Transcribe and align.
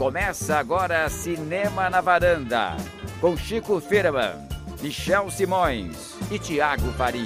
Começa 0.00 0.56
agora 0.56 1.10
Cinema 1.10 1.90
na 1.90 2.00
Varanda, 2.00 2.74
com 3.20 3.36
Chico 3.36 3.78
Firman, 3.82 4.32
Michel 4.80 5.30
Simões 5.30 6.16
e 6.30 6.38
Tiago 6.38 6.90
Faria. 6.92 7.22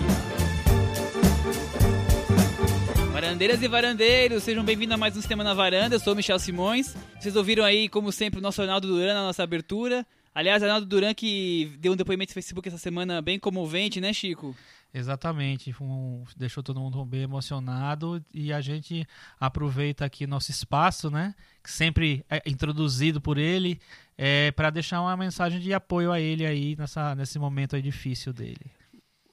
Varandeiras 3.13 3.63
e 3.63 3.69
varandeiros, 3.69 4.43
sejam 4.43 4.65
bem-vindos 4.65 4.93
a 4.93 4.97
mais 4.97 5.17
um 5.17 5.23
Cinema 5.23 5.45
na 5.45 5.55
Varanda. 5.55 5.95
Eu 5.95 6.01
sou 6.01 6.17
Michel 6.17 6.37
Simões. 6.41 6.97
Vocês 7.21 7.37
ouviram 7.37 7.65
aí, 7.65 7.89
como 7.89 8.11
sempre, 8.11 8.41
o 8.41 8.43
nosso 8.43 8.61
Arnaldo 8.61 8.89
Duran 8.89 9.15
na 9.15 9.23
nossa 9.23 9.45
abertura. 9.45 10.05
Aliás, 10.35 10.61
Arnaldo 10.61 10.85
Duran 10.85 11.15
que 11.15 11.77
deu 11.79 11.93
um 11.93 11.97
depoimento 11.97 12.33
no 12.33 12.35
Facebook 12.35 12.67
essa 12.67 12.77
semana 12.77 13.23
bem 13.23 13.39
comovente, 13.39 14.01
né, 14.01 14.13
Chico? 14.13 14.53
Exatamente, 14.97 15.75
um, 15.81 16.23
deixou 16.37 16.63
todo 16.63 16.79
mundo 16.79 17.05
bem 17.05 17.23
emocionado 17.23 18.25
e 18.33 18.53
a 18.53 18.61
gente 18.61 19.05
aproveita 19.41 20.05
aqui 20.05 20.25
nosso 20.25 20.53
espaço, 20.53 21.11
né? 21.11 21.35
Que 21.65 21.71
sempre 21.73 22.25
é 22.31 22.41
introduzido 22.47 23.21
por 23.21 23.37
ele, 23.37 23.81
é, 24.17 24.53
para 24.53 24.71
deixar 24.71 25.01
uma 25.01 25.17
mensagem 25.17 25.59
de 25.59 25.75
apoio 25.75 26.13
a 26.13 26.21
ele 26.21 26.47
aí 26.47 26.77
nessa, 26.77 27.13
nesse 27.17 27.41
momento 27.41 27.75
aí 27.75 27.83
difícil 27.83 28.33
dele. 28.33 28.71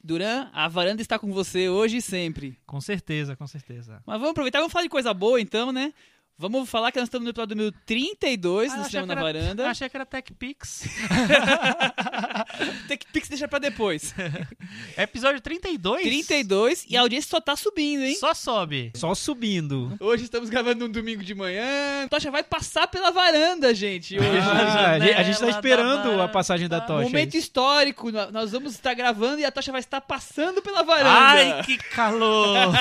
Duran, 0.03 0.50
a 0.52 0.67
varanda 0.67 1.00
está 1.00 1.20
com 1.20 1.31
você 1.31 1.70
hoje 1.70 1.98
e 1.98 2.02
sempre. 2.02 2.58
Com 2.66 2.81
certeza, 2.81 3.36
com 3.36 3.45
certeza. 3.45 4.02
Mas 4.03 4.17
vamos 4.17 4.31
aproveitar, 4.31 4.58
vamos 4.58 4.73
falar 4.73 4.84
de 4.84 4.89
coisa 4.89 5.14
boa 5.14 5.39
então, 5.39 5.72
né? 5.72 5.94
Vamos 6.41 6.68
falar 6.68 6.91
que 6.91 6.98
nós 6.98 7.05
estamos 7.08 7.23
no 7.23 7.30
episódio 7.30 7.55
número 7.55 7.76
32 7.86 8.73
Ah, 8.73 8.76
do 8.77 8.86
Cinema 8.86 9.05
na 9.05 9.13
era- 9.13 9.22
Varanda. 9.22 9.70
Achei 9.70 9.88
que 9.88 9.95
era 9.95 10.08
TechPix. 10.08 10.86
TechPix 12.90 13.30
deixa 13.30 13.48
pra 13.48 13.59
depois. 13.59 14.16
Episódio 14.98 15.40
32? 15.40 16.02
32 16.02 16.86
e 16.90 16.98
a 16.98 17.02
audiência 17.02 17.30
só 17.30 17.40
tá 17.40 17.55
subindo, 17.55 18.02
hein? 18.04 18.16
Só 18.16 18.34
sobe. 18.34 18.91
Só 18.95 19.14
subindo. 19.14 19.95
Hoje 20.00 20.23
estamos 20.23 20.50
gravando 20.50 20.86
um 20.86 20.90
domingo 20.90 21.23
de 21.23 21.36
manhã. 21.36 22.08
Tocha 22.09 22.31
vai 22.31 22.42
passar 22.44 22.88
pela 22.88 23.12
varanda, 23.12 23.72
gente. 23.76 24.17
Hoje. 24.17 24.28
Ah, 24.39 24.92
a, 24.94 25.00
gente, 25.00 25.14
a 25.14 25.23
gente 25.23 25.39
tá 25.39 25.50
esperando 25.50 26.19
a 26.23 26.28
passagem 26.28 26.67
da 26.67 26.81
tocha. 26.81 27.03
Momento 27.03 27.36
histórico. 27.38 28.09
Nós 28.31 28.52
vamos 28.52 28.73
estar 28.73 28.95
gravando 28.95 29.39
e 29.42 29.45
a 29.45 29.52
tocha 29.52 29.72
vai 29.72 29.80
estar 29.81 30.02
passando 30.02 30.59
pela 30.59 30.81
varanda. 30.81 31.09
Ai, 31.12 31.64
que 31.64 31.78
calor! 31.78 32.73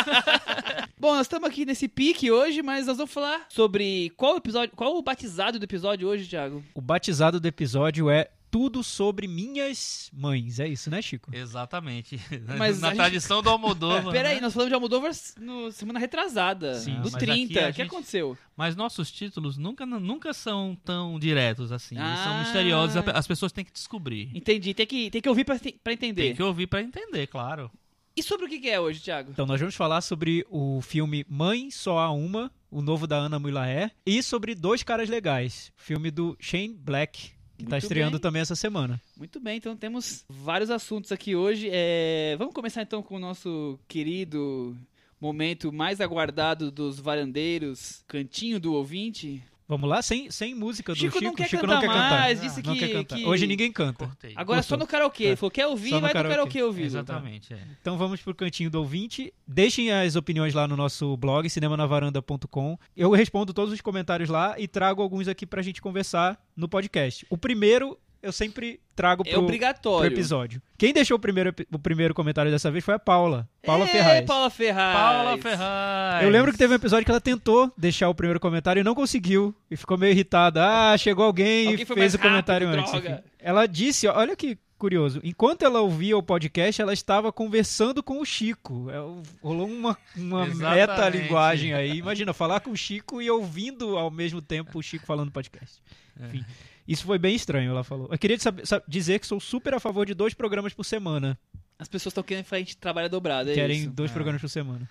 Bom, 0.98 1.12
nós 1.14 1.22
estamos 1.27 1.47
aqui 1.48 1.66
nesse 1.66 1.88
pique 1.88 2.31
hoje, 2.31 2.62
mas 2.62 2.86
nós 2.86 2.97
vamos 2.97 3.12
falar 3.12 3.50
sobre 3.51 4.11
qual 4.17 4.37
episódio, 4.37 4.75
qual 4.77 4.97
o 4.97 5.03
batizado 5.03 5.59
do 5.59 5.65
episódio 5.65 6.09
hoje, 6.09 6.29
Thiago? 6.29 6.65
O 6.75 6.81
batizado 6.81 7.41
do 7.41 7.47
episódio 7.48 8.09
é 8.09 8.31
Tudo 8.51 8.83
sobre 8.83 9.27
Minhas 9.29 10.09
Mães. 10.12 10.59
É 10.61 10.67
isso, 10.69 10.89
né, 10.91 11.01
Chico? 11.03 11.31
Exatamente. 11.34 12.19
Mas 12.59 12.81
Na 12.81 12.89
a 12.89 12.91
gente- 12.91 12.98
tradição 12.98 13.43
do 13.43 13.48
Almodóvar. 13.51 14.11
Peraí, 14.12 14.37
né? 14.37 14.41
nós 14.41 14.53
falamos 14.53 14.71
de 14.71 14.75
Almodóvar 14.75 15.11
no 15.41 15.71
semana 15.73 15.98
retrasada, 16.01 16.75
Sim, 16.75 16.95
do 17.01 17.11
mas 17.11 17.15
30. 17.15 17.53
aqui 17.53 17.59
a 17.59 17.69
O 17.69 17.73
que 17.73 17.83
gente- 17.83 17.87
aconteceu? 17.93 18.39
Mas 18.56 18.75
nossos 18.77 19.11
títulos 19.11 19.56
nunca, 19.56 19.84
nunca 19.87 20.33
são 20.33 20.77
tão 20.84 21.19
diretos 21.19 21.71
assim. 21.73 21.97
Eles 21.97 22.19
são 22.21 22.33
Ah. 22.33 22.41
misteriosos. 22.41 22.97
As 23.15 23.27
pessoas 23.27 23.53
têm 23.53 23.65
que 23.65 23.73
descobrir. 23.73 24.31
Entendi, 24.34 24.75
tem 24.75 24.87
que, 24.87 25.11
tem 25.11 25.21
que 25.21 25.28
ouvir 25.28 25.45
pra 25.45 25.56
entender. 25.93 26.23
Tem 26.23 26.34
que 26.37 26.43
ouvir 26.43 26.67
pra 26.67 26.83
entender, 26.83 27.27
claro. 27.28 27.71
E 28.20 28.22
sobre 28.22 28.44
o 28.44 28.48
que 28.50 28.68
é 28.68 28.78
hoje, 28.78 29.00
Thiago? 29.00 29.30
Então, 29.30 29.46
nós 29.46 29.58
vamos 29.58 29.74
falar 29.74 30.02
sobre 30.02 30.44
o 30.50 30.82
filme 30.82 31.24
Mãe 31.26 31.70
Só 31.70 31.98
Há 31.98 32.12
Uma, 32.12 32.52
o 32.70 32.82
novo 32.82 33.06
da 33.06 33.16
Ana 33.16 33.38
Mulaer, 33.38 33.90
e 34.04 34.22
sobre 34.22 34.54
Dois 34.54 34.82
Caras 34.82 35.08
Legais, 35.08 35.72
filme 35.74 36.10
do 36.10 36.36
Shane 36.38 36.74
Black, 36.74 37.30
que 37.56 37.64
tá 37.64 37.70
Muito 37.70 37.82
estreando 37.82 38.18
bem. 38.18 38.20
também 38.20 38.42
essa 38.42 38.54
semana. 38.54 39.00
Muito 39.16 39.41
bem, 39.41 39.56
então 39.56 39.74
temos 39.74 40.26
vários 40.28 40.68
assuntos 40.68 41.10
aqui 41.10 41.34
hoje. 41.34 41.70
É, 41.72 42.36
Vamos 42.36 42.52
começar 42.52 42.82
então 42.82 43.02
com 43.02 43.16
o 43.16 43.18
nosso 43.18 43.80
querido 43.88 44.76
momento 45.18 45.72
mais 45.72 45.98
aguardado 45.98 46.70
dos 46.70 47.00
varandeiros, 47.00 48.04
Cantinho 48.06 48.60
do 48.60 48.74
Ouvinte. 48.74 49.42
Vamos 49.70 49.88
lá? 49.88 50.02
Sem, 50.02 50.30
sem 50.32 50.52
música 50.52 50.92
do 50.92 50.98
Chico 50.98 51.12
Chico. 51.12 51.24
não 51.24 51.32
quer 51.34 51.48
Chico 51.48 51.62
cantar 51.62 51.74
não 51.74 51.80
quer 51.80 51.86
cantar. 51.86 52.10
mais, 52.10 52.40
disse 52.40 52.60
não 52.62 52.74
que- 52.74 52.80
quer 52.80 52.88
cantar. 52.92 53.16
que- 53.16 53.24
Hoje 53.24 53.46
ninguém 53.46 53.70
canta. 53.70 54.04
Cortei. 54.04 54.32
Agora 54.34 54.60
só 54.62 54.74
Gostou. 54.74 54.78
no 54.78 54.86
karaokê. 54.86 55.25
Ele 55.25 55.36
falou, 55.36 55.50
quer 55.53 55.66
ouvir, 55.69 55.91
Só 55.91 56.00
vai 56.00 56.08
no 56.10 56.12
karaokê. 56.14 56.34
karaokê 56.36 56.62
ouvir. 56.64 56.82
Exatamente, 56.82 57.54
é. 57.54 57.58
Então 57.80 57.97
vamos 57.97 58.20
pro 58.20 58.34
cantinho 58.34 58.69
do 58.69 58.80
ouvinte. 58.80 59.32
Deixem 59.47 59.92
as 59.92 60.16
opiniões 60.16 60.54
lá 60.54 60.66
no 60.66 60.76
nosso 60.76 61.16
blog, 61.16 61.48
cinemanavaranda.com. 61.48 62.76
Eu 62.97 63.10
respondo 63.12 63.53
todos 63.54 63.72
os 63.72 63.80
comentários 63.80 64.28
lá 64.28 64.59
e 64.59 64.66
trago 64.66 65.00
alguns 65.03 65.28
aqui 65.28 65.47
pra 65.47 65.62
gente 65.62 65.80
conversar 65.80 66.36
no 66.56 66.69
podcast. 66.69 67.25
O 67.30 67.38
primeiro 67.38 67.97
eu 68.22 68.32
sempre 68.32 68.81
trago 68.94 69.22
É 69.22 69.31
pro, 69.31 69.34
pro 69.34 69.44
obrigatório. 69.44 70.06
episódio. 70.12 70.60
Quem 70.76 70.92
deixou 70.92 71.16
o 71.16 71.20
primeiro, 71.20 71.54
o 71.72 71.78
primeiro 71.78 72.12
comentário 72.14 72.50
dessa 72.50 72.70
vez 72.70 72.84
foi 72.84 72.94
a 72.94 72.98
Paula. 72.98 73.48
Paula 73.64 73.84
é, 73.84 73.88
Ferraz. 73.88 74.26
Paula 74.26 74.50
Ferraz. 74.50 74.97
Paula 74.98 75.38
Ferraz. 75.38 76.25
Eu 76.25 76.30
lembro 76.30 76.53
que 76.53 76.59
teve 76.59 76.72
um 76.72 76.76
episódio 76.76 77.04
que 77.04 77.10
ela 77.10 77.20
tentou 77.20 77.72
deixar 77.76 78.09
o 78.09 78.14
primeiro 78.14 78.38
comentário 78.41 78.80
e 78.80 78.84
não 78.84 78.94
conseguiu. 78.94 79.54
E 79.70 79.76
ficou 79.76 79.97
meio 79.97 80.12
irritada. 80.12 80.62
Ah, 80.92 80.98
chegou 80.98 81.25
alguém, 81.25 81.69
Alguém 81.69 81.82
e 81.82 81.86
fez 81.86 82.14
o 82.14 82.19
comentário 82.19 82.66
rápido, 82.66 82.80
antes. 82.80 82.92
droga. 82.92 83.10
enfim. 83.10 83.22
Ela 83.38 83.66
disse, 83.66 84.06
olha 84.06 84.36
que 84.36 84.59
curioso, 84.78 85.20
enquanto 85.22 85.62
ela 85.62 85.82
ouvia 85.82 86.16
o 86.16 86.22
podcast, 86.22 86.80
ela 86.80 86.94
estava 86.94 87.30
conversando 87.30 88.03
com 88.03 88.19
o 88.19 88.25
Chico. 88.25 88.88
É, 88.91 88.97
rolou 89.42 89.66
uma, 89.69 89.94
uma 90.16 90.47
meta-linguagem 90.47 91.75
aí. 91.75 91.98
Imagina, 91.98 92.32
falar 92.32 92.60
com 92.60 92.70
o 92.70 92.76
Chico 92.76 93.20
e 93.20 93.30
ouvindo 93.30 93.97
ao 93.98 94.10
mesmo 94.10 94.41
tempo 94.41 94.78
o 94.78 94.82
Chico 94.82 95.04
falando 95.06 95.30
podcast. 95.30 95.80
Enfim, 96.19 96.44
isso 96.93 97.05
foi 97.05 97.19
bem 97.19 97.34
estranho, 97.34 97.71
ela 97.71 97.84
falou. 97.84 98.09
Eu 98.11 98.19
queria 98.19 98.39
saber- 98.39 98.67
sa- 98.67 98.83
dizer 98.89 99.19
que 99.19 99.27
sou 99.27 99.39
super 99.41 99.75
a 99.75 99.81
favor 99.81 100.05
de 100.06 100.15
dois 100.15 100.34
programas 100.34 100.73
por 100.75 100.84
semana. 100.84 101.39
As 101.78 101.89
pessoas 101.89 102.11
estão 102.12 102.23
querendo 102.25 102.45
que 102.45 102.55
a 102.55 102.59
gente 102.59 102.77
trabalhe 102.77 103.09
dobrado, 103.09 103.51
é 103.51 103.55
Querem 103.55 103.81
isso. 103.83 103.91
dois 103.91 104.11
É. 104.11 104.15
programas 104.15 104.41
por 104.41 104.49
semana. 104.49 104.89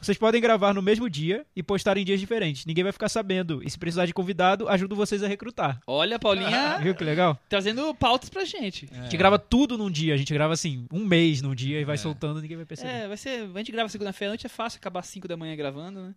Vocês 0.00 0.16
podem 0.16 0.40
gravar 0.40 0.72
no 0.72 0.80
mesmo 0.80 1.10
dia 1.10 1.44
e 1.54 1.62
postar 1.62 1.98
em 1.98 2.04
dias 2.06 2.18
diferentes. 2.18 2.64
Ninguém 2.64 2.82
vai 2.82 2.90
ficar 2.92 3.10
sabendo. 3.10 3.60
E 3.62 3.68
se 3.68 3.78
precisar 3.78 4.06
de 4.06 4.14
convidado, 4.14 4.66
ajudo 4.66 4.96
vocês 4.96 5.22
a 5.22 5.28
recrutar. 5.28 5.78
Olha, 5.86 6.18
Paulinha 6.18 6.78
Viu 6.78 6.94
que 6.94 7.04
legal? 7.04 7.38
trazendo 7.50 7.94
pautas 7.94 8.30
pra 8.30 8.42
gente. 8.46 8.88
A 8.92 9.02
gente 9.02 9.16
grava 9.18 9.38
tudo 9.38 9.76
num 9.76 9.90
dia. 9.90 10.14
A 10.14 10.16
gente 10.16 10.32
grava 10.32 10.54
assim, 10.54 10.86
um 10.90 11.04
mês 11.04 11.42
num 11.42 11.54
dia 11.54 11.78
e 11.80 11.84
vai 11.84 11.98
soltando, 11.98 12.40
ninguém 12.40 12.56
vai 12.56 12.64
perceber. 12.64 12.90
É, 12.90 13.08
vai 13.08 13.16
ser. 13.18 13.42
A 13.54 13.58
gente 13.58 13.72
grava 13.72 13.90
segunda-feira 13.90 14.30
à 14.30 14.32
noite, 14.32 14.46
é 14.46 14.48
fácil 14.48 14.78
acabar 14.78 15.00
às 15.00 15.06
5 15.06 15.28
da 15.28 15.36
manhã 15.36 15.54
gravando, 15.54 16.00
né? 16.00 16.14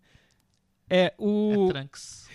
É, 0.90 1.14
o, 1.18 1.68
É 1.70 1.74
Trunks. 1.74 2.30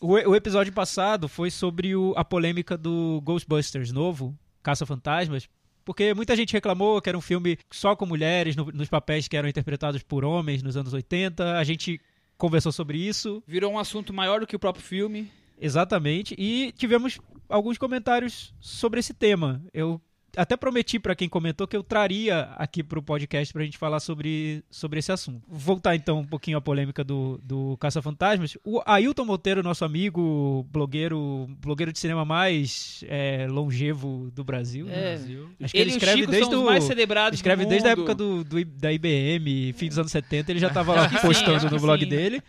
O, 0.00 0.12
o 0.12 0.36
episódio 0.36 0.72
passado 0.72 1.28
foi 1.28 1.50
sobre 1.50 1.94
o- 1.96 2.14
a 2.16 2.24
polêmica 2.24 2.76
do 2.76 3.20
Ghostbusters 3.24 3.92
novo, 3.92 4.36
Caça 4.62 4.86
Fantasmas. 4.86 5.48
Porque 5.84 6.14
muita 6.14 6.36
gente 6.36 6.52
reclamou 6.52 7.00
que 7.02 7.08
era 7.08 7.18
um 7.18 7.22
filme 7.22 7.58
só 7.70 7.96
com 7.96 8.06
mulheres, 8.06 8.54
no- 8.54 8.70
nos 8.72 8.88
papéis 8.88 9.26
que 9.26 9.36
eram 9.36 9.48
interpretados 9.48 10.02
por 10.02 10.24
homens 10.24 10.62
nos 10.62 10.76
anos 10.76 10.92
80. 10.92 11.58
A 11.58 11.64
gente 11.64 12.00
conversou 12.38 12.70
sobre 12.72 12.98
isso. 12.98 13.42
Virou 13.46 13.72
um 13.72 13.78
assunto 13.78 14.12
maior 14.12 14.40
do 14.40 14.46
que 14.46 14.54
o 14.56 14.60
próprio 14.60 14.84
filme. 14.84 15.30
Exatamente. 15.60 16.34
E 16.38 16.72
tivemos 16.72 17.18
alguns 17.48 17.78
comentários 17.78 18.54
sobre 18.60 19.00
esse 19.00 19.12
tema. 19.12 19.60
Eu 19.72 20.00
até 20.36 20.56
prometi 20.56 20.98
para 20.98 21.14
quem 21.14 21.28
comentou 21.28 21.66
que 21.66 21.76
eu 21.76 21.82
traria 21.82 22.42
aqui 22.56 22.82
para 22.82 22.98
o 22.98 23.02
podcast 23.02 23.52
para 23.52 23.62
a 23.62 23.64
gente 23.64 23.76
falar 23.78 24.00
sobre, 24.00 24.64
sobre 24.70 24.98
esse 24.98 25.12
assunto. 25.12 25.42
Voltar 25.48 25.94
então 25.94 26.20
um 26.20 26.24
pouquinho 26.26 26.56
à 26.56 26.60
polêmica 26.60 27.04
do, 27.04 27.38
do 27.42 27.76
Caça-Fantasmas. 27.78 28.56
O 28.64 28.80
Ailton 28.86 29.24
Monteiro, 29.24 29.62
nosso 29.62 29.84
amigo, 29.84 30.66
blogueiro, 30.70 31.48
blogueiro 31.60 31.92
de 31.92 31.98
cinema 31.98 32.24
mais 32.24 33.04
é, 33.08 33.46
longevo 33.48 34.30
do 34.34 34.42
Brasil. 34.44 34.86
né? 34.86 34.92
É. 34.98 35.02
Brasil. 35.16 35.50
Acho 35.62 35.72
que 35.74 35.78
ele 35.80 35.90
e 35.90 35.94
o 35.94 35.96
escreve 35.96 36.26
desde 36.26 36.54
o- 36.54 36.64
mais 36.64 36.84
celebrados 36.84 37.38
Escreve 37.38 37.66
desde 37.66 37.88
a 37.88 37.90
época 37.92 38.14
do, 38.14 38.42
do 38.44 38.64
da 38.64 38.92
IBM, 38.92 39.72
fim 39.74 39.88
dos 39.88 39.98
anos 39.98 40.12
70, 40.12 40.50
ele 40.52 40.58
já 40.60 40.68
estava 40.68 40.94
lá 40.94 41.08
sim, 41.10 41.18
postando 41.26 41.56
acho 41.56 41.70
no 41.70 41.80
blog 41.80 42.02
sim. 42.02 42.08
dele. 42.08 42.42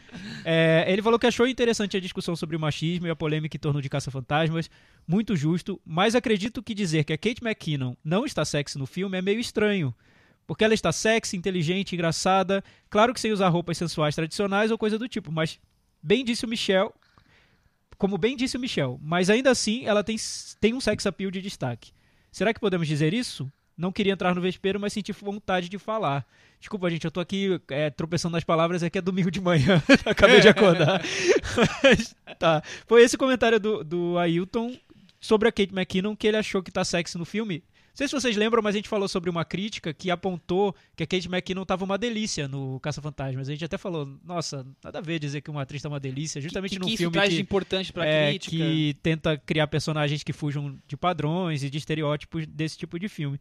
É, 0.46 0.86
ele 0.88 1.02
falou 1.02 1.20
que 1.20 1.28
achou 1.28 1.48
interessante 1.48 1.98
a 1.98 2.00
discussão 2.00 2.36
sobre 2.36 2.56
o 2.56 2.60
machismo 2.60 3.08
e 3.08 3.10
a 3.10 3.16
polêmica 3.16 3.58
em 3.58 3.60
torno 3.60 3.82
de 3.82 3.90
Caça-Fantasmas, 3.90 4.70
muito 5.08 5.36
justo, 5.36 5.82
mas 5.86 6.16
acredito 6.16 6.64
que 6.64 6.74
dizer 6.74 7.04
que 7.04 7.12
a 7.12 7.18
Kate 7.18 7.44
McKinnon 7.44 7.73
não 7.78 8.26
está 8.26 8.44
sexy 8.44 8.78
no 8.78 8.86
filme 8.86 9.18
é 9.18 9.22
meio 9.22 9.40
estranho. 9.40 9.94
Porque 10.46 10.64
ela 10.64 10.74
está 10.74 10.92
sexy, 10.92 11.38
inteligente, 11.38 11.96
engraçada, 11.96 12.64
claro 12.90 13.14
que 13.14 13.20
sem 13.20 13.32
usar 13.32 13.50
roupas 13.50 13.78
sensuais 13.78 14.16
tradicionais 14.16 14.72
ou 14.72 14.78
coisa 14.78 15.00
do 15.00 15.08
tipo, 15.08 15.32
mas 15.32 15.60
bem 16.02 16.25
disse 16.25 16.46
o 16.46 16.50
Michel, 16.50 16.94
como 17.98 18.18
bem 18.18 18.36
disse 18.36 18.58
o 18.58 18.60
Michel, 18.60 19.00
mas 19.02 19.30
ainda 19.30 19.52
assim 19.52 19.86
ela 19.86 20.04
tem, 20.04 20.18
tem 20.60 20.74
um 20.74 20.81
sex 20.81 21.06
appeal 21.06 21.31
de 21.31 21.42
destaque. 21.42 21.92
Será 22.31 22.54
que 22.54 22.60
podemos 22.60 22.88
dizer 22.88 23.14
isso? 23.14 23.50
Não 23.78 23.92
queria 23.92 24.14
entrar 24.14 24.36
no 24.36 24.42
vespeiro, 24.42 24.80
mas 24.80 24.94
senti 24.94 25.12
vontade 25.12 25.68
de 25.68 25.80
falar. 25.80 26.26
Desculpa, 26.60 26.90
gente, 26.90 27.06
eu 27.06 27.12
tô 27.12 27.19
aqui 27.19 27.60
é, 27.69 27.90
tropeçando 27.90 28.34
nas 28.34 28.44
palavras, 28.44 28.84
é 28.84 28.90
que 28.90 28.98
é 28.98 29.02
domingo 29.02 29.31
de 29.31 29.42
manhã. 29.42 29.81
Acabei 30.06 30.40
de 30.40 30.48
acordar. 30.48 31.02
Mas, 31.84 32.16
tá. 32.38 32.64
Foi 32.88 33.02
esse 33.02 33.18
comentário 33.18 33.60
do, 33.60 33.84
do 33.84 34.18
Ailton 34.18 34.78
sobre 35.24 35.48
a 35.48 35.52
Kate 35.54 35.74
McKinnon, 35.74 36.16
que 36.18 36.28
ele 36.28 36.36
achou 36.36 36.62
que 36.62 36.70
tá 36.70 36.84
sexy 36.84 37.18
no 37.18 37.24
filme. 37.24 37.64
Não 37.94 37.96
sei 37.96 38.08
se 38.08 38.14
vocês 38.14 38.36
lembram, 38.36 38.62
mas 38.62 38.75
a 38.75 38.78
gente 38.78 38.90
falou 38.90 39.08
sobre 39.08 39.30
uma 39.30 39.46
crítica 39.46 39.94
que 39.94 40.12
apontou 40.12 40.75
que 40.96 41.04
a 41.04 41.08
Kate 41.08 41.30
McKinnon 41.30 41.64
tava 41.64 41.86
uma 41.86 41.98
delícia 41.98 42.48
no 42.48 42.78
Caça-Fantasmas. 42.81 43.48
A 43.48 43.52
gente 43.52 43.64
até 43.64 43.78
falou, 43.78 44.20
nossa, 44.25 44.66
nada 44.84 45.00
a 45.00 45.02
ver 45.02 45.20
dizer 45.20 45.42
que 45.42 45.50
uma 45.50 45.62
atriz 45.62 45.81
tá 45.81 45.88
uma 45.88 46.00
delícia, 46.00 46.42
justamente 46.42 46.72
que, 46.72 46.80
num 46.80 46.88
que 46.88 46.98
filme 46.98 47.14
traz 47.14 47.30
que 47.30 47.36
de 47.36 47.42
importante 47.42 47.94
pra 47.94 48.06
é, 48.06 48.31
crítica. 48.31 48.58
que 48.58 48.98
tenta 49.02 49.38
criar 49.38 49.68
personagens 49.68 50.24
que 50.24 50.34
fujam 50.34 50.78
de 50.86 50.98
padrões 50.98 51.64
e 51.64 51.69
de 51.69 51.78
estereótipos 51.78 52.46
desse 52.46 52.78
tipo 52.78 53.00
de 53.00 53.08
filme. 53.08 53.40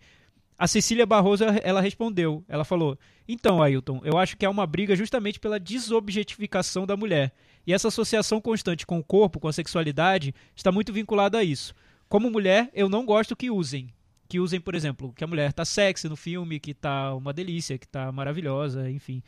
A 0.57 0.69
Cecília 0.69 1.05
Barroso, 1.05 1.45
ela 1.65 1.81
respondeu. 1.81 2.45
Ela 2.47 2.65
falou: 2.65 2.97
Então, 3.27 3.61
Ailton, 3.61 4.01
eu 4.05 4.19
acho 4.19 4.37
que 4.37 4.45
é 4.45 4.49
uma 4.49 4.67
briga 4.67 4.95
justamente 4.95 5.41
pela 5.41 5.59
desobjetificação 5.59 6.87
da 6.87 6.97
mulher. 6.97 7.33
E 7.67 7.73
essa 7.73 7.89
associação 7.89 8.41
constante 8.41 8.87
com 8.87 8.99
o 8.99 9.05
corpo, 9.05 9.39
com 9.39 9.49
a 9.49 9.53
sexualidade, 9.53 10.35
está 10.55 10.73
muito 10.73 10.93
vinculada 10.93 11.39
a 11.39 11.45
isso. 11.45 11.75
Como 12.09 12.31
mulher, 12.31 12.71
eu 12.75 12.89
não 12.89 13.07
gosto 13.07 13.37
que 13.37 13.51
usem. 13.51 13.89
Que 14.29 14.41
usem, 14.41 14.61
por 14.61 14.75
exemplo, 14.75 15.13
que 15.13 15.25
a 15.25 15.27
mulher 15.27 15.53
tá 15.53 15.65
sexy 15.65 16.09
no 16.09 16.17
filme, 16.17 16.59
que 16.59 16.75
tá 16.75 17.15
uma 17.15 17.33
delícia, 17.33 17.79
que 17.79 17.87
tá 17.87 18.11
maravilhosa, 18.11 18.91
enfim. 18.91 19.23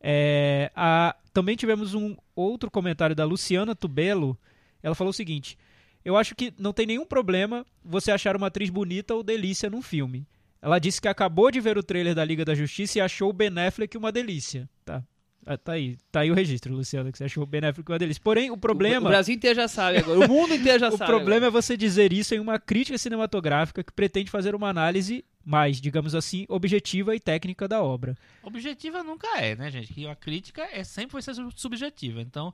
É, 0.00 0.70
a, 0.74 1.16
também 1.32 1.56
tivemos 1.56 1.94
um 1.94 2.16
outro 2.34 2.70
comentário 2.70 3.14
da 3.14 3.24
Luciana 3.24 3.74
Tubelo. 3.74 4.38
Ela 4.82 4.94
falou 4.94 5.10
o 5.10 5.14
seguinte: 5.14 5.58
Eu 6.04 6.16
acho 6.16 6.34
que 6.34 6.52
não 6.58 6.72
tem 6.72 6.86
nenhum 6.86 7.06
problema 7.06 7.64
você 7.84 8.10
achar 8.10 8.36
uma 8.36 8.48
atriz 8.48 8.70
bonita 8.70 9.14
ou 9.14 9.22
delícia 9.22 9.70
num 9.70 9.82
filme. 9.82 10.26
Ela 10.60 10.78
disse 10.78 11.00
que 11.00 11.08
acabou 11.08 11.50
de 11.50 11.60
ver 11.60 11.78
o 11.78 11.82
trailer 11.82 12.14
da 12.14 12.24
Liga 12.24 12.44
da 12.44 12.54
Justiça 12.54 12.98
e 12.98 13.00
achou 13.00 13.30
o 13.30 13.32
Ben 13.32 13.50
Affleck 13.58 13.96
uma 13.96 14.10
delícia. 14.10 14.68
Tá. 14.84 15.02
Ah, 15.48 15.56
tá 15.56 15.72
aí, 15.74 15.96
tá 16.10 16.20
aí 16.20 16.30
o 16.30 16.34
registro, 16.34 16.74
Luciano, 16.74 17.12
que 17.12 17.18
você 17.18 17.24
achou 17.24 17.44
o 17.44 17.46
Ben 17.46 17.64
Affleck 17.64 17.88
uma 17.88 18.00
delícia. 18.00 18.20
Porém, 18.20 18.50
o 18.50 18.56
problema. 18.56 19.06
O, 19.06 19.10
Brasil 19.10 19.32
inteiro 19.32 19.54
já 19.54 19.68
sabe 19.68 19.98
agora, 19.98 20.18
o 20.18 20.28
mundo 20.28 20.52
inteiro 20.52 20.80
já 20.80 20.88
o 20.92 20.98
sabe. 20.98 21.04
O 21.04 21.06
problema 21.06 21.46
agora. 21.46 21.58
é 21.58 21.62
você 21.62 21.76
dizer 21.76 22.12
isso 22.12 22.34
em 22.34 22.40
uma 22.40 22.58
crítica 22.58 22.98
cinematográfica 22.98 23.84
que 23.84 23.92
pretende 23.92 24.28
fazer 24.28 24.56
uma 24.56 24.68
análise 24.68 25.24
mais, 25.44 25.80
digamos 25.80 26.16
assim, 26.16 26.44
objetiva 26.48 27.14
e 27.14 27.20
técnica 27.20 27.68
da 27.68 27.80
obra. 27.80 28.16
Objetiva 28.42 29.04
nunca 29.04 29.28
é, 29.38 29.54
né, 29.54 29.70
gente? 29.70 29.94
Que 29.94 30.08
a 30.08 30.16
crítica 30.16 30.66
é 30.72 30.82
sempre 30.82 31.12
vai 31.12 31.22
ser 31.22 31.36
subjetiva. 31.54 32.20
Então, 32.20 32.52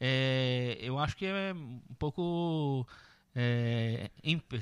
é, 0.00 0.78
eu 0.80 0.98
acho 0.98 1.14
que 1.14 1.26
é 1.26 1.52
um 1.52 1.94
pouco, 1.98 2.86
é, 3.36 4.10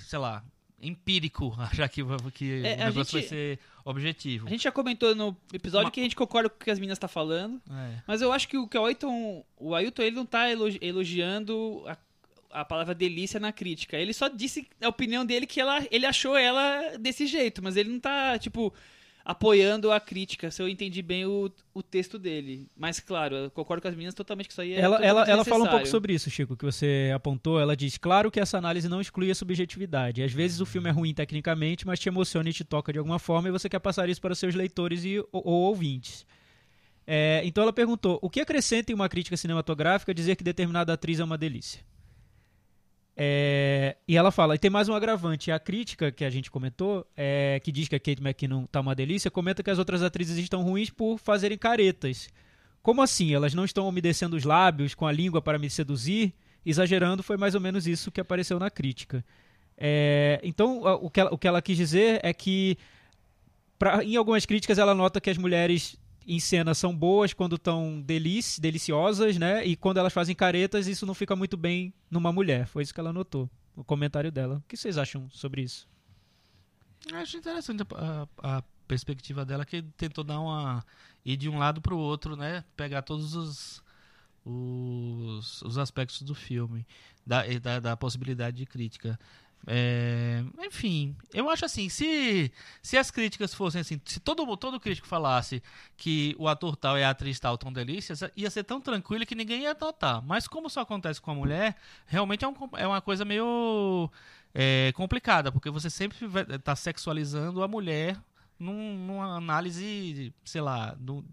sei 0.00 0.18
lá, 0.18 0.44
empírico 0.80 1.54
achar 1.58 1.88
que, 1.88 2.02
que 2.34 2.62
é, 2.64 2.74
o 2.74 2.84
negócio 2.86 2.94
gente, 2.94 3.12
vai 3.12 3.22
ser 3.22 3.58
objetivo. 3.84 4.46
A 4.46 4.50
gente 4.50 4.64
já 4.64 4.72
comentou 4.72 5.14
no 5.14 5.36
episódio 5.52 5.86
Uma... 5.86 5.90
que 5.90 6.00
a 6.00 6.02
gente 6.02 6.16
concorda 6.16 6.48
com 6.48 6.56
o 6.56 6.64
que 6.64 6.70
as 6.70 6.78
meninas 6.78 6.96
estão 6.96 7.08
tá 7.08 7.12
falando, 7.12 7.60
é. 7.70 8.02
mas 8.06 8.22
eu 8.22 8.32
acho 8.32 8.48
que 8.48 8.56
o 8.56 8.66
que 8.66 8.78
o 8.78 8.84
Ailton, 8.84 9.44
o 9.56 9.74
Ailton 9.74 10.02
ele 10.02 10.16
não 10.16 10.24
está 10.24 10.46
elogiando 10.50 11.84
a, 11.86 11.96
a, 12.60 12.64
palavra 12.64 12.94
delícia 12.94 13.38
na 13.38 13.52
crítica. 13.52 13.96
Ele 13.96 14.12
só 14.12 14.28
disse 14.28 14.68
a 14.80 14.88
opinião 14.88 15.24
dele 15.24 15.46
que 15.46 15.60
ela, 15.60 15.86
ele 15.90 16.06
achou 16.06 16.36
ela 16.36 16.96
desse 16.98 17.26
jeito, 17.26 17.62
mas 17.62 17.76
ele 17.76 17.88
não 17.90 17.98
está 17.98 18.38
tipo 18.38 18.72
apoiando 19.30 19.92
a 19.92 20.00
crítica, 20.00 20.50
se 20.50 20.60
eu 20.60 20.68
entendi 20.68 21.00
bem 21.02 21.24
o, 21.24 21.48
o 21.72 21.84
texto 21.84 22.18
dele. 22.18 22.66
Mas, 22.76 22.98
claro, 22.98 23.36
eu 23.36 23.50
concordo 23.52 23.80
com 23.80 23.86
as 23.86 23.94
meninas 23.94 24.12
totalmente 24.12 24.48
que 24.48 24.52
isso 24.52 24.60
aí 24.60 24.72
é 24.72 24.80
Ela, 24.80 24.96
ela, 25.04 25.22
ela 25.22 25.44
fala 25.44 25.62
um 25.64 25.68
pouco 25.68 25.86
sobre 25.86 26.12
isso, 26.12 26.28
Chico, 26.28 26.56
que 26.56 26.64
você 26.64 27.12
apontou. 27.14 27.60
Ela 27.60 27.76
diz, 27.76 27.96
claro 27.96 28.28
que 28.28 28.40
essa 28.40 28.58
análise 28.58 28.88
não 28.88 29.00
exclui 29.00 29.30
a 29.30 29.34
subjetividade. 29.34 30.20
Às 30.20 30.32
vezes 30.32 30.60
o 30.60 30.66
filme 30.66 30.88
é 30.88 30.92
ruim 30.92 31.14
tecnicamente, 31.14 31.86
mas 31.86 32.00
te 32.00 32.08
emociona 32.08 32.50
e 32.50 32.52
te 32.52 32.64
toca 32.64 32.92
de 32.92 32.98
alguma 32.98 33.20
forma 33.20 33.48
e 33.48 33.52
você 33.52 33.68
quer 33.68 33.78
passar 33.78 34.08
isso 34.08 34.20
para 34.20 34.34
seus 34.34 34.56
leitores 34.56 35.04
e, 35.04 35.20
ou, 35.20 35.28
ou 35.32 35.60
ouvintes. 35.68 36.26
É, 37.06 37.40
então 37.44 37.62
ela 37.62 37.72
perguntou, 37.72 38.18
o 38.20 38.28
que 38.28 38.40
acrescenta 38.40 38.90
em 38.90 38.96
uma 38.96 39.08
crítica 39.08 39.36
cinematográfica 39.36 40.12
dizer 40.12 40.34
que 40.34 40.42
determinada 40.42 40.92
atriz 40.92 41.20
é 41.20 41.24
uma 41.24 41.38
delícia? 41.38 41.80
É, 43.22 43.98
e 44.08 44.16
ela 44.16 44.30
fala, 44.30 44.54
e 44.54 44.58
tem 44.58 44.70
mais 44.70 44.88
um 44.88 44.94
agravante, 44.94 45.52
a 45.52 45.58
crítica 45.58 46.10
que 46.10 46.24
a 46.24 46.30
gente 46.30 46.50
comentou, 46.50 47.06
é, 47.14 47.60
que 47.62 47.70
diz 47.70 47.86
que 47.86 47.94
a 47.94 48.00
Kate 48.00 48.22
McKinnon 48.22 48.64
tá 48.64 48.80
uma 48.80 48.94
delícia, 48.94 49.30
comenta 49.30 49.62
que 49.62 49.68
as 49.68 49.78
outras 49.78 50.02
atrizes 50.02 50.38
estão 50.38 50.62
ruins 50.62 50.88
por 50.88 51.18
fazerem 51.18 51.58
caretas. 51.58 52.30
Como 52.82 53.02
assim? 53.02 53.34
Elas 53.34 53.52
não 53.52 53.66
estão 53.66 53.86
umedecendo 53.86 54.38
os 54.38 54.44
lábios 54.44 54.94
com 54.94 55.06
a 55.06 55.12
língua 55.12 55.42
para 55.42 55.58
me 55.58 55.68
seduzir? 55.68 56.32
Exagerando, 56.64 57.22
foi 57.22 57.36
mais 57.36 57.54
ou 57.54 57.60
menos 57.60 57.86
isso 57.86 58.10
que 58.10 58.22
apareceu 58.22 58.58
na 58.58 58.70
crítica. 58.70 59.22
É, 59.76 60.40
então, 60.42 60.80
o 60.80 61.10
que, 61.10 61.20
ela, 61.20 61.30
o 61.30 61.36
que 61.36 61.46
ela 61.46 61.60
quis 61.60 61.76
dizer 61.76 62.20
é 62.22 62.32
que, 62.32 62.78
pra, 63.78 64.02
em 64.02 64.16
algumas 64.16 64.46
críticas, 64.46 64.78
ela 64.78 64.94
nota 64.94 65.20
que 65.20 65.28
as 65.28 65.36
mulheres 65.36 65.94
em 66.30 66.38
cena 66.38 66.74
são 66.74 66.94
boas 66.94 67.32
quando 67.32 67.56
estão 67.56 68.00
delici 68.00 68.60
deliciosas, 68.60 69.36
né? 69.36 69.64
E 69.66 69.74
quando 69.74 69.98
elas 69.98 70.12
fazem 70.12 70.34
caretas, 70.34 70.86
isso 70.86 71.04
não 71.04 71.12
fica 71.12 71.34
muito 71.34 71.56
bem 71.56 71.92
numa 72.08 72.32
mulher. 72.32 72.68
Foi 72.68 72.84
isso 72.84 72.94
que 72.94 73.00
ela 73.00 73.12
notou, 73.12 73.50
o 73.74 73.82
comentário 73.82 74.30
dela. 74.30 74.58
O 74.58 74.68
que 74.68 74.76
vocês 74.76 74.96
acham 74.96 75.28
sobre 75.30 75.62
isso? 75.62 75.88
Eu 77.10 77.16
acho 77.18 77.36
interessante 77.36 77.82
a, 77.94 78.28
a, 78.38 78.62
perspectiva 78.86 79.44
dela, 79.44 79.64
que 79.64 79.82
tentou 79.96 80.22
dar 80.22 80.40
uma. 80.40 80.84
ir 81.24 81.36
de 81.36 81.48
um 81.48 81.58
lado 81.58 81.80
para 81.80 81.94
o 81.94 81.98
outro, 81.98 82.36
né? 82.36 82.64
Pegar 82.76 83.02
todos 83.02 83.34
os, 83.34 83.82
os, 84.44 85.62
os 85.62 85.78
aspectos 85.78 86.22
do 86.22 86.34
filme, 86.34 86.86
da, 87.26 87.42
da, 87.60 87.80
da 87.80 87.96
possibilidade 87.96 88.56
de 88.56 88.66
crítica. 88.66 89.18
É, 89.66 90.42
enfim, 90.60 91.14
eu 91.34 91.50
acho 91.50 91.64
assim, 91.64 91.88
se, 91.88 92.50
se 92.82 92.96
as 92.96 93.10
críticas 93.10 93.52
fossem 93.52 93.82
assim, 93.82 94.00
se 94.04 94.18
todo, 94.18 94.56
todo 94.56 94.80
crítico 94.80 95.06
falasse 95.06 95.62
que 95.96 96.34
o 96.38 96.48
ator 96.48 96.76
tal 96.76 96.98
e 96.98 97.02
a 97.02 97.10
atriz 97.10 97.38
tal 97.38 97.58
tão 97.58 97.72
delícias, 97.72 98.20
ia 98.36 98.50
ser 98.50 98.64
tão 98.64 98.80
tranquilo 98.80 99.26
que 99.26 99.34
ninguém 99.34 99.62
ia 99.62 99.76
notar. 99.78 100.22
Mas 100.22 100.48
como 100.48 100.66
isso 100.68 100.80
acontece 100.80 101.20
com 101.20 101.30
a 101.30 101.34
mulher, 101.34 101.76
realmente 102.06 102.44
é, 102.44 102.48
um, 102.48 102.54
é 102.76 102.86
uma 102.86 103.00
coisa 103.00 103.24
meio 103.24 104.10
é, 104.54 104.92
complicada, 104.94 105.52
porque 105.52 105.70
você 105.70 105.90
sempre 105.90 106.18
está 106.54 106.74
sexualizando 106.74 107.62
a 107.62 107.68
mulher 107.68 108.16
num, 108.58 108.96
numa 109.06 109.36
análise, 109.36 110.32
sei 110.44 110.60
lá, 110.60 110.94
do, 110.98 111.24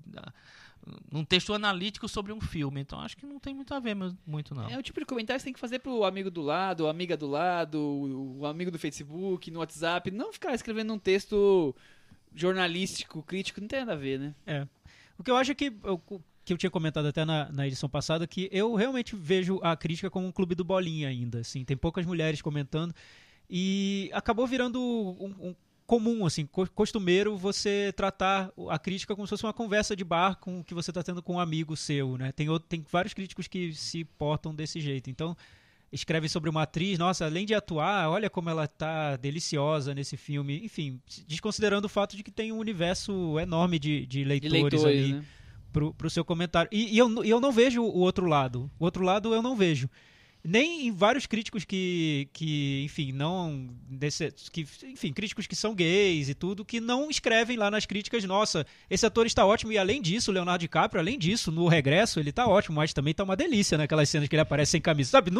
num 1.11 1.23
texto 1.23 1.53
analítico 1.53 2.07
sobre 2.07 2.31
um 2.31 2.41
filme. 2.41 2.81
Então 2.81 2.99
acho 2.99 3.17
que 3.17 3.25
não 3.25 3.39
tem 3.39 3.53
muito 3.53 3.73
a 3.73 3.79
ver 3.79 3.95
muito 4.25 4.53
não. 4.53 4.69
É 4.69 4.77
o 4.77 4.83
tipo 4.83 4.99
de 4.99 5.05
comentário 5.05 5.37
que 5.37 5.41
você 5.41 5.45
tem 5.45 5.53
que 5.53 5.59
fazer 5.59 5.79
pro 5.79 6.03
amigo 6.03 6.29
do 6.29 6.41
lado, 6.41 6.87
amiga 6.87 7.15
do 7.15 7.27
lado, 7.27 7.79
o 7.79 8.45
amigo 8.45 8.71
do 8.71 8.79
Facebook, 8.79 9.49
no 9.51 9.59
WhatsApp, 9.59 10.11
não 10.11 10.31
ficar 10.31 10.53
escrevendo 10.53 10.93
um 10.93 10.99
texto 10.99 11.75
jornalístico, 12.33 13.23
crítico, 13.23 13.61
não 13.61 13.67
tem 13.67 13.79
nada 13.79 13.93
a 13.93 13.95
ver, 13.95 14.19
né? 14.19 14.35
É. 14.45 14.67
O 15.17 15.23
que 15.23 15.31
eu 15.31 15.37
acho 15.37 15.51
é 15.51 15.55
que 15.55 15.73
eu, 15.83 15.97
que 16.45 16.53
eu 16.53 16.57
tinha 16.57 16.69
comentado 16.69 17.07
até 17.07 17.25
na, 17.25 17.51
na 17.51 17.67
edição 17.67 17.89
passada 17.89 18.27
que 18.27 18.47
eu 18.51 18.75
realmente 18.75 19.15
vejo 19.15 19.59
a 19.63 19.75
crítica 19.75 20.09
como 20.09 20.27
um 20.27 20.31
clube 20.31 20.55
do 20.55 20.63
bolinha 20.63 21.09
ainda, 21.09 21.39
assim, 21.39 21.65
tem 21.65 21.75
poucas 21.75 22.05
mulheres 22.05 22.41
comentando 22.41 22.93
e 23.49 24.09
acabou 24.13 24.45
virando 24.45 24.79
um, 24.79 25.49
um 25.49 25.55
comum, 25.87 26.25
assim, 26.25 26.45
costumeiro 26.75 27.37
você 27.37 27.93
tratar 27.95 28.51
a 28.69 28.77
crítica 28.77 29.15
como 29.15 29.25
se 29.25 29.29
fosse 29.29 29.45
uma 29.45 29.53
conversa 29.53 29.95
de 29.95 30.03
bar 30.03 30.35
com 30.35 30.61
que 30.61 30.73
você 30.73 30.91
está 30.91 31.01
tendo 31.01 31.23
com 31.23 31.35
um 31.35 31.39
amigo 31.39 31.77
seu, 31.77 32.17
né? 32.17 32.33
Tem, 32.33 32.49
outro, 32.49 32.67
tem 32.67 32.85
vários 32.91 33.13
críticos 33.13 33.47
que 33.47 33.73
se 33.73 34.03
portam 34.03 34.53
desse 34.53 34.81
jeito. 34.81 35.09
Então, 35.09 35.35
escreve 35.89 36.27
sobre 36.27 36.49
uma 36.49 36.63
atriz, 36.63 36.99
nossa, 36.99 37.25
além 37.25 37.45
de 37.45 37.55
atuar, 37.55 38.09
olha 38.09 38.29
como 38.29 38.49
ela 38.49 38.67
tá 38.67 39.15
deliciosa 39.15 39.95
nesse 39.95 40.17
filme. 40.17 40.59
Enfim, 40.61 40.99
desconsiderando 41.25 41.85
o 41.85 41.89
fato 41.89 42.17
de 42.17 42.23
que 42.23 42.31
tem 42.31 42.51
um 42.51 42.57
universo 42.57 43.39
enorme 43.39 43.79
de, 43.79 44.05
de 44.05 44.25
leitores, 44.25 44.51
de 44.51 44.61
leitores 44.61 44.85
ali 44.85 45.13
né? 45.13 45.25
pro, 45.71 45.93
pro 45.93 46.09
seu 46.09 46.25
comentário. 46.25 46.69
E, 46.69 46.95
e 46.95 46.97
eu, 46.97 47.23
eu 47.23 47.39
não 47.39 47.53
vejo 47.53 47.81
o 47.81 47.99
outro 47.99 48.25
lado. 48.25 48.69
O 48.77 48.83
outro 48.83 49.05
lado 49.05 49.33
eu 49.33 49.41
não 49.41 49.55
vejo 49.55 49.89
nem 50.43 50.87
em 50.87 50.91
vários 50.91 51.25
críticos 51.25 51.65
que, 51.65 52.29
que 52.33 52.83
enfim, 52.85 53.11
não. 53.11 53.69
Desse, 53.89 54.31
que, 54.51 54.65
enfim, 54.83 55.11
críticos 55.13 55.47
que 55.47 55.55
são 55.55 55.73
gays 55.73 56.29
e 56.29 56.33
tudo, 56.33 56.65
que 56.65 56.79
não 56.79 57.09
escrevem 57.09 57.57
lá 57.57 57.71
nas 57.71 57.85
críticas, 57.85 58.23
nossa, 58.23 58.65
esse 58.89 59.05
ator 59.05 59.25
está 59.25 59.45
ótimo, 59.45 59.71
e 59.71 59.77
além 59.77 60.01
disso, 60.01 60.31
Leonardo 60.31 60.59
DiCaprio, 60.59 60.99
além 60.99 61.17
disso, 61.17 61.51
no 61.51 61.67
regresso, 61.67 62.19
ele 62.19 62.29
está 62.29 62.47
ótimo, 62.47 62.75
mas 62.77 62.93
também 62.93 63.11
está 63.11 63.23
uma 63.23 63.35
delícia 63.35 63.77
naquelas 63.77 64.09
cenas 64.09 64.27
que 64.27 64.35
ele 64.35 64.41
aparece 64.41 64.71
sem 64.71 64.81
camisa. 64.81 65.11
Sabe? 65.11 65.31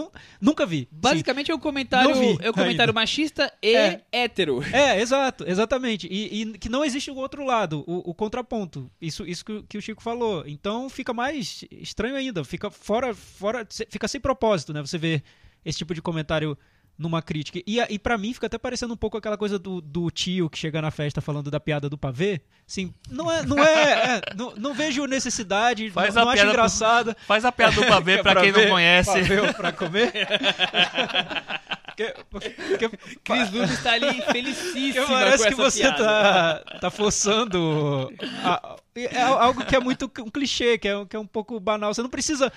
nunca 0.42 0.66
vi. 0.66 0.88
Basicamente 0.92 1.48
Sim. 1.48 1.52
é 1.52 1.56
um 1.56 1.60
comentário, 1.60 2.12
é 2.42 2.50
um 2.50 2.54
comentário 2.54 2.94
machista 2.94 3.52
e 3.62 3.76
é. 3.76 4.02
hétero. 4.12 4.64
É, 4.74 5.00
exato, 5.00 5.44
exatamente. 5.48 6.08
E, 6.08 6.42
e, 6.42 6.58
que 6.58 6.70
não 6.70 6.84
existe 6.84 7.10
o 7.10 7.16
outro 7.16 7.44
lado, 7.44 7.84
o, 7.88 8.10
o 8.10 8.14
contraponto. 8.14 8.90
Isso, 9.02 9.26
isso 9.26 9.44
que, 9.44 9.64
que 9.64 9.78
o 9.78 9.82
Chico 9.82 10.02
falou. 10.02 10.44
Então 10.48 10.90
fica 10.90 11.14
mais 11.14 11.64
estranho 11.72 12.16
ainda, 12.16 12.44
fica 12.44 12.70
fora, 12.70 13.14
fora, 13.14 13.68
fica 13.90 14.08
sem 14.08 14.20
propósito, 14.20 14.74
né? 14.74 14.82
Você 14.82 14.97
vê 14.98 15.24
esse 15.64 15.78
tipo 15.78 15.94
de 15.94 16.02
comentário 16.02 16.58
numa 16.98 17.22
crítica. 17.22 17.60
E, 17.66 17.80
e 17.80 18.00
para 18.00 18.18
mim 18.18 18.34
fica 18.34 18.48
até 18.48 18.58
parecendo 18.58 18.94
um 18.94 18.98
pouco 18.98 19.18
aquela 19.18 19.38
coisa 19.38 19.60
do, 19.60 19.80
do 19.80 20.10
tio 20.10 20.50
que 20.50 20.58
chega 20.58 20.82
na 20.82 20.90
festa 20.90 21.22
falando 21.22 21.52
da 21.52 21.60
piada 21.60 21.90
do 21.90 21.98
pavê. 21.98 22.42
Assim, 22.68 22.94
não 23.10 23.32
é, 23.32 23.44
não 23.44 23.64
é, 23.64 23.92
é 23.92 24.22
não, 24.36 24.56
não, 24.56 24.74
vejo 24.74 25.06
necessidade, 25.06 25.92
faz 25.92 26.16
não, 26.16 26.26
não 26.26 26.32
acho 26.32 26.46
engraçada. 26.46 27.16
faz 27.28 27.46
a 27.46 27.52
piada 27.52 27.76
do 27.76 27.86
pavê 27.88 28.22
para 28.24 28.42
quem 28.42 28.52
ver, 28.52 28.66
não 28.66 28.72
conhece. 28.72 29.12
Pavê 29.12 29.54
pra 29.54 29.72
comer. 29.72 30.12
Porque, 31.98 32.14
porque, 32.30 32.90
Cris 33.24 33.52
Lume 33.52 33.74
está 33.74 33.94
ali 33.94 34.22
felicíssimo. 34.22 35.08
Parece 35.08 35.48
que 35.48 35.56
você 35.56 35.92
tá, 35.92 36.62
tá 36.80 36.92
forçando 36.92 38.14
a, 38.44 38.76
é 39.06 39.22
algo 39.22 39.66
que 39.66 39.76
é 39.76 39.80
muito 39.80 40.12
um 40.20 40.30
clichê, 40.30 40.78
que 40.78 40.88
é, 40.88 41.06
que 41.06 41.16
é 41.16 41.20
um 41.20 41.28
pouco 41.28 41.60
banal. 41.60 41.94
Você 41.94 42.02
não 42.02 42.10
precisa, 42.10 42.52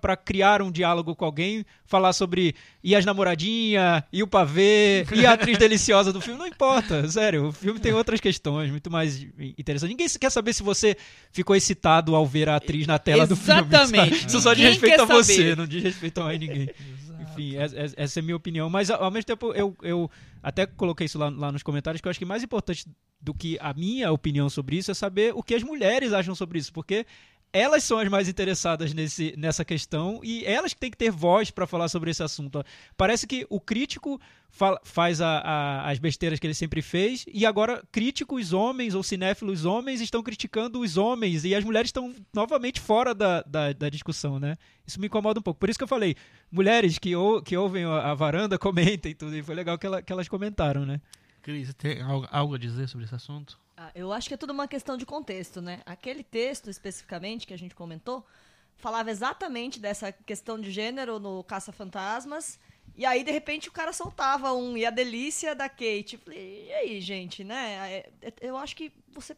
para 0.00 0.16
criar 0.16 0.62
um 0.62 0.70
diálogo 0.70 1.14
com 1.14 1.24
alguém, 1.24 1.64
falar 1.84 2.12
sobre 2.12 2.54
e 2.82 2.94
as 2.94 3.04
namoradinhas, 3.04 4.02
e 4.12 4.22
o 4.22 4.26
pavê, 4.26 5.06
e 5.14 5.26
a 5.26 5.32
atriz 5.32 5.58
deliciosa 5.58 6.12
do 6.12 6.20
filme. 6.20 6.38
Não 6.38 6.46
importa, 6.46 7.08
sério. 7.08 7.48
O 7.48 7.52
filme 7.52 7.80
tem 7.80 7.92
outras 7.92 8.20
questões 8.20 8.70
muito 8.70 8.90
mais 8.90 9.26
interessantes. 9.58 9.96
Ninguém 9.96 10.08
quer 10.20 10.30
saber 10.30 10.52
se 10.52 10.62
você 10.62 10.96
ficou 11.32 11.56
excitado 11.56 12.14
ao 12.14 12.26
ver 12.26 12.48
a 12.48 12.56
atriz 12.56 12.86
na 12.86 12.98
tela 12.98 13.24
Exatamente. 13.24 13.68
do 13.68 13.76
filme. 13.76 13.98
Exatamente. 13.98 14.26
Isso 14.26 14.40
só 14.40 14.54
diz 14.54 14.64
respeito 14.64 15.02
a 15.02 15.04
você, 15.04 15.56
não 15.56 15.66
diz 15.66 15.82
respeito 15.82 16.20
a 16.20 16.24
mais 16.24 16.38
ninguém. 16.38 16.70
Enfim, 17.18 17.56
essa 17.96 18.18
é 18.18 18.20
a 18.20 18.22
minha 18.22 18.36
opinião. 18.36 18.68
Mas 18.70 18.90
ao 18.90 19.10
mesmo 19.10 19.26
tempo, 19.26 19.52
eu, 19.54 19.76
eu 19.82 20.10
até 20.42 20.66
coloquei 20.66 21.06
isso 21.06 21.18
lá, 21.18 21.28
lá 21.28 21.50
nos 21.50 21.62
comentários, 21.62 22.00
que 22.00 22.08
eu 22.08 22.10
acho 22.10 22.18
que 22.18 22.24
mais 22.24 22.42
importante 22.42 22.86
do 23.20 23.34
que 23.34 23.58
a 23.60 23.72
minha 23.72 24.12
opinião 24.12 24.48
sobre 24.48 24.76
isso, 24.76 24.90
é 24.90 24.94
saber 24.94 25.32
o 25.34 25.42
que 25.42 25.54
as 25.54 25.62
mulheres 25.62 26.12
acham 26.12 26.34
sobre 26.34 26.58
isso, 26.58 26.72
porque 26.72 27.06
elas 27.52 27.84
são 27.84 27.98
as 27.98 28.08
mais 28.08 28.28
interessadas 28.28 28.92
nesse, 28.92 29.34
nessa 29.36 29.64
questão 29.64 30.20
e 30.22 30.44
elas 30.44 30.74
que 30.74 30.80
têm 30.80 30.90
que 30.90 30.96
ter 30.96 31.10
voz 31.10 31.50
para 31.50 31.66
falar 31.66 31.88
sobre 31.88 32.10
esse 32.10 32.22
assunto. 32.22 32.62
Parece 32.98 33.26
que 33.26 33.46
o 33.48 33.58
crítico 33.58 34.20
fala, 34.50 34.78
faz 34.84 35.22
a, 35.22 35.38
a, 35.38 35.90
as 35.90 35.98
besteiras 35.98 36.38
que 36.38 36.46
ele 36.46 36.52
sempre 36.52 36.82
fez 36.82 37.24
e 37.32 37.46
agora 37.46 37.82
críticos 37.90 38.52
homens 38.52 38.94
ou 38.94 39.02
cinéfilos 39.02 39.64
homens 39.64 40.02
estão 40.02 40.22
criticando 40.22 40.80
os 40.80 40.98
homens 40.98 41.44
e 41.44 41.54
as 41.54 41.64
mulheres 41.64 41.88
estão 41.88 42.14
novamente 42.34 42.78
fora 42.78 43.14
da, 43.14 43.40
da, 43.42 43.72
da, 43.72 43.88
discussão, 43.88 44.38
né? 44.38 44.56
Isso 44.86 45.00
me 45.00 45.06
incomoda 45.06 45.40
um 45.40 45.42
pouco. 45.42 45.58
Por 45.58 45.70
isso 45.70 45.78
que 45.78 45.84
eu 45.84 45.88
falei, 45.88 46.14
mulheres 46.50 46.98
que, 46.98 47.16
ou, 47.16 47.40
que 47.40 47.56
ouvem 47.56 47.84
a, 47.84 48.10
a 48.10 48.14
varanda, 48.14 48.58
comentem 48.60 49.14
tudo. 49.14 49.34
E 49.34 49.42
foi 49.42 49.54
legal 49.54 49.78
que, 49.78 49.86
ela, 49.86 50.02
que 50.02 50.12
elas 50.12 50.28
comentaram, 50.28 50.84
né? 50.84 51.00
Cris, 51.46 51.72
tem 51.74 52.02
algo, 52.02 52.56
a 52.56 52.58
dizer 52.58 52.88
sobre 52.88 53.04
esse 53.04 53.14
assunto? 53.14 53.56
Ah, 53.76 53.92
eu 53.94 54.12
acho 54.12 54.26
que 54.26 54.34
é 54.34 54.36
tudo 54.36 54.52
uma 54.52 54.66
questão 54.66 54.96
de 54.96 55.06
contexto, 55.06 55.60
né? 55.60 55.80
Aquele 55.86 56.24
texto 56.24 56.68
especificamente 56.68 57.46
que 57.46 57.54
a 57.54 57.56
gente 57.56 57.72
comentou 57.72 58.26
falava 58.74 59.12
exatamente 59.12 59.78
dessa 59.78 60.10
questão 60.10 60.60
de 60.60 60.72
gênero 60.72 61.20
no 61.20 61.44
Caça-Fantasmas. 61.44 62.58
E 62.96 63.06
aí, 63.06 63.22
de 63.22 63.30
repente, 63.30 63.68
o 63.68 63.72
cara 63.72 63.92
soltava 63.92 64.52
um 64.54 64.76
e 64.76 64.84
a 64.84 64.90
delícia 64.90 65.54
da 65.54 65.68
Kate. 65.68 66.16
Falei, 66.16 66.66
e 66.66 66.72
aí, 66.72 67.00
gente, 67.00 67.44
né? 67.44 67.92
É, 67.92 68.10
é, 68.22 68.34
eu 68.40 68.56
acho 68.56 68.74
que 68.74 68.92
você 69.12 69.36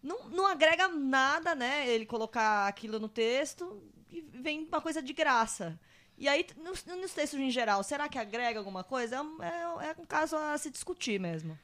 não, 0.00 0.28
não 0.28 0.46
agrega 0.46 0.86
nada, 0.86 1.52
né? 1.52 1.88
Ele 1.88 2.06
colocar 2.06 2.68
aquilo 2.68 3.00
no 3.00 3.08
texto 3.08 3.82
e 4.08 4.20
vem 4.20 4.68
uma 4.68 4.80
coisa 4.80 5.02
de 5.02 5.12
graça. 5.12 5.80
E 6.16 6.28
aí, 6.28 6.46
nos, 6.62 6.84
nos 6.84 7.12
textos 7.12 7.40
em 7.40 7.50
geral, 7.50 7.82
será 7.82 8.08
que 8.08 8.18
agrega 8.18 8.58
alguma 8.58 8.84
coisa? 8.84 9.16
É, 9.40 9.86
é, 9.86 9.90
é 9.90 9.96
um 9.98 10.06
caso 10.06 10.36
a 10.36 10.56
se 10.56 10.70
discutir 10.70 11.18
mesmo. 11.18 11.58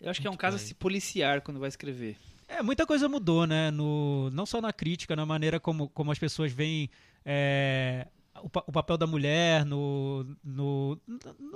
Eu 0.00 0.10
acho 0.10 0.20
que 0.20 0.26
é 0.26 0.30
um 0.30 0.36
caso 0.36 0.56
a 0.56 0.58
se 0.58 0.74
policiar 0.74 1.40
quando 1.40 1.60
vai 1.60 1.68
escrever. 1.68 2.16
É, 2.48 2.62
muita 2.62 2.86
coisa 2.86 3.08
mudou, 3.08 3.46
né? 3.46 3.70
No, 3.70 4.30
não 4.30 4.46
só 4.46 4.60
na 4.60 4.72
crítica, 4.72 5.16
na 5.16 5.26
maneira 5.26 5.58
como, 5.58 5.88
como 5.88 6.12
as 6.12 6.18
pessoas 6.18 6.52
veem 6.52 6.90
é, 7.24 8.06
o, 8.42 8.46
o, 8.46 8.72
papel 8.72 8.96
da 8.96 9.06
mulher 9.06 9.64
no, 9.64 10.24
no, 10.44 11.00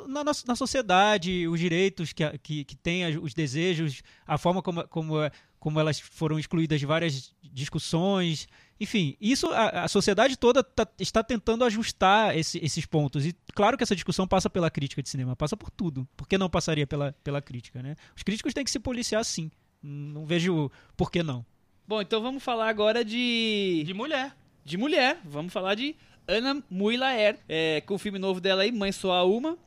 na, 0.08 0.24
na, 0.24 0.32
na 0.46 0.56
sociedade, 0.56 1.46
os 1.46 1.60
direitos 1.60 2.12
que, 2.12 2.38
que, 2.38 2.64
que 2.64 2.76
tem, 2.76 3.16
os 3.18 3.34
desejos, 3.34 4.02
a 4.26 4.36
forma 4.36 4.62
como, 4.62 4.86
como, 4.88 5.14
como 5.58 5.78
elas 5.78 6.00
foram 6.00 6.38
excluídas 6.38 6.80
de 6.80 6.86
várias 6.86 7.34
discussões. 7.42 8.48
Enfim, 8.80 9.14
isso 9.20 9.46
a, 9.48 9.84
a 9.84 9.88
sociedade 9.88 10.38
toda 10.38 10.64
tá, 10.64 10.88
está 10.98 11.22
tentando 11.22 11.64
ajustar 11.64 12.34
esse, 12.36 12.58
esses 12.64 12.86
pontos. 12.86 13.26
E 13.26 13.36
claro 13.54 13.76
que 13.76 13.82
essa 13.82 13.94
discussão 13.94 14.26
passa 14.26 14.48
pela 14.48 14.70
crítica 14.70 15.02
de 15.02 15.08
cinema, 15.10 15.36
passa 15.36 15.54
por 15.54 15.70
tudo. 15.70 16.08
Por 16.16 16.26
que 16.26 16.38
não 16.38 16.48
passaria 16.48 16.86
pela, 16.86 17.14
pela 17.22 17.42
crítica, 17.42 17.82
né? 17.82 17.94
Os 18.16 18.22
críticos 18.22 18.54
têm 18.54 18.64
que 18.64 18.70
se 18.70 18.80
policiar 18.80 19.22
sim. 19.22 19.50
Não 19.82 20.24
vejo 20.24 20.70
por 20.96 21.10
que 21.10 21.22
não. 21.22 21.44
Bom, 21.86 22.00
então 22.00 22.22
vamos 22.22 22.42
falar 22.42 22.68
agora 22.68 23.04
de. 23.04 23.82
De 23.84 23.92
mulher. 23.92 24.34
De 24.64 24.78
mulher. 24.78 25.20
Vamos 25.24 25.52
falar 25.52 25.74
de 25.74 25.94
Ana 26.26 26.62
Mui 26.70 26.96
Laer, 26.96 27.38
é, 27.48 27.82
com 27.82 27.94
o 27.94 27.98
filme 27.98 28.18
novo 28.18 28.40
dela 28.40 28.62
aí, 28.62 28.72
Mãe 28.72 28.92
Só 28.92 29.12
a 29.12 29.24
Uma. 29.24 29.58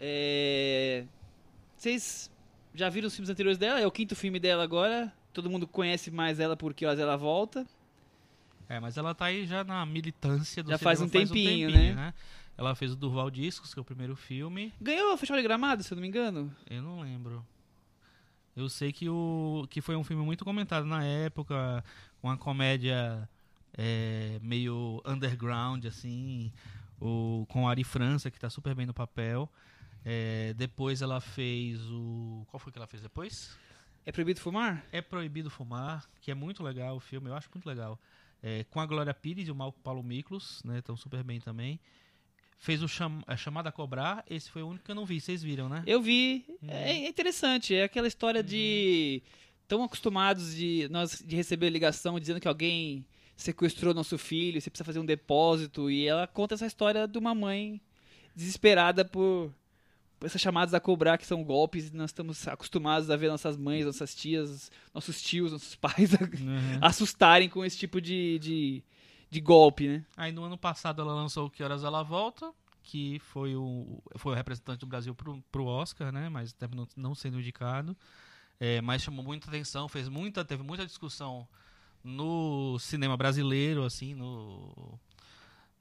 É... 0.00 1.04
Vocês 1.76 2.30
já 2.74 2.88
viram 2.88 3.08
os 3.08 3.14
filmes 3.14 3.28
anteriores 3.28 3.58
dela? 3.58 3.80
É 3.80 3.86
o 3.86 3.90
quinto 3.90 4.16
filme 4.16 4.40
dela 4.40 4.62
agora. 4.62 5.12
Todo 5.32 5.50
mundo 5.50 5.66
conhece 5.66 6.10
mais 6.10 6.40
ela 6.40 6.56
porque 6.56 6.86
ela 6.86 7.16
volta. 7.16 7.66
É, 8.68 8.80
mas 8.80 8.96
ela 8.96 9.14
tá 9.14 9.26
aí 9.26 9.46
já 9.46 9.62
na 9.62 9.84
militância 9.86 10.62
do 10.62 10.70
já 10.70 10.78
faz 10.78 11.00
um, 11.00 11.08
faz 11.08 11.28
tempinho, 11.28 11.68
um 11.68 11.72
tempinho, 11.72 11.94
né? 11.94 11.94
né? 11.94 12.14
Ela 12.58 12.74
fez 12.74 12.92
o 12.92 12.96
Durval 12.96 13.30
Discos, 13.30 13.72
que 13.72 13.78
é 13.78 13.82
o 13.82 13.84
primeiro 13.84 14.16
filme. 14.16 14.72
Ganhou 14.80 15.12
o 15.12 15.16
Festival 15.16 15.40
de 15.40 15.46
Gramado, 15.46 15.82
se 15.82 15.92
eu 15.92 15.96
não 15.96 16.02
me 16.02 16.08
engano? 16.08 16.52
Eu 16.68 16.82
não 16.82 17.00
lembro. 17.00 17.44
Eu 18.56 18.68
sei 18.70 18.92
que, 18.92 19.08
o, 19.08 19.66
que 19.68 19.82
foi 19.82 19.94
um 19.94 20.02
filme 20.02 20.24
muito 20.24 20.42
comentado 20.42 20.86
na 20.86 21.04
época, 21.04 21.84
uma 22.22 22.38
comédia 22.38 23.28
é, 23.76 24.38
meio 24.42 25.02
underground, 25.04 25.84
assim, 25.84 26.50
o, 26.98 27.44
com 27.50 27.68
a 27.68 27.70
Ari 27.70 27.84
França, 27.84 28.30
que 28.30 28.38
está 28.38 28.48
super 28.48 28.74
bem 28.74 28.86
no 28.86 28.94
papel. 28.94 29.50
É, 30.02 30.54
depois 30.54 31.02
ela 31.02 31.20
fez 31.20 31.80
o. 31.90 32.46
Qual 32.48 32.58
foi 32.58 32.72
que 32.72 32.78
ela 32.78 32.86
fez 32.86 33.02
depois? 33.02 33.58
É 34.06 34.12
Proibido 34.12 34.40
Fumar? 34.40 34.82
É 34.90 35.02
Proibido 35.02 35.50
Fumar, 35.50 36.08
que 36.22 36.30
é 36.30 36.34
muito 36.34 36.62
legal 36.62 36.96
o 36.96 37.00
filme, 37.00 37.28
eu 37.28 37.34
acho 37.34 37.50
muito 37.52 37.66
legal. 37.66 37.98
É, 38.48 38.62
com 38.70 38.78
a 38.78 38.86
Glória 38.86 39.12
Pires 39.12 39.48
e 39.48 39.50
o 39.50 39.72
Paulo 39.72 40.04
Miklos, 40.04 40.62
né? 40.64 40.78
Estão 40.78 40.96
super 40.96 41.24
bem 41.24 41.40
também. 41.40 41.80
Fez 42.56 42.80
o 42.80 42.86
cham 42.86 43.20
a 43.26 43.36
Chamada 43.36 43.70
a 43.70 43.72
Cobrar, 43.72 44.24
esse 44.30 44.48
foi 44.48 44.62
o 44.62 44.68
único 44.68 44.84
que 44.84 44.90
eu 44.92 44.94
não 44.94 45.04
vi, 45.04 45.20
vocês 45.20 45.42
viram, 45.42 45.68
né? 45.68 45.82
Eu 45.84 46.00
vi. 46.00 46.44
Uhum. 46.62 46.70
É 46.70 47.08
interessante, 47.08 47.74
é 47.74 47.82
aquela 47.82 48.06
história 48.06 48.42
uhum. 48.42 48.46
de. 48.46 49.20
Tão 49.66 49.82
acostumados 49.82 50.54
de 50.54 50.86
nós 50.92 51.20
de 51.26 51.34
receber 51.34 51.70
ligação 51.70 52.20
dizendo 52.20 52.40
que 52.40 52.46
alguém 52.46 53.04
sequestrou 53.36 53.92
nosso 53.92 54.16
filho, 54.16 54.60
você 54.60 54.70
precisa 54.70 54.84
fazer 54.84 55.00
um 55.00 55.04
depósito. 55.04 55.90
E 55.90 56.06
ela 56.06 56.28
conta 56.28 56.54
essa 56.54 56.66
história 56.66 57.08
de 57.08 57.18
uma 57.18 57.34
mãe 57.34 57.80
desesperada 58.32 59.04
por 59.04 59.52
essas 60.22 60.40
chamadas 60.40 60.72
a 60.74 60.80
cobrar 60.80 61.18
que 61.18 61.26
são 61.26 61.44
golpes, 61.44 61.92
nós 61.92 62.10
estamos 62.10 62.46
acostumados 62.48 63.10
a 63.10 63.16
ver 63.16 63.28
nossas 63.28 63.56
mães, 63.56 63.84
nossas 63.84 64.14
tias, 64.14 64.70
nossos 64.94 65.20
tios, 65.20 65.52
nossos 65.52 65.74
pais 65.76 66.12
uhum. 66.12 66.78
assustarem 66.80 67.48
com 67.48 67.64
esse 67.64 67.76
tipo 67.76 68.00
de, 68.00 68.38
de, 68.38 68.84
de, 69.30 69.40
golpe, 69.40 69.88
né? 69.88 70.04
Aí 70.16 70.32
no 70.32 70.44
ano 70.44 70.56
passado 70.56 71.02
ela 71.02 71.14
lançou 71.14 71.50
Que 71.50 71.62
Horas 71.62 71.84
Ela 71.84 72.02
Volta, 72.02 72.52
que 72.82 73.18
foi 73.18 73.54
o, 73.54 74.02
foi 74.16 74.32
o 74.32 74.34
representante 74.34 74.80
do 74.80 74.86
Brasil 74.86 75.14
pro, 75.14 75.42
pro 75.52 75.66
Oscar, 75.66 76.10
né? 76.10 76.28
Mas 76.28 76.52
terminou 76.52 76.88
não 76.96 77.14
sendo 77.14 77.38
indicado. 77.38 77.96
É, 78.58 78.80
mas 78.80 79.02
chamou 79.02 79.22
muita 79.22 79.48
atenção, 79.48 79.86
fez 79.86 80.08
muita, 80.08 80.42
teve 80.42 80.62
muita 80.62 80.86
discussão 80.86 81.46
no 82.02 82.78
cinema 82.78 83.16
brasileiro, 83.16 83.84
assim, 83.84 84.14
no 84.14 84.98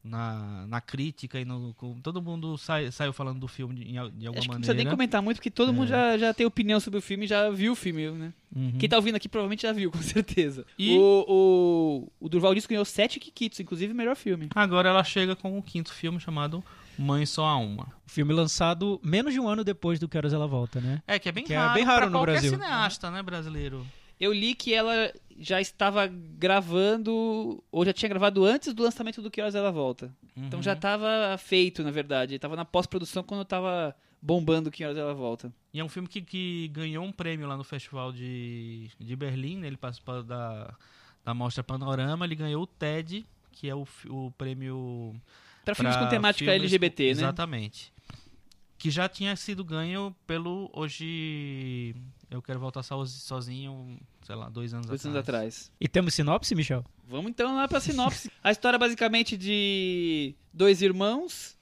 na, 0.05 0.67
na 0.67 0.79
crítica 0.79 1.39
e 1.39 1.45
no, 1.45 1.73
com, 1.73 1.99
todo 1.99 2.21
mundo 2.21 2.57
sai, 2.57 2.91
saiu 2.91 3.11
falando 3.11 3.39
do 3.39 3.47
filme 3.47 3.73
de, 3.75 3.83
de 3.83 3.97
alguma 3.97 4.11
Acho 4.11 4.19
maneira. 4.21 4.45
Não 4.47 4.59
precisa 4.59 4.73
nem 4.73 4.87
comentar 4.87 5.21
muito, 5.21 5.37
porque 5.37 5.49
todo 5.49 5.69
é. 5.69 5.71
mundo 5.73 5.87
já, 5.87 6.17
já 6.17 6.33
tem 6.33 6.45
opinião 6.45 6.79
sobre 6.79 6.99
o 6.99 7.01
filme, 7.01 7.25
já 7.25 7.49
viu 7.49 7.73
o 7.73 7.75
filme, 7.75 8.11
né? 8.11 8.33
Uhum. 8.55 8.77
Quem 8.77 8.87
tá 8.87 8.95
ouvindo 8.95 9.15
aqui 9.15 9.27
provavelmente 9.27 9.63
já 9.63 9.73
viu, 9.73 9.89
com 9.91 10.01
certeza. 10.01 10.65
E 10.77 10.97
o, 10.97 11.25
o, 11.27 12.11
o 12.19 12.29
Durval 12.29 12.53
Disco 12.53 12.69
ganhou 12.69 12.85
sete 12.85 13.19
Kikitos, 13.19 13.59
inclusive 13.59 13.91
o 13.91 13.95
melhor 13.95 14.15
filme. 14.15 14.49
Agora 14.53 14.89
ela 14.89 15.03
chega 15.03 15.35
com 15.35 15.57
o 15.57 15.63
quinto 15.63 15.91
filme 15.91 16.19
chamado 16.19 16.63
Mãe 16.97 17.25
Só 17.25 17.45
a 17.45 17.57
Uma. 17.57 17.87
Filme 18.05 18.33
lançado 18.33 18.99
menos 19.03 19.33
de 19.33 19.39
um 19.39 19.47
ano 19.47 19.63
depois 19.63 19.99
do 19.99 20.07
Que 20.07 20.17
Horas 20.17 20.33
Ela 20.33 20.47
Volta, 20.47 20.79
né? 20.79 21.01
É, 21.07 21.17
que 21.17 21.27
é 21.27 21.31
bem 21.31 21.43
que 21.43 21.53
raro, 21.53 21.71
é 21.71 21.73
bem 21.73 21.83
raro 21.83 22.09
no 22.09 22.21
Brasil. 22.21 22.51
cineasta, 22.51 23.09
né, 23.09 23.23
brasileiro. 23.23 23.85
Eu 24.19 24.31
li 24.31 24.55
que 24.55 24.73
ela 24.73 25.11
já 25.37 25.59
estava 25.59 26.07
gravando, 26.07 27.63
ou 27.71 27.85
já 27.85 27.91
tinha 27.91 28.09
gravado 28.09 28.45
antes 28.45 28.73
do 28.73 28.83
lançamento 28.83 29.21
do 29.21 29.29
Que 29.29 29.41
Horas 29.41 29.55
Ela 29.55 29.71
Volta. 29.71 30.13
Uhum. 30.35 30.47
Então 30.47 30.61
já 30.61 30.73
estava 30.73 31.37
feito, 31.37 31.83
na 31.83 31.91
verdade. 31.91 32.35
Estava 32.35 32.55
na 32.55 32.63
pós-produção 32.63 33.23
quando 33.23 33.41
estava 33.41 33.95
bombando 34.21 34.71
Que 34.71 34.85
Horas 34.85 34.97
Ela 34.97 35.13
Volta. 35.13 35.53
E 35.73 35.79
é 35.79 35.83
um 35.83 35.89
filme 35.89 36.07
que, 36.07 36.21
que 36.21 36.69
ganhou 36.69 37.03
um 37.03 37.11
prêmio 37.11 37.47
lá 37.47 37.57
no 37.57 37.63
Festival 37.63 38.13
de, 38.13 38.89
de 38.97 39.15
Berlim, 39.15 39.57
né? 39.57 39.67
ele 39.67 39.77
participou 39.77 40.23
da, 40.23 40.73
da 41.23 41.33
Mostra 41.33 41.63
Panorama, 41.63 42.25
ele 42.25 42.35
ganhou 42.35 42.63
o 42.63 42.67
TED, 42.67 43.25
que 43.51 43.69
é 43.69 43.75
o, 43.75 43.85
o 44.07 44.31
prêmio... 44.37 45.13
Para 45.65 45.75
filmes 45.75 45.97
com 45.97 46.07
temática 46.07 46.51
filmes, 46.51 46.71
LGBT, 46.71 47.03
né? 47.05 47.09
Exatamente 47.09 47.91
que 48.77 48.91
já 48.91 49.07
tinha 49.07 49.35
sido 49.35 49.63
ganho 49.63 50.15
pelo 50.27 50.69
hoje 50.73 51.95
eu 52.29 52.41
quero 52.41 52.59
voltar 52.59 52.83
sozinho, 52.83 53.99
sei 54.23 54.35
lá, 54.35 54.49
dois 54.49 54.73
anos 54.73 54.87
dois 54.87 55.01
atrás. 55.01 55.15
anos 55.15 55.29
atrás. 55.29 55.71
E 55.79 55.87
temos 55.87 56.13
sinopse, 56.13 56.55
Michel? 56.55 56.83
Vamos 57.07 57.29
então 57.29 57.55
lá 57.55 57.67
pra 57.67 57.79
sinopse. 57.79 58.31
a 58.43 58.51
história 58.51 58.77
é 58.77 58.79
basicamente 58.79 59.37
de 59.37 60.35
dois 60.53 60.81
irmãos 60.81 61.57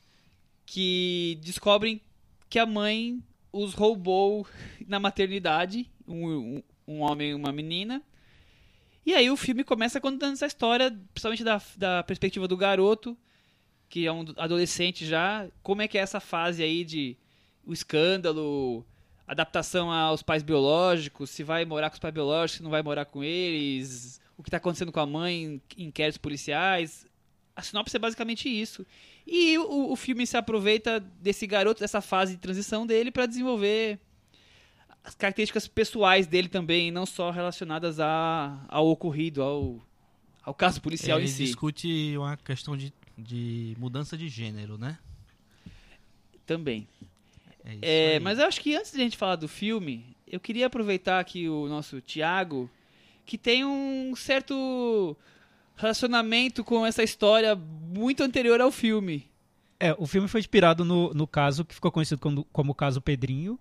que 0.65 1.37
descobrem 1.41 2.01
que 2.49 2.59
a 2.59 2.65
mãe 2.65 3.21
os 3.51 3.73
roubou 3.73 4.47
na 4.87 4.99
maternidade, 4.99 5.89
um, 6.07 6.27
um, 6.27 6.63
um 6.87 6.99
homem 7.01 7.31
e 7.31 7.33
uma 7.33 7.51
menina. 7.51 8.01
E 9.05 9.13
aí 9.13 9.29
o 9.29 9.35
filme 9.35 9.63
começa 9.63 9.99
contando 9.99 10.33
essa 10.33 10.45
história, 10.45 10.89
principalmente 11.13 11.43
da, 11.43 11.61
da 11.75 12.03
perspectiva 12.03 12.47
do 12.47 12.55
garoto, 12.55 13.17
que 13.89 14.07
é 14.07 14.11
um 14.11 14.25
adolescente 14.37 15.05
já, 15.05 15.47
como 15.61 15.81
é 15.81 15.87
que 15.87 15.97
é 15.97 16.01
essa 16.01 16.19
fase 16.19 16.63
aí 16.63 16.83
de 16.85 17.17
o 17.65 17.73
escândalo, 17.73 18.85
adaptação 19.27 19.91
aos 19.91 20.21
pais 20.21 20.43
biológicos, 20.43 21.29
se 21.29 21.43
vai 21.43 21.65
morar 21.65 21.89
com 21.89 21.95
os 21.95 21.99
pais 21.99 22.13
biológicos, 22.13 22.57
se 22.57 22.63
não 22.63 22.71
vai 22.71 22.81
morar 22.81 23.05
com 23.05 23.23
eles, 23.23 24.19
o 24.37 24.43
que 24.43 24.49
está 24.49 24.57
acontecendo 24.57 24.91
com 24.91 24.99
a 24.99 25.05
mãe, 25.05 25.61
inquéritos 25.77 26.17
policiais. 26.17 27.05
A 27.55 27.61
sinopse 27.61 27.95
é 27.95 27.99
basicamente 27.99 28.49
isso. 28.49 28.85
E 29.25 29.57
o, 29.57 29.91
o 29.91 29.95
filme 29.95 30.25
se 30.25 30.35
aproveita 30.35 30.99
desse 30.99 31.45
garoto, 31.45 31.79
dessa 31.79 32.01
fase 32.01 32.33
de 32.33 32.41
transição 32.41 32.85
dele, 32.85 33.11
para 33.11 33.25
desenvolver 33.25 33.99
as 35.03 35.15
características 35.15 35.67
pessoais 35.67 36.27
dele 36.27 36.47
também, 36.47 36.91
não 36.91 37.05
só 37.05 37.29
relacionadas 37.29 37.99
a, 37.99 38.65
ao 38.67 38.87
ocorrido, 38.87 39.41
ao, 39.41 39.79
ao 40.43 40.53
caso 40.53 40.81
policial 40.81 41.19
Ele 41.19 41.27
em 41.27 41.29
si. 41.29 41.43
Ele 41.43 41.47
discute 41.47 42.17
uma 42.17 42.37
questão 42.37 42.75
de 42.75 42.91
de 43.17 43.75
mudança 43.79 44.17
de 44.17 44.27
gênero, 44.27 44.77
né? 44.77 44.97
Também. 46.45 46.87
É, 47.65 48.15
é 48.15 48.19
mas 48.19 48.39
eu 48.39 48.45
acho 48.45 48.61
que 48.61 48.75
antes 48.75 48.91
de 48.91 48.97
a 48.99 49.03
gente 49.03 49.17
falar 49.17 49.35
do 49.35 49.47
filme, 49.47 50.15
eu 50.27 50.39
queria 50.39 50.67
aproveitar 50.67 51.19
aqui 51.19 51.47
o 51.47 51.67
nosso 51.67 52.01
Tiago, 52.01 52.69
que 53.25 53.37
tem 53.37 53.63
um 53.63 54.15
certo 54.15 55.15
relacionamento 55.75 56.63
com 56.63 56.85
essa 56.85 57.03
história 57.03 57.55
muito 57.55 58.23
anterior 58.23 58.59
ao 58.61 58.71
filme. 58.71 59.29
É, 59.79 59.93
o 59.97 60.05
filme 60.05 60.27
foi 60.27 60.39
inspirado 60.39 60.85
no, 60.85 61.13
no 61.13 61.27
caso 61.27 61.65
que 61.65 61.75
ficou 61.75 61.91
conhecido 61.91 62.19
como, 62.19 62.45
como 62.45 62.71
o 62.71 62.75
caso 62.75 63.01
Pedrinho. 63.01 63.59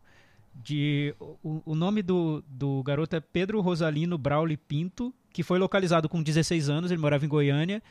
De, 0.55 1.15
o, 1.43 1.63
o 1.65 1.75
nome 1.75 2.03
do, 2.03 2.45
do 2.47 2.83
garoto 2.83 3.17
é 3.17 3.21
Pedro 3.21 3.61
Rosalino 3.61 4.19
Brauli 4.19 4.57
Pinto, 4.57 5.13
que 5.33 5.43
foi 5.43 5.59
localizado 5.59 6.09
com 6.09 6.23
16 6.23 6.69
anos, 6.69 6.91
ele 6.91 7.01
morava 7.01 7.25
em 7.25 7.29
Goiânia. 7.29 7.83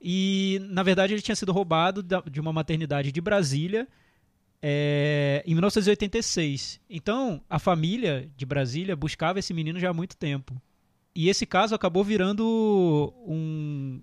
E, 0.00 0.60
na 0.70 0.82
verdade, 0.82 1.12
ele 1.12 1.22
tinha 1.22 1.34
sido 1.34 1.52
roubado 1.52 2.02
da, 2.02 2.20
de 2.20 2.40
uma 2.40 2.52
maternidade 2.52 3.10
de 3.10 3.20
Brasília 3.20 3.88
é, 4.66 5.42
em 5.46 5.50
1986. 5.50 6.80
Então, 6.88 7.42
a 7.50 7.58
família 7.58 8.30
de 8.34 8.46
Brasília 8.46 8.96
buscava 8.96 9.38
esse 9.38 9.52
menino 9.52 9.78
já 9.78 9.90
há 9.90 9.92
muito 9.92 10.16
tempo. 10.16 10.58
E 11.14 11.28
esse 11.28 11.44
caso 11.44 11.74
acabou 11.74 12.02
virando 12.02 13.12
um, 13.26 14.00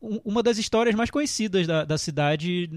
um, 0.00 0.20
uma 0.24 0.42
das 0.42 0.56
histórias 0.56 0.94
mais 0.94 1.10
conhecidas 1.10 1.66
da, 1.66 1.84
da 1.84 1.98
cidade 1.98 2.70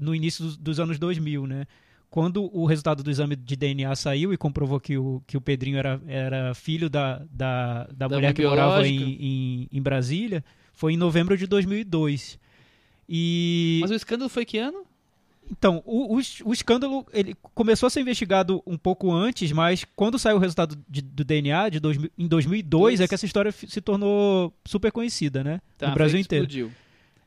no 0.00 0.14
início 0.14 0.44
dos, 0.44 0.56
dos, 0.56 0.80
anos 0.80 0.96
2000, 0.96 1.44
né? 1.44 1.66
Quando 2.08 2.48
o 2.56 2.66
resultado 2.66 3.02
do 3.02 3.10
exame 3.10 3.34
de 3.34 3.56
DNA 3.56 3.94
saiu 3.96 4.32
e 4.32 4.36
comprovou 4.36 4.78
que 4.78 4.96
o, 4.96 5.20
que 5.26 5.36
o 5.36 5.40
Pedrinho 5.40 5.76
era, 5.76 6.00
era 6.06 6.54
filho 6.54 6.88
da, 6.88 7.18
da, 7.32 7.88
da, 7.92 8.06
da 8.06 8.16
mulher 8.16 8.32
que 8.32 8.46
morava 8.46 8.86
em, 8.86 9.12
em, 9.20 9.68
em 9.72 9.82
Brasília, 9.82 10.44
foi 10.72 10.92
em 10.92 10.96
novembro 10.96 11.36
de 11.36 11.48
2002. 11.48 12.38
E... 13.08 13.80
Mas 13.82 13.90
o 13.90 13.94
escândalo 13.94 14.30
foi 14.30 14.44
que 14.44 14.56
ano? 14.56 14.87
Então, 15.50 15.82
o, 15.86 16.16
o, 16.16 16.20
o, 16.44 16.52
escândalo 16.52 17.06
ele 17.12 17.34
começou 17.54 17.86
a 17.86 17.90
ser 17.90 18.00
investigado 18.00 18.62
um 18.66 18.76
pouco 18.76 19.12
antes, 19.12 19.50
mas 19.52 19.84
quando 19.96 20.18
saiu 20.18 20.36
o 20.36 20.40
resultado 20.40 20.78
de, 20.88 21.00
do 21.00 21.24
DNA 21.24 21.70
de 21.70 21.80
dois, 21.80 21.98
em 22.18 22.28
2002 22.28 22.94
Isso. 22.94 23.02
é 23.02 23.08
que 23.08 23.14
essa 23.14 23.26
história 23.26 23.50
se 23.50 23.80
tornou 23.80 24.52
super 24.66 24.92
conhecida, 24.92 25.42
né? 25.42 25.60
Tá, 25.78 25.88
no 25.88 25.94
Brasil 25.94 26.20
inteiro. 26.20 26.44
Explodiu. 26.44 26.72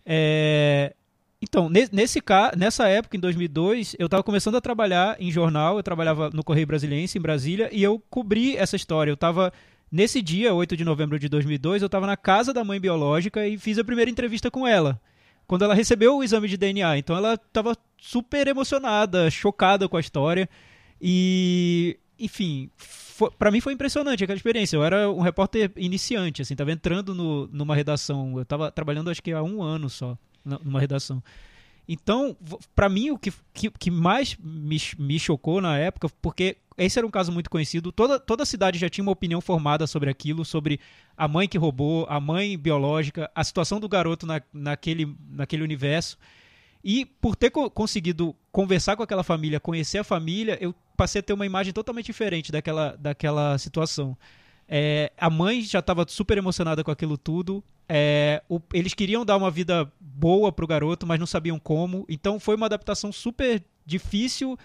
É... 0.05 0.93
Então, 1.41 1.67
nesse 1.69 2.21
nessa 2.55 2.87
época, 2.87 3.17
em 3.17 3.19
2002, 3.19 3.95
eu 3.97 4.05
estava 4.05 4.21
começando 4.21 4.55
a 4.57 4.61
trabalhar 4.61 5.15
em 5.19 5.31
jornal, 5.31 5.77
eu 5.77 5.83
trabalhava 5.83 6.29
no 6.31 6.43
Correio 6.43 6.67
Brasiliense, 6.67 7.17
em 7.17 7.21
Brasília, 7.21 7.67
e 7.71 7.81
eu 7.81 7.99
cobri 8.11 8.55
essa 8.55 8.75
história. 8.75 9.09
Eu 9.09 9.15
estava, 9.15 9.51
nesse 9.91 10.21
dia, 10.21 10.53
8 10.53 10.77
de 10.77 10.85
novembro 10.85 11.17
de 11.17 11.27
2002, 11.27 11.81
eu 11.81 11.87
estava 11.87 12.05
na 12.05 12.15
casa 12.15 12.53
da 12.53 12.63
mãe 12.63 12.79
biológica 12.79 13.47
e 13.47 13.57
fiz 13.57 13.79
a 13.79 13.83
primeira 13.83 14.11
entrevista 14.11 14.51
com 14.51 14.67
ela 14.67 15.01
quando 15.47 15.63
ela 15.63 15.73
recebeu 15.73 16.17
o 16.17 16.23
exame 16.23 16.47
de 16.47 16.57
DNA. 16.57 16.97
Então 16.97 17.15
ela 17.15 17.33
estava 17.33 17.75
super 17.97 18.47
emocionada, 18.47 19.29
chocada 19.29 19.87
com 19.87 19.97
a 19.97 19.99
história. 19.99 20.49
E, 21.01 21.97
enfim, 22.19 22.69
para 23.37 23.51
mim 23.51 23.61
foi 23.61 23.73
impressionante 23.73 24.23
aquela 24.23 24.37
experiência. 24.37 24.75
Eu 24.75 24.83
era 24.83 25.09
um 25.09 25.21
repórter 25.21 25.71
iniciante, 25.75 26.41
assim, 26.41 26.53
estava 26.53 26.71
entrando 26.71 27.13
no, 27.13 27.47
numa 27.47 27.75
redação. 27.75 28.33
Eu 28.35 28.43
estava 28.43 28.71
trabalhando 28.71 29.09
acho 29.09 29.21
que 29.21 29.31
há 29.31 29.43
um 29.43 29.61
ano 29.61 29.89
só 29.89 30.17
numa 30.43 30.79
redação. 30.79 31.21
Então, 31.87 32.37
para 32.75 32.87
mim, 32.87 33.11
o 33.11 33.17
que, 33.17 33.33
que, 33.53 33.69
que 33.69 33.91
mais 33.91 34.37
me, 34.41 34.77
me, 34.97 35.19
chocou 35.19 35.59
na 35.59 35.77
época, 35.77 36.07
porque 36.21 36.57
esse 36.85 36.99
era 36.99 37.05
um 37.05 37.11
caso 37.11 37.31
muito 37.31 37.49
conhecido, 37.49 37.91
toda, 37.91 38.19
toda 38.19 38.43
a 38.43 38.45
cidade 38.45 38.79
já 38.79 38.89
tinha 38.89 39.03
uma 39.03 39.11
opinião 39.11 39.41
formada 39.41 39.85
sobre 39.87 40.09
aquilo, 40.09 40.43
sobre 40.45 40.79
a 41.15 41.27
mãe 41.27 41.47
que 41.47 41.57
roubou, 41.57 42.05
a 42.09 42.19
mãe 42.19 42.57
biológica, 42.57 43.29
a 43.35 43.43
situação 43.43 43.79
do 43.79 43.89
garoto 43.89 44.25
na, 44.25 44.41
naquele, 44.53 45.15
naquele 45.29 45.63
universo. 45.63 46.17
E 46.83 47.05
por 47.05 47.35
ter 47.35 47.51
co 47.51 47.69
conseguido 47.69 48.35
conversar 48.51 48.95
com 48.95 49.03
aquela 49.03 49.23
família, 49.23 49.59
conhecer 49.59 49.99
a 49.99 50.03
família, 50.03 50.57
eu 50.59 50.73
passei 50.97 51.19
a 51.19 51.23
ter 51.23 51.33
uma 51.33 51.45
imagem 51.45 51.73
totalmente 51.73 52.07
diferente 52.07 52.51
daquela, 52.51 52.95
daquela 52.97 53.57
situação. 53.57 54.17
É, 54.67 55.11
a 55.17 55.29
mãe 55.29 55.61
já 55.61 55.79
estava 55.79 56.05
super 56.07 56.37
emocionada 56.37 56.83
com 56.83 56.91
aquilo 56.91 57.17
tudo. 57.17 57.63
É, 57.89 58.41
o, 58.47 58.59
eles 58.73 58.93
queriam 58.93 59.25
dar 59.25 59.35
uma 59.35 59.51
vida 59.51 59.91
boa 59.99 60.51
pro 60.51 60.65
garoto, 60.65 61.05
mas 61.05 61.19
não 61.19 61.27
sabiam 61.27 61.59
como. 61.59 62.05
Então 62.07 62.39
foi 62.39 62.55
uma 62.55 62.65
adaptação 62.65 63.11
super 63.11 63.61
difícil, 63.85 64.57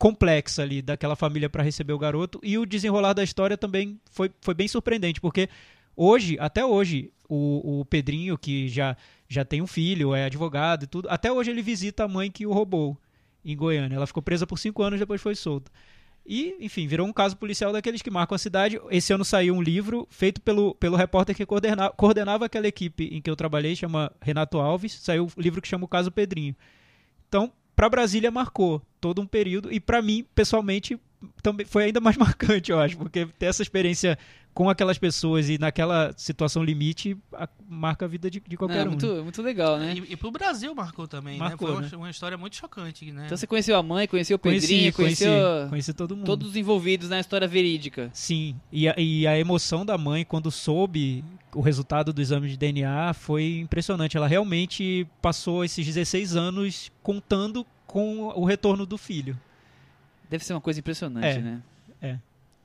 complexa 0.00 0.62
ali 0.62 0.80
daquela 0.80 1.14
família 1.14 1.50
para 1.50 1.62
receber 1.62 1.92
o 1.92 1.98
garoto. 1.98 2.40
E 2.42 2.56
o 2.56 2.64
desenrolar 2.64 3.12
da 3.12 3.22
história 3.22 3.56
também 3.58 4.00
foi, 4.10 4.30
foi 4.40 4.54
bem 4.54 4.66
surpreendente, 4.66 5.20
porque 5.20 5.46
hoje, 5.94 6.38
até 6.40 6.64
hoje, 6.64 7.12
o, 7.28 7.80
o 7.80 7.84
Pedrinho, 7.84 8.38
que 8.38 8.66
já, 8.66 8.96
já 9.28 9.44
tem 9.44 9.60
um 9.60 9.66
filho, 9.66 10.14
é 10.14 10.24
advogado 10.24 10.84
e 10.84 10.86
tudo, 10.86 11.06
até 11.10 11.30
hoje 11.30 11.50
ele 11.50 11.60
visita 11.60 12.04
a 12.04 12.08
mãe 12.08 12.30
que 12.30 12.46
o 12.46 12.52
roubou 12.52 12.96
em 13.44 13.54
Goiânia. 13.54 13.94
Ela 13.94 14.06
ficou 14.06 14.22
presa 14.22 14.46
por 14.46 14.58
cinco 14.58 14.82
anos, 14.82 14.98
depois 14.98 15.20
foi 15.20 15.34
solta. 15.34 15.70
E, 16.24 16.56
enfim, 16.60 16.86
virou 16.86 17.06
um 17.06 17.12
caso 17.12 17.36
policial 17.36 17.70
daqueles 17.70 18.00
que 18.00 18.10
marcam 18.10 18.36
a 18.36 18.38
cidade. 18.38 18.80
Esse 18.90 19.12
ano 19.12 19.24
saiu 19.24 19.54
um 19.54 19.60
livro 19.60 20.08
feito 20.10 20.40
pelo, 20.40 20.74
pelo 20.76 20.96
repórter 20.96 21.36
que 21.36 21.44
coordena, 21.44 21.90
coordenava 21.90 22.46
aquela 22.46 22.66
equipe 22.66 23.04
em 23.12 23.20
que 23.20 23.28
eu 23.28 23.36
trabalhei, 23.36 23.76
chama 23.76 24.10
Renato 24.18 24.58
Alves. 24.58 24.94
Saiu 24.94 25.26
um 25.26 25.40
livro 25.40 25.60
que 25.60 25.68
chama 25.68 25.84
O 25.84 25.88
Caso 25.88 26.10
Pedrinho. 26.10 26.56
Então, 27.28 27.52
para 27.76 27.88
Brasília 27.88 28.30
marcou 28.30 28.80
todo 29.00 29.20
um 29.20 29.26
período 29.26 29.72
e 29.72 29.80
para 29.80 30.02
mim, 30.02 30.24
pessoalmente, 30.34 30.98
também 31.42 31.66
foi 31.66 31.84
ainda 31.84 32.00
mais 32.00 32.16
marcante, 32.18 32.70
eu 32.70 32.78
acho, 32.78 32.96
porque 32.96 33.26
ter 33.26 33.46
essa 33.46 33.62
experiência 33.62 34.18
com 34.52 34.68
aquelas 34.68 34.98
pessoas 34.98 35.48
e 35.48 35.58
naquela 35.58 36.12
situação 36.16 36.62
limite 36.62 37.16
a, 37.32 37.48
marca 37.68 38.04
a 38.04 38.08
vida 38.08 38.30
de, 38.30 38.40
de 38.40 38.56
qualquer 38.56 38.84
é, 38.84 38.88
um. 38.88 38.90
Muito, 38.90 39.06
muito 39.24 39.42
legal, 39.42 39.78
né? 39.78 39.94
E, 39.94 40.12
e 40.12 40.16
pro 40.16 40.30
Brasil 40.30 40.74
marcou 40.74 41.06
também, 41.06 41.34
né? 41.34 41.38
marcou, 41.38 41.68
né? 41.68 41.74
Foi 41.74 41.82
né? 41.82 41.88
uma, 41.92 42.04
uma, 42.04 42.10
história 42.10 42.36
muito 42.36 42.56
chocante, 42.56 43.12
né? 43.12 43.26
Então 43.26 43.36
você 43.36 43.46
conheceu 43.46 43.76
a 43.76 43.82
mãe, 43.82 44.08
conheceu 44.08 44.36
o 44.36 44.38
Pedrinho, 44.38 44.92
conheci, 44.92 44.92
conheceu 44.92 45.30
conheci, 45.30 45.70
conheci 45.70 45.94
todo 45.94 46.16
mundo. 46.16 46.26
todos 46.26 46.50
os 46.50 46.56
envolvidos 46.56 47.08
na 47.08 47.20
história 47.20 47.46
verídica. 47.46 48.10
Sim, 48.12 48.56
e 48.72 48.88
a, 48.88 48.94
e 48.98 49.26
a 49.26 49.38
emoção 49.38 49.86
da 49.86 49.96
mãe 49.96 50.24
quando 50.24 50.50
soube 50.50 51.24
o 51.54 51.60
resultado 51.60 52.12
do 52.12 52.20
exame 52.20 52.48
de 52.48 52.56
DNA 52.56 53.14
foi 53.14 53.58
impressionante. 53.58 54.16
Ela 54.16 54.26
realmente 54.26 55.06
passou 55.22 55.64
esses 55.64 55.84
16 55.86 56.36
anos 56.36 56.90
contando 57.02 57.66
com 57.90 58.28
o 58.28 58.44
retorno 58.44 58.86
do 58.86 58.96
filho. 58.96 59.38
Deve 60.28 60.44
ser 60.44 60.54
uma 60.54 60.60
coisa 60.60 60.78
impressionante, 60.78 61.26
é, 61.26 61.40
né? 61.40 61.62
É. 62.00 62.18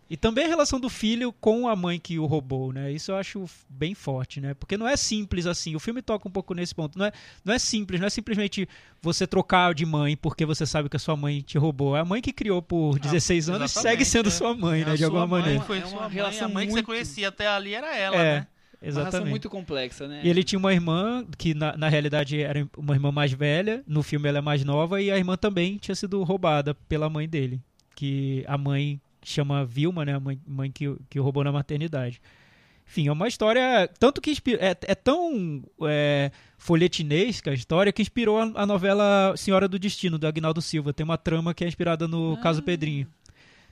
E 0.07 0.15
também 0.15 0.45
a 0.45 0.47
relação 0.47 0.79
do 0.79 0.87
filho 0.87 1.33
com 1.33 1.67
a 1.67 1.75
mãe 1.75 1.99
que 1.99 2.19
o 2.19 2.27
roubou, 2.27 2.71
né? 2.71 2.91
Isso 2.91 3.11
eu 3.11 3.15
acho 3.15 3.45
bem 3.67 3.95
forte, 3.95 4.39
né? 4.39 4.53
Porque 4.53 4.77
não 4.77 4.87
é 4.87 4.95
simples 4.95 5.47
assim. 5.47 5.75
O 5.75 5.79
filme 5.79 5.99
toca 5.99 6.27
um 6.27 6.31
pouco 6.31 6.53
nesse 6.53 6.75
ponto. 6.75 6.95
Não 6.99 7.07
é, 7.07 7.11
não 7.43 7.51
é 7.51 7.57
simples, 7.57 7.99
não 7.99 8.05
é 8.05 8.09
simplesmente 8.11 8.69
você 9.01 9.25
trocar 9.25 9.73
de 9.73 9.83
mãe 9.83 10.15
porque 10.15 10.45
você 10.45 10.63
sabe 10.63 10.89
que 10.89 10.95
a 10.95 10.99
sua 10.99 11.17
mãe 11.17 11.41
te 11.41 11.57
roubou. 11.57 11.97
É 11.97 12.01
a 12.01 12.05
mãe 12.05 12.21
que 12.21 12.31
criou 12.31 12.61
por 12.61 12.99
16 12.99 13.49
ah, 13.49 13.55
anos 13.55 13.71
segue 13.71 14.05
sendo 14.05 14.27
é. 14.27 14.31
sua 14.31 14.53
mãe, 14.53 14.83
é 14.83 14.85
né? 14.85 14.95
De 14.95 15.03
alguma 15.03 15.25
maneira. 15.25 15.59
Foi 15.61 15.79
é 15.79 15.85
uma 15.87 16.07
relação 16.07 16.49
mãe 16.49 16.67
muito... 16.67 16.75
que 16.75 16.81
você 16.81 16.83
conhecia 16.83 17.29
até 17.29 17.47
ali 17.47 17.73
era 17.73 17.97
ela, 17.97 18.15
é. 18.15 18.39
né? 18.41 18.47
Exatamente. 18.81 18.95
Uma 18.95 19.03
relação 19.03 19.25
muito 19.29 19.49
complexa, 19.49 20.07
né? 20.07 20.21
E 20.23 20.29
ele 20.29 20.43
tinha 20.43 20.59
uma 20.59 20.73
irmã 20.73 21.25
que 21.37 21.53
na, 21.53 21.77
na 21.77 21.89
realidade 21.89 22.41
era 22.41 22.67
uma 22.77 22.93
irmã 22.93 23.11
mais 23.11 23.31
velha, 23.31 23.83
no 23.87 24.03
filme 24.03 24.27
ela 24.29 24.39
é 24.39 24.41
mais 24.41 24.63
nova 24.63 25.01
e 25.01 25.11
a 25.11 25.17
irmã 25.17 25.35
também 25.37 25.77
tinha 25.77 25.95
sido 25.95 26.23
roubada 26.23 26.73
pela 26.73 27.09
mãe 27.09 27.27
dele, 27.27 27.61
que 27.95 28.43
a 28.47 28.57
mãe 28.57 28.99
chama 29.23 29.65
Vilma, 29.65 30.05
né, 30.05 30.13
a 30.13 30.19
mãe, 30.19 30.39
mãe 30.45 30.71
que, 30.71 30.95
que 31.09 31.19
roubou 31.19 31.43
na 31.43 31.51
maternidade. 31.51 32.21
Enfim, 32.87 33.07
é 33.07 33.11
uma 33.11 33.27
história 33.27 33.89
tanto 33.99 34.21
que 34.21 34.37
é, 34.59 34.77
é 34.79 34.95
tão 34.95 35.63
é, 35.83 36.31
folhetinesca 36.57 37.49
a 37.49 37.53
história 37.53 37.91
que 37.91 38.01
inspirou 38.01 38.39
a, 38.39 38.51
a, 38.55 38.65
novela 38.65 39.33
Senhora 39.35 39.67
do 39.67 39.79
Destino, 39.79 40.19
do 40.19 40.27
Agnaldo 40.27 40.61
Silva. 40.61 40.93
Tem 40.93 41.03
uma 41.03 41.17
trama 41.17 41.53
que 41.53 41.63
é 41.63 41.67
inspirada 41.67 42.07
no 42.07 42.33
ah. 42.33 42.41
caso 42.43 42.61
Pedrinho. 42.61 43.07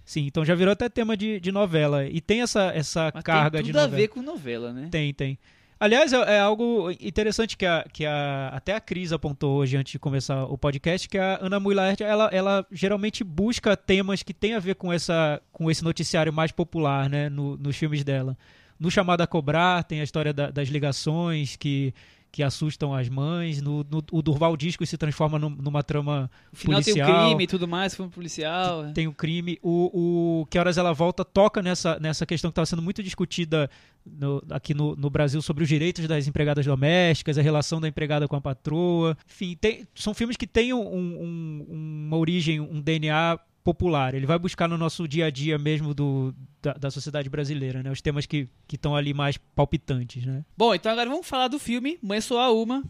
Sim, 0.05 0.25
então 0.25 0.43
já 0.43 0.53
virou 0.55 0.73
até 0.73 0.89
tema 0.89 1.15
de, 1.15 1.39
de 1.39 1.51
novela. 1.51 2.05
E 2.05 2.19
tem 2.19 2.41
essa, 2.41 2.71
essa 2.75 3.11
Mas 3.13 3.23
carga 3.23 3.57
tem 3.57 3.65
de 3.67 3.71
novela. 3.71 3.87
tudo 3.87 3.95
a 3.95 3.97
ver 3.97 4.07
com 4.09 4.21
novela, 4.21 4.73
né? 4.73 4.87
Tem, 4.91 5.13
tem. 5.13 5.37
Aliás, 5.79 6.13
é, 6.13 6.35
é, 6.35 6.39
algo 6.39 6.89
interessante 6.91 7.57
que, 7.57 7.65
a, 7.65 7.85
que 7.91 8.05
a, 8.05 8.49
até 8.53 8.73
a 8.73 8.79
Cris 8.79 9.11
apontou 9.11 9.57
hoje 9.57 9.75
antes 9.75 9.91
de 9.91 9.99
começar 9.99 10.45
o 10.45 10.57
podcast, 10.57 11.09
que 11.09 11.17
a 11.17 11.39
Ana 11.41 11.59
Muilaert, 11.59 11.99
ela, 11.99 12.29
ela 12.31 12.65
geralmente 12.71 13.21
busca 13.23 13.75
temas 13.75 14.23
que 14.23 14.33
tem 14.33 14.53
a 14.53 14.59
ver 14.59 14.75
com, 14.75 14.93
essa, 14.93 15.41
com 15.51 15.69
esse 15.69 15.83
noticiário 15.83 16.31
mais 16.31 16.53
popular, 16.53 17.09
né, 17.09 17.27
no, 17.27 17.57
nos 17.57 17.75
filmes 17.75 18.03
dela. 18.03 18.37
No 18.79 18.89
Chamado 18.89 19.21
a 19.21 19.27
Cobrar 19.27 19.83
tem 19.83 19.99
a 19.99 20.03
história 20.03 20.31
da, 20.31 20.49
das 20.49 20.69
ligações 20.69 21.57
que 21.57 21.93
que 22.33 22.41
assustam 22.41 22.95
as 22.95 23.07
mães. 23.07 23.61
No, 23.61 23.85
no, 23.87 24.03
o 24.11 24.21
Durval 24.23 24.57
Disco 24.57 24.83
se 24.87 24.97
transforma 24.97 25.37
num, 25.37 25.51
numa 25.51 25.83
trama 25.83 26.31
no 26.51 26.57
final 26.57 26.81
policial. 26.81 27.07
tem 27.07 27.15
o 27.15 27.27
crime 27.27 27.43
e 27.43 27.47
tudo 27.47 27.67
mais, 27.67 27.93
foi 27.93 28.07
um 28.07 28.09
policial. 28.09 28.91
Tem 28.91 29.07
o 29.07 29.13
crime. 29.13 29.59
O, 29.61 30.41
o 30.41 30.45
Que 30.47 30.57
Horas 30.57 30.79
Ela 30.79 30.93
Volta 30.93 31.23
toca 31.23 31.61
nessa, 31.61 31.99
nessa 31.99 32.25
questão 32.25 32.49
que 32.49 32.53
estava 32.53 32.65
sendo 32.65 32.81
muito 32.81 33.03
discutida 33.03 33.69
no, 34.03 34.43
aqui 34.49 34.73
no, 34.73 34.95
no 34.95 35.11
Brasil 35.11 35.43
sobre 35.43 35.61
os 35.61 35.69
direitos 35.69 36.07
das 36.07 36.27
empregadas 36.27 36.65
domésticas, 36.65 37.37
a 37.37 37.41
relação 37.43 37.79
da 37.79 37.87
empregada 37.87 38.27
com 38.27 38.35
a 38.35 38.41
patroa. 38.41 39.15
Enfim, 39.29 39.55
tem, 39.55 39.87
são 39.93 40.15
filmes 40.15 40.35
que 40.35 40.47
têm 40.47 40.73
um, 40.73 40.81
um, 40.81 41.65
uma 42.07 42.17
origem, 42.17 42.59
um 42.59 42.81
DNA 42.81 43.39
popular. 43.63 44.13
Ele 44.13 44.25
vai 44.25 44.37
buscar 44.37 44.67
no 44.67 44.77
nosso 44.77 45.07
dia 45.07 45.27
a 45.27 45.29
dia 45.29 45.57
mesmo 45.57 45.93
do, 45.93 46.33
da, 46.61 46.73
da 46.73 46.91
sociedade 46.91 47.29
brasileira, 47.29 47.81
né? 47.81 47.91
Os 47.91 48.01
temas 48.01 48.25
que 48.25 48.47
estão 48.71 48.95
ali 48.95 49.13
mais 49.13 49.37
palpitantes, 49.37 50.25
né? 50.25 50.43
Bom, 50.57 50.75
então 50.75 50.91
agora 50.91 51.09
vamos 51.09 51.27
falar 51.27 51.47
do 51.47 51.57
filme 51.57 51.97
Mãe 52.01 52.21
Sou 52.21 52.37
a 52.39 52.51
Uma. 52.51 52.83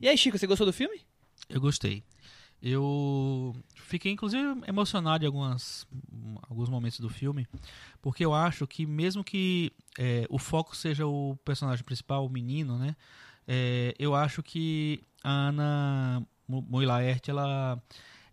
E 0.00 0.08
aí, 0.08 0.16
Chico, 0.16 0.38
você 0.38 0.46
gostou 0.46 0.66
do 0.66 0.72
filme? 0.72 1.00
Eu 1.48 1.60
gostei. 1.60 2.04
Eu 2.60 3.54
fiquei, 3.74 4.10
inclusive, 4.10 4.42
emocionado 4.66 5.24
em 5.24 5.26
algumas, 5.26 5.86
alguns 6.48 6.68
momentos 6.68 6.98
do 6.98 7.08
filme, 7.08 7.46
porque 8.02 8.24
eu 8.24 8.34
acho 8.34 8.66
que, 8.66 8.84
mesmo 8.84 9.22
que 9.22 9.72
é, 9.96 10.26
o 10.28 10.38
foco 10.38 10.76
seja 10.76 11.06
o 11.06 11.36
personagem 11.44 11.84
principal, 11.84 12.26
o 12.26 12.28
menino, 12.28 12.76
né? 12.76 12.96
É, 13.46 13.94
eu 13.98 14.14
acho 14.14 14.42
que 14.42 15.00
a 15.22 15.30
Ana 15.30 16.26
Moilaert, 16.48 17.28
ela, 17.28 17.80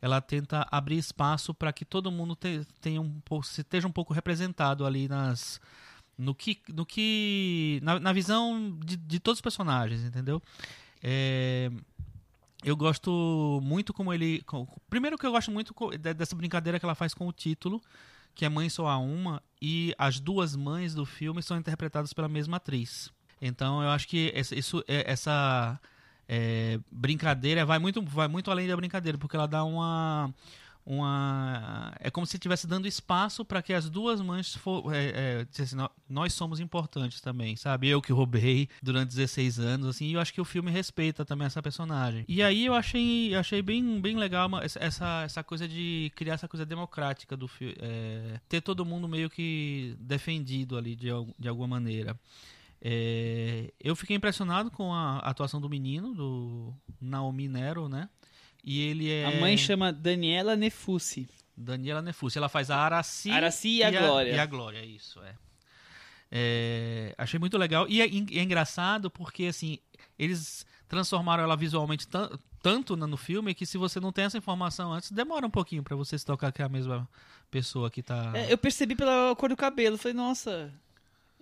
ela 0.01 0.21
tenta 0.21 0.67
abrir 0.71 0.97
espaço 0.97 1.53
para 1.53 1.71
que 1.73 1.85
todo 1.85 2.11
mundo 2.11 2.35
te, 2.35 2.65
tenha 2.81 3.01
um 3.01 3.19
pouco, 3.21 3.45
esteja 3.45 3.87
um 3.87 3.91
pouco 3.91 4.13
representado 4.13 4.85
ali 4.85 5.07
nas 5.07 5.59
no 6.17 6.33
que 6.33 6.61
no 6.69 6.85
que 6.85 7.79
na, 7.83 7.99
na 7.99 8.13
visão 8.13 8.77
de, 8.83 8.95
de 8.95 9.19
todos 9.19 9.37
os 9.37 9.41
personagens, 9.41 10.03
entendeu? 10.03 10.41
É, 11.03 11.71
eu 12.63 12.75
gosto 12.75 13.59
muito 13.63 13.93
como 13.93 14.11
ele. 14.11 14.43
Primeiro 14.89 15.17
que 15.17 15.25
eu 15.25 15.31
gosto 15.31 15.51
muito 15.51 15.73
dessa 15.99 16.35
brincadeira 16.35 16.79
que 16.79 16.85
ela 16.85 16.95
faz 16.95 17.13
com 17.13 17.27
o 17.27 17.31
título, 17.31 17.79
que 18.33 18.43
é 18.43 18.49
Mãe 18.49 18.69
Só 18.69 18.87
Há 18.87 18.97
Uma, 18.97 19.41
e 19.61 19.93
as 19.97 20.19
duas 20.19 20.55
mães 20.55 20.95
do 20.95 21.05
filme 21.05 21.43
são 21.43 21.57
interpretadas 21.57 22.11
pela 22.11 22.27
mesma 22.27 22.57
atriz. 22.57 23.11
Então 23.39 23.83
eu 23.83 23.89
acho 23.89 24.07
que 24.07 24.31
essa, 24.33 24.55
isso, 24.55 24.83
é, 24.87 25.11
essa 25.11 25.79
é, 26.27 26.79
brincadeira 26.91 27.65
vai 27.65 27.79
muito, 27.79 28.01
vai 28.01 28.27
muito 28.27 28.49
além 28.51 28.67
da 28.67 28.75
brincadeira, 28.75 29.17
porque 29.17 29.35
ela 29.35 29.47
dá 29.47 29.63
uma 29.63 30.33
uma 30.85 31.91
é 31.99 32.11
como 32.11 32.27
se 32.27 32.35
estivesse 32.35 32.67
dando 32.67 32.87
espaço 32.87 33.43
para 33.43 33.61
que 33.61 33.73
as 33.73 33.89
duas 33.89 34.21
mães 34.21 34.53
for, 34.55 34.93
é, 34.93 35.45
é, 35.57 35.61
assim, 35.63 35.75
nós 36.07 36.33
somos 36.33 36.59
importantes 36.59 37.19
também 37.19 37.55
sabe? 37.55 37.89
Eu 37.89 38.01
que 38.01 38.13
roubei 38.13 38.69
durante 38.83 39.09
16 39.09 39.59
anos 39.59 39.87
assim 39.87 40.05
e 40.05 40.13
eu 40.13 40.19
acho 40.19 40.31
que 40.31 40.39
o 40.39 40.45
filme 40.45 40.69
respeita 40.69 41.25
também 41.25 41.47
essa 41.47 41.61
personagem. 41.61 42.23
E 42.27 42.43
aí 42.43 42.67
eu 42.67 42.75
achei 42.75 43.33
achei 43.33 43.63
bem 43.63 43.99
bem 43.99 44.15
legal 44.15 44.47
uma, 44.47 44.63
essa 44.63 45.23
essa 45.23 45.43
coisa 45.43 45.67
de 45.67 46.11
criar 46.15 46.35
essa 46.35 46.47
coisa 46.47 46.65
democrática 46.65 47.35
do 47.35 47.47
filme 47.47 47.75
é, 47.79 48.39
ter 48.47 48.61
todo 48.61 48.85
mundo 48.85 49.07
meio 49.07 49.29
que 49.29 49.95
defendido 49.99 50.77
ali 50.77 50.95
de, 50.95 51.07
de 51.39 51.47
alguma 51.47 51.67
maneira 51.67 52.15
é, 52.81 53.73
eu 53.79 53.95
fiquei 53.95 54.15
impressionado 54.15 54.69
com 54.69 54.93
a 54.93 55.19
atuação 55.19 55.59
do 55.59 55.69
menino 55.69 56.13
do 56.13 56.73
Naomi 57.01 57.47
Nero 57.47 57.89
né 57.89 58.09
e 58.65 58.81
ele 58.81 59.11
é. 59.11 59.25
A 59.25 59.39
mãe 59.39 59.55
chama 59.55 59.93
Daniela 59.93 60.55
Nefusi. 60.55 61.29
Daniela 61.55 62.01
Nefusi. 62.01 62.39
Ela 62.39 62.49
faz 62.49 62.71
a 62.71 62.77
Araci, 62.77 63.29
Araci 63.29 63.77
e 63.77 63.83
a, 63.83 63.91
e 63.91 63.95
a 63.95 64.01
Glória. 64.01 64.31
E 64.31 64.39
a 64.39 64.45
Glória, 64.47 64.83
isso, 64.83 65.21
é. 65.21 65.35
é 66.31 67.15
achei 67.15 67.39
muito 67.39 67.57
legal. 67.59 67.87
E 67.87 68.01
é, 68.01 68.05
é, 68.05 68.41
engraçado 68.41 69.11
porque, 69.11 69.45
assim, 69.45 69.77
eles 70.17 70.65
transformaram 70.87 71.43
ela 71.43 71.55
visualmente 71.55 72.07
tanto 72.61 72.97
no 72.97 73.17
filme 73.17 73.53
que 73.53 73.65
se 73.65 73.77
você 73.77 73.99
não 73.99 74.11
tem 74.11 74.25
essa 74.25 74.37
informação 74.37 74.91
antes, 74.91 75.11
demora 75.11 75.45
um 75.45 75.51
pouquinho 75.51 75.83
para 75.83 75.95
você 75.95 76.17
se 76.17 76.25
tocar 76.25 76.51
que 76.51 76.63
é 76.63 76.65
a 76.65 76.69
mesma 76.69 77.07
pessoa 77.51 77.91
que 77.91 78.01
tá. 78.01 78.31
É, 78.33 78.51
eu 78.51 78.57
percebi 78.57 78.95
pela 78.95 79.35
cor 79.35 79.49
do 79.49 79.55
cabelo. 79.55 79.95
Falei, 79.95 80.17
nossa, 80.17 80.73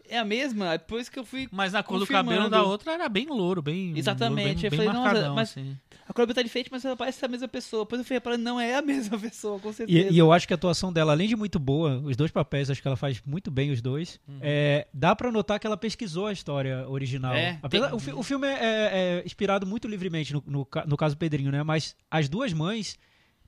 é 0.09 0.17
a 0.17 0.25
mesma? 0.25 0.77
Depois 0.77 1.09
que 1.09 1.17
eu 1.17 1.25
fui. 1.25 1.47
Mas 1.51 1.73
a 1.73 1.81
cor 1.81 1.99
do 1.99 2.07
cabelo 2.07 2.49
da 2.49 2.63
outra 2.63 2.93
era 2.93 3.09
bem 3.09 3.27
louro, 3.27 3.61
bem. 3.61 3.97
Exatamente. 3.97 4.47
Louro, 4.47 4.59
bem, 4.59 4.65
eu 4.65 4.69
bem 4.69 4.79
falei, 4.79 4.93
nossa, 4.93 5.33
mas 5.33 5.49
assim. 5.49 5.77
a 6.07 6.13
cor 6.13 6.33
tá 6.33 6.41
diferente, 6.41 6.69
mas 6.71 6.83
ela 6.85 6.95
parece 6.95 7.23
a 7.23 7.27
mesma 7.27 7.47
pessoa. 7.47 7.83
Depois 7.83 7.99
eu 7.99 8.05
fui 8.05 8.15
reparando, 8.15 8.43
não 8.43 8.59
é 8.59 8.75
a 8.75 8.81
mesma 8.83 9.17
pessoa, 9.17 9.59
com 9.59 9.71
certeza. 9.71 10.09
E, 10.09 10.13
e, 10.13 10.17
eu 10.17 10.31
acho 10.31 10.47
que 10.47 10.53
a 10.53 10.55
atuação 10.55 10.91
dela, 10.91 11.13
além 11.13 11.27
de 11.27 11.35
muito 11.35 11.59
boa, 11.59 11.99
os 11.99 12.15
dois 12.15 12.31
papéis, 12.31 12.69
acho 12.69 12.81
que 12.81 12.87
ela 12.87 12.97
faz 12.97 13.21
muito 13.25 13.49
bem 13.49 13.71
os 13.71 13.81
dois. 13.81 14.19
Uhum. 14.27 14.39
É, 14.41 14.87
dá 14.93 15.15
para 15.15 15.31
notar 15.31 15.59
que 15.59 15.67
ela 15.67 15.77
pesquisou 15.77 16.27
a 16.27 16.33
história 16.33 16.87
original. 16.87 17.33
É, 17.33 17.59
Apesar, 17.61 17.87
tem... 17.87 17.95
o, 17.95 17.99
fi, 17.99 18.11
o, 18.11 18.23
filme 18.23 18.47
é, 18.47 18.51
é, 18.51 18.59
é, 18.61 19.23
inspirado 19.25 19.65
muito 19.65 19.87
livremente 19.87 20.33
no, 20.33 20.43
no, 20.45 20.67
no 20.85 20.97
caso 20.97 21.17
Pedrinho, 21.17 21.51
né? 21.51 21.63
Mas 21.63 21.95
as 22.09 22.27
duas 22.29 22.53
mães 22.53 22.97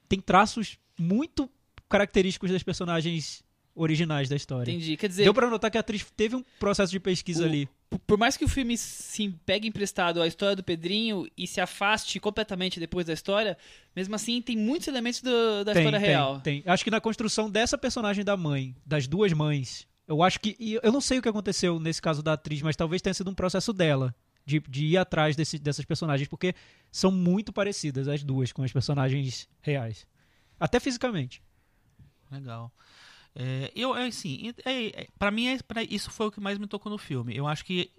têm 0.08 0.20
traços 0.20 0.78
muito 0.98 1.50
característicos 1.88 2.50
das 2.52 2.64
personagens 2.64 3.45
originais 3.76 4.30
da 4.30 4.36
história. 4.36 4.72
Entendi. 4.72 4.96
Quer 4.96 5.10
dizer. 5.10 5.24
Deu 5.24 5.34
pra 5.34 5.50
notar 5.50 5.70
que 5.70 5.78
a 5.78 5.82
atriz 5.82 6.06
teve 6.16 6.36
um 6.36 6.44
processo 6.60 6.92
de 6.92 7.00
pesquisa 7.00 7.44
o, 7.44 7.46
ali. 7.46 7.70
Por 8.08 8.18
mais 8.18 8.38
que 8.38 8.46
o 8.46 8.48
filme 8.48 8.78
se 8.78 9.30
pegue 9.46 9.68
emprestado 9.68 10.22
à 10.22 10.28
história 10.28 10.56
do 10.56 10.64
Pedrinho 10.64 11.28
e 11.38 11.46
se 11.46 11.60
afaste 11.60 12.20
completamente 12.20 12.80
depois 12.80 13.06
da 13.06 13.14
história, 13.14 13.58
mesmo 13.96 14.16
assim 14.16 14.42
tem 14.42 14.58
muitos 14.58 14.88
elementos 14.88 15.22
do, 15.22 15.64
da 15.64 15.74
tem, 15.74 15.84
história 15.84 16.00
tem, 16.00 16.10
real. 16.10 16.40
Tem. 16.40 16.64
Acho 16.66 16.84
que 16.84 16.92
na 16.92 17.02
construção 17.02 17.50
dessa 17.50 17.78
personagem 17.78 18.24
da 18.24 18.38
mãe, 18.38 18.76
das 18.86 19.08
duas 19.08 19.34
mães, 19.34 19.88
eu 20.08 20.24
acho 20.24 20.40
que. 20.40 20.80
eu 20.82 20.92
não 20.92 21.02
sei 21.02 21.20
o 21.20 21.22
que 21.22 21.30
aconteceu 21.30 21.80
nesse 21.80 22.02
caso 22.02 22.24
da 22.24 22.34
atriz, 22.34 22.62
mas 22.62 22.76
talvez 22.76 23.02
tenha 23.02 23.14
sido 23.14 23.30
um 23.30 23.36
processo 23.36 23.74
dela. 23.74 24.16
De, 24.48 24.60
de 24.60 24.86
ir 24.86 24.98
atrás 24.98 25.36
desse, 25.36 25.58
dessas 25.58 25.86
personagens, 25.86 26.28
porque 26.28 26.54
são 26.92 27.10
muito 27.10 27.52
parecidas 27.52 28.08
as 28.08 28.22
duas 28.22 28.52
com 28.52 28.62
as 28.62 28.72
personagens 28.72 29.50
reais. 29.60 30.06
Até 30.60 30.80
fisicamente. 30.80 31.42
Legal. 32.32 32.72
É, 33.36 33.70
eu, 33.76 33.94
assim, 33.94 34.54
é, 34.64 35.02
é, 35.02 35.08
para 35.20 35.30
mim, 35.30 35.48
é, 35.48 35.58
pra, 35.62 35.84
isso 35.84 36.10
foi 36.10 36.28
o 36.28 36.32
que 36.32 36.40
mais 36.40 36.58
me 36.58 36.68
tocou 36.68 36.92
no 36.92 36.98
filme. 36.98 37.36
Eu 37.36 37.46
acho 37.46 37.66
que, 37.66 37.92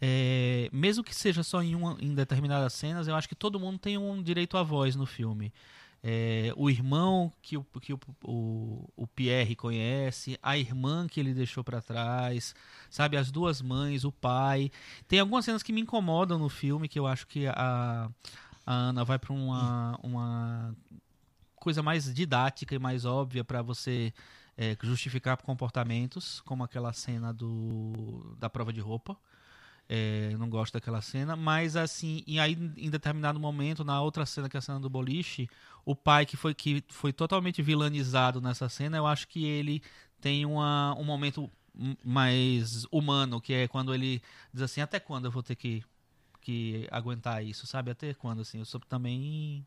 é, 0.00 0.68
mesmo 0.70 1.02
que 1.02 1.14
seja 1.14 1.42
só 1.42 1.62
em, 1.62 1.74
uma, 1.74 1.96
em 1.98 2.14
determinadas 2.14 2.74
cenas, 2.74 3.08
eu 3.08 3.14
acho 3.14 3.28
que 3.28 3.34
todo 3.34 3.58
mundo 3.58 3.78
tem 3.78 3.96
um 3.96 4.22
direito 4.22 4.56
à 4.58 4.62
voz 4.62 4.94
no 4.94 5.06
filme. 5.06 5.52
É, 6.04 6.52
o 6.56 6.68
irmão 6.68 7.32
que, 7.40 7.56
o, 7.56 7.64
que 7.80 7.92
o, 7.92 8.00
o, 8.24 8.88
o, 8.96 9.06
Pierre 9.06 9.54
conhece, 9.54 10.36
a 10.42 10.58
irmã 10.58 11.06
que 11.08 11.20
ele 11.20 11.32
deixou 11.32 11.62
para 11.62 11.80
trás, 11.80 12.56
sabe, 12.90 13.16
as 13.16 13.30
duas 13.30 13.62
mães, 13.62 14.04
o 14.04 14.10
pai. 14.10 14.70
Tem 15.06 15.20
algumas 15.20 15.44
cenas 15.44 15.62
que 15.62 15.72
me 15.72 15.80
incomodam 15.80 16.38
no 16.38 16.48
filme 16.48 16.88
que 16.88 16.98
eu 16.98 17.06
acho 17.06 17.26
que 17.26 17.46
a, 17.46 18.10
a 18.66 18.74
Ana 18.74 19.04
vai 19.04 19.18
para 19.18 19.32
uma, 19.32 19.98
uma 20.02 20.76
coisa 21.54 21.82
mais 21.82 22.12
didática 22.12 22.74
e 22.74 22.80
mais 22.80 23.04
óbvia 23.04 23.44
para 23.44 23.62
você 23.62 24.12
é, 24.62 24.76
justificar 24.80 25.36
comportamentos, 25.38 26.40
como 26.42 26.62
aquela 26.62 26.92
cena 26.92 27.32
do, 27.32 28.36
da 28.38 28.48
prova 28.48 28.72
de 28.72 28.80
roupa. 28.80 29.16
É, 29.88 30.34
não 30.38 30.48
gosto 30.48 30.74
daquela 30.74 31.02
cena, 31.02 31.34
mas 31.34 31.74
assim, 31.74 32.22
e 32.26 32.38
aí 32.38 32.52
em 32.76 32.88
determinado 32.88 33.40
momento, 33.40 33.84
na 33.84 34.00
outra 34.00 34.24
cena 34.24 34.48
que 34.48 34.56
é 34.56 34.58
a 34.58 34.60
cena 34.60 34.78
do 34.78 34.88
boliche, 34.88 35.50
o 35.84 35.96
pai 35.96 36.24
que 36.24 36.36
foi, 36.36 36.54
que 36.54 36.82
foi 36.88 37.12
totalmente 37.12 37.60
vilanizado 37.60 38.40
nessa 38.40 38.68
cena, 38.68 38.96
eu 38.96 39.06
acho 39.06 39.26
que 39.26 39.44
ele 39.44 39.82
tem 40.20 40.46
uma, 40.46 40.94
um 40.96 41.04
momento 41.04 41.50
mais 42.04 42.86
humano, 42.90 43.40
que 43.40 43.52
é 43.52 43.68
quando 43.68 43.92
ele 43.92 44.22
diz 44.54 44.62
assim, 44.62 44.80
até 44.80 45.00
quando 45.00 45.24
eu 45.24 45.30
vou 45.30 45.42
ter 45.42 45.56
que, 45.56 45.82
que 46.40 46.86
aguentar 46.90 47.44
isso, 47.44 47.66
sabe? 47.66 47.90
Até 47.90 48.14
quando, 48.14 48.42
assim, 48.42 48.58
eu 48.60 48.64
sou 48.64 48.80
também 48.80 49.66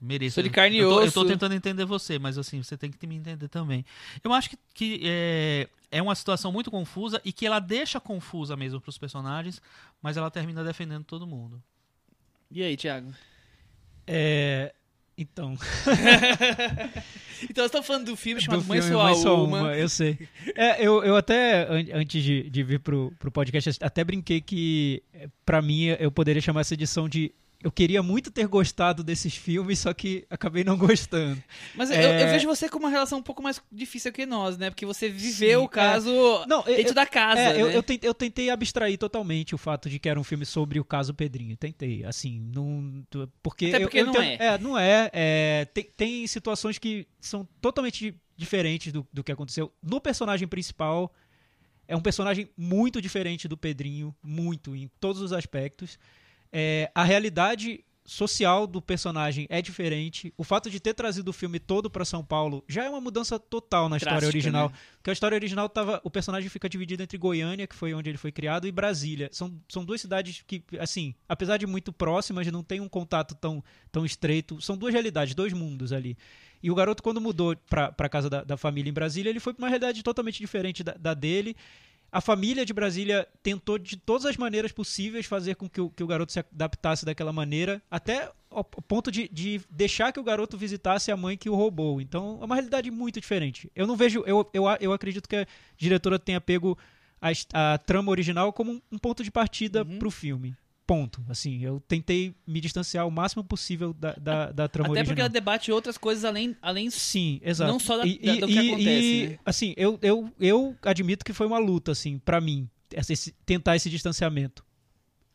mereço. 0.00 0.34
Sou 0.34 0.42
de 0.42 0.50
carne 0.50 0.76
e 0.76 0.80
eu 0.80 0.90
tô, 0.90 0.96
osso. 0.96 1.06
Eu 1.06 1.12
tô 1.12 1.24
tentando 1.24 1.54
entender 1.54 1.84
você, 1.84 2.18
mas 2.18 2.38
assim, 2.38 2.62
você 2.62 2.76
tem 2.76 2.90
que 2.90 3.06
me 3.06 3.16
entender 3.16 3.48
também. 3.48 3.84
Eu 4.22 4.32
acho 4.32 4.50
que, 4.50 4.58
que 4.74 5.00
é, 5.04 5.68
é 5.90 6.02
uma 6.02 6.14
situação 6.14 6.52
muito 6.52 6.70
confusa 6.70 7.20
e 7.24 7.32
que 7.32 7.46
ela 7.46 7.58
deixa 7.58 8.00
confusa 8.00 8.56
mesmo 8.56 8.80
para 8.80 8.90
os 8.90 8.98
personagens, 8.98 9.60
mas 10.02 10.16
ela 10.16 10.30
termina 10.30 10.62
defendendo 10.62 11.04
todo 11.04 11.26
mundo. 11.26 11.62
E 12.50 12.62
aí, 12.62 12.76
Thiago? 12.76 13.12
É. 14.06 14.72
Então. 15.18 15.56
então, 17.48 17.64
você 17.64 17.70
tá 17.70 17.82
falando 17.82 18.04
do 18.04 18.16
filme 18.16 18.40
chamado 18.40 18.62
do 18.62 18.68
Mãe, 18.68 18.82
filme, 18.82 18.94
Só, 18.94 19.02
Mãe 19.02 19.14
Só 19.14 19.44
Uma. 19.44 19.60
Uma. 19.60 19.76
Eu 19.76 19.88
sei. 19.88 20.28
É, 20.54 20.86
eu, 20.86 21.02
eu 21.02 21.16
até, 21.16 21.66
antes 21.94 22.22
de, 22.22 22.50
de 22.50 22.62
vir 22.62 22.80
pro, 22.80 23.12
pro 23.18 23.32
podcast, 23.32 23.78
até 23.80 24.04
brinquei 24.04 24.42
que, 24.42 25.02
para 25.44 25.62
mim, 25.62 25.86
eu 25.98 26.12
poderia 26.12 26.42
chamar 26.42 26.60
essa 26.60 26.74
edição 26.74 27.08
de 27.08 27.32
eu 27.62 27.72
queria 27.72 28.02
muito 28.02 28.30
ter 28.30 28.46
gostado 28.46 29.02
desses 29.02 29.34
filmes, 29.34 29.78
só 29.78 29.92
que 29.92 30.26
acabei 30.28 30.62
não 30.62 30.76
gostando. 30.76 31.42
Mas 31.74 31.90
é... 31.90 32.04
eu, 32.04 32.26
eu, 32.26 32.28
vejo 32.28 32.46
você 32.46 32.68
com 32.68 32.78
uma 32.78 32.90
relação 32.90 33.18
um 33.18 33.22
pouco 33.22 33.42
mais 33.42 33.60
difícil 33.72 34.12
que 34.12 34.26
nós, 34.26 34.58
né? 34.58 34.70
Porque 34.70 34.84
você 34.84 35.08
viveu 35.08 35.60
Sim, 35.60 35.66
o 35.66 35.68
caso 35.68 36.10
é... 36.10 36.46
não, 36.46 36.62
dentro 36.62 36.90
eu, 36.90 36.94
da 36.94 37.06
casa. 37.06 37.40
É, 37.40 37.52
né? 37.54 37.62
eu, 37.62 37.70
eu, 37.70 37.82
tentei, 37.82 38.08
eu, 38.08 38.14
tentei, 38.14 38.50
abstrair 38.50 38.98
totalmente 38.98 39.54
o 39.54 39.58
fato 39.58 39.88
de 39.88 39.98
que 39.98 40.08
era 40.08 40.20
um 40.20 40.24
filme 40.24 40.44
sobre 40.44 40.78
o 40.78 40.84
caso 40.84 41.14
Pedrinho. 41.14 41.56
Tentei, 41.56 42.04
assim, 42.04 42.38
não. 42.54 43.04
Porque. 43.42 43.66
Até 43.66 43.80
porque 43.80 44.04
não 44.04 44.12
tenho, 44.12 44.24
é. 44.24 44.36
É, 44.38 44.58
não 44.58 44.78
é. 44.78 45.10
é 45.12 45.64
tem, 45.72 45.84
tem, 45.96 46.26
situações 46.26 46.78
que 46.78 47.06
são 47.20 47.48
totalmente 47.60 48.14
diferentes 48.36 48.92
do, 48.92 49.06
do 49.12 49.24
que 49.24 49.32
aconteceu. 49.32 49.72
No 49.82 50.00
personagem 50.00 50.46
principal. 50.46 51.12
É 51.88 51.94
um 51.94 52.00
personagem 52.00 52.48
muito 52.56 53.00
diferente 53.00 53.46
do 53.46 53.56
Pedrinho, 53.56 54.12
muito, 54.20 54.74
em 54.74 54.90
todos 54.98 55.22
os 55.22 55.32
aspectos. 55.32 56.00
É, 56.58 56.90
a 56.94 57.04
realidade 57.04 57.84
social 58.02 58.66
do 58.66 58.80
personagem 58.80 59.46
é 59.50 59.60
diferente. 59.60 60.32
O 60.38 60.42
fato 60.42 60.70
de 60.70 60.80
ter 60.80 60.94
trazido 60.94 61.28
o 61.28 61.32
filme 61.34 61.60
todo 61.60 61.90
para 61.90 62.02
São 62.02 62.24
Paulo 62.24 62.64
já 62.66 62.84
é 62.84 62.88
uma 62.88 63.00
mudança 63.00 63.38
total 63.38 63.90
na 63.90 63.98
história 63.98 64.26
original. 64.26 64.70
Né? 64.70 64.74
Porque 64.96 65.10
a 65.10 65.12
história 65.12 65.34
original 65.34 65.68
tava, 65.68 66.00
o 66.02 66.10
personagem 66.10 66.48
fica 66.48 66.66
dividido 66.66 67.02
entre 67.02 67.18
Goiânia, 67.18 67.66
que 67.66 67.74
foi 67.74 67.92
onde 67.92 68.08
ele 68.08 68.16
foi 68.16 68.32
criado, 68.32 68.66
e 68.66 68.72
Brasília. 68.72 69.28
São, 69.32 69.60
são 69.68 69.84
duas 69.84 70.00
cidades 70.00 70.42
que, 70.46 70.64
assim, 70.78 71.14
apesar 71.28 71.58
de 71.58 71.66
muito 71.66 71.92
próximas, 71.92 72.46
não 72.46 72.62
tem 72.62 72.80
um 72.80 72.88
contato 72.88 73.34
tão, 73.34 73.62
tão 73.92 74.06
estreito. 74.06 74.58
São 74.62 74.78
duas 74.78 74.94
realidades, 74.94 75.34
dois 75.34 75.52
mundos 75.52 75.92
ali. 75.92 76.16
E 76.62 76.70
o 76.70 76.74
garoto, 76.74 77.02
quando 77.02 77.20
mudou 77.20 77.54
para 77.68 78.08
casa 78.08 78.30
da, 78.30 78.42
da, 78.42 78.56
família 78.56 78.88
em 78.88 78.94
Brasília, 78.94 79.28
ele 79.28 79.40
foi 79.40 79.52
para 79.52 79.62
uma 79.62 79.68
realidade 79.68 80.02
totalmente 80.02 80.38
diferente 80.38 80.82
da, 80.82 80.94
da 80.94 81.12
dele 81.12 81.54
a 82.16 82.20
família 82.22 82.64
de 82.64 82.72
Brasília 82.72 83.28
tentou 83.42 83.76
de 83.76 83.94
todas 83.94 84.24
as 84.24 84.38
maneiras 84.38 84.72
possíveis 84.72 85.26
fazer 85.26 85.54
com 85.54 85.68
que 85.68 85.78
o, 85.82 85.90
que 85.90 86.02
o 86.02 86.06
garoto 86.06 86.32
se 86.32 86.38
adaptasse 86.38 87.04
daquela 87.04 87.30
maneira, 87.30 87.82
até 87.90 88.32
ao 88.50 88.64
ponto 88.64 89.12
de, 89.12 89.28
de 89.28 89.60
deixar 89.68 90.14
que 90.14 90.18
o 90.18 90.22
garoto 90.22 90.56
visitasse 90.56 91.12
a 91.12 91.16
mãe 91.16 91.36
que 91.36 91.50
o 91.50 91.54
roubou. 91.54 92.00
Então, 92.00 92.38
é 92.40 92.44
uma 92.46 92.54
realidade 92.54 92.90
muito 92.90 93.20
diferente. 93.20 93.70
Eu 93.76 93.86
não 93.86 93.96
vejo. 93.96 94.22
Eu, 94.26 94.48
eu, 94.54 94.64
eu 94.80 94.92
acredito 94.94 95.28
que 95.28 95.36
a 95.36 95.46
diretora 95.76 96.18
tenha 96.18 96.40
pego 96.40 96.78
a, 97.20 97.74
a 97.74 97.76
trama 97.76 98.10
original 98.10 98.50
como 98.50 98.72
um, 98.72 98.80
um 98.92 98.98
ponto 98.98 99.22
de 99.22 99.30
partida 99.30 99.84
Uhum. 99.84 99.98
pro 99.98 100.10
filme. 100.10 100.56
Ponto. 100.86 101.24
Assim, 101.28 101.60
eu 101.64 101.80
tentei 101.88 102.32
me 102.46 102.60
distanciar 102.60 103.06
o 103.08 103.10
máximo 103.10 103.42
possível 103.42 103.92
da, 103.92 104.12
da, 104.12 104.52
da 104.52 104.68
trama 104.68 104.88
Até 104.90 105.00
original. 105.00 105.06
porque 105.06 105.20
ela 105.20 105.28
debate 105.28 105.72
outras 105.72 105.98
coisas 105.98 106.24
além, 106.24 106.56
além 106.62 106.88
Sim, 106.90 107.40
exato. 107.42 107.72
Não 107.72 107.80
só 107.80 107.96
da- 107.98 108.06
e, 108.06 108.18
da- 108.18 108.34
e- 108.34 108.40
do 108.40 108.46
que 108.46 108.52
e- 108.52 108.68
acontece, 108.68 109.04
e, 109.24 109.26
né? 109.30 109.38
assim, 109.44 109.74
eu, 109.76 109.98
eu, 110.00 110.32
eu 110.38 110.76
admito 110.82 111.24
que 111.24 111.32
foi 111.32 111.46
uma 111.46 111.58
luta, 111.58 111.90
assim, 111.90 112.18
para 112.18 112.40
mim, 112.40 112.68
esse- 112.92 113.32
tentar 113.44 113.74
esse 113.74 113.90
distanciamento. 113.90 114.64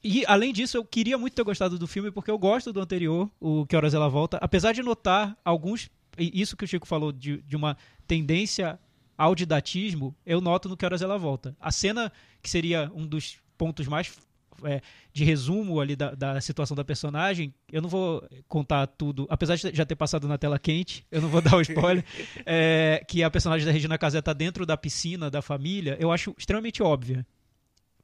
E, 0.03 0.23
além 0.25 0.53
disso, 0.53 0.77
eu 0.77 0.85
queria 0.85 1.17
muito 1.17 1.33
ter 1.35 1.43
gostado 1.43 1.77
do 1.77 1.85
filme, 1.85 2.11
porque 2.11 2.31
eu 2.31 2.37
gosto 2.39 2.71
do 2.71 2.79
anterior, 2.79 3.29
o 3.39 3.65
Que 3.67 3.75
Horas 3.75 3.93
Ela 3.93 4.07
Volta, 4.07 4.37
apesar 4.41 4.71
de 4.71 4.81
notar 4.81 5.37
alguns... 5.43 5.89
Isso 6.17 6.55
que 6.57 6.63
o 6.63 6.67
Chico 6.67 6.87
falou, 6.87 7.11
de, 7.11 7.41
de 7.41 7.55
uma 7.55 7.77
tendência 8.07 8.79
ao 9.17 9.35
didatismo, 9.35 10.15
eu 10.25 10.41
noto 10.41 10.67
no 10.69 10.75
Que 10.77 10.85
Horas 10.85 11.01
Ela 11.01 11.17
Volta. 11.17 11.55
A 11.59 11.71
cena 11.71 12.11
que 12.41 12.49
seria 12.49 12.89
um 12.95 13.05
dos 13.05 13.37
pontos 13.57 13.87
mais 13.87 14.11
é, 14.65 14.81
de 15.13 15.23
resumo 15.23 15.79
ali 15.79 15.95
da, 15.95 16.13
da 16.15 16.41
situação 16.41 16.75
da 16.75 16.83
personagem, 16.83 17.53
eu 17.71 17.81
não 17.81 17.89
vou 17.89 18.23
contar 18.47 18.87
tudo, 18.87 19.25
apesar 19.29 19.55
de 19.55 19.71
já 19.73 19.85
ter 19.85 19.95
passado 19.95 20.27
na 20.27 20.37
tela 20.37 20.57
quente, 20.59 21.05
eu 21.11 21.21
não 21.21 21.29
vou 21.29 21.41
dar 21.41 21.55
o 21.55 21.61
spoiler, 21.61 22.03
é, 22.45 23.03
que 23.07 23.23
a 23.23 23.29
personagem 23.29 23.65
da 23.65 23.71
Regina 23.71 23.97
Casé 23.97 24.21
tá 24.21 24.33
dentro 24.33 24.65
da 24.65 24.77
piscina 24.77 25.29
da 25.29 25.41
família, 25.41 25.97
eu 25.99 26.11
acho 26.11 26.33
extremamente 26.37 26.81
óbvia. 26.83 27.25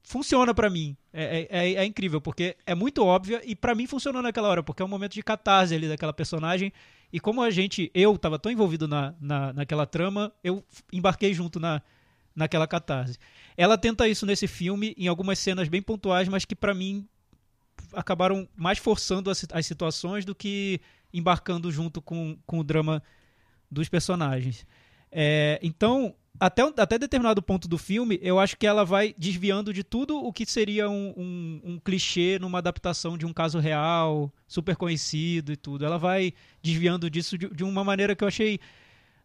Funciona 0.03 0.53
pra 0.53 0.69
mim. 0.69 0.95
É, 1.11 1.47
é, 1.49 1.67
é- 1.67 1.73
é 1.75 1.85
incrível, 1.85 2.21
porque 2.21 2.55
é 2.65 2.73
muito 2.73 3.03
óbvia 3.03 3.41
e 3.43 3.53
pra 3.55 3.75
mim 3.75 3.85
funcionou 3.85 4.21
naquela 4.21 4.47
hora, 4.47 4.63
porque 4.63 4.81
é 4.81 4.85
um 4.85 4.87
momento 4.87 5.13
de 5.13 5.21
catarse 5.21 5.75
ali 5.75 5.87
daquela 5.89 6.13
personagem. 6.13 6.71
E 7.11 7.19
como 7.19 7.41
a 7.41 7.49
gente, 7.49 7.91
eu 7.93 8.17
tava 8.17 8.39
tão 8.39 8.49
envolvido 8.49 8.87
na, 8.87 9.13
na, 9.19 9.51
naquela 9.51 9.85
trama, 9.85 10.31
eu 10.41 10.63
embarquei 10.93 11.33
junto 11.33 11.59
na, 11.59 11.81
naquela 12.37 12.67
catarse. 12.67 13.17
Ela 13.57 13.79
tenta 13.79 14.07
isso 14.07 14.23
nesse 14.23 14.47
filme, 14.47 14.93
em 14.95 15.07
algumas 15.07 15.39
cenas 15.39 15.67
bem 15.67 15.81
pontuais, 15.81 16.29
mas 16.29 16.45
que 16.45 16.55
pra 16.55 16.73
mim 16.73 17.07
acabaram 17.91 18.47
mais 18.55 18.77
forçando 18.77 19.31
as, 19.31 19.43
as 19.51 19.65
situações 19.65 20.23
do 20.23 20.35
que 20.35 20.79
embarcando 21.11 21.71
junto 21.71 21.99
com, 21.99 22.37
com 22.45 22.59
o 22.59 22.63
drama 22.63 23.01
dos 23.71 23.89
personagens. 23.89 24.67
É, 25.11 25.59
então, 25.63 26.13
até, 26.39 26.61
até 26.61 26.99
determinado 26.99 27.41
ponto 27.41 27.67
do 27.67 27.77
filme, 27.77 28.19
eu 28.21 28.39
acho 28.39 28.55
que 28.55 28.67
ela 28.67 28.85
vai 28.85 29.15
desviando 29.17 29.73
de 29.73 29.83
tudo 29.83 30.17
o 30.23 30.31
que 30.31 30.45
seria 30.45 30.87
um, 30.87 31.13
um, 31.17 31.61
um 31.63 31.79
clichê 31.79 32.37
numa 32.39 32.59
adaptação 32.59 33.17
de 33.17 33.25
um 33.25 33.33
caso 33.33 33.57
real, 33.57 34.31
super 34.47 34.75
conhecido 34.75 35.51
e 35.51 35.57
tudo. 35.57 35.85
Ela 35.85 35.97
vai 35.97 36.33
desviando 36.61 37.09
disso 37.09 37.35
de, 37.35 37.49
de 37.49 37.63
uma 37.63 37.83
maneira 37.83 38.15
que 38.15 38.23
eu 38.23 38.27
achei 38.27 38.59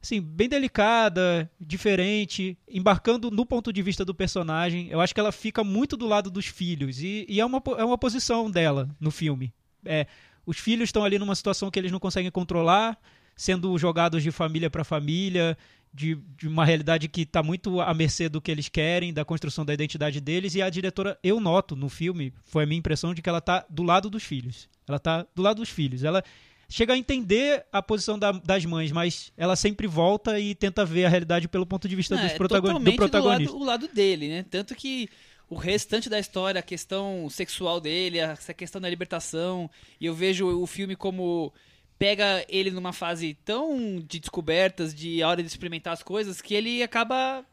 assim, 0.03 0.21
bem 0.21 0.49
delicada, 0.49 1.49
diferente, 1.61 2.59
embarcando 2.69 3.31
no 3.31 3.47
ponto 3.47 3.73
de 3.73 3.81
vista 3.83 4.05
do 4.05 4.15
personagem. 4.15 4.88
Eu 4.88 5.01
acho 5.01 5.15
que 5.15 5.21
ela 5.21 5.31
fica 5.31 5.62
muito 5.62 5.97
do 5.97 6.07
lado 6.07 6.29
dos 6.29 6.47
filhos. 6.47 7.01
E, 7.01 7.25
e 7.29 7.41
é, 7.41 7.47
uma, 7.47 7.62
é 7.79 7.85
uma 7.85 7.97
posição 7.97 8.51
dela 8.51 8.91
no 8.99 9.12
filme. 9.12 9.55
É, 9.85 10.07
os 10.45 10.59
filhos 10.59 10.88
estão 10.88 11.05
ali 11.05 11.19
numa 11.19 11.37
situação 11.37 11.71
que 11.71 11.79
eles 11.79 11.93
não 11.93 12.01
conseguem 12.01 12.33
controlar, 12.33 12.99
sendo 13.37 13.77
jogados 13.79 14.25
de 14.25 14.33
família 14.33 14.69
para 14.69 14.83
família, 14.83 15.57
de, 15.95 16.17
de 16.37 16.49
uma 16.49 16.65
realidade 16.65 17.07
que 17.07 17.23
está 17.23 17.43
muito 17.43 17.81
à 17.81 17.95
mercê 17.95 18.29
do 18.29 18.41
que 18.41 18.51
eles 18.51 18.69
querem, 18.69 19.12
da 19.12 19.25
construção 19.25 19.65
da 19.65 19.73
identidade 19.73 20.21
deles. 20.21 20.57
E 20.57 20.62
a 20.62 20.69
diretora, 20.69 21.17
eu 21.23 21.38
noto 21.38 21.77
no 21.77 21.88
filme, 21.88 22.35
foi 22.45 22.65
a 22.65 22.67
minha 22.67 22.79
impressão 22.79 23.15
de 23.15 23.23
que 23.23 23.29
ela 23.29 23.38
está 23.38 23.65
do 23.71 23.85
lado 23.85 24.11
dos 24.11 24.25
filhos. 24.25 24.69
Ela 24.88 24.97
está 24.97 25.27
do 25.35 25.43
lado 25.43 25.59
dos 25.59 25.69
filhos. 25.69 26.03
Ela 26.03 26.25
chega 26.73 26.95
a 26.95 26.99
entender 26.99 27.65
a 27.71 27.83
posição 27.83 28.19
da- 28.19 28.33
das 28.33 28.65
mães, 28.65 28.91
mas 28.91 29.33
ela 29.37 29.55
sempre 29.57 29.87
volta 29.87 30.41
e 30.41 30.55
tenta 30.55 30.85
ver 30.85 31.05
a 31.05 31.09
realidade 31.09 31.47
pelo 31.49 31.67
ponto 31.67 31.87
de 31.89 31.95
vista 31.95 32.15
Não, 32.17 32.23
dos 32.23 32.33
é 32.33 32.37
protagon- 32.37 32.81
do 32.81 32.93
protagonista. 32.97 33.53
lado, 33.53 33.63
o 33.63 33.65
lado 33.65 33.89
dele, 33.89 34.29
né? 34.29 34.45
Tanto 34.51 34.75
que 34.75 35.09
o 35.51 35.55
restante 35.55 36.09
da 36.09 36.19
história, 36.19 36.59
a 36.59 36.63
questão 36.63 37.29
sexual 37.29 37.79
dele, 37.81 38.19
essa 38.19 38.55
questão 38.55 38.81
da 38.81 38.89
libertação, 38.89 39.71
e 40.01 40.07
eu 40.07 40.15
vejo 40.15 40.47
o 40.47 40.67
filme 40.67 40.97
como 40.97 41.53
pega 41.99 42.45
ele 42.49 42.71
numa 42.71 42.93
fase 42.93 43.37
tão 43.45 43.97
de 44.09 44.19
descobertas, 44.19 44.95
de 44.95 45.23
hora 45.23 45.43
de 45.43 45.49
experimentar 45.49 45.93
as 45.93 46.03
coisas, 46.03 46.41
que 46.41 46.55
ele 46.55 46.83
acaba 46.83 47.45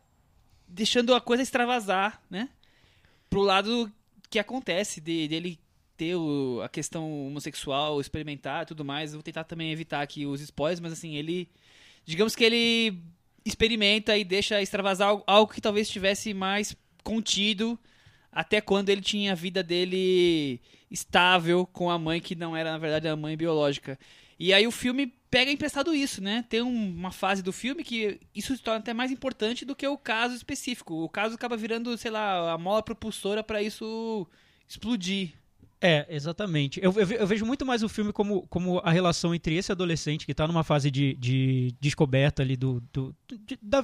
deixando 0.68 1.14
a 1.14 1.20
coisa 1.22 1.44
extravasar, 1.44 2.22
né? 2.30 2.50
Pro 3.30 3.42
lado 3.42 3.92
que 4.30 4.40
acontece, 4.40 5.02
de, 5.02 5.28
dele 5.28 5.60
o- 6.16 6.62
a 6.64 6.70
questão 6.70 7.28
homossexual, 7.28 8.00
experimentar 8.00 8.64
e 8.64 8.66
tudo 8.68 8.86
mais. 8.86 9.14
Vou 9.14 9.24
tentar 9.24 9.44
também 9.44 9.72
evitar 9.72 10.02
aqui 10.02 10.26
os 10.26 10.42
spoilers, 10.42 10.80
mas 10.80 10.94
assim, 10.94 11.16
ele. 11.16 11.50
Digamos 12.06 12.36
que 12.36 12.44
ele 12.44 13.02
experimenta 13.46 14.18
e 14.18 14.24
deixa 14.24 14.62
extravasar 14.62 15.10
algo, 15.10 15.24
algo 15.28 15.54
que 15.54 15.62
talvez 15.62 15.88
estivesse 15.88 16.34
mais 16.34 16.76
contido 17.04 17.80
até 18.32 18.62
quando 18.62 18.90
ele 18.90 19.02
tinha 19.02 19.32
a 19.32 19.36
vida 19.36 19.64
dele 19.64 20.60
estável 20.90 21.66
com 21.66 21.90
a 21.90 21.98
mãe 21.98 22.20
que 22.20 22.36
não 22.36 22.56
era, 22.56 22.72
na 22.72 22.78
verdade, 22.78 23.08
a 23.08 23.16
mãe 23.16 23.36
biológica. 23.38 23.98
E 24.40 24.54
aí 24.54 24.66
o 24.66 24.72
filme 24.72 25.14
pega 25.30 25.52
emprestado 25.52 25.94
isso, 25.94 26.22
né? 26.24 26.46
Tem 26.50 26.62
um- 26.62 26.96
uma 26.96 27.12
fase 27.12 27.44
do 27.44 27.52
filme 27.52 27.84
que 27.84 28.20
isso 28.34 28.56
se 28.56 28.64
torna 28.64 28.80
até 28.80 28.94
mais 28.94 29.12
importante 29.12 29.66
do 29.66 29.76
que 29.76 29.88
o 29.88 29.98
caso 29.98 30.36
específico. 30.36 31.04
O 31.04 31.10
caso 31.10 31.36
acaba 31.36 31.58
virando, 31.58 31.96
sei 31.98 32.10
lá, 32.10 32.54
a 32.54 32.58
mola 32.58 32.82
propulsora 32.82 33.44
para 33.44 33.62
isso 33.62 34.28
explodir. 34.68 35.34
É, 35.82 36.06
exatamente. 36.10 36.80
Eu, 36.84 36.92
eu 36.98 37.06
ve- 37.06 37.18
eu 37.20 37.26
vejo 37.28 37.46
muito 37.46 37.66
mais 37.66 37.82
o 37.84 37.90
filme 37.90 38.12
como, 38.12 38.46
como 38.48 38.80
a 38.80 38.92
relação 38.92 39.34
entre 39.34 39.56
esse 39.56 39.72
adolescente 39.72 40.26
que 40.26 40.34
está 40.34 40.46
numa 40.46 40.64
fase 40.64 40.92
de, 40.92 41.16
de 41.16 41.74
descoberta 41.80 42.42
ali 42.42 42.58
do, 42.58 42.84
do, 42.92 43.16
de- 43.46 43.58
da 43.62 43.84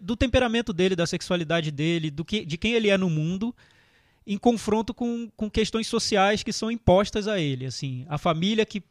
do 0.00 0.16
temperamento 0.16 0.72
dele, 0.72 0.96
da 0.96 1.06
sexualidade 1.06 1.70
dele, 1.70 2.10
do 2.10 2.24
que, 2.24 2.42
de 2.44 2.56
quem 2.56 2.72
ele 2.72 2.88
é 2.88 2.96
no 2.96 3.10
mundo, 3.10 3.54
em 4.26 4.38
confronto 4.38 4.94
com, 4.94 5.28
com 5.36 5.50
questões 5.50 5.86
sociais 5.86 6.42
que 6.42 6.52
são 6.54 6.70
impostas 6.70 7.28
a 7.28 7.38
ele. 7.38 7.66
Assim, 7.66 8.06
a 8.08 8.16
família 8.16 8.64
que, 8.64 8.82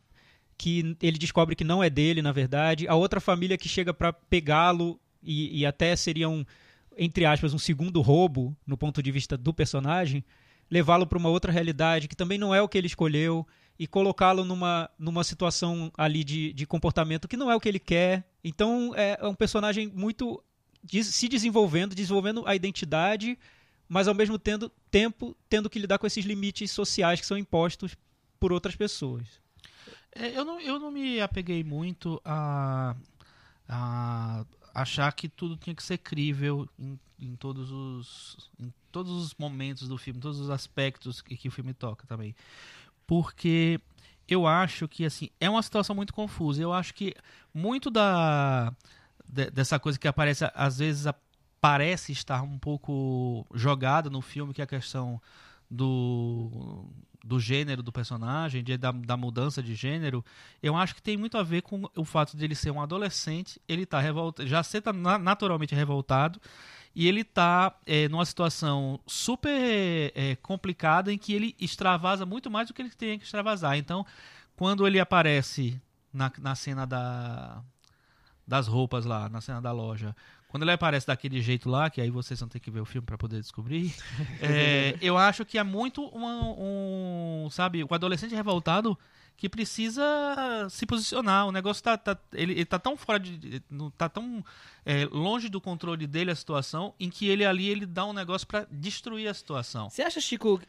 que 0.57 0.95
ele 1.01 1.17
descobre 1.17 1.55
que 1.55 1.63
não 1.63 1.83
é 1.83 1.89
dele, 1.89 2.21
na 2.21 2.31
verdade, 2.31 2.87
a 2.87 2.93
outra 2.93 3.19
família 3.19 3.57
que 3.57 3.67
chega 3.67 3.91
para 3.91 4.13
pegá-lo 4.13 4.99
e, 5.23 5.61
e 5.61 5.65
até 5.65 5.95
seria 5.95 6.29
um, 6.29 6.45
entre 6.95 7.25
aspas, 7.25 7.55
um 7.55 7.59
segundo 7.59 7.99
roubo 7.99 8.55
no 8.65 8.77
ponto 8.77 9.01
de 9.01 9.11
vista 9.11 9.35
do 9.35 9.51
personagem 9.51 10.23
levá-lo 10.71 11.05
para 11.05 11.17
uma 11.17 11.29
outra 11.29 11.51
realidade 11.51 12.07
que 12.07 12.15
também 12.15 12.37
não 12.37 12.55
é 12.55 12.61
o 12.61 12.67
que 12.69 12.77
ele 12.77 12.87
escolheu 12.87 13.45
e 13.77 13.85
colocá-lo 13.85 14.45
numa, 14.45 14.89
numa 14.97 15.23
situação 15.23 15.91
ali 15.97 16.23
de, 16.23 16.53
de 16.53 16.65
comportamento 16.65 17.27
que 17.27 17.35
não 17.35 17.51
é 17.51 17.55
o 17.55 17.59
que 17.59 17.67
ele 17.67 17.79
quer. 17.79 18.23
Então 18.43 18.93
é, 18.95 19.17
é 19.19 19.27
um 19.27 19.35
personagem 19.35 19.87
muito 19.93 20.41
des- 20.81 21.07
se 21.07 21.27
desenvolvendo, 21.27 21.93
desenvolvendo 21.93 22.47
a 22.47 22.55
identidade, 22.55 23.37
mas 23.89 24.07
ao 24.07 24.15
mesmo 24.15 24.39
tendo, 24.39 24.71
tempo 24.89 25.35
tendo 25.49 25.69
que 25.69 25.77
lidar 25.79 25.97
com 25.97 26.07
esses 26.07 26.23
limites 26.23 26.71
sociais 26.71 27.19
que 27.19 27.25
são 27.25 27.37
impostos 27.37 27.97
por 28.39 28.53
outras 28.53 28.75
pessoas. 28.75 29.27
É, 30.13 30.37
eu, 30.37 30.45
não, 30.45 30.59
eu 30.59 30.79
não 30.79 30.91
me 30.91 31.19
apeguei 31.19 31.63
muito 31.63 32.21
a, 32.23 32.95
a 33.67 34.45
achar 34.73 35.11
que 35.13 35.27
tudo 35.27 35.57
tinha 35.57 35.75
que 35.75 35.83
ser 35.83 35.97
crível 35.97 36.67
em, 36.79 36.99
em 37.21 37.35
todos 37.35 37.71
os 37.71 38.51
em 38.59 38.73
todos 38.91 39.11
os 39.11 39.33
momentos 39.35 39.87
do 39.87 39.97
filme, 39.97 40.19
todos 40.19 40.39
os 40.39 40.49
aspectos 40.49 41.21
que, 41.21 41.37
que 41.37 41.47
o 41.47 41.51
filme 41.51 41.73
toca 41.73 42.05
também. 42.07 42.35
Porque 43.07 43.79
eu 44.27 44.47
acho 44.47 44.87
que 44.87 45.05
assim, 45.05 45.29
é 45.39 45.49
uma 45.49 45.61
situação 45.63 45.95
muito 45.95 46.13
confusa. 46.13 46.61
Eu 46.61 46.73
acho 46.73 46.93
que 46.93 47.13
muito 47.53 47.89
da 47.89 48.73
de- 49.27 49.49
dessa 49.51 49.79
coisa 49.79 49.97
que 49.99 50.07
aparece 50.07 50.49
às 50.53 50.79
vezes 50.79 51.05
parece 51.61 52.11
estar 52.11 52.41
um 52.41 52.57
pouco 52.57 53.45
jogada 53.53 54.09
no 54.09 54.21
filme, 54.21 54.53
que 54.53 54.61
é 54.61 54.63
a 54.63 54.67
questão 54.67 55.21
do, 55.69 56.85
do 57.23 57.39
gênero 57.39 57.81
do 57.81 57.91
personagem, 57.91 58.63
de- 58.63 58.77
da, 58.77 58.91
da 58.91 59.15
mudança 59.15 59.63
de 59.63 59.73
gênero, 59.73 60.23
eu 60.61 60.75
acho 60.75 60.93
que 60.95 61.01
tem 61.01 61.15
muito 61.15 61.37
a 61.37 61.43
ver 61.43 61.61
com 61.61 61.89
o 61.95 62.03
fato 62.03 62.35
de 62.35 62.43
ele 62.43 62.55
ser 62.55 62.71
um 62.71 62.81
adolescente, 62.81 63.61
ele 63.67 63.85
tá 63.85 63.99
revoltado, 63.99 64.47
já 64.49 64.61
ser 64.63 64.81
tá 64.81 64.91
na- 64.91 65.17
naturalmente 65.17 65.73
revoltado, 65.73 66.41
e 66.95 67.07
ele 67.07 67.23
tá 67.23 67.75
é, 67.85 68.07
numa 68.09 68.25
situação 68.25 68.99
super 69.07 70.11
é, 70.15 70.35
complicada 70.41 71.11
em 71.11 71.17
que 71.17 71.33
ele 71.33 71.55
extravasa 71.59 72.25
muito 72.25 72.49
mais 72.51 72.67
do 72.67 72.73
que 72.73 72.81
ele 72.81 72.89
tem 72.91 73.17
que 73.17 73.25
extravasar. 73.25 73.77
Então, 73.77 74.05
quando 74.55 74.85
ele 74.85 74.99
aparece 74.99 75.81
na, 76.13 76.31
na 76.39 76.53
cena 76.55 76.85
da, 76.85 77.61
das 78.45 78.67
roupas 78.67 79.05
lá, 79.05 79.29
na 79.29 79.39
cena 79.41 79.61
da 79.61 79.71
loja, 79.71 80.15
quando 80.49 80.63
ele 80.63 80.71
aparece 80.73 81.07
daquele 81.07 81.41
jeito 81.41 81.69
lá, 81.69 81.89
que 81.89 82.01
aí 82.01 82.09
vocês 82.09 82.37
vão 82.39 82.49
ter 82.49 82.59
que 82.59 82.69
ver 82.69 82.81
o 82.81 82.85
filme 82.85 83.05
para 83.05 83.17
poder 83.17 83.39
descobrir, 83.39 83.95
é, 84.41 84.97
eu 85.01 85.17
acho 85.17 85.45
que 85.45 85.57
é 85.57 85.63
muito 85.63 86.03
uma- 86.07 86.53
um, 86.57 87.47
sabe, 87.49 87.83
o 87.83 87.93
adolescente 87.93 88.35
revoltado 88.35 88.97
que 89.41 89.49
precisa 89.49 90.05
se 90.69 90.85
posicionar. 90.85 91.47
O 91.47 91.51
negócio 91.51 91.81
tá, 91.83 91.97
tá- 91.97 92.15
ele, 92.31 92.51
ele 92.53 92.65
tá 92.65 92.77
tão 92.77 92.95
fora 92.95 93.19
de, 93.19 93.59
não 93.71 93.89
tá 93.89 94.07
tão 94.07 94.45
é, 94.85 95.05
longe 95.05 95.49
do 95.49 95.59
controle 95.59 96.05
dele 96.05 96.29
a 96.29 96.35
situação, 96.35 96.93
em 96.99 97.09
que 97.09 97.27
ele 97.27 97.43
ali 97.43 97.67
ele 97.67 97.87
dá 97.87 98.05
um 98.05 98.13
negócio 98.13 98.45
para 98.47 98.67
destruir 98.69 99.27
a 99.27 99.33
situação. 99.33 99.89
Você 99.89 100.03
acha, 100.03 100.21
Chico, 100.21 100.61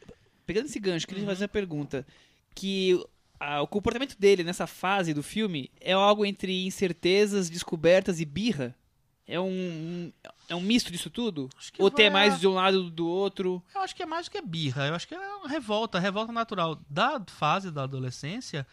pegando 0.47 0.65
esse 0.69 0.81
gancho, 0.81 1.07
queria 1.07 1.27
fazer 1.27 1.45
a 1.45 1.49
pergunta, 1.49 2.07
que 2.55 2.99
a- 3.39 3.61
o 3.61 3.67
comportamento 3.67 4.19
dele 4.19 4.43
nessa 4.43 4.67
fase 4.67 5.13
do 5.13 5.23
filme 5.23 5.71
é 5.79 5.93
algo 5.93 6.25
entre 6.25 6.65
incertezas, 6.65 7.51
descobertas 7.51 8.21
e 8.21 8.25
birra? 8.25 8.75
É 9.27 9.39
um, 9.41 10.13
é 10.49 10.55
um 10.55 10.61
misto 10.61 10.91
disso 10.91 11.09
tudo? 11.09 11.49
Ou 11.79 11.91
tem 11.91 12.11
vai- 12.11 12.29
mais 12.29 12.41
de 12.41 12.47
um 12.47 12.55
lado 12.55 12.91
do 12.91 13.07
outro? 13.07 13.63
Eu 13.75 13.81
acho 13.81 13.95
que 13.95 14.03
é 14.03 14.07
mais 14.07 14.27
do 14.27 14.33
que 14.33 14.41
birra. 14.43 14.87
Eu 14.89 14.95
acho 14.95 15.07
que 15.07 15.15
é 15.15 15.35
uma 15.37 15.49
revolta, 15.49 15.99
revolta 15.99 16.33
natural 16.33 16.79
da 16.91 17.23
fase 17.29 17.71
da 17.71 17.85
adolescência 17.85 18.67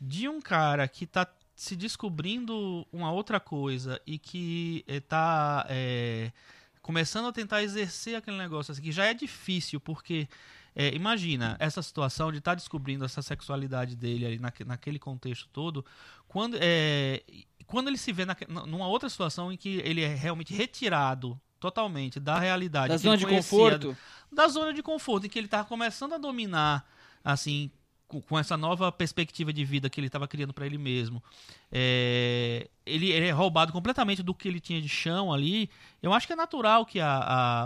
de 0.00 0.28
um 0.28 0.40
cara 0.40 0.86
que 0.88 1.06
tá 1.06 1.26
se 1.54 1.76
descobrindo 1.76 2.84
uma 2.92 3.12
outra 3.12 3.38
coisa 3.38 4.00
e 4.06 4.18
que 4.18 4.84
eh, 4.88 4.98
tá 5.00 5.64
eh, 5.68 6.32
começando 6.80 7.26
a 7.28 7.32
tentar 7.32 7.62
exercer 7.62 8.16
aquele 8.16 8.36
negócio 8.36 8.72
assim, 8.72 8.82
que 8.82 8.90
já 8.90 9.04
é 9.04 9.14
difícil, 9.14 9.78
porque 9.78 10.28
eh, 10.74 10.92
imagina 10.94 11.56
essa 11.60 11.80
situação 11.80 12.32
de 12.32 12.38
estar 12.38 12.54
descobrindo 12.56 13.04
essa 13.04 13.22
sexualidade 13.22 13.94
dele 13.94 14.26
ali 14.26 14.38
naque- 14.40 14.64
naquele 14.64 14.98
contexto 14.98 15.48
todo, 15.52 15.84
quando, 16.26 16.56
eh, 16.60 17.22
quando 17.66 17.88
ele 17.88 17.98
se 17.98 18.12
vê 18.12 18.24
naque- 18.24 18.46
numa 18.48 18.86
outra 18.88 19.08
situação 19.08 19.52
em 19.52 19.56
que 19.56 19.78
ele 19.84 20.02
é 20.02 20.14
realmente 20.14 20.52
retirado 20.54 21.40
totalmente 21.60 22.18
da 22.18 22.38
realidade 22.38 22.88
Da 22.88 22.96
zona 22.96 23.16
de 23.16 23.24
conforto? 23.26 23.96
da 24.30 24.48
zona 24.48 24.72
de 24.74 24.82
conforto, 24.82 25.26
em 25.26 25.28
que 25.28 25.38
ele 25.38 25.46
estava 25.46 25.66
começando 25.68 26.14
a 26.14 26.18
dominar, 26.18 26.84
assim, 27.22 27.70
com, 28.08 28.20
com 28.20 28.38
essa 28.38 28.56
nova 28.56 28.90
perspectiva 28.90 29.52
de 29.52 29.64
vida 29.64 29.88
que 29.90 30.00
ele 30.00 30.06
estava 30.08 30.26
criando 30.26 30.52
para 30.52 30.66
ele 30.66 30.78
mesmo. 30.78 31.22
É, 31.70 32.68
ele, 32.84 33.10
ele 33.10 33.26
é 33.26 33.30
roubado 33.30 33.72
completamente 33.72 34.22
do 34.22 34.34
que 34.34 34.46
ele 34.48 34.60
tinha 34.60 34.80
de 34.80 34.88
chão 34.88 35.32
ali. 35.32 35.70
Eu 36.02 36.12
acho 36.12 36.26
que 36.26 36.32
é 36.32 36.36
natural 36.36 36.84
que 36.84 37.00
a, 37.00 37.08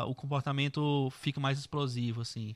a- 0.00 0.04
o 0.06 0.14
comportamento 0.14 1.09
fique 1.20 1.40
mais 1.40 1.59
explosivo, 1.59 2.20
assim. 2.20 2.54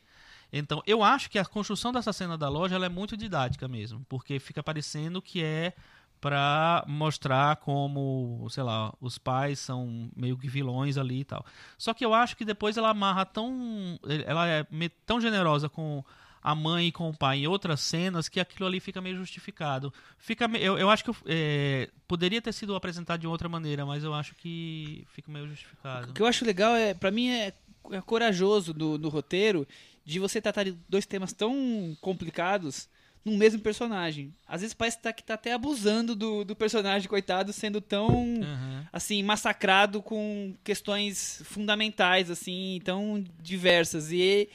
Então, 0.52 0.82
eu 0.86 1.02
acho 1.02 1.30
que 1.30 1.38
a 1.38 1.44
construção 1.44 1.92
dessa 1.92 2.12
cena 2.12 2.36
da 2.36 2.48
loja 2.48 2.76
é 2.76 2.88
muito 2.88 3.16
didática 3.16 3.68
mesmo, 3.68 4.04
porque 4.08 4.38
fica 4.40 4.62
parecendo 4.62 5.22
que 5.22 5.42
é 5.42 5.72
para 6.20 6.84
mostrar 6.86 7.56
como, 7.56 8.46
sei 8.50 8.62
lá, 8.62 8.92
os 9.00 9.16
pais 9.16 9.58
são 9.58 10.10
meio 10.14 10.36
que 10.36 10.48
vilões 10.48 10.98
ali 10.98 11.20
e 11.20 11.24
tal. 11.24 11.44
Só 11.78 11.94
que 11.94 12.04
eu 12.04 12.12
acho 12.12 12.36
que 12.36 12.44
depois 12.44 12.76
ela 12.76 12.90
amarra 12.90 13.24
tão. 13.24 13.98
Ela 14.26 14.48
é 14.48 14.66
tão 15.06 15.20
generosa 15.20 15.68
com 15.68 16.04
a 16.42 16.54
mãe 16.54 16.88
e 16.88 16.92
com 16.92 17.08
o 17.08 17.16
pai 17.16 17.38
em 17.38 17.46
outras 17.46 17.80
cenas 17.80 18.28
que 18.28 18.40
aquilo 18.40 18.66
ali 18.66 18.80
fica 18.80 19.00
meio 19.00 19.16
justificado. 19.16 19.92
Fica, 20.18 20.46
eu, 20.58 20.78
eu 20.78 20.88
acho 20.90 21.04
que 21.04 21.10
é, 21.26 21.90
poderia 22.08 22.40
ter 22.40 22.52
sido 22.52 22.74
apresentado 22.74 23.20
de 23.20 23.26
outra 23.26 23.48
maneira, 23.48 23.84
mas 23.84 24.04
eu 24.04 24.14
acho 24.14 24.34
que 24.34 25.06
fica 25.12 25.30
meio 25.30 25.46
justificado. 25.48 26.10
O 26.10 26.14
que 26.14 26.22
eu 26.22 26.26
acho 26.26 26.44
legal 26.44 26.74
é, 26.74 26.94
para 26.94 27.10
mim, 27.10 27.30
é, 27.30 27.52
é 27.90 28.00
corajoso 28.00 28.72
do, 28.72 28.96
do 28.96 29.08
roteiro 29.08 29.66
de 30.04 30.18
você 30.18 30.40
tratar 30.40 30.64
de 30.64 30.72
dois 30.88 31.04
temas 31.04 31.32
tão 31.32 31.96
complicados 32.00 32.88
num 33.24 33.36
mesmo 33.36 33.60
personagem. 33.60 34.32
Às 34.46 34.62
vezes 34.62 34.74
parece 34.74 34.96
que 34.96 35.02
tá, 35.02 35.12
que 35.12 35.22
tá 35.24 35.34
até 35.34 35.52
abusando 35.52 36.14
do, 36.16 36.44
do 36.44 36.56
personagem, 36.56 37.08
coitado, 37.08 37.52
sendo 37.52 37.80
tão, 37.80 38.08
Uhum. 38.10 38.82
assim, 38.92 39.22
massacrado 39.22 40.00
com 40.02 40.54
questões 40.64 41.42
fundamentais, 41.44 42.30
assim, 42.30 42.80
tão 42.84 43.22
diversas. 43.42 44.10
E, 44.10 44.48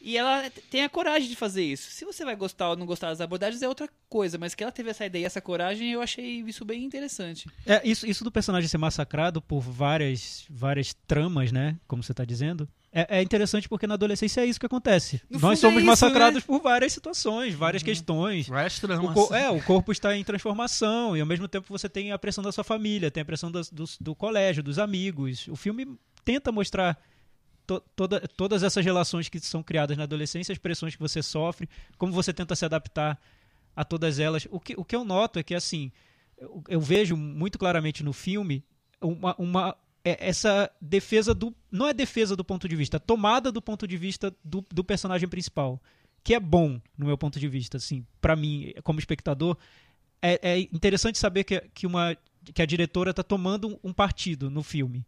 e 0.00 0.16
ela 0.16 0.50
tem 0.70 0.82
a 0.84 0.88
coragem 0.88 1.28
de 1.28 1.36
fazer 1.36 1.62
isso. 1.64 1.90
Se 1.90 2.04
você 2.04 2.24
vai 2.24 2.34
gostar 2.36 2.70
ou 2.70 2.76
não 2.76 2.86
gostar 2.86 3.08
das 3.10 3.20
abordagens 3.20 3.62
é 3.62 3.68
outra 3.68 3.88
coisa, 4.08 4.36
mas 4.38 4.54
que 4.54 4.62
ela 4.62 4.72
teve 4.72 4.90
essa 4.90 5.06
ideia, 5.06 5.26
essa 5.26 5.40
coragem, 5.40 5.90
eu 5.92 6.02
achei 6.02 6.40
isso 6.42 6.64
bem 6.64 6.84
interessante. 6.84 7.46
É, 7.66 7.80
isso, 7.86 8.06
isso 8.06 8.24
do 8.24 8.30
personagem 8.32 8.68
ser 8.68 8.78
massacrado 8.78 9.40
por 9.40 9.60
várias, 9.60 10.44
várias 10.50 10.92
tramas, 11.06 11.52
né? 11.52 11.76
Como 11.86 12.02
você 12.02 12.12
tá 12.14 12.24
dizendo. 12.24 12.68
É, 12.90 13.18
é 13.18 13.22
interessante 13.22 13.68
porque 13.68 13.86
na 13.86 13.94
adolescência 13.94 14.40
é 14.40 14.46
isso 14.46 14.58
que 14.58 14.64
acontece. 14.64 15.20
No 15.28 15.38
Nós 15.38 15.58
é 15.58 15.60
somos 15.60 15.78
isso, 15.78 15.86
massacrados 15.86 16.42
por 16.42 16.60
várias 16.62 16.92
situações, 16.92 17.54
várias 17.54 17.82
questões. 17.82 18.48
Várias 18.48 18.78
O, 18.78 18.80
tramas. 18.80 19.12
co- 19.14 19.34
é, 19.34 19.50
o 19.50 19.62
corpo 19.62 19.92
está 19.92 20.16
em 20.16 20.24
transformação 20.24 21.14
e 21.16 21.20
ao 21.20 21.26
mesmo 21.26 21.46
tempo 21.46 21.66
você 21.68 21.86
tem 21.88 22.12
a 22.12 22.18
pressão 22.18 22.42
da 22.42 22.50
sua 22.50 22.64
família, 22.64 23.10
tem 23.10 23.20
a 23.20 23.26
pressão 23.26 23.52
das- 23.52 23.70
do, 23.70 23.84
do 24.00 24.14
colégio, 24.14 24.62
dos 24.62 24.78
amigos. 24.78 25.46
O 25.48 25.56
filme 25.56 25.98
tenta 26.24 26.50
mostrar 26.50 26.98
to- 27.66 27.82
toda- 27.94 28.20
todas 28.26 28.62
essas 28.62 28.82
relações 28.82 29.28
que 29.28 29.38
são 29.38 29.62
criadas 29.62 29.96
na 29.96 30.04
adolescência, 30.04 30.50
as 30.52 30.58
pressões 30.58 30.96
que 30.96 31.02
você 31.02 31.22
sofre, 31.22 31.68
como 31.98 32.10
você 32.12 32.32
tenta 32.32 32.56
se 32.56 32.64
adaptar 32.64 33.20
a 33.76 33.84
todas 33.84 34.18
elas. 34.18 34.48
O 34.50 34.58
que, 34.58 34.74
o 34.78 34.84
que 34.84 34.96
eu 34.96 35.04
noto 35.04 35.38
é 35.38 35.42
que, 35.42 35.54
assim, 35.54 35.92
eu, 36.38 36.64
eu 36.68 36.80
vejo 36.80 37.14
muito 37.16 37.58
claramente 37.58 38.02
no 38.02 38.14
filme 38.14 38.64
uma, 39.00 39.34
uma- 39.38 39.68
é- 39.68 39.74
essa 40.20 40.70
defesa 40.80 41.34
do. 41.34 41.54
Não 41.70 41.86
é 41.86 41.92
defesa 41.92 42.36
do 42.36 42.44
ponto 42.44 42.68
de 42.68 42.76
vista, 42.76 42.96
é 42.96 43.00
tomada 43.00 43.50
do 43.50 43.60
ponto 43.60 43.86
de 43.86 43.96
vista 43.96 44.34
do, 44.44 44.64
do 44.72 44.84
personagem 44.84 45.28
principal. 45.28 45.80
Que 46.22 46.34
é 46.34 46.40
bom, 46.40 46.80
no 46.96 47.06
meu 47.06 47.16
ponto 47.16 47.38
de 47.38 47.48
vista, 47.48 47.76
assim, 47.76 48.04
para 48.20 48.36
mim, 48.36 48.72
como 48.82 48.98
espectador. 48.98 49.56
É, 50.20 50.38
é 50.42 50.58
interessante 50.58 51.16
saber 51.16 51.44
que, 51.44 51.60
que, 51.72 51.86
uma, 51.86 52.16
que 52.52 52.60
a 52.60 52.66
diretora 52.66 53.10
está 53.10 53.22
tomando 53.22 53.78
um 53.82 53.92
partido 53.92 54.50
no 54.50 54.62
filme. 54.62 55.06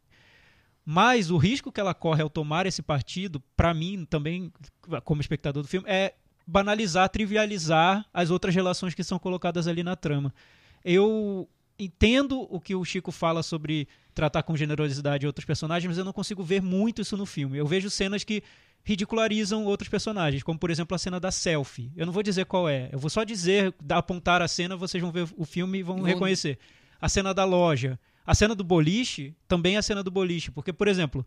Mas 0.84 1.30
o 1.30 1.36
risco 1.36 1.70
que 1.70 1.80
ela 1.80 1.94
corre 1.94 2.22
ao 2.22 2.30
tomar 2.30 2.66
esse 2.66 2.82
partido, 2.82 3.40
para 3.56 3.74
mim 3.74 4.04
também, 4.04 4.52
como 5.04 5.20
espectador 5.20 5.62
do 5.62 5.68
filme, 5.68 5.88
é 5.88 6.14
banalizar, 6.46 7.08
trivializar 7.08 8.04
as 8.12 8.30
outras 8.30 8.54
relações 8.54 8.94
que 8.94 9.04
são 9.04 9.18
colocadas 9.18 9.68
ali 9.68 9.82
na 9.82 9.94
trama. 9.94 10.34
Eu 10.84 11.48
entendo 11.84 12.46
o 12.50 12.60
que 12.60 12.74
o 12.74 12.84
Chico 12.84 13.10
fala 13.10 13.42
sobre 13.42 13.88
tratar 14.14 14.42
com 14.42 14.56
generosidade 14.56 15.26
outros 15.26 15.44
personagens, 15.46 15.88
mas 15.88 15.98
eu 15.98 16.04
não 16.04 16.12
consigo 16.12 16.42
ver 16.42 16.60
muito 16.60 17.00
isso 17.02 17.16
no 17.16 17.24
filme. 17.26 17.56
Eu 17.58 17.66
vejo 17.66 17.88
cenas 17.88 18.22
que 18.24 18.42
ridicularizam 18.84 19.64
outros 19.64 19.88
personagens, 19.88 20.42
como 20.42 20.58
por 20.58 20.70
exemplo 20.70 20.94
a 20.94 20.98
cena 20.98 21.20
da 21.20 21.30
selfie. 21.30 21.90
Eu 21.96 22.06
não 22.06 22.12
vou 22.12 22.22
dizer 22.22 22.46
qual 22.46 22.68
é, 22.68 22.88
eu 22.92 22.98
vou 22.98 23.10
só 23.10 23.24
dizer, 23.24 23.74
apontar 23.90 24.42
a 24.42 24.48
cena, 24.48 24.76
vocês 24.76 25.00
vão 25.02 25.12
ver 25.12 25.28
o 25.36 25.44
filme 25.44 25.78
e 25.78 25.82
vão 25.82 25.96
Vão- 25.96 26.04
reconhecer. 26.06 26.58
A 27.00 27.08
cena 27.08 27.32
da 27.32 27.44
loja, 27.44 27.98
a 28.26 28.34
cena 28.34 28.54
do 28.54 28.64
boliche, 28.64 29.34
também 29.48 29.76
é 29.76 29.78
a 29.78 29.82
cena 29.82 30.02
do 30.02 30.10
boliche, 30.10 30.50
porque 30.50 30.72
por 30.72 30.88
exemplo, 30.88 31.24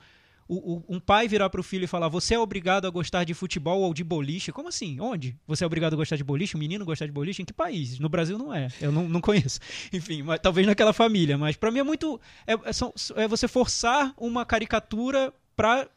o- 0.48 0.76
o- 0.78 0.86
um 0.96 1.00
pai 1.00 1.28
virar 1.28 1.50
pro 1.50 1.64
filho 1.64 1.84
e 1.86 1.88
falar: 1.88 2.08
Você 2.10 2.34
é 2.36 2.40
obrigado 2.40 2.86
a 2.86 2.90
gostar 2.90 3.24
de 3.24 3.34
futebol 3.34 3.82
ou 3.82 3.94
de 3.94 4.04
boliche? 4.04 4.52
Como 4.52 4.70
assim? 4.70 5.00
Onde? 5.00 5.38
Você 5.48 5.64
é 5.64 5.68
obrigado 5.68 5.94
a 5.94 5.98
gostar 5.98 6.16
de 6.16 6.24
boliche? 6.24 6.56
Um 6.56 6.60
menino 6.60 6.86
gostar 6.86 7.06
de 7.06 7.12
boliche? 7.12 7.42
Em 7.42 7.46
que 7.46 7.54
país? 7.54 8.00
No 8.00 8.10
Brasil 8.10 8.38
não 8.38 8.54
é. 8.54 8.68
Eu 8.82 8.92
não, 8.92 9.08
não 9.08 9.22
conheço. 9.22 9.60
Enfim, 9.94 10.24
mas, 10.24 10.40
talvez 10.40 10.68
naquela 10.68 10.94
família. 10.94 11.38
Mas 11.38 11.56
pra 11.56 11.72
mim 11.72 11.80
é 11.80 11.84
muito. 11.84 12.20
É, 12.48 12.54
é 12.54 13.24
é 13.24 13.28
você 13.28 13.48
forçar 13.48 14.14
uma 14.18 14.46
caricatura 14.46 15.34
pra 15.56 15.88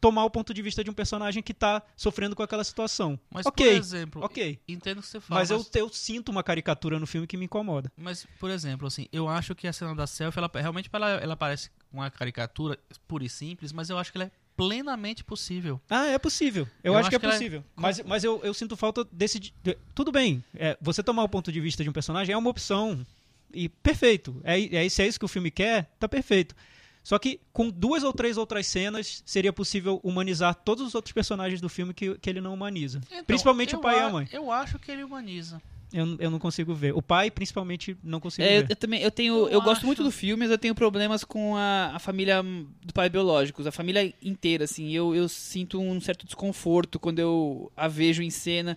tomar 0.00 0.24
o 0.24 0.30
ponto 0.30 0.52
de 0.52 0.62
vista 0.62 0.84
de 0.84 0.90
um 0.90 0.92
personagem 0.94 1.42
que 1.42 1.54
tá 1.54 1.82
sofrendo 1.96 2.36
com 2.36 2.42
aquela 2.42 2.62
situação. 2.62 3.18
Mas, 3.30 3.46
ok. 3.46 3.66
por 3.66 3.76
exemplo, 3.76 4.24
ok. 4.24 4.60
entendo 4.68 4.98
o 4.98 5.02
que 5.02 5.08
você 5.08 5.20
fala. 5.20 5.40
Mas 5.40 5.50
eu, 5.50 5.64
eu 5.74 5.88
sinto 5.88 6.28
uma 6.30 6.42
caricatura 6.42 6.98
no 7.00 7.06
filme 7.06 7.26
que 7.26 7.36
me 7.36 7.46
incomoda. 7.46 7.90
Mas, 7.96 8.26
por 8.38 8.50
exemplo, 8.50 8.86
assim, 8.86 9.06
eu 9.12 9.28
acho 9.28 9.54
que 9.54 9.66
a 9.66 9.72
cena 9.72 9.94
da 9.94 10.06
selfie, 10.06 10.38
ela, 10.38 10.50
realmente 10.54 10.88
ela, 10.92 11.10
ela 11.12 11.36
parece 11.36 11.70
uma 11.96 12.10
caricatura 12.10 12.78
pura 13.08 13.24
e 13.24 13.28
simples, 13.28 13.72
mas 13.72 13.90
eu 13.90 13.98
acho 13.98 14.10
que 14.12 14.18
ela 14.18 14.26
é 14.26 14.30
plenamente 14.56 15.22
possível. 15.22 15.80
Ah, 15.90 16.06
é 16.06 16.18
possível. 16.18 16.66
Eu, 16.82 16.92
Eu 16.92 16.98
acho, 16.98 17.00
acho 17.08 17.10
que 17.10 17.16
é 17.16 17.18
que 17.18 17.26
ela 17.26 17.34
é- 17.34 17.38
possível. 17.38 17.64
Mas, 17.74 18.00
mas 18.02 18.24
eu, 18.24 18.40
eu 18.42 18.54
sinto 18.54 18.76
falta 18.76 19.04
desse. 19.12 19.38
de- 19.38 19.52
tudo 19.94 20.10
bem, 20.10 20.42
é, 20.54 20.76
você 20.80 21.02
tomar 21.02 21.24
o 21.24 21.28
ponto 21.28 21.52
de 21.52 21.60
vista 21.60 21.82
de 21.82 21.90
um 21.90 21.92
personagem 21.92 22.32
é 22.32 22.36
uma 22.38 22.50
opção. 22.50 23.04
E 23.52 23.68
perfeito. 23.68 24.40
É, 24.44 24.84
é, 24.84 24.88
se 24.88 25.02
é 25.02 25.06
isso 25.06 25.18
que 25.18 25.24
o 25.24 25.28
filme 25.28 25.50
quer, 25.50 25.90
tá 25.98 26.08
perfeito. 26.08 26.54
Só 27.02 27.18
que 27.18 27.40
com 27.52 27.70
duas 27.70 28.02
ou 28.02 28.12
três 28.12 28.36
outras 28.36 28.66
cenas 28.66 29.22
seria 29.24 29.52
possível 29.52 30.00
humanizar 30.02 30.54
todos 30.54 30.84
os 30.84 30.94
outros 30.94 31.12
personagens 31.12 31.60
do 31.60 31.68
filme 31.68 31.94
que, 31.94 32.18
que 32.18 32.28
ele 32.28 32.40
não 32.40 32.52
humaniza. 32.52 33.00
Então, 33.06 33.24
principalmente 33.24 33.76
o 33.76 33.78
pai 33.78 33.96
e 33.96 34.00
a- 34.00 34.06
a 34.06 34.10
mãe. 34.10 34.28
Eu 34.32 34.50
acho 34.50 34.78
que 34.78 34.90
ele 34.90 35.04
humaniza. 35.04 35.62
Eu, 35.96 36.16
eu 36.18 36.30
não 36.30 36.38
consigo 36.38 36.74
ver. 36.74 36.94
O 36.94 37.00
pai, 37.00 37.30
principalmente, 37.30 37.96
não 38.04 38.20
consigo 38.20 38.46
É, 38.46 38.58
eu, 38.58 38.62
ver. 38.62 38.70
eu 38.70 38.76
também, 38.76 39.00
eu 39.02 39.10
tenho, 39.10 39.34
Eu 39.34 39.48
eu, 39.48 39.62
gosto 39.62 39.86
muito 39.86 40.04
do 40.04 40.10
filme, 40.10 40.42
mas 40.44 40.50
eu 40.50 40.58
tenho 40.58 40.74
problemas 40.74 41.24
com 41.24 41.56
a, 41.56 41.92
a 41.94 41.98
família 41.98 42.42
do 42.84 42.92
pai 42.92 43.08
biológicos, 43.08 43.66
a 43.66 43.72
família 43.72 44.12
inteira, 44.22 44.64
assim, 44.64 44.92
eu, 44.92 45.14
eu 45.14 45.26
sinto 45.28 45.80
um 45.80 45.98
certo 46.00 46.26
desconforto 46.26 46.98
quando 47.00 47.18
eu 47.18 47.72
a 47.76 47.88
vejo 47.88 48.22
em 48.22 48.30
cena. 48.30 48.76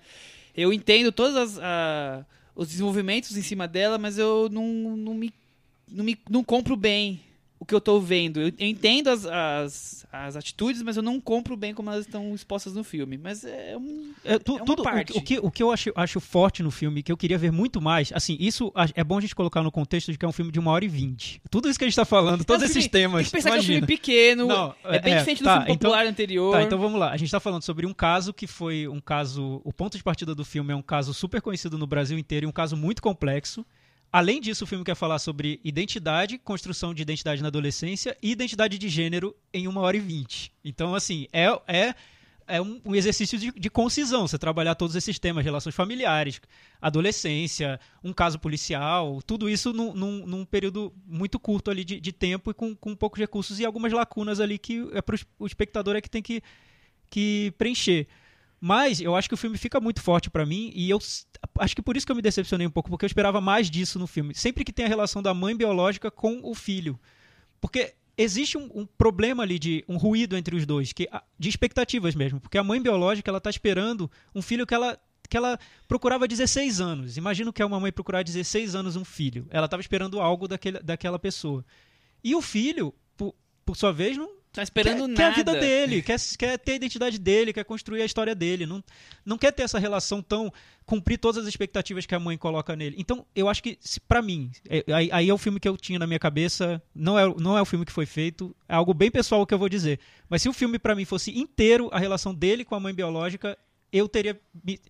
Eu 0.56 0.72
entendo 0.72 1.12
todos 1.12 1.36
as, 1.36 1.60
a- 1.60 2.26
os 2.56 2.70
desenvolvimentos 2.70 3.36
em 3.36 3.42
cima 3.42 3.68
dela, 3.68 3.98
mas 3.98 4.18
eu 4.18 4.48
não, 4.50 4.66
não 4.98 5.14
me, 5.14 5.34
não 5.92 6.04
me 6.06 6.18
não 6.30 6.44
compro 6.44 6.76
bem 6.78 7.20
o 7.60 7.66
que 7.66 7.76
eu 7.76 7.82
tô 7.82 8.00
vendo. 8.00 8.40
Eu, 8.40 8.54
eu 8.58 8.68
entendo 8.68 9.10
as, 9.10 9.26
as, 9.26 10.08
as 10.12 10.36
atitudes, 10.38 10.82
mas 10.82 10.96
eu 10.96 11.04
não 11.04 11.20
compro 11.20 11.58
bem 11.58 11.74
como 11.74 11.90
elas 11.90 12.06
estão 12.06 12.34
expostas 12.34 12.74
no 12.74 12.84
filme. 12.84 13.18
Mas 13.18 13.44
é 13.44 13.76
um. 13.78 14.14
É, 14.24 14.40
tu- 14.40 14.54
é 14.54 14.56
uma 14.56 14.66
tudo, 14.66 14.80
o- 14.80 14.84
parte. 14.84 15.18
O, 15.18 15.22
que, 15.22 15.40
o 15.40 15.52
que 15.52 15.62
eu 15.62 15.72
acho, 15.72 15.92
acho 15.96 16.20
forte 16.20 16.64
no 16.64 16.72
filme, 16.72 17.04
que 17.04 17.12
eu 17.12 17.18
queria 17.18 17.38
ver 17.38 17.52
muito 17.52 17.82
mais, 17.82 18.12
assim, 18.14 18.38
isso 18.40 18.72
é 18.96 19.04
bom 19.04 19.18
a 19.18 19.22
gente 19.22 19.36
colocar 19.36 19.62
no 19.62 19.72
contexto 19.72 20.12
de 20.12 20.18
que 20.18 20.24
é 20.26 20.28
um 20.28 20.32
filme 20.32 20.52
de 20.52 20.60
uma 20.60 20.72
hora 20.72 20.86
e 20.86 20.88
vinte. 20.88 21.42
Tudo 21.52 21.70
isso 21.70 21.78
que 21.78 21.84
a 21.86 21.88
gente 21.88 21.96
tá 21.98 22.06
falando, 22.06 22.46
todos 22.46 22.64
É 22.64 22.66
um 22.66 22.70
esses 22.70 22.84
filme- 22.86 22.90
temas. 22.90 23.22
Tem 23.24 23.26
que 23.26 23.32
pensar 23.32 23.50
que 23.50 23.56
é 23.56 23.60
um 23.60 23.64
imagina. 23.64 23.74
filme 23.88 23.88
pequeno, 23.88 24.48
Não, 24.48 24.76
é 24.86 25.00
bem 25.00 25.14
é, 25.14 25.18
diferente 25.18 25.44
tá, 25.44 25.56
do 25.56 25.60
filme 25.64 25.76
então- 25.76 25.90
popular 25.92 26.06
anterior. 26.08 26.54
Tá, 26.54 26.64
então 26.64 26.80
vamos 26.80 27.00
lá. 27.00 27.12
A 27.12 27.18
gente 27.18 27.30
tá 27.30 27.40
falando 27.42 27.64
sobre 27.64 27.86
um 27.86 27.94
caso 27.94 28.34
que 28.34 28.48
foi 28.48 28.88
um 28.88 29.02
caso. 29.02 29.62
O 29.66 29.74
ponto 29.74 29.98
de 29.98 30.04
partida 30.04 30.34
do 30.34 30.46
filme 30.46 30.72
é 30.72 30.76
um 30.76 30.82
caso 30.82 31.14
super 31.14 31.42
conhecido 31.42 31.78
no 31.78 31.86
Brasil 31.86 32.18
inteiro 32.18 32.46
e 32.46 32.50
um 32.50 32.52
caso 32.54 32.78
muito 32.78 33.02
complexo. 33.02 33.66
Além 34.12 34.42
disso, 34.42 34.64
o 34.64 34.68
filme 34.68 34.84
quer 34.84 34.96
falar 34.96 35.20
sobre 35.20 35.60
identidade, 35.64 36.38
construção 36.40 36.94
de 36.94 37.02
identidade 37.02 37.42
na 37.42 37.48
adolescência 37.48 38.18
e 38.22 38.32
identidade 38.32 38.78
de 38.78 38.90
gênero 38.90 39.36
em 39.54 39.68
uma 39.68 39.82
hora 39.82 39.98
e 39.98 40.00
vinte. 40.00 40.52
Então, 40.64 40.96
assim, 40.96 41.28
é. 41.32 41.46
é 41.68 41.96
é 42.50 42.60
um, 42.60 42.82
um 42.84 42.96
exercício 42.96 43.38
de, 43.38 43.52
de 43.52 43.70
concisão, 43.70 44.28
você 44.28 44.38
trabalhar 44.38 44.74
todos 44.74 44.96
esses 44.96 45.20
temas, 45.20 45.46
relações 45.46 45.76
familiares, 45.76 46.42
adolescência, 46.82 47.80
um 48.04 48.12
caso 48.12 48.40
policial, 48.40 49.22
tudo 49.22 49.48
isso 49.48 49.72
num, 49.72 49.94
num, 49.94 50.26
num 50.26 50.46
período 50.46 50.92
muito 51.06 51.40
curto 51.40 51.70
ali 51.70 51.86
de, 51.86 52.00
de 52.00 52.12
tempo 52.12 52.50
e 52.50 52.54
com, 52.56 52.76
com 52.76 52.96
poucos 52.96 53.20
recursos 53.20 53.60
e 53.60 53.66
algumas 53.66 53.94
lacunas 53.94 54.40
ali 54.40 54.58
que 54.58 54.90
é 54.94 55.02
pro, 55.02 55.16
o 55.38 55.46
espectador 55.46 55.96
é 55.96 56.02
que 56.02 56.10
tem 56.10 56.24
que, 56.24 56.42
que 57.08 57.54
preencher. 57.56 58.08
Mas 58.60 59.00
eu 59.00 59.16
acho 59.16 59.30
que 59.30 59.36
o 59.36 59.38
filme 59.38 59.58
fica 59.58 59.80
muito 59.80 60.02
forte 60.02 60.30
para 60.30 60.44
mim 60.44 60.72
e 60.74 60.90
eu 60.90 61.00
acho 61.60 61.76
que 61.76 61.82
por 61.82 61.96
isso 61.96 62.06
que 62.06 62.12
eu 62.12 62.16
me 62.16 62.22
decepcionei 62.22 62.66
um 62.66 62.72
pouco, 62.72 62.90
porque 62.90 63.06
eu 63.06 63.08
esperava 63.08 63.40
mais 63.40 63.70
disso 63.70 64.00
no 64.00 64.08
filme. 64.08 64.34
Sempre 64.34 64.64
que 64.64 64.74
tem 64.74 64.86
a 64.86 64.88
relação 64.88 65.22
da 65.22 65.34
mãe 65.34 65.56
biológica 65.56 66.10
com 66.10 66.40
o 66.44 66.56
filho. 66.56 67.00
Porque 67.62 67.94
existe 68.18 68.58
um, 68.58 68.70
um 68.74 68.86
problema 68.86 69.44
ali 69.44 69.60
de 69.60 69.84
um 69.88 69.98
ruído 69.98 70.36
entre 70.36 70.56
os 70.56 70.66
dois, 70.66 70.92
que 70.92 71.10
de 71.38 71.50
expectativas 71.50 72.16
mesmo, 72.16 72.40
porque 72.40 72.58
a 72.58 72.64
mãe 72.64 72.82
biológica 72.82 73.30
ela 73.30 73.40
tá 73.40 73.50
esperando 73.50 74.10
um 74.34 74.42
filho 74.42 74.66
que 74.66 74.74
ela 74.74 75.00
que 75.30 75.38
ela 75.38 75.60
procurava 75.88 76.26
há 76.26 76.28
16 76.28 76.82
anos. 76.82 77.16
Imagina 77.16 77.52
o 77.52 77.54
que 77.54 77.62
é 77.62 77.66
uma 77.66 77.80
mãe 77.80 77.92
procurar 77.92 78.20
há 78.20 78.24
16 78.24 78.74
anos 78.74 78.96
um 78.96 79.06
filho. 79.06 79.46
Ela 79.52 79.66
estava 79.66 79.80
esperando 79.80 80.20
algo 80.20 80.48
daquele, 80.48 80.80
daquela 80.80 81.20
pessoa. 81.20 81.64
E 82.24 82.36
o 82.36 82.42
filho, 82.42 82.92
por, 83.16 83.36
por 83.64 83.78
sua 83.78 83.94
vez, 83.94 84.18
não 84.18 84.39
Tá 84.52 84.64
esperando 84.64 85.02
quer, 85.02 85.08
nada. 85.08 85.16
quer 85.16 85.26
a 85.26 85.32
vida 85.32 85.60
dele, 85.60 86.02
quer, 86.02 86.20
quer 86.38 86.58
ter 86.58 86.72
a 86.72 86.76
identidade 86.76 87.20
dele, 87.20 87.54
quer 87.54 87.64
construir 87.64 88.02
a 88.02 88.06
história 88.06 88.34
dele. 88.34 88.66
Não, 88.66 88.84
não 89.24 89.38
quer 89.38 89.52
ter 89.52 89.62
essa 89.64 89.78
relação 89.78 90.22
tão. 90.22 90.52
cumprir 90.86 91.20
todas 91.20 91.44
as 91.44 91.48
expectativas 91.48 92.08
que 92.08 92.16
a 92.16 92.20
mãe 92.20 92.36
coloca 92.36 92.76
nele. 92.76 92.96
Então, 92.98 93.24
eu 93.36 93.48
acho 93.48 93.62
que, 93.62 93.78
pra 94.08 94.24
mim, 94.24 94.50
é- 94.68 94.84
aí, 94.92 95.10
aí 95.12 95.30
é 95.30 95.34
o 95.34 95.38
filme 95.38 95.60
que 95.60 95.70
eu 95.70 95.78
tinha 95.78 96.00
na 96.00 96.08
minha 96.08 96.18
cabeça. 96.18 96.82
Não 96.96 97.18
é, 97.18 97.32
não 97.38 97.56
é 97.56 97.62
o 97.62 97.66
filme 97.66 97.86
que 97.86 97.92
foi 97.92 98.08
feito. 98.08 98.56
É 98.68 98.74
algo 98.74 98.92
bem 98.92 99.12
pessoal 99.12 99.42
o 99.42 99.46
que 99.46 99.54
eu 99.54 99.60
vou 99.60 99.70
dizer. 99.70 100.00
Mas 100.28 100.42
se 100.42 100.50
o 100.50 100.54
filme, 100.54 100.80
pra 100.80 100.96
mim, 100.96 101.06
fosse 101.06 101.38
inteiro 101.38 101.90
a 101.92 102.00
relação 102.00 102.34
dele 102.34 102.66
com 102.66 102.74
a 102.74 102.80
mãe 102.80 102.92
biológica, 102.92 103.56
eu 103.94 104.10
teria, 104.10 104.40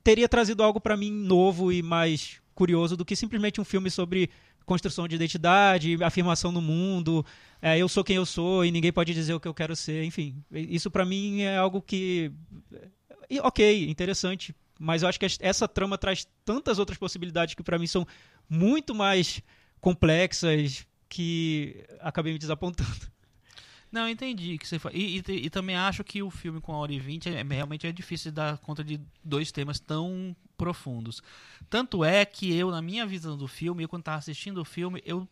teria 0.01 0.29
trazido 0.29 0.63
algo 0.63 0.79
pra 0.79 0.95
mim 0.95 1.11
novo 1.11 1.69
e 1.69 1.81
mais 1.81 2.41
curioso 2.55 2.95
do 2.95 3.03
que 3.05 3.15
simplesmente 3.15 3.59
um 3.59 3.65
filme 3.65 3.89
sobre 3.91 4.29
construção 4.69 5.07
de 5.07 5.15
identidade, 5.15 5.97
afirmação 6.03 6.51
no 6.51 6.61
mundo, 6.61 7.25
é, 7.61 7.77
eu 7.77 7.89
sou 7.89 8.03
quem 8.03 8.15
eu 8.17 8.25
sou 8.25 8.63
e 8.63 8.69
ninguém 8.71 8.93
pode 8.93 9.13
dizer 9.13 9.33
o 9.33 9.39
que 9.39 9.47
eu 9.47 9.53
quero 9.53 9.75
ser, 9.75 10.03
enfim. 10.03 10.43
Isso 10.51 10.91
pra 10.91 11.03
mim 11.03 11.41
é 11.41 11.57
algo 11.57 11.81
que 11.81 12.31
ok, 13.41 13.89
interessante, 13.89 14.55
mas 14.79 15.01
eu 15.01 15.09
acho 15.09 15.19
que 15.19 15.25
es- 15.25 15.39
essa 15.41 15.67
trama 15.67 15.97
traz 15.97 16.27
tantas 16.45 16.77
outras 16.79 16.97
possibilidades 16.99 17.55
que 17.55 17.63
pra 17.63 17.79
mim 17.79 17.87
são 17.87 18.05
muito 18.47 18.93
mais 18.93 19.41
complexas 19.81 20.85
que 21.09 21.83
acabei 21.99 22.31
me 22.33 22.39
desapontando. 22.39 22.89
Não, 23.91 24.07
entendi 24.07 24.57
que 24.57 24.67
você 24.67 24.77
fa... 24.77 24.91
e, 24.93 25.17
e, 25.17 25.31
e 25.45 25.49
também 25.49 25.75
acho 25.75 26.03
que 26.03 26.21
o 26.21 26.29
filme 26.29 26.61
com 26.61 26.73
a 26.73 26.77
hora 26.77 26.93
e 26.93 26.99
vinte 26.99 27.27
é, 27.27 27.41
realmente 27.41 27.87
é 27.87 27.91
difícil 27.91 28.31
de 28.31 28.35
dar 28.35 28.57
conta 28.59 28.83
de 28.83 28.99
dois 29.23 29.51
temas 29.51 29.79
tão 29.79 30.35
profundos. 30.55 31.23
Tanto 31.69 32.03
é 32.03 32.23
que 32.23 32.53
eu, 32.53 32.69
na 32.69 32.81
minha 32.81 33.05
visão 33.07 33.35
do 33.35 33.47
filme, 33.47 33.83
eu 33.83 33.89
quando 33.89 34.01
estava 34.01 34.17
assistindo 34.17 34.61
o 34.61 34.65
filme, 34.65 35.01
eu 35.05 35.27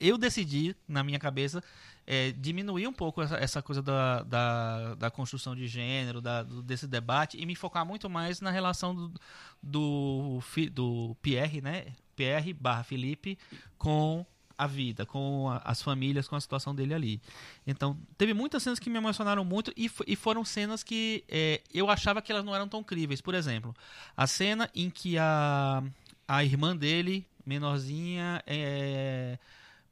eu 0.00 0.16
decidi, 0.16 0.76
na 0.86 1.02
minha 1.02 1.18
cabeça, 1.18 1.60
é, 2.06 2.30
diminuir 2.30 2.86
um 2.86 2.92
pouco 2.92 3.20
essa, 3.20 3.36
essa 3.36 3.60
coisa 3.60 3.82
da, 3.82 4.22
da, 4.22 4.94
da 4.94 5.10
construção 5.10 5.56
de 5.56 5.66
gênero, 5.66 6.20
da, 6.20 6.44
do- 6.44 6.62
desse 6.62 6.86
debate, 6.86 7.36
e 7.36 7.44
me 7.44 7.56
focar 7.56 7.84
muito 7.84 8.08
mais 8.08 8.40
na 8.40 8.52
relação 8.52 8.94
do, 8.94 9.12
do, 9.60 10.40
do 10.72 11.16
Pierre, 11.20 11.60
né? 11.60 11.86
Pierre 12.14 12.52
barra 12.52 12.84
Felipe 12.84 13.36
com 13.76 14.24
a 14.58 14.66
vida, 14.66 15.06
com 15.06 15.48
a- 15.48 15.62
as 15.64 15.80
famílias, 15.80 16.26
com 16.26 16.34
a 16.34 16.40
situação 16.40 16.74
dele 16.74 16.92
ali. 16.92 17.22
Então, 17.64 17.96
teve 18.18 18.34
muitas 18.34 18.62
cenas 18.62 18.78
que 18.80 18.90
me 18.90 18.98
emocionaram 18.98 19.44
muito 19.44 19.72
e, 19.76 19.88
e 20.06 20.16
foram 20.16 20.44
cenas 20.44 20.82
que 20.82 21.24
é, 21.28 21.62
eu 21.72 21.88
achava 21.88 22.20
que 22.20 22.32
elas 22.32 22.44
não 22.44 22.54
eram 22.54 22.68
tão 22.68 22.82
críveis. 22.82 23.20
Por 23.20 23.34
exemplo, 23.34 23.72
a 24.16 24.26
cena 24.26 24.68
em 24.74 24.90
que 24.90 25.16
a, 25.16 25.82
a 26.26 26.42
irmã 26.44 26.76
dele, 26.76 27.24
menorzinha, 27.46 28.42
é, 28.46 29.38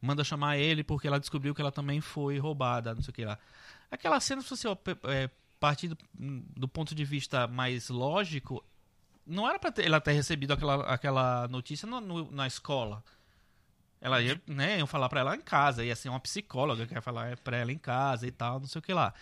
manda 0.02 0.24
chamar 0.24 0.58
ele 0.58 0.82
porque 0.82 1.06
ela 1.06 1.20
descobriu 1.20 1.54
que 1.54 1.60
ela 1.60 1.72
também 1.72 2.00
foi 2.00 2.38
roubada, 2.38 2.92
não 2.94 3.02
sei 3.02 3.12
o 3.12 3.14
que 3.14 3.24
lá. 3.24 3.38
Aquela 3.90 4.18
cena, 4.18 4.42
se 4.42 4.50
você 4.50 4.66
é, 5.04 5.30
partir 5.60 5.88
do, 5.88 5.96
do 6.56 6.66
ponto 6.66 6.92
de 6.94 7.04
vista 7.04 7.46
mais 7.46 7.88
lógico, 7.88 8.64
não 9.24 9.48
era 9.48 9.58
ter, 9.58 9.86
ela 9.86 10.00
ter 10.00 10.12
recebido 10.12 10.52
aquela, 10.52 10.84
aquela 10.92 11.48
notícia 11.48 11.86
no- 11.88 12.00
no- 12.00 12.30
na 12.32 12.46
escola. 12.46 13.02
Ela 14.00 14.20
ia, 14.20 14.40
né, 14.46 14.78
iam 14.78 14.86
falar 14.86 15.08
pra 15.08 15.20
ela 15.20 15.36
em 15.36 15.40
casa, 15.40 15.84
ia 15.84 15.96
ser 15.96 16.08
uma 16.08 16.20
psicóloga 16.20 16.86
que 16.86 16.94
ia 16.94 17.00
falar 17.00 17.36
pra 17.38 17.56
ela 17.56 17.72
em 17.72 17.78
casa 17.78 18.26
e 18.26 18.30
tal, 18.30 18.60
não 18.60 18.66
sei 18.66 18.78
o 18.78 18.82
que 18.82 18.92
lá. 18.92 19.14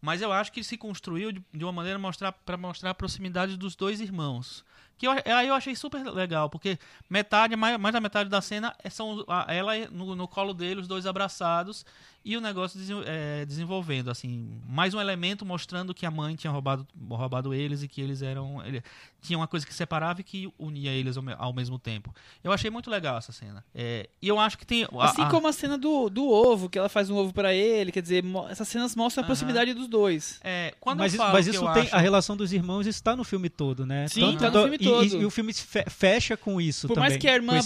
Mas 0.00 0.20
eu 0.20 0.32
acho 0.32 0.52
que 0.52 0.62
se 0.62 0.76
construiu 0.76 1.32
de, 1.32 1.42
de 1.52 1.64
uma 1.64 1.72
maneira 1.72 1.98
para 2.44 2.56
mostrar 2.56 2.90
a 2.90 2.94
proximidade 2.94 3.56
dos 3.56 3.74
dois 3.74 4.00
irmãos. 4.00 4.64
Que 4.98 5.06
eu, 5.06 5.10
aí 5.12 5.48
eu 5.48 5.54
achei 5.54 5.74
super 5.76 6.02
legal, 6.10 6.48
porque 6.48 6.78
metade, 7.08 7.54
mais, 7.54 7.78
mais 7.78 7.92
da 7.92 8.00
metade 8.00 8.30
da 8.30 8.40
cena 8.40 8.74
é- 8.82 8.88
são 8.90 9.24
a- 9.28 9.46
ela 9.52 9.72
no, 9.90 10.16
no 10.16 10.26
colo 10.26 10.54
dele, 10.54 10.80
os 10.80 10.88
dois 10.88 11.04
abraçados, 11.06 11.84
e 12.24 12.36
o 12.36 12.40
negócio 12.40 12.76
desen- 12.78 13.02
é, 13.06 13.44
desenvolvendo, 13.46 14.10
assim, 14.10 14.58
mais 14.66 14.94
um 14.94 15.00
elemento 15.00 15.46
mostrando 15.46 15.94
que 15.94 16.04
a 16.04 16.10
mãe 16.10 16.34
tinha 16.34 16.50
roubado, 16.50 16.84
roubado 17.08 17.54
eles 17.54 17.82
e 17.84 17.88
que 17.88 18.00
eles 18.00 18.20
eram. 18.20 18.64
Ele, 18.66 18.82
tinha 19.22 19.38
uma 19.38 19.46
coisa 19.46 19.64
que 19.66 19.72
separava 19.74 20.20
e 20.20 20.24
que 20.24 20.52
unia 20.58 20.90
eles 20.92 21.16
ao, 21.16 21.22
ao 21.38 21.52
mesmo 21.52 21.78
tempo. 21.78 22.12
Eu 22.42 22.50
achei 22.52 22.68
muito 22.70 22.90
legal 22.90 23.16
essa 23.18 23.30
cena. 23.32 23.64
É, 23.74 24.08
e 24.20 24.26
eu 24.28 24.40
acho 24.40 24.56
que 24.58 24.66
tem. 24.66 24.84
a- 24.84 24.88
Assim 25.04 25.22
a- 25.22 25.28
como 25.30 25.46
a 25.46 25.52
cena 25.52 25.76
do, 25.78 26.08
do 26.08 26.28
ovo, 26.28 26.68
que 26.68 26.78
ela 26.78 26.88
faz 26.88 27.10
um 27.10 27.16
ovo 27.16 27.32
pra 27.32 27.52
ele, 27.54 27.92
quer 27.92 28.02
dizer, 28.02 28.24
essas 28.50 28.66
cenas 28.66 28.96
mostram 28.96 29.20
a 29.20 29.22
Aham. 29.22 29.26
proximidade 29.28 29.72
dos 29.74 29.86
dois. 29.86 30.40
é, 30.42 30.74
quando 30.80 30.98
mas 30.98 31.12
eu 31.12 31.16
isso, 31.18 31.22
falo 31.24 31.32
mas 31.32 31.44
que 31.46 31.54
isso 31.54 31.64
eu 31.64 31.72
tem 31.74 31.82
acho- 31.82 31.94
a 31.94 31.98
relação 32.00 32.36
dos 32.36 32.52
irmãos 32.52 32.86
está 32.88 33.14
no 33.14 33.22
filme 33.22 33.48
todo, 33.48 33.86
né? 33.86 34.08
Sim, 34.08 34.36
tá 34.36 34.50
no 34.50 34.62
filme 34.62 34.76
e- 34.80 34.84
todo. 34.86 35.04
E, 35.04 35.22
e 35.22 35.24
o 35.24 35.30
filme 35.30 35.52
fecha 35.52 36.36
com 36.36 36.60
isso 36.60 36.86
Por 36.88 36.94
também. 36.94 37.10
mais 37.10 37.20
que 37.20 37.28
a 37.28 37.34
irmã, 37.34 37.58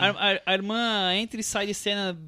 a, 0.00 0.10
a- 0.10 0.40
a 0.46 0.54
irmã 0.54 1.14
entre 1.14 1.40
e 1.40 1.44
sai 1.44 1.66
de 1.66 1.74
cena 1.74 2.18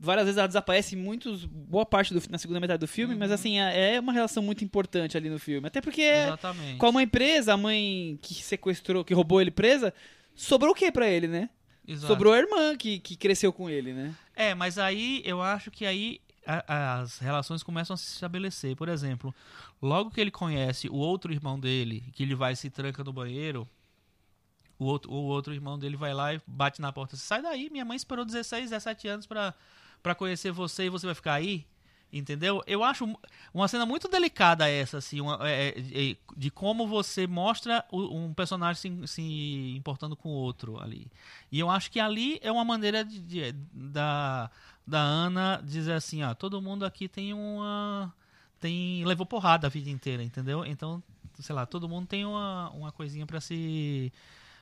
várias 0.00 0.26
vezes 0.26 0.38
ela 0.38 0.46
desaparece 0.46 0.94
muitos 0.94 1.44
boa 1.44 1.84
parte 1.84 2.14
do 2.14 2.22
na 2.30 2.38
segunda 2.38 2.60
metade 2.60 2.78
do 2.78 2.86
filme, 2.86 3.16
mas 3.16 3.32
assim 3.32 3.58
é 3.58 3.94
é 3.96 4.00
uma 4.00 4.12
relação 4.12 4.42
muito 4.42 4.62
importante 4.64 5.16
ali 5.16 5.28
no 5.28 5.38
filme, 5.40 5.66
até 5.66 5.80
porque 5.80 6.02
Exatamente. 6.02 6.76
com 6.78 6.86
a 6.86 6.92
mãe 6.92 7.06
presa, 7.08 7.54
a 7.54 7.56
mãe 7.56 8.16
que 8.22 8.34
sequestrou, 8.34 9.04
que 9.04 9.12
roubou 9.12 9.40
ele 9.40 9.50
presa, 9.50 9.92
sobrou 10.36 10.70
o 10.72 10.74
que 10.74 10.92
pra 10.92 11.08
ele, 11.08 11.26
né? 11.26 11.50
Exato. 11.86 12.06
Sobrou 12.06 12.32
a 12.32 12.38
irmã 12.38 12.76
que, 12.76 13.00
que 13.00 13.16
cresceu 13.16 13.52
com 13.52 13.68
ele, 13.68 13.92
né? 13.92 14.14
É, 14.36 14.54
mas 14.54 14.78
aí 14.78 15.20
eu 15.24 15.42
acho 15.42 15.68
que 15.70 15.84
aí 15.84 16.20
a- 16.46 17.00
as 17.00 17.18
relações 17.18 17.62
começam 17.64 17.94
a 17.94 17.96
se 17.96 18.12
estabelecer. 18.12 18.76
Por 18.76 18.88
exemplo, 18.88 19.34
logo 19.82 20.10
que 20.12 20.20
ele 20.20 20.30
conhece 20.30 20.88
o 20.88 20.94
outro 20.94 21.32
irmão 21.32 21.58
dele, 21.58 22.04
que 22.12 22.22
ele 22.22 22.34
vai 22.36 22.52
e 22.52 22.56
se 22.56 22.70
tranca 22.70 23.02
no 23.02 23.12
banheiro, 23.12 23.66
o 24.78 24.84
outro, 24.84 25.10
o 25.12 25.24
outro 25.24 25.52
irmão 25.52 25.78
dele 25.78 25.96
vai 25.96 26.14
lá 26.14 26.34
e 26.34 26.40
bate 26.46 26.80
na 26.80 26.92
porta. 26.92 27.16
Sai 27.16 27.42
daí, 27.42 27.68
minha 27.70 27.84
mãe 27.84 27.96
esperou 27.96 28.24
16, 28.24 28.70
17 28.70 29.08
anos 29.08 29.26
pra 29.26 30.14
conhecer 30.14 30.52
você 30.52 30.84
e 30.84 30.88
você 30.90 31.06
vai 31.06 31.14
ficar 31.14 31.34
aí? 31.34 31.66
Entendeu? 32.10 32.62
Eu 32.66 32.82
acho 32.82 33.04
uma 33.52 33.68
cena 33.68 33.84
muito 33.84 34.08
delicada 34.08 34.66
essa, 34.66 34.96
assim, 34.96 35.20
uma- 35.20 35.38
é, 35.46 35.74
é, 35.78 36.16
de 36.34 36.50
como 36.50 36.86
você 36.86 37.26
mostra 37.26 37.84
um 37.92 38.32
personagem 38.32 39.04
se, 39.04 39.06
se 39.14 39.74
importando 39.76 40.16
com 40.16 40.30
o 40.30 40.32
outro 40.32 40.80
ali. 40.80 41.06
E 41.52 41.58
eu 41.60 41.68
acho 41.68 41.90
que 41.90 42.00
ali 42.00 42.38
é 42.42 42.50
uma 42.50 42.64
maneira 42.64 43.04
de, 43.04 43.20
de- 43.20 43.52
da, 43.74 44.50
da 44.86 44.98
Ana 45.00 45.60
dizer 45.62 45.92
assim, 45.92 46.22
ó, 46.22 46.32
todo 46.32 46.62
mundo 46.62 46.86
aqui 46.86 47.08
tem 47.08 47.34
uma. 47.34 48.10
tem 48.58 49.04
levou 49.04 49.26
porrada 49.26 49.66
a 49.66 49.70
vida 49.70 49.90
inteira, 49.90 50.22
entendeu? 50.22 50.64
Então, 50.64 51.02
sei 51.38 51.54
lá, 51.54 51.66
todo 51.66 51.88
mundo 51.90 52.06
tem 52.06 52.24
uma, 52.24 52.70
uma 52.70 52.90
coisinha 52.90 53.26
pra 53.26 53.38
se 53.38 54.10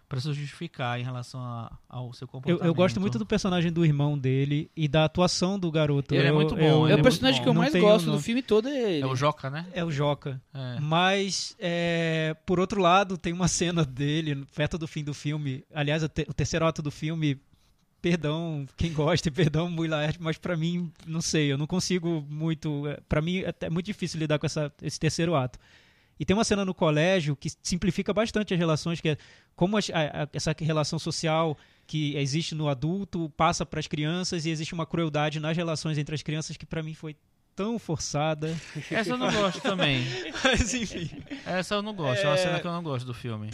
para 0.08 0.20
se 0.20 0.32
justificar 0.32 1.00
em 1.00 1.02
relação 1.02 1.40
a- 1.40 1.76
ao 1.88 2.12
seu 2.12 2.24
Eu, 2.26 2.28
comportamento. 2.28 2.64
eu 2.64 2.74
gosto 2.74 3.00
muito 3.00 3.18
do 3.18 3.26
personagem 3.26 3.72
do 3.72 3.84
irmão 3.84 4.16
dele 4.16 4.70
e 4.76 4.86
da 4.86 5.04
atuação 5.04 5.58
do 5.58 5.70
garoto. 5.70 6.14
Ele 6.14 6.26
é 6.26 6.30
Eu- 6.30 6.34
muito 6.34 6.54
bom, 6.54 6.60
eu- 6.62 6.86
é 6.88 6.92
é 6.92 6.94
o 6.94 7.02
personagem 7.02 7.42
que 7.42 7.48
eu 7.48 7.54
mais 7.54 7.74
gosto 7.74 8.10
do 8.12 8.20
filme 8.20 8.42
todo 8.42 8.68
é 8.68 8.92
ele. 8.94 9.02
É 9.02 9.06
o 9.06 9.16
Joca, 9.16 9.50
né? 9.50 9.66
É 9.72 9.84
o 9.84 9.90
Joca. 9.90 10.40
É. 10.54 10.78
Mas, 10.80 11.56
é, 11.58 12.36
por 12.46 12.60
outro 12.60 12.80
lado, 12.80 13.18
tem 13.18 13.32
uma 13.32 13.48
cena 13.48 13.84
dele 13.84 14.46
perto 14.54 14.78
do 14.78 14.86
fim 14.86 15.02
do 15.02 15.12
filme. 15.12 15.64
Aliás, 15.74 16.02
o, 16.02 16.08
te- 16.08 16.26
o 16.28 16.32
terceiro 16.34 16.64
ato 16.66 16.80
do 16.82 16.90
filme. 16.90 17.40
Perdão 18.00 18.66
quem 18.76 18.92
gosta, 18.92 19.28
e 19.28 19.32
perdão 19.32 19.68
Muilaert, 19.68 20.16
mas 20.20 20.38
pra 20.38 20.56
mim, 20.56 20.92
não 21.06 21.20
sei, 21.20 21.50
eu 21.50 21.58
não 21.58 21.66
consigo 21.66 22.24
muito. 22.28 22.86
é, 22.86 23.00
Pra 23.08 23.20
mim 23.20 23.42
é 23.60 23.70
muito 23.70 23.86
difícil 23.86 24.20
lidar 24.20 24.38
com 24.38 24.46
essa, 24.46 24.72
esse 24.80 25.00
terceiro 25.00 25.34
ato. 25.34 25.58
E 26.18 26.24
tem 26.24 26.34
uma 26.36 26.44
cena 26.44 26.64
no 26.64 26.72
colégio 26.74 27.36
que 27.36 27.48
simplifica 27.62 28.12
bastante 28.12 28.52
as 28.54 28.58
relações, 28.58 29.00
que 29.00 29.10
é 29.10 29.16
como 29.54 29.76
a- 29.76 29.80
a- 29.92 30.28
essa 30.32 30.54
relação 30.58 30.98
social 30.98 31.56
que 31.86 32.16
existe 32.16 32.54
no 32.54 32.68
adulto 32.68 33.30
passa 33.36 33.64
para 33.66 33.78
as 33.80 33.86
crianças 33.86 34.46
e 34.46 34.50
existe 34.50 34.72
uma 34.74 34.86
crueldade 34.86 35.38
nas 35.38 35.56
relações 35.56 35.98
entre 35.98 36.14
as 36.14 36.22
crianças 36.22 36.56
que 36.56 36.64
pra 36.66 36.82
mim 36.82 36.94
foi 36.94 37.14
tão 37.54 37.78
forçada. 37.78 38.54
Essa 38.90 39.10
eu 39.10 39.16
não 39.16 39.30
gosto 39.32 39.60
também. 39.60 40.02
Mas 40.44 40.74
enfim. 40.74 41.10
Essa 41.46 41.74
eu 41.76 41.82
não 41.82 41.94
gosto. 41.94 42.22
É 42.22 42.26
uma 42.28 42.34
É. 42.34 42.38
cena 42.38 42.60
que 42.60 42.66
eu 42.66 42.72
não 42.72 42.82
gosto 42.82 43.06
do 43.06 43.14
filme. 43.14 43.48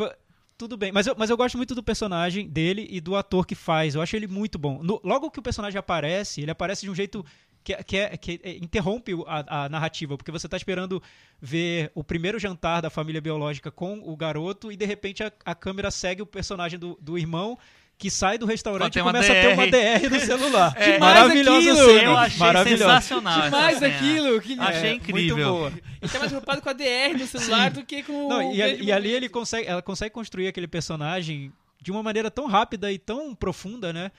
Tudo 0.58 0.76
bem, 0.76 0.92
mas 0.92 1.08
eu, 1.08 1.14
mas 1.18 1.28
eu 1.28 1.36
gosto 1.36 1.56
muito 1.56 1.74
do 1.74 1.82
personagem 1.82 2.48
dele 2.48 2.86
e 2.88 3.00
do 3.00 3.16
ator 3.16 3.44
que 3.44 3.54
faz. 3.54 3.96
Eu 3.96 4.00
acho 4.02 4.14
ele 4.14 4.28
muito 4.28 4.58
bom. 4.58 4.80
No- 4.80 5.00
logo 5.02 5.28
que 5.28 5.40
o 5.40 5.42
personagem 5.42 5.76
aparece, 5.76 6.40
ele 6.40 6.52
aparece 6.52 6.82
de 6.82 6.90
um 6.90 6.94
jeito 6.94 7.24
que, 7.64 7.74
que, 7.84 7.96
é, 7.96 8.16
que 8.16 8.40
é- 8.42 8.56
interrompe 8.56 9.12
a, 9.26 9.64
a 9.64 9.68
narrativa, 9.68 10.16
porque 10.16 10.30
você 10.32 10.48
tá 10.48 10.56
esperando 10.56 11.02
ver 11.40 11.90
o 11.94 12.02
primeiro 12.04 12.38
jantar 12.38 12.80
da 12.82 12.90
família 12.90 13.20
biológica 13.20 13.70
com 13.70 14.00
o 14.04 14.16
garoto 14.16 14.70
e 14.72 14.76
de 14.76 14.84
repente 14.84 15.22
a, 15.22 15.32
a 15.44 15.54
câmera 15.54 15.90
segue 15.90 16.22
o 16.22 16.26
personagem 16.26 16.78
do, 16.78 16.98
do 17.00 17.16
irmão 17.18 17.58
que 17.98 18.10
sai 18.10 18.36
do 18.36 18.46
restaurante 18.46 18.98
e 18.98 19.02
começa 19.02 19.30
a 19.30 19.34
ter 19.34 19.54
uma 19.54 19.66
DR. 19.66 20.00
DR 20.00 20.10
no 20.10 20.18
celular. 20.20 20.74
É. 20.76 20.98
Maravilhosa 20.98 21.60
Demais 21.60 21.78
cena. 21.78 21.92
aquilo! 21.92 22.02
Eu 22.10 22.16
achei 22.18 22.38
Maravilhosa. 22.38 22.84
sensacional. 22.84 23.32
essa 23.38 23.44
Demais 23.44 23.78
cena. 23.78 23.94
aquilo! 23.96 24.40
Que... 24.40 24.58
Achei 24.58 24.90
É, 24.90 24.94
incrível. 24.94 25.36
Muito 25.36 25.48
boa. 25.52 25.72
Ele 26.00 26.10
tá 26.12 26.18
mais 26.18 26.30
preocupado 26.32 26.62
com 26.62 26.68
a 26.68 26.72
DR 26.72 27.16
no 27.16 27.26
celular 27.28 27.70
do 27.70 27.84
que 27.84 28.02
com 28.02 28.28
Não, 28.28 28.50
o. 28.50 28.54
e, 28.54 28.82
e 28.84 28.90
ali 28.90 29.12
ele 29.12 29.28
consegue, 29.28 29.68
ela 29.68 29.82
consegue 29.82 30.12
construir 30.12 30.48
aquele 30.48 30.66
personagem 30.66 31.52
de 31.80 31.92
uma 31.92 32.02
maneira 32.02 32.28
tão 32.28 32.46
rápida 32.46 32.90
e 32.90 32.98
tão 32.98 33.34
profunda, 33.36 33.92
né? 33.92 34.10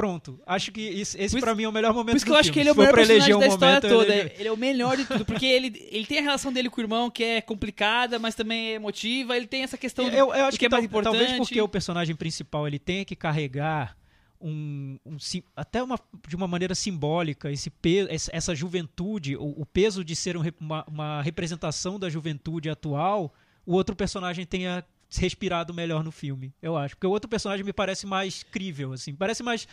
Pronto. 0.00 0.40
Acho 0.46 0.72
que 0.72 0.80
isso- 0.80 1.16
esse 1.20 1.38
pra 1.38 1.54
mim 1.54 1.64
é 1.64 1.68
o 1.68 1.72
melhor 1.72 1.92
momento 1.92 2.12
Por 2.12 2.16
isso 2.16 2.24
que 2.24 2.32
eu 2.32 2.36
acho 2.36 2.50
que 2.52 2.58
ele 2.58 2.70
é 2.70 2.72
o 2.72 2.76
melhor 2.76 2.94
personagem 2.94 3.34
um 3.34 3.38
da 3.38 3.46
história 3.48 3.74
momento, 3.80 3.88
toda. 3.88 4.14
eleger- 4.14 4.34
Ele 4.40 4.48
é 4.48 4.52
o 4.52 4.56
melhor 4.56 4.96
de 4.96 5.04
tudo, 5.04 5.24
porque 5.26 5.44
ele, 5.44 5.88
ele 5.90 6.06
tem 6.06 6.18
a 6.18 6.22
relação 6.22 6.50
dele 6.50 6.70
com 6.70 6.80
o 6.80 6.84
irmão 6.84 7.10
que 7.10 7.22
é 7.22 7.40
complicada, 7.42 8.18
mas 8.18 8.34
também 8.34 8.68
é 8.68 8.72
emotiva. 8.76 9.36
Ele 9.36 9.46
tem 9.46 9.62
essa 9.62 9.76
questão 9.76 10.06
do, 10.08 10.10
Eu, 10.10 10.28
eu 10.28 10.32
do 10.32 10.32
acho 10.46 10.58
que 10.58 10.64
é 10.64 10.68
que, 10.68 10.74
mais 10.74 10.88
tal- 10.88 11.02
talvez 11.02 11.22
importante. 11.24 11.46
porque 11.48 11.60
o 11.60 11.68
personagem 11.68 12.16
principal 12.16 12.66
ele 12.66 12.78
tenha 12.78 13.04
que 13.04 13.14
carregar 13.14 13.94
um, 14.40 14.98
um 15.04 15.18
até 15.54 15.82
uma, 15.82 15.98
de 16.26 16.34
uma 16.34 16.48
maneira 16.48 16.74
simbólica 16.74 17.52
esse 17.52 17.68
peso, 17.68 18.08
essa, 18.10 18.54
juventude, 18.54 19.36
o, 19.36 19.42
o 19.60 19.66
peso 19.66 20.02
de 20.02 20.16
ser 20.16 20.34
um 20.34 20.42
uma, 20.58 20.82
uma 20.88 21.20
representação 21.22 21.98
da 21.98 22.08
juventude 22.08 22.70
atual, 22.70 23.34
o 23.66 23.74
outro 23.74 23.94
personagem 23.94 24.46
tenha 24.46 24.82
respirado 25.18 25.72
melhor 25.74 26.04
no 26.04 26.12
filme, 26.12 26.52
eu 26.62 26.76
acho. 26.76 26.94
Porque 26.96 27.06
o 27.06 27.10
outro 27.10 27.28
personagem 27.28 27.64
me 27.64 27.72
parece 27.72 28.06
mais 28.06 28.42
crível, 28.42 28.92
assim, 28.92 29.14
parece 29.14 29.42
mais 29.42 29.66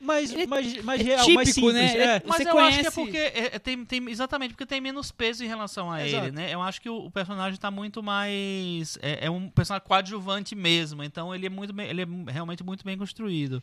mais, 0.00 0.32
é- 0.34 0.46
mais, 0.48 0.82
mais 0.82 1.00
é 1.00 1.04
real, 1.04 1.30
mais 1.30 1.48
típico, 1.50 1.70
simples. 1.70 1.74
né? 1.94 2.16
É. 2.16 2.22
Mas 2.26 2.42
Você 2.42 2.48
eu 2.50 2.58
acho 2.58 2.80
que 2.80 2.86
é 2.86 2.90
conhece- 2.90 3.00
porque 3.00 3.16
é, 3.16 3.54
é, 3.54 3.58
tem, 3.60 3.84
tem- 3.84 4.10
exatamente 4.10 4.50
porque 4.50 4.66
tem 4.66 4.80
menos 4.80 5.12
peso 5.12 5.44
em 5.44 5.46
relação 5.46 5.92
a 5.92 6.04
Exato. 6.04 6.24
ele, 6.26 6.32
né? 6.34 6.52
Eu 6.52 6.60
acho 6.60 6.80
que 6.82 6.90
o, 6.90 7.04
o 7.06 7.10
personagem 7.10 7.56
tá 7.58 7.70
muito 7.70 8.02
mais 8.02 8.98
é, 9.00 9.26
é 9.26 9.30
um 9.30 9.48
personagem 9.48 9.86
coadjuvante 9.86 10.56
mesmo, 10.56 11.04
então 11.04 11.32
ele 11.32 11.46
é 11.46 11.48
muito 11.48 11.72
bem- 11.72 11.88
ele 11.88 12.02
é 12.02 12.06
realmente 12.32 12.64
muito 12.64 12.84
bem 12.84 12.98
construído. 12.98 13.62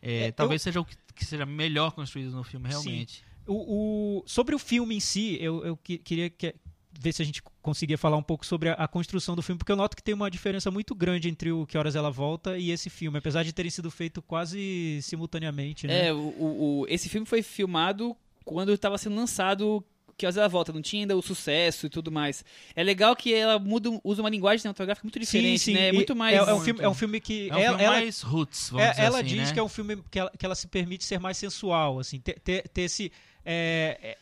É, 0.00 0.30
talvez 0.32 0.62
seja 0.62 0.80
o 0.80 0.84
que, 0.84 0.96
que 1.14 1.24
seja 1.26 1.44
melhor 1.44 1.92
construído 1.92 2.30
no 2.32 2.42
filme 2.42 2.68
realmente. 2.68 3.22
O, 3.46 4.20
o- 4.20 4.24
sobre 4.26 4.54
o 4.54 4.58
filme 4.58 4.96
em 4.96 5.00
si, 5.00 5.36
eu, 5.40 5.64
eu 5.64 5.76
que- 5.76 5.98
queria 5.98 6.30
que- 6.30 6.54
ver 6.98 7.12
se 7.12 7.22
a 7.22 7.24
gente 7.24 7.42
conseguia 7.62 7.96
falar 7.98 8.16
um 8.16 8.22
pouco 8.22 8.44
sobre 8.46 8.68
a, 8.70 8.72
a 8.74 8.88
construção 8.88 9.34
do 9.36 9.42
filme, 9.42 9.58
porque 9.58 9.72
eu 9.72 9.76
noto 9.76 9.96
que 9.96 10.02
tem 10.02 10.14
uma 10.14 10.30
diferença 10.30 10.70
muito 10.70 10.94
grande 10.94 11.28
entre 11.28 11.52
o 11.52 11.66
Que 11.66 11.76
Horas 11.78 11.94
Ela 11.96 12.10
Volta 12.10 12.56
e 12.58 12.70
esse 12.70 12.88
filme, 12.90 13.18
apesar 13.18 13.42
de 13.42 13.52
terem 13.52 13.70
sido 13.70 13.90
feitos 13.90 14.22
quase 14.26 15.00
simultaneamente, 15.02 15.86
né? 15.86 16.08
É, 16.08 16.12
o, 16.12 16.18
o- 16.18 16.86
esse 16.88 17.08
filme 17.08 17.26
foi 17.26 17.42
filmado 17.42 18.16
quando 18.44 18.72
estava 18.72 18.96
sendo 18.98 19.16
lançado 19.16 19.84
que 20.18 20.24
vezes 20.24 20.38
ela 20.38 20.48
volta, 20.48 20.72
não 20.72 20.80
tinha 20.80 21.02
ainda 21.02 21.14
o 21.14 21.20
sucesso 21.20 21.84
e 21.84 21.90
tudo 21.90 22.10
mais. 22.10 22.42
É 22.74 22.82
legal 22.82 23.14
que 23.14 23.34
ela 23.34 23.58
muda, 23.58 23.90
usa 24.02 24.22
uma 24.22 24.30
linguagem 24.30 24.60
cinematográfica 24.60 25.04
muito 25.04 25.18
diferente, 25.18 25.72
né? 25.74 25.88
É 25.88 25.92
muito 25.92 26.16
mais. 26.16 26.34
É, 26.34 26.38
é 26.38 26.54
um 26.54 26.60
filme, 26.60 26.80
é 26.82 26.88
um 26.88 26.94
filme 26.94 27.20
que 27.20 27.50
É 27.50 27.54
um 27.54 27.58
ela, 27.58 27.68
filme 27.76 27.84
ela- 27.84 27.96
mais 27.96 28.20
roots, 28.22 28.70
vamos 28.70 28.86
é- 28.86 28.90
dizer 28.92 29.02
ela 29.02 29.18
assim, 29.18 29.28
diz 29.28 29.48
né? 29.48 29.52
que 29.52 29.60
é 29.60 29.62
um 29.62 29.68
filme 29.68 30.02
que 30.10 30.18
ela, 30.18 30.32
que 30.38 30.46
ela 30.46 30.54
se 30.54 30.68
permite 30.68 31.04
ser 31.04 31.20
mais 31.20 31.36
sensual, 31.36 31.98
assim, 31.98 32.18
ter, 32.18 32.40
ter, 32.40 32.66
ter 32.66 32.82
esse 32.82 33.12
é, 33.44 33.98
é, 34.02 34.18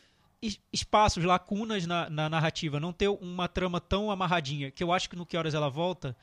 espaços, 0.71 1.23
lacunas 1.23 1.85
na, 1.87 2.09
na 2.09 2.29
narrativa, 2.29 2.79
não 2.79 2.93
ter 2.93 3.07
uma 3.07 3.47
trama 3.47 3.79
tão 3.81 4.11
amarradinha, 4.11 4.71
que 4.71 4.83
eu 4.83 4.91
acho 4.91 5.09
que 5.09 5.15
no 5.15 5.25
Que 5.25 5.37
Horas 5.37 5.53
Ela 5.53 5.69
Volta 5.69 6.15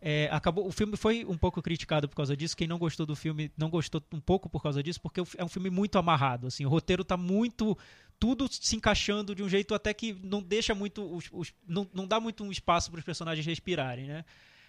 é, 0.00 0.28
acabou 0.30 0.66
o 0.66 0.72
filme 0.72 0.96
foi 0.96 1.24
um 1.24 1.36
pouco 1.36 1.62
criticado 1.62 2.06
por 2.08 2.14
causa 2.16 2.36
disso 2.36 2.54
quem 2.54 2.68
não 2.68 2.76
gostou 2.76 3.06
do 3.06 3.16
filme 3.16 3.50
não 3.56 3.70
gostou 3.70 4.02
um 4.12 4.20
pouco 4.20 4.50
por 4.50 4.62
causa 4.62 4.82
disso 4.82 5.00
porque 5.00 5.22
é 5.38 5.42
um 5.42 5.48
filme 5.48 5.70
muito 5.70 5.96
amarrado 5.96 6.48
assim 6.48 6.66
o 6.66 6.68
roteiro 6.68 7.02
tá 7.02 7.16
muito 7.16 7.78
tudo 8.20 8.46
se 8.50 8.76
encaixando 8.76 9.34
de 9.34 9.42
um 9.42 9.48
jeito 9.48 9.74
até 9.74 9.94
que 9.94 10.12
não 10.22 10.42
deixa 10.42 10.74
muito 10.74 11.02
os, 11.10 11.30
os- 11.32 11.54
não, 11.66 11.88
não 11.94 12.06
dá 12.06 12.20
muito 12.20 12.44
um 12.44 12.52
espaço 12.52 12.90
para 12.90 12.98
os 12.98 13.04
personagens 13.04 13.46
respirarem 13.46 14.06
né? 14.06 14.24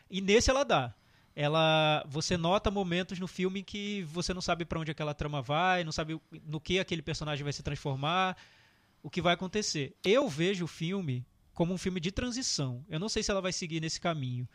E 0.09 0.21
nesse 0.21 0.49
ela 0.49 0.63
dá. 0.63 0.93
Ela 1.35 2.05
você 2.07 2.37
nota 2.37 2.71
momentos 2.71 3.19
no 3.19 3.27
filme 3.27 3.61
que 3.61 4.03
você 4.03 4.33
não 4.33 4.41
sabe 4.41 4.63
para 4.63 4.79
onde 4.79 4.91
aquela 4.91 5.13
trama 5.13 5.41
vai 5.41 5.83
não 5.83 5.91
sabe 5.91 6.17
no 6.45 6.61
que 6.61 6.79
aquele 6.79 7.01
personagem 7.01 7.43
vai 7.43 7.51
se 7.51 7.61
transformar 7.61 8.37
o 9.05 9.09
que 9.09 9.21
vai 9.21 9.33
acontecer 9.35 9.85
eu 10.03 10.27
vejo 10.27 10.65
o 10.65 10.67
filme 10.81 11.15
como 11.53 11.73
um 11.73 11.77
filme 11.77 11.99
de 11.99 12.11
transição 12.11 12.83
eu 12.89 12.99
não 12.99 13.09
sei 13.09 13.21
se 13.23 13.29
ela 13.31 13.41
vai 13.41 13.53
seguir 13.53 13.79
nesse 13.81 13.99
caminho 14.01 14.47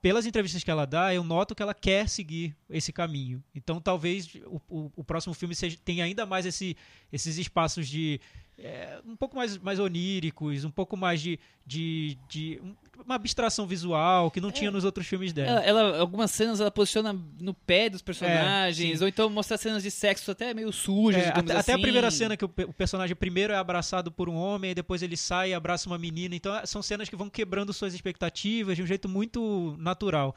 pelas 0.00 0.26
entrevistas 0.26 0.62
que 0.62 0.70
ela 0.70 0.84
dá, 0.84 1.14
eu 1.14 1.24
noto 1.24 1.54
que 1.54 1.62
ela 1.62 1.72
quer 1.72 2.10
seguir 2.10 2.54
esse 2.68 2.92
caminho. 2.92 3.42
Então, 3.54 3.80
talvez 3.80 4.34
o, 4.44 4.60
o- 4.68 4.92
o 4.96 5.02
próximo 5.02 5.32
filme 5.32 5.54
seja, 5.54 5.78
tenha 5.82 6.04
ainda 6.04 6.26
mais 6.26 6.44
esse- 6.44 6.76
esses 7.10 7.38
espaços 7.38 7.88
de. 7.88 8.20
É, 8.58 9.00
um 9.06 9.16
pouco 9.16 9.34
mais, 9.36 9.58
mais 9.58 9.78
oníricos, 9.80 10.64
um 10.64 10.70
pouco 10.70 10.96
mais 10.96 11.20
de, 11.20 11.38
de, 11.66 12.16
de 12.28 12.60
um- 12.62 12.74
uma 13.04 13.16
abstração 13.16 13.66
visual 13.66 14.30
que 14.30 14.40
não 14.40 14.52
tinha 14.52 14.70
nos 14.70 14.84
outros 14.84 15.06
filmes 15.08 15.32
dela. 15.32 15.60
Ela, 15.64 15.80
ela- 15.82 15.98
algumas 15.98 16.30
cenas 16.30 16.60
ela 16.60 16.70
posiciona 16.70 17.12
no 17.40 17.52
pé 17.52 17.90
dos 17.90 18.00
personagens, 18.00 19.00
É, 19.00 19.04
ou 19.04 19.08
então 19.08 19.28
mostra 19.28 19.56
cenas 19.58 19.82
de 19.82 19.90
sexo 19.90 20.30
até 20.30 20.54
meio 20.54 20.72
sujas, 20.72 21.24
É, 21.24 21.28
até, 21.30 21.40
até 21.40 21.72
a 21.72 21.74
assim. 21.74 21.82
primeira 21.82 22.10
cena 22.12 22.36
que 22.36 22.44
o, 22.44 22.50
o 22.68 22.72
personagem 22.72 23.16
primeiro 23.16 23.52
é 23.52 23.56
abraçado 23.56 24.12
por 24.12 24.28
um 24.28 24.34
homem, 24.36 24.70
e 24.70 24.74
depois 24.74 25.02
ele 25.02 25.16
sai 25.16 25.50
e 25.50 25.54
abraça 25.54 25.88
uma 25.88 25.98
menina. 25.98 26.36
Então 26.36 26.52
são 26.64 26.80
cenas 26.80 27.08
que 27.08 27.16
vão 27.16 27.28
quebrando 27.28 27.72
suas 27.72 27.92
expectativas 27.94 28.76
de 28.76 28.82
um 28.82 28.86
jeito 28.86 29.08
muito 29.08 29.74
natural. 29.80 30.34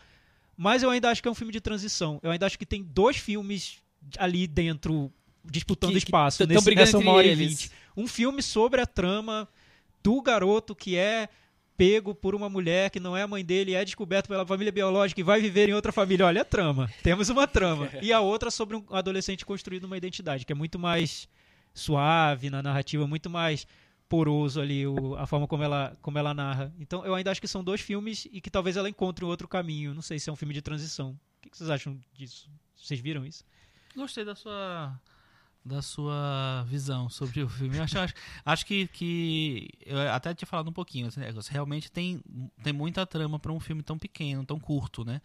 Mas 0.58 0.82
eu 0.82 0.90
ainda 0.90 1.12
acho 1.12 1.22
que 1.22 1.28
é 1.28 1.32
um 1.32 1.36
filme 1.36 1.54
de 1.54 1.62
transição. 1.62 2.20
Eu 2.24 2.32
ainda 2.32 2.48
acho 2.48 2.58
que 2.58 2.66
tem 2.66 2.82
dois 2.84 3.18
filmes 3.18 3.78
ali 4.18 4.48
dentro 4.48 5.12
disputando 5.46 5.92
Que- 5.92 6.00
que 6.00 6.06
espaço 6.06 6.40
tão 6.40 6.48
nesse, 6.48 6.76
nessa 6.76 6.98
uma 6.98 7.12
hora 7.12 7.28
e 7.28 7.36
vinte. 7.36 7.72
Um 7.98 8.08
filme 8.08 8.42
sobre 8.44 8.80
a 8.80 8.86
trama 8.86 9.48
do 10.04 10.22
garoto 10.22 10.76
que 10.76 10.96
é 10.96 11.28
pego 11.76 12.16
por 12.16 12.34
uma 12.34 12.50
mulher 12.50 12.90
que 12.90 13.00
não 13.00 13.16
é 13.16 13.22
a 13.24 13.28
mãe 13.28 13.44
dele, 13.46 13.74
é 13.76 13.84
descoberto 13.84 14.28
pela 14.28 14.46
família 14.46 14.72
biológica 14.72 15.20
e 15.20 15.24
vai 15.24 15.40
viver 15.42 15.70
em 15.70 15.74
outra 15.74 15.92
família. 15.92 16.26
Olha 16.26 16.42
a 16.42 16.46
trama. 16.46 16.90
Temos 17.04 17.30
uma 17.30 17.46
trama. 17.48 17.90
E 18.02 18.14
a 18.14 18.20
outra 18.20 18.50
sobre 18.50 18.76
um 18.78 18.84
adolescente 18.90 19.46
construindo 19.46 19.84
uma 19.86 19.98
identidade, 19.98 20.46
que 20.46 20.52
é 20.52 20.56
muito 20.56 20.80
mais 20.80 21.28
suave 21.74 22.50
na 22.50 22.64
narrativa, 22.64 23.06
muito 23.08 23.30
mais 23.30 23.68
poroso 24.10 24.60
ali 24.62 24.88
o- 24.88 25.16
a 25.16 25.28
forma 25.28 25.48
como 25.48 25.62
ela, 25.64 25.96
como 26.02 26.18
ela 26.18 26.34
narra. 26.34 26.74
Então 26.80 27.06
eu 27.06 27.14
ainda 27.14 27.30
acho 27.30 27.42
que 27.42 27.48
são 27.48 27.64
dois 27.64 27.82
filmes 27.82 28.28
e 28.32 28.40
que 28.42 28.50
talvez 28.50 28.78
ela 28.78 28.90
encontre 28.90 29.24
um 29.24 29.28
outro 29.28 29.48
caminho. 29.48 29.94
Não 29.94 30.02
sei 30.02 30.18
se 30.18 30.30
é 30.30 30.34
um 30.34 30.36
filme 30.36 30.54
de 30.54 30.62
transição. 30.62 31.10
O 31.12 31.42
que 31.42 31.50
que 31.50 31.58
vocês 31.58 31.70
acham 31.70 32.00
disso? 32.14 32.50
Vocês 32.76 33.00
viram 33.00 33.26
isso? 33.26 33.44
Gostei 33.96 34.24
da 34.26 34.34
sua 34.36 35.00
da 35.64 35.82
sua 35.82 36.64
visão 36.68 37.10
sobre 37.10 37.42
o 37.44 37.50
filme. 37.50 37.78
Eu 37.78 37.84
acho, 37.84 38.00
acho, 38.00 38.14
acho 38.46 38.66
que, 38.66 38.88
que 38.88 39.70
eu 39.86 40.00
até 40.12 40.34
tinha 40.34 40.48
falado 40.48 40.70
um 40.70 40.74
pouquinho 40.74 41.08
esse 41.08 41.20
negócio. 41.20 41.52
Realmente 41.52 41.92
tem, 41.92 42.22
tem 42.64 42.72
muita 42.74 43.06
trama 43.06 43.38
para 43.38 43.52
um 43.52 43.60
filme 43.60 43.84
tão 43.84 43.98
pequeno, 43.98 44.46
tão 44.46 44.60
curto, 44.60 45.04
né? 45.04 45.22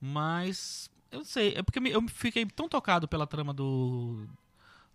Mas 0.00 0.90
eu 1.10 1.18
não 1.20 1.24
sei, 1.26 1.54
é 1.56 1.62
porque 1.62 1.78
eu 1.88 2.06
fiquei 2.08 2.44
tão 2.46 2.68
tocado 2.68 3.08
pela 3.08 3.26
trama 3.26 3.54
do 3.54 4.26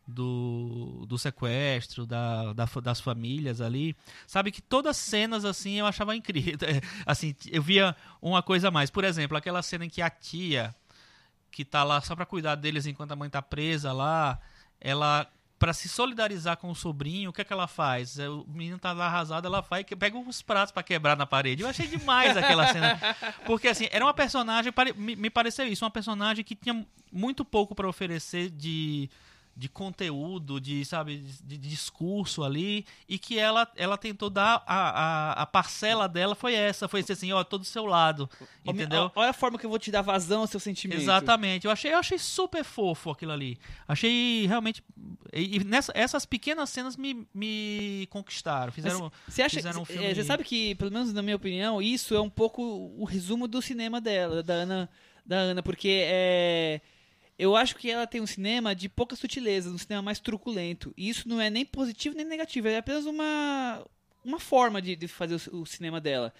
do, 0.05 1.05
do 1.07 1.17
sequestro, 1.17 2.05
da, 2.05 2.51
da- 2.53 2.65
das 2.83 2.99
famílias 2.99 3.61
ali. 3.61 3.95
Sabe 4.27 4.51
que 4.51 4.61
todas 4.61 4.91
as 4.91 4.97
cenas 4.97 5.45
assim 5.45 5.75
eu 5.79 5.85
achava 5.85 6.15
incrível. 6.15 6.57
Assim, 7.05 7.33
eu 7.49 7.61
via 7.61 7.95
uma 8.21 8.43
coisa 8.43 8.67
a 8.67 8.71
mais. 8.71 8.89
Por 8.89 9.03
exemplo, 9.05 9.37
aquela 9.37 9.61
cena 9.61 9.85
em 9.85 9.89
que 9.89 10.01
a 10.01 10.09
tia 10.09 10.75
que 11.51 11.63
tá 11.63 11.83
lá 11.83 12.01
só 12.01 12.15
pra 12.15 12.25
cuidar 12.25 12.55
deles 12.55 12.85
enquanto 12.85 13.11
a 13.11 13.15
mãe 13.15 13.29
tá 13.29 13.41
presa 13.41 13.93
lá, 13.93 14.39
ela 14.83 15.27
Pra 15.63 15.71
se 15.71 15.87
solidarizar 15.87 16.57
com 16.57 16.69
o 16.69 16.75
sobrinho, 16.75 17.29
o 17.29 17.33
que 17.33 17.39
é 17.39 17.43
que 17.45 17.53
ela 17.53 17.67
faz? 17.69 18.19
É, 18.19 18.27
O 18.27 18.43
menino 18.49 18.77
tá 18.77 18.91
lá 18.91 19.05
arrasado, 19.05 19.47
ela 19.47 19.61
vai 19.61 19.85
e 19.89 19.95
pega 19.95 20.17
uns 20.17 20.41
pratos 20.41 20.73
pra 20.73 20.83
quebrar 20.83 21.15
na 21.15 21.25
parede. 21.25 21.63
Eu 21.63 21.69
achei 21.69 21.87
demais 21.87 22.35
aquela 22.35 22.67
cena. 22.67 22.99
Porque 23.47 23.69
assim, 23.69 23.87
era 23.89 24.03
uma 24.03 24.13
personagem, 24.13 24.73
me, 24.97 25.15
me 25.15 25.29
pareceu 25.29 25.65
isso, 25.65 25.85
uma 25.85 25.91
personagem 25.91 26.43
que 26.43 26.53
tinha 26.53 26.85
muito 27.09 27.45
pouco 27.45 27.73
pra 27.73 27.87
oferecer 27.87 28.49
de 28.49 29.09
de 29.55 29.69
conteúdo, 29.69 30.59
de 30.59 30.83
sabe, 30.83 31.17
de, 31.43 31.57
de 31.57 31.69
discurso 31.69 32.43
ali, 32.43 32.85
e 33.07 33.19
que 33.19 33.37
ela, 33.37 33.71
ela 33.75 33.97
tentou 33.97 34.29
dar 34.29 34.63
a, 34.65 34.89
a, 34.89 35.31
a 35.43 35.45
parcela 35.45 36.07
dela 36.09 36.33
foi 36.33 36.55
essa, 36.55 36.87
foi 36.87 37.01
esse 37.01 37.11
assim, 37.11 37.31
ó, 37.31 37.43
tô 37.43 37.57
do 37.59 37.65
seu 37.65 37.85
lado, 37.85 38.27
entendeu? 38.65 39.11
Olha 39.15 39.29
a 39.29 39.33
forma 39.33 39.59
que 39.59 39.65
eu 39.65 39.69
vou 39.69 39.77
te 39.77 39.91
dar 39.91 40.01
vazão 40.01 40.41
ao 40.41 40.47
seu 40.47 40.59
sentimento. 40.59 40.99
Exatamente. 41.01 41.65
Eu 41.65 41.71
achei, 41.71 41.93
eu 41.93 41.97
achei 41.99 42.17
super 42.17 42.63
fofo 42.63 43.11
aquilo 43.11 43.31
ali. 43.31 43.59
Achei 43.87 44.47
realmente. 44.47 44.83
E, 45.31 45.57
e 45.57 45.63
nessa, 45.63 45.91
essas 45.95 46.25
pequenas 46.25 46.69
cenas 46.71 46.97
me, 46.97 47.27
me 47.33 48.07
conquistaram. 48.09 48.71
Fizeram. 48.71 49.11
Você 49.27 49.43
acha 49.43 49.57
fizeram 49.57 49.81
um 49.81 49.85
filme- 49.85 50.05
é, 50.05 50.15
Você 50.15 50.23
sabe 50.23 50.43
que, 50.43 50.73
pelo 50.75 50.91
menos 50.91 51.13
na 51.13 51.21
minha 51.21 51.35
opinião, 51.35 51.81
isso 51.81 52.15
é 52.15 52.19
um 52.21 52.29
pouco 52.29 52.61
o 52.97 53.03
resumo 53.03 53.47
do 53.47 53.61
cinema 53.61 54.01
dela, 54.01 54.41
da 54.41 54.53
Ana, 54.53 54.89
da 55.25 55.35
Ana 55.37 55.61
porque 55.61 56.01
é. 56.05 56.81
Eu 57.37 57.55
acho 57.55 57.75
que 57.75 57.89
ela 57.89 58.05
tem 58.05 58.21
um 58.21 58.27
cinema 58.27 58.75
de 58.75 58.87
poucas 58.87 59.17
sutilezas, 59.19 59.73
um 59.73 59.77
cinema 59.77 60.01
mais 60.01 60.19
truculento. 60.19 60.93
E 60.95 61.09
isso 61.09 61.27
não 61.27 61.41
é 61.41 61.49
nem 61.49 61.65
positivo 61.65 62.15
nem 62.15 62.25
negativo, 62.25 62.67
é 62.67 62.77
apenas 62.77 63.05
uma, 63.05 63.83
uma 64.23 64.39
forma 64.39 64.81
de, 64.81 64.95
de 64.95 65.07
fazer 65.07 65.41
o, 65.51 65.61
o 65.61 65.65
cinema 65.65 65.99
dela. 65.99 66.33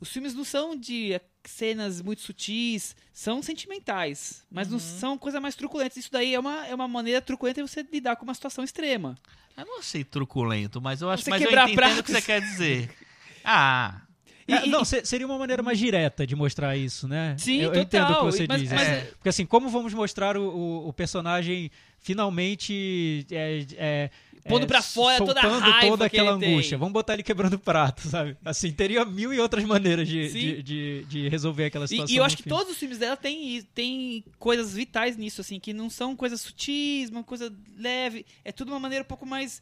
Os 0.00 0.10
filmes 0.10 0.32
não 0.32 0.44
são 0.44 0.76
de 0.76 1.20
cenas 1.44 2.00
muito 2.00 2.22
sutis, 2.22 2.94
são 3.12 3.42
sentimentais, 3.42 4.44
mas 4.50 4.68
Uhum. 4.68 4.74
não 4.74 4.78
são 4.78 5.18
coisas 5.18 5.42
mais 5.42 5.54
truculentas. 5.56 5.96
Isso 5.96 6.12
daí 6.12 6.34
é 6.34 6.38
uma, 6.40 6.66
é 6.66 6.74
uma 6.74 6.86
maneira 6.88 7.20
truculenta 7.20 7.62
de 7.62 7.68
você 7.68 7.82
lidar 7.82 8.16
com 8.16 8.22
uma 8.24 8.34
situação 8.34 8.62
extrema. 8.64 9.16
Eu 9.56 9.66
não 9.66 9.82
sei 9.82 10.04
truculento, 10.04 10.80
mas 10.80 11.02
eu 11.02 11.10
acho 11.10 11.24
Você 11.24 11.30
mas 11.30 11.42
eu 11.42 11.48
entendo 11.50 11.64
o 11.64 11.68
que 11.68 11.74
pratos. 11.74 12.12
você 12.14 12.22
quer 12.22 12.40
dizer. 12.40 12.94
Ah, 13.50 14.02
E- 14.48 14.52
É, 14.54 14.66
e- 14.66 14.70
não, 14.70 14.82
se- 14.84 15.04
seria 15.04 15.26
uma 15.26 15.36
maneira 15.38 15.62
mais 15.62 15.78
direta 15.78 16.26
de 16.26 16.34
mostrar 16.34 16.74
isso, 16.76 17.06
né? 17.06 17.36
Sim, 17.38 17.58
eu, 17.60 17.74
eu 17.74 17.82
entendo 17.82 18.10
o 18.12 18.16
que 18.16 18.24
você 18.24 18.46
Mas- 18.48 18.62
diz. 18.62 18.72
mas- 18.72 18.88
é. 18.88 19.00
Porque 19.16 19.28
assim, 19.28 19.44
como 19.44 19.68
vamos 19.68 19.92
mostrar 19.92 20.36
o, 20.38 20.88
o- 20.88 20.92
personagem 20.92 21.70
finalmente 22.00 23.26
é, 23.30 23.66
é, 23.76 24.10
Pondo 24.48 24.64
é, 24.64 24.66
pra 24.66 24.80
fora 24.80 25.18
toda 25.18 25.40
a 25.40 25.42
raiva 25.42 25.88
toda 25.88 26.08
que 26.08 26.16
aquela 26.16 26.32
ele 26.32 26.40
tem. 26.40 26.52
angústia. 26.54 26.78
Vamos 26.78 26.92
botar 26.92 27.14
ele 27.14 27.22
quebrando 27.22 27.58
prato, 27.58 28.08
sabe? 28.08 28.36
Assim, 28.44 28.72
teria 28.72 29.04
mil 29.04 29.32
e 29.34 29.38
outras 29.40 29.62
maneiras 29.64 30.08
de, 30.08 30.28
de, 30.32 30.62
de, 30.62 31.04
de 31.04 31.28
resolver 31.28 31.66
aquela 31.66 31.84
E, 31.84 31.88
situação. 31.88 32.14
e 32.14 32.16
eu 32.16 32.22
no 32.22 32.26
acho 32.26 32.36
que 32.36 32.44
todos 32.48 32.72
os 32.72 32.78
filmes 32.78 32.98
dela 32.98 33.16
tem, 33.16 33.62
tem 33.74 34.24
coisas 34.38 34.72
vitais 34.74 35.16
nisso, 35.16 35.40
assim, 35.40 35.60
que 35.60 35.72
não 35.74 35.90
são 35.90 36.16
coisas 36.16 36.40
sutis, 36.40 37.10
uma 37.10 37.22
coisa 37.24 37.52
leve. 37.76 38.24
É 38.44 38.50
tudo 38.52 38.70
uma 38.72 38.80
maneira 38.80 39.02
um 39.04 39.08
pouco 39.08 39.26
mais 39.26 39.60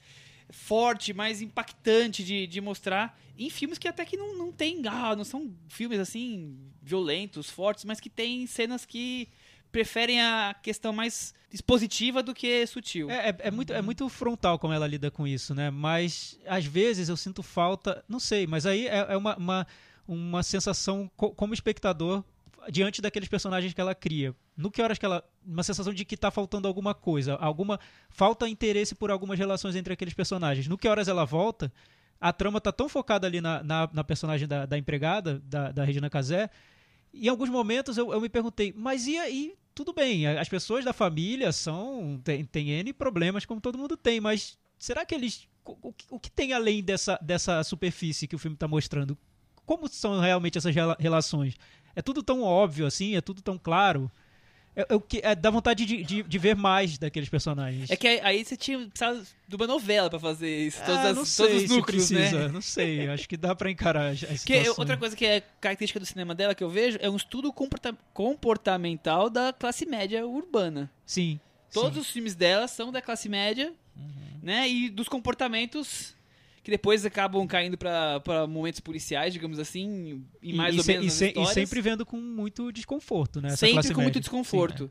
forte, 0.51 1.13
mais 1.13 1.41
impactante 1.43 2.23
de, 2.25 2.47
de 2.47 2.61
mostrar. 2.61 3.19
Em 3.39 3.51
filmes 3.51 3.79
que 3.79 3.87
até 3.89 4.05
que 4.05 4.17
não, 4.17 4.37
não 4.37 4.51
tem. 4.53 4.83
Ah, 4.89 5.15
não 5.15 5.25
são 5.25 5.53
filmes 5.69 5.99
assim, 5.99 6.57
violentos, 6.83 7.51
fortes, 7.51 7.85
mas 7.85 8.01
que 8.01 8.09
tem 8.09 8.47
cenas 8.47 8.85
que 8.87 9.29
preferem 9.71 10.23
a 10.23 10.55
questão 10.63 10.93
mais 10.93 11.35
expositiva 11.53 12.23
do 12.23 12.33
que 12.35 12.67
sutil. 12.67 13.11
É, 13.11 13.29
é- 13.31 13.37
é 13.41 13.51
muito, 13.51 13.73
é 13.73 13.83
muito 13.83 14.09
frontal 14.09 14.59
como 14.59 14.73
ela 14.73 14.87
lida 14.87 15.11
com 15.11 15.27
isso, 15.27 15.55
né? 15.55 15.71
Mas 15.71 16.39
às 16.47 16.65
vezes 16.65 17.09
eu 17.09 17.17
sinto 17.17 17.43
falta, 17.43 18.03
não 18.09 18.19
sei, 18.21 18.47
mas 18.47 18.65
aí 18.65 18.87
é, 18.87 19.07
é 19.11 19.17
uma, 19.17 19.37
uma, 19.37 19.67
uma 20.09 20.43
sensação 20.43 21.11
co- 21.17 21.33
como 21.33 21.53
espectador 21.53 22.25
diante 22.71 23.01
daqueles 23.03 23.29
personagens 23.29 23.73
que 23.73 23.81
ela 23.81 23.95
cria. 23.95 24.35
No 24.57 24.71
que 24.71 24.81
horas 24.83 24.99
que 24.99 25.05
ela. 25.07 25.23
Uma 25.45 25.63
sensação 25.63 25.93
de 25.93 26.05
que 26.05 26.17
tá 26.17 26.31
faltando 26.31 26.67
alguma 26.69 26.95
coisa, 26.95 27.35
alguma. 27.37 27.79
Falta 28.11 28.49
interesse 28.49 28.95
por 28.95 29.11
algumas 29.11 29.39
relações 29.39 29.77
entre 29.77 29.93
aqueles 29.93 30.15
personagens. 30.15 30.67
No 30.69 30.79
que 30.79 30.89
horas 30.89 31.09
ela 31.09 31.25
volta, 31.25 31.73
a 32.21 32.33
trama 32.33 32.61
tá 32.61 32.73
tão 32.73 32.89
focada 32.89 33.27
ali 33.27 33.41
na, 33.41 33.63
na, 33.63 33.89
na 33.93 34.05
personagem 34.05 34.47
da, 34.49 34.67
da 34.67 34.79
empregada, 34.79 35.41
da, 35.45 35.71
da 35.73 35.85
Regina 35.85 36.09
Casé. 36.11 36.51
Em 37.13 37.29
alguns 37.29 37.49
momentos 37.49 37.97
eu, 37.97 38.13
eu 38.13 38.21
me 38.21 38.29
perguntei, 38.29 38.73
mas 38.77 39.07
e 39.07 39.17
aí? 39.17 39.55
Tudo 39.75 39.93
bem, 39.93 40.27
as 40.27 40.49
pessoas 40.49 40.85
da 40.85 40.93
família 40.95 41.53
são. 41.53 42.19
Tem, 42.25 42.45
tem 42.45 42.71
N 42.71 42.93
problemas, 42.95 43.45
como 43.45 43.61
todo 43.61 43.77
mundo 43.79 43.97
tem, 43.97 44.21
mas 44.21 44.59
será 44.79 45.05
que 45.05 45.15
eles. 45.15 45.47
O, 45.65 45.93
o 46.11 46.19
que- 46.21 46.31
tem 46.31 46.53
além 46.53 46.83
dessa, 46.83 47.19
dessa 47.21 47.63
superfície 47.63 48.27
que 48.27 48.35
o 48.35 48.39
filme 48.39 48.55
está 48.55 48.67
mostrando? 48.67 49.19
Como 49.67 49.89
são 49.89 50.19
realmente 50.21 50.57
essas 50.57 50.75
rela- 50.75 50.97
relações? 50.99 51.57
É 51.97 52.03
tudo 52.03 52.23
tão 52.23 52.43
óbvio 52.43 52.87
assim? 52.87 53.17
É 53.17 53.21
tudo 53.21 53.43
tão 53.43 53.59
claro? 53.59 54.09
É, 54.77 54.87
é 54.91 54.95
o 54.95 55.01
que, 55.01 55.21
é, 55.25 55.35
dá 55.35 55.49
vontade 55.51 55.87
de, 55.87 56.03
de, 56.05 56.23
de 56.23 56.39
ver 56.39 56.55
mais 56.55 56.99
daqueles 56.99 57.31
personagens. 57.31 57.91
É 57.91 57.97
que 57.97 58.07
aí- 58.07 58.21
aí 58.23 58.45
você 58.45 58.59
tinha 58.59 58.79
precisava 58.81 59.23
de 59.49 59.57
uma 59.57 59.67
novela 59.67 60.11
pra 60.11 60.19
fazer 60.21 60.67
isso, 60.67 60.79
todas 60.85 60.97
Ah, 60.99 61.09
as- 61.09 61.17
não 61.17 61.25
sei 61.25 61.47
todos 61.49 61.63
os 61.63 61.71
núcleos, 61.71 62.09
precisa, 62.11 62.41
né? 62.47 62.49
não 62.53 62.61
sei. 62.61 63.09
Acho 63.09 63.27
que 63.27 63.39
dá 63.39 63.55
pra 63.55 63.71
encarar 63.71 64.09
a 64.09 64.13
a 64.13 64.15
Porque 64.15 64.37
situação. 64.37 64.75
outra 64.77 64.99
coisa 64.99 65.17
que 65.17 65.25
é 65.25 65.41
característica 65.61 65.99
do 65.99 66.05
cinema 66.05 66.35
dela 66.35 66.55
que 66.55 66.63
eu 66.63 66.69
vejo 66.69 66.99
é 67.01 67.09
um 67.09 67.17
estudo 67.17 67.51
comporta- 67.55 67.97
comportamental 68.13 69.31
da 69.31 69.53
classe 69.53 69.87
média 69.87 70.27
urbana. 70.27 70.91
Sim. 71.07 71.41
Todos 71.73 71.95
sim. 71.95 72.01
os 72.01 72.11
filmes 72.11 72.35
dela 72.35 72.69
são 72.69 72.93
da 72.93 73.01
classe 73.03 73.29
média, 73.31 73.73
né? 74.43 74.69
E 74.69 74.91
dos 74.91 75.09
comportamentos 75.09 76.15
que 76.67 76.71
depois 76.73 77.07
acabam 77.07 77.47
caindo 77.47 77.79
pra 77.79 78.21
momentos 78.49 78.81
policiais, 78.81 79.33
digamos 79.33 79.61
assim, 79.61 80.27
em 80.43 80.53
mais 80.53 80.75
e, 80.75 80.79
ou 80.79 80.83
se- 80.85 80.93
menos 80.95 81.07
e 81.07 81.11
se- 81.11 81.33
e 81.37 81.47
sempre 81.47 81.81
vendo 81.81 82.05
com 82.05 82.17
muito 82.17 82.73
desconforto, 82.73 83.41
né? 83.41 83.51
sempre 83.51 83.83
com 83.95 84.01
muito 84.01 84.07
média. 84.17 84.21
desconforto. 84.21 84.91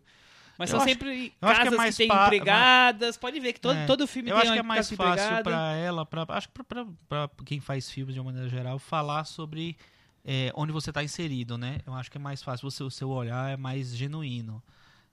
Mas 0.57 0.69
Eu 0.69 0.78
são 0.78 0.80
acho- 0.86 0.89
sempre 0.89 1.34
eu 1.41 1.47
acho 1.49 1.61
que 1.63 1.67
é 1.67 1.71
casas 1.78 1.97
que, 1.97 2.07
têm 2.07 2.17
empregadas. 2.17 3.17
Pode 3.17 3.38
ver 3.41 3.51
que 3.51 3.59
todo, 3.59 3.76
É. 3.76 3.86
todo 3.86 4.07
filme 4.07 4.30
eu 4.30 4.36
tem 4.36 4.43
acho 4.43 4.53
que 4.53 4.57
é 4.59 4.61
uma 4.61 4.67
mais 4.73 4.89
fácil 4.89 5.43
pra 5.43 5.73
ela, 5.76 6.05
pra, 6.05 6.26
acho 6.30 6.47
que 6.47 6.63
pra 7.09 7.30
quem 7.45 7.59
faz 7.59 7.91
filmes 7.91 8.13
de 8.15 8.21
uma 8.21 8.32
maneira 8.32 8.47
geral, 8.47 8.80
falar 8.80 9.26
sobre 9.26 9.76
é, 10.23 10.53
onde 10.55 10.71
você 10.71 10.91
está 10.91 11.03
inserido, 11.03 11.57
né? 11.57 11.80
Eu 11.86 11.93
acho 11.93 12.09
que 12.09 12.17
é 12.17 12.21
mais 12.21 12.41
fácil, 12.41 12.71
você, 12.71 12.84
o 12.84 12.89
seu 12.89 13.09
olhar 13.09 13.51
é 13.51 13.57
mais 13.57 13.93
genuíno. 13.93 14.63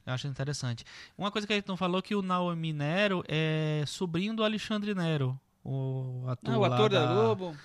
Eu 0.07 0.13
acho 0.15 0.29
interessante. 0.29 0.85
Uma 1.19 1.33
coisa 1.33 1.45
que 1.45 1.53
a 1.53 1.57
gente 1.57 1.67
não 1.67 1.77
falou 1.77 1.99
é 1.99 2.03
que 2.03 2.15
o 2.15 2.23
Naomi 2.23 2.73
Nero 2.73 3.25
é 3.27 3.83
sobrinho 3.85 4.35
do 4.37 4.45
Alexandre 4.45 4.95
Nero, 4.95 5.37
o 5.65 6.25
ator, 6.29 6.55
Ah, 6.55 6.59
o 6.59 6.65
ator 6.65 6.91
da 6.91 7.07
Globo. 7.07 7.57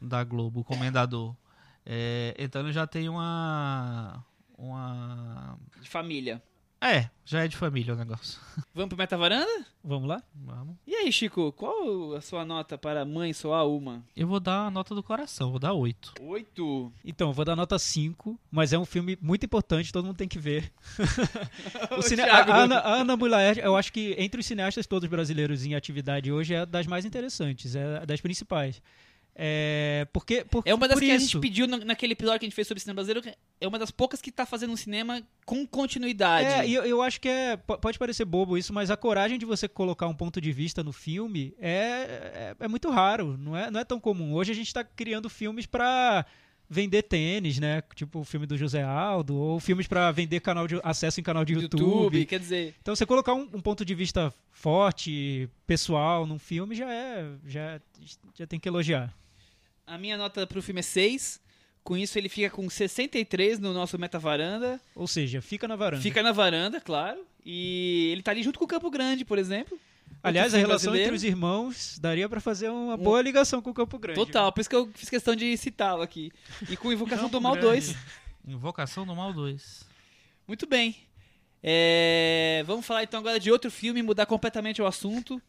da 0.00 0.24
Globo, 0.24 0.60
o 0.60 0.64
comendador. 0.64 1.34
É, 1.84 2.34
então 2.38 2.62
ele 2.62 2.72
já 2.72 2.86
tem 2.86 3.08
uma. 3.08 4.24
Uma. 4.58 5.58
De 5.80 5.88
família. 5.88 6.42
É, 6.80 7.08
já 7.24 7.42
é 7.42 7.48
de 7.48 7.56
família 7.56 7.94
o 7.94 7.96
negócio. 7.96 8.38
Vamos 8.74 8.90
pro 8.90 8.98
Meta 8.98 9.16
Varanda? 9.16 9.66
Vamos 9.82 10.06
lá? 10.08 10.22
Vamos. 10.34 10.76
E 10.86 10.94
aí, 10.94 11.10
Chico, 11.10 11.50
qual 11.52 12.14
a 12.14 12.20
sua 12.20 12.44
nota 12.44 12.76
para 12.76 13.04
Mãe 13.04 13.32
Soar 13.32 13.66
Uma? 13.66 14.04
Eu 14.14 14.26
vou 14.28 14.38
dar 14.38 14.66
a 14.66 14.70
nota 14.70 14.94
do 14.94 15.02
coração, 15.02 15.50
vou 15.50 15.58
dar 15.58 15.72
8. 15.72 16.14
Oito. 16.20 16.92
Então, 17.04 17.28
eu 17.28 17.32
vou 17.32 17.44
dar 17.46 17.56
nota 17.56 17.78
5, 17.78 18.38
mas 18.50 18.72
é 18.74 18.78
um 18.78 18.84
filme 18.84 19.16
muito 19.22 19.44
importante, 19.46 19.90
todo 19.92 20.04
mundo 20.04 20.16
tem 20.16 20.28
que 20.28 20.38
ver. 20.38 20.70
O 21.96 22.02
cine- 22.02 22.22
a, 22.22 22.26
Thiago. 22.26 22.52
a 22.52 22.56
Ana, 22.56 22.78
a 22.78 22.94
Ana 23.00 23.16
Mulaer, 23.16 23.58
eu 23.58 23.74
acho 23.76 23.92
que 23.92 24.14
entre 24.18 24.40
os 24.40 24.46
cineastas 24.46 24.86
todos 24.86 25.08
brasileiros 25.08 25.64
em 25.64 25.74
atividade 25.74 26.30
hoje 26.30 26.54
é 26.54 26.66
das 26.66 26.86
mais 26.86 27.04
interessantes, 27.04 27.74
é 27.74 28.04
das 28.04 28.20
principais. 28.20 28.82
É, 29.38 30.06
porque, 30.14 30.46
por, 30.46 30.62
É 30.64 30.74
uma 30.74 30.88
das 30.88 30.98
que 30.98 31.10
a 31.10 31.14
isso. 31.16 31.26
gente 31.26 31.40
pediu 31.40 31.66
na- 31.68 31.76
naquele 31.84 32.14
episódio 32.14 32.40
que 32.40 32.46
a 32.46 32.48
gente 32.48 32.54
fez 32.56 32.66
sobre 32.66 32.80
cinema 32.80 32.94
brasileiro. 33.02 33.36
É 33.60 33.68
uma 33.68 33.78
das 33.78 33.90
poucas 33.90 34.22
que 34.22 34.32
tá 34.32 34.46
fazendo 34.46 34.72
um 34.72 34.76
cinema 34.76 35.22
com 35.44 35.66
continuidade. 35.66 36.48
É, 36.48 36.66
e 36.66 36.72
eu, 36.74 36.84
eu 36.84 37.02
acho 37.02 37.20
que 37.20 37.28
é, 37.28 37.56
po- 37.58 37.76
pode 37.78 37.98
parecer 37.98 38.24
bobo 38.24 38.56
isso, 38.56 38.72
mas 38.72 38.90
a 38.90 38.96
coragem 38.96 39.38
de 39.38 39.44
você 39.44 39.68
colocar 39.68 40.06
um 40.06 40.14
ponto 40.14 40.40
de 40.40 40.50
vista 40.52 40.82
no 40.82 40.90
filme 40.92 41.54
é, 41.60 41.70
é, 41.70 42.56
é 42.60 42.68
muito 42.68 42.88
raro, 42.90 43.36
não 43.36 43.54
é, 43.54 43.70
não 43.70 43.78
é 43.78 43.84
tão 43.84 44.00
comum. 44.00 44.32
Hoje 44.32 44.52
a 44.52 44.54
gente 44.54 44.68
está 44.68 44.82
criando 44.82 45.28
filmes 45.28 45.66
para 45.66 46.24
vender 46.68 47.02
tênis, 47.02 47.58
né? 47.58 47.82
Tipo 47.94 48.20
o 48.20 48.24
filme 48.24 48.46
do 48.46 48.56
José 48.56 48.82
Aldo, 48.82 49.36
ou 49.36 49.60
filmes 49.60 49.86
para 49.86 50.10
vender 50.12 50.40
canal 50.40 50.66
de 50.66 50.80
acesso 50.82 51.20
em 51.20 51.22
canal 51.22 51.44
de 51.44 51.52
YouTube. 51.52 51.78
YouTube, 51.82 52.24
quer 52.24 52.40
dizer. 52.40 52.74
Então 52.80 52.96
você 52.96 53.04
colocar 53.04 53.34
um, 53.34 53.42
um 53.52 53.60
ponto 53.60 53.84
de 53.84 53.94
vista 53.94 54.32
forte, 54.50 55.48
pessoal, 55.66 56.26
num 56.26 56.38
filme 56.38 56.74
já 56.74 56.90
é, 56.90 57.26
já, 57.46 57.80
já 58.34 58.46
tem 58.46 58.58
que 58.58 58.66
elogiar. 58.68 59.14
A 59.86 59.96
minha 59.96 60.16
nota 60.16 60.46
pro 60.46 60.62
filme 60.62 60.80
é 60.80 60.82
6. 60.82 61.40
Com 61.84 61.96
isso, 61.96 62.18
ele 62.18 62.28
fica 62.28 62.50
com 62.50 62.68
63 62.68 63.60
no 63.60 63.72
nosso 63.72 63.96
Meta 63.98 64.18
Varanda. 64.18 64.80
Ou 64.94 65.06
seja, 65.06 65.40
fica 65.40 65.68
na 65.68 65.76
varanda. 65.76 66.02
Fica 66.02 66.20
na 66.22 66.32
varanda, 66.32 66.80
claro. 66.80 67.24
E 67.44 68.08
ele 68.10 68.22
tá 68.22 68.32
ali 68.32 68.42
junto 68.42 68.58
com 68.58 68.64
o 68.64 68.68
Campo 68.68 68.90
Grande, 68.90 69.24
por 69.24 69.38
exemplo. 69.38 69.78
Aliás, 70.20 70.52
a 70.52 70.58
relação 70.58 70.92
entre 70.96 71.10
brasileiro. 71.10 71.14
os 71.14 71.22
irmãos 71.22 71.98
daria 72.00 72.28
para 72.28 72.40
fazer 72.40 72.68
uma 72.68 72.96
boa 72.96 73.22
ligação 73.22 73.62
com 73.62 73.70
o 73.70 73.74
Campo 73.74 73.96
Grande. 74.00 74.18
Total, 74.18 74.52
por 74.52 74.60
isso 74.60 74.68
que 74.68 74.74
eu 74.74 74.90
fiz 74.94 75.08
questão 75.08 75.36
de 75.36 75.56
citá-lo 75.56 76.02
aqui. 76.02 76.32
E 76.68 76.76
com 76.76 76.92
Invocação 76.92 77.28
do 77.28 77.40
Mal 77.40 77.52
Grande. 77.52 77.86
2. 77.86 77.96
Invocação 78.48 79.06
do 79.06 79.14
Mal 79.14 79.32
2. 79.32 79.84
Muito 80.48 80.66
bem. 80.66 80.96
É, 81.62 82.64
Vamos 82.66 82.84
falar 82.84 83.04
então 83.04 83.20
agora 83.20 83.38
de 83.38 83.52
outro 83.52 83.70
filme, 83.70 84.02
mudar 84.02 84.26
completamente 84.26 84.82
o 84.82 84.86
assunto. 84.86 85.40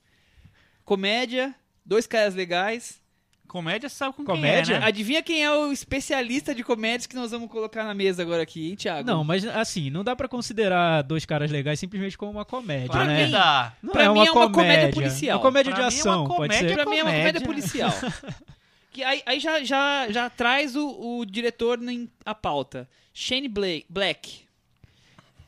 Comédia, 0.85 1.55
dois 1.83 2.05
caras 2.05 2.35
legais. 2.35 2.99
Comédia, 3.47 3.87
sabe 3.89 4.13
com 4.15 4.23
Comédia? 4.25 4.65
quem 4.65 4.75
é, 4.75 4.79
né? 4.79 4.85
Adivinha 4.85 5.23
quem 5.23 5.43
é 5.43 5.51
o 5.51 5.71
especialista 5.71 6.53
de 6.53 6.63
comédias 6.63 7.07
que 7.07 7.15
nós 7.15 7.31
vamos 7.31 7.49
colocar 7.49 7.83
na 7.83 7.93
mesa 7.93 8.21
agora 8.21 8.43
aqui, 8.43 8.69
hein, 8.69 8.75
Thiago? 8.75 9.07
Não, 9.07 9.23
mas 9.23 9.45
assim, 9.47 9.89
não 9.89 10.03
dá 10.03 10.15
pra 10.15 10.27
considerar 10.27 11.01
dois 11.03 11.25
caras 11.25 11.49
legais 11.49 11.79
simplesmente 11.79 12.17
como 12.17 12.31
uma 12.33 12.45
comédia, 12.45 12.89
Claro 12.89 13.07
né? 13.07 13.25
que 13.25 13.31
dá. 13.31 13.73
Não 13.81 13.91
Pra 13.93 14.03
é 14.03 14.09
mim 14.09 14.13
uma 14.19 14.27
é 14.27 14.31
uma 14.31 14.51
comédia 14.51 14.75
comédia. 14.91 14.93
policial. 14.93 15.37
Uma 15.37 15.41
comédia 15.43 15.73
Pra 15.73 15.87
de 15.89 15.95
mim 15.95 15.99
é 15.99 16.03
uma 16.03 16.11
ação, 16.13 16.25
pode 16.27 16.35
comédia 16.37 16.69
ser. 16.69 16.75
Pra 16.75 16.85
mim 16.85 16.97
é 16.97 17.03
uma 17.03 17.11
comédia 17.11 17.41
comédia. 17.41 17.47
policial. 17.47 17.91
que 18.91 19.03
aí, 19.03 19.21
aí 19.25 19.39
já, 19.39 19.63
já, 19.63 20.07
já 20.11 20.29
traz 20.29 20.75
o, 20.75 21.19
o 21.19 21.25
diretor 21.25 21.81
em, 21.83 22.09
a 22.25 22.35
pauta. 22.35 22.87
Shane 23.13 23.47
Bla- 23.47 23.81
Black. 23.89 24.41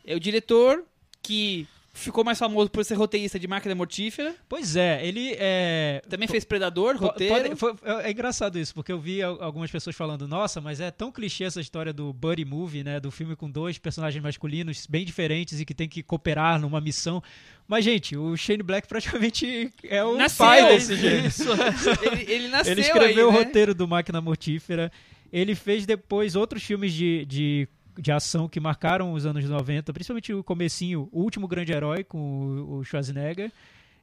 É 0.05 0.15
o 0.15 0.19
diretor 0.19 0.83
que 1.21 1.67
ficou 1.93 2.23
mais 2.23 2.37
famoso 2.39 2.69
por 2.69 2.83
ser 2.85 2.93
roteirista 2.95 3.37
de 3.39 3.47
Máquina 3.47 3.73
Mortífera. 3.75 4.35
Pois 4.47 4.75
é, 4.75 5.05
ele 5.05 5.35
é. 5.37 6.01
Também 6.09 6.27
fez 6.27 6.45
Predador, 6.45 6.95
roteiro. 6.97 7.33
pode- 7.35 7.55
foi- 7.55 7.73
é 7.83 8.07
é 8.07 8.11
engraçado 8.11 8.57
isso, 8.57 8.73
porque 8.73 8.91
eu 8.91 8.99
vi 8.99 9.21
al- 9.21 9.41
algumas 9.41 9.69
pessoas 9.71 9.95
falando, 9.95 10.27
nossa, 10.27 10.61
mas 10.61 10.79
é 10.79 10.91
tão 10.91 11.11
clichê 11.11 11.43
essa 11.43 11.59
história 11.59 11.91
do 11.91 12.13
buddy 12.13 12.45
movie, 12.45 12.83
né? 12.83 12.99
Do 12.99 13.11
filme 13.11 13.35
com 13.35 13.49
dois 13.49 13.77
personagens 13.77 14.23
masculinos 14.23 14.85
bem 14.87 15.03
diferentes 15.05 15.59
e 15.59 15.65
que 15.65 15.73
tem 15.73 15.89
que 15.89 16.01
cooperar 16.03 16.59
numa 16.59 16.79
missão. 16.79 17.21
Mas, 17.67 17.83
gente, 17.85 18.15
o 18.17 18.35
Shane 18.37 18.63
Black 18.63 18.87
praticamente 18.87 19.71
é 19.83 20.03
o 20.03 20.15
Nasceu, 20.15 20.45
pai 20.45 20.67
desse 20.69 20.95
jeito. 20.95 21.29
ele, 22.11 22.31
ele 22.31 22.47
nasceu 22.47 22.71
Ele 22.71 22.81
escreveu 22.81 23.27
aí, 23.29 23.33
o 23.35 23.37
né? 23.37 23.37
roteiro 23.45 23.73
do 23.75 23.87
Máquina 23.87 24.21
Mortífera. 24.21 24.91
Ele 25.31 25.53
fez 25.53 25.85
depois 25.85 26.35
outros 26.35 26.63
filmes 26.63 26.91
de, 26.91 27.23
de, 27.25 27.67
de 27.99 28.11
ação 28.11 28.47
que 28.47 28.59
marcaram 28.59 29.13
os 29.13 29.25
anos 29.25 29.43
90, 29.47 29.91
principalmente 29.93 30.33
o 30.33 30.43
comecinho, 30.43 31.09
O 31.11 31.21
Último 31.21 31.47
Grande 31.47 31.71
Herói, 31.71 32.03
com 32.03 32.17
o- 32.19 32.77
o 32.79 32.83
Schwarzenegger. 32.83 33.51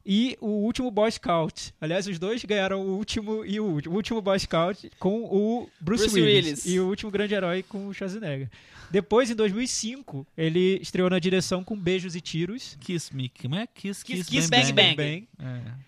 e 0.09 0.39
o 0.41 0.47
último 0.47 0.89
Boy 0.89 1.11
Scout. 1.11 1.75
Aliás, 1.81 2.07
os 2.07 2.17
dois 2.19 2.45
ganharam 2.45 2.81
o 2.81 2.97
último 2.97 3.45
e 3.45 3.59
o 3.59 3.65
último. 3.65 3.93
O 3.95 3.97
último 3.97 4.23
Boy 4.23 4.39
Scout 4.39 4.89
com 5.01 5.25
o 5.25 5.69
Bruce, 5.81 6.05
Bruce 6.05 6.21
Willis, 6.21 6.45
Willis. 6.47 6.67
e 6.67 6.79
o 6.79 6.87
último 6.87 7.11
grande 7.11 7.35
herói 7.35 7.65
com 7.65 7.89
o 7.89 7.93
Schwarzenegger. 7.93 8.49
Depois, 8.89 9.29
em 9.31 9.35
2005, 9.35 10.25
ele 10.39 10.79
estreou 10.81 11.11
na 11.11 11.19
direção 11.19 11.65
com 11.65 11.77
Beijos 11.77 12.15
e 12.15 12.21
Tiros. 12.21 12.77
Kiss 12.81 13.13
Me. 13.13 13.29
Como 13.29 13.57
é? 13.57 13.67
Kiss, 13.67 14.05
Kiss, 14.05 14.23
Kiss, 14.25 14.31
Kiss, 14.31 14.49
Bang, 14.49 14.73
Bang, 14.73 14.95
Bang. 14.95 14.97
Bang. 14.97 15.29
É. 15.41 15.86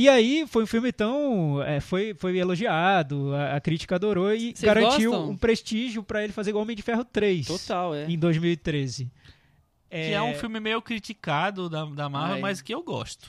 E 0.00 0.08
aí 0.08 0.46
foi 0.46 0.62
um 0.62 0.66
filme 0.66 0.90
tão. 0.92 1.62
é, 1.62 1.78
foi, 1.78 2.14
foi 2.14 2.38
elogiado, 2.38 3.34
a, 3.34 3.56
a 3.56 3.60
crítica 3.60 3.96
adorou 3.96 4.32
e 4.32 4.52
Vocês 4.54 4.60
garantiu 4.62 5.10
gostam? 5.10 5.30
um 5.30 5.36
prestígio 5.36 6.02
pra 6.02 6.24
ele 6.24 6.32
fazer 6.32 6.50
igual 6.50 6.62
Homem 6.62 6.74
de 6.74 6.82
Ferro 6.82 7.04
3 7.04 7.46
Total, 7.46 7.94
é. 7.94 8.06
em 8.10 8.18
2013. 8.18 9.10
Que 9.90 9.96
é 10.12 10.22
um 10.22 10.34
filme 10.34 10.58
meio 10.60 10.80
criticado 10.80 11.68
da, 11.68 11.84
da 11.84 12.08
Marvel, 12.08 12.36
Ai. 12.36 12.40
mas 12.40 12.62
que 12.62 12.72
eu 12.72 12.82
gosto. 12.82 13.28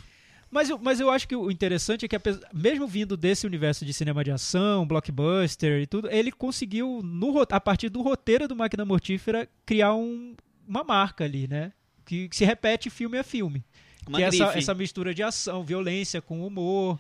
Mas 0.49 0.69
eu, 0.69 0.77
mas 0.77 0.99
eu 0.99 1.09
acho 1.09 1.27
que 1.27 1.35
o 1.35 1.49
interessante 1.49 2.05
é 2.05 2.07
que, 2.07 2.15
mesmo 2.53 2.85
vindo 2.87 3.17
desse 3.17 3.47
universo 3.47 3.83
de 3.85 3.93
cinema 3.93 4.23
de 4.23 4.31
ação, 4.31 4.85
blockbuster 4.85 5.81
e 5.81 5.87
tudo, 5.87 6.09
ele 6.11 6.31
conseguiu, 6.31 7.01
no 7.03 7.41
a 7.49 7.59
partir 7.59 7.89
do 7.89 8.01
roteiro 8.01 8.47
do 8.47 8.55
Máquina 8.55 8.85
Mortífera, 8.85 9.47
criar 9.65 9.93
um- 9.95 10.35
uma 10.67 10.83
marca 10.83 11.23
ali, 11.23 11.47
né? 11.47 11.71
Que, 12.05 12.27
que 12.29 12.35
se 12.35 12.45
repete 12.45 12.89
filme 12.89 13.17
a 13.17 13.23
filme. 13.23 13.63
Uma 14.07 14.17
que 14.17 14.23
é 14.23 14.27
essa, 14.27 14.57
essa 14.57 14.73
mistura 14.73 15.13
de 15.13 15.21
ação, 15.23 15.63
violência 15.63 16.21
com 16.21 16.45
humor, 16.45 16.99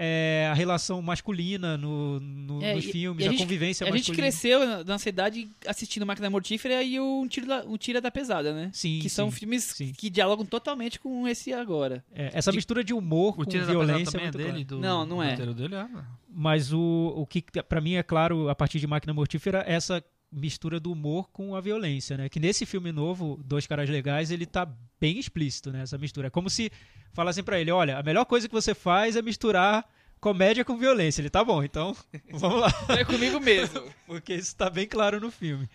é, 0.00 0.46
a 0.48 0.54
relação 0.54 1.02
masculina 1.02 1.76
no, 1.76 2.20
no- 2.20 2.62
É, 2.62 2.72
nos 2.76 2.84
e- 2.84 2.92
filmes, 2.92 3.24
e 3.24 3.26
a 3.26 3.30
a, 3.30 3.32
gente- 3.32 3.42
convivência 3.42 3.84
A 3.84 3.90
gente 3.90 3.98
masculina. 4.10 4.22
cresceu 4.22 4.64
na, 4.64 4.84
na 4.84 4.98
cidade 4.98 5.48
assistindo 5.66 6.06
Máquina 6.06 6.30
Mortífera 6.30 6.80
e 6.84 7.00
o 7.00 7.22
um 7.22 7.26
Tira 7.26 7.46
da, 7.46 7.64
um 7.66 7.76
Tira 7.76 8.00
da 8.00 8.08
Pesada, 8.10 8.52
né? 8.54 8.70
Sim, 8.72 9.00
que 9.00 9.08
são 9.10 9.28
sim, 9.30 9.36
filmes 9.38 9.64
sim. 9.64 9.92
que 9.96 10.08
dialogam 10.08 10.46
totalmente 10.46 11.00
com 11.00 11.26
esse 11.26 11.52
agora. 11.52 12.04
É, 12.14 12.30
essa 12.32 12.52
mistura 12.52 12.84
de 12.84 12.94
humor 12.94 13.30
O 13.30 13.36
com 13.38 13.44
Tira 13.44 13.66
da 13.66 13.72
Pesada 13.72 13.86
violência 13.86 14.12
também 14.12 14.26
é 14.26 14.28
é 14.28 14.52
dele? 14.52 14.64
Do, 14.64 14.78
Não, 14.78 15.04
não 15.04 15.20
é. 15.20 15.34
dele? 15.34 15.74
Ah, 15.74 15.88
Mas 16.30 16.72
o, 16.72 17.12
o 17.16 17.26
que 17.26 17.42
pra 17.68 17.80
mim 17.80 17.94
é 17.94 18.02
claro 18.04 18.48
a 18.48 18.54
partir 18.54 18.78
de 18.78 18.86
Máquina 18.86 19.12
Mortífera 19.12 19.64
é 19.66 19.74
essa 19.74 20.00
mistura 20.30 20.78
do 20.78 20.92
humor 20.92 21.30
com 21.30 21.54
a 21.54 21.60
violência, 21.60 22.16
né? 22.16 22.28
Que 22.28 22.38
nesse 22.38 22.66
filme 22.66 22.92
novo, 22.92 23.40
Dois 23.44 23.66
Caras 23.66 23.88
Legais, 23.88 24.30
ele 24.30 24.46
tá 24.46 24.70
bem 25.00 25.18
explícito, 25.18 25.70
né? 25.72 25.82
Essa 25.82 25.98
mistura. 25.98 26.28
É 26.28 26.30
como 26.30 26.50
se 26.50 26.70
falassem 27.12 27.42
pra 27.42 27.58
ele, 27.58 27.70
olha, 27.70 27.98
a 27.98 28.02
melhor 28.02 28.24
coisa 28.24 28.48
que 28.48 28.54
você 28.54 28.74
faz 28.74 29.16
é 29.16 29.22
misturar 29.22 29.88
comédia 30.20 30.64
com 30.64 30.76
violência. 30.76 31.20
Ele 31.20 31.30
tá 31.30 31.42
bom, 31.42 31.62
então 31.62 31.96
vamos 32.30 32.60
lá. 32.60 32.72
É 32.98 33.04
comigo 33.04 33.40
mesmo. 33.40 33.82
Porque 34.06 34.34
isso 34.34 34.54
tá 34.54 34.68
bem 34.68 34.86
claro 34.86 35.20
no 35.20 35.30
filme. 35.30 35.68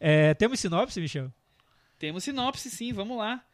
É, 0.00 0.34
temos 0.34 0.58
sinopse, 0.58 1.00
Michel? 1.00 1.32
Temos 1.98 2.24
sinopse, 2.24 2.70
sim, 2.70 2.92
vamos 2.92 3.16
lá. 3.16 3.44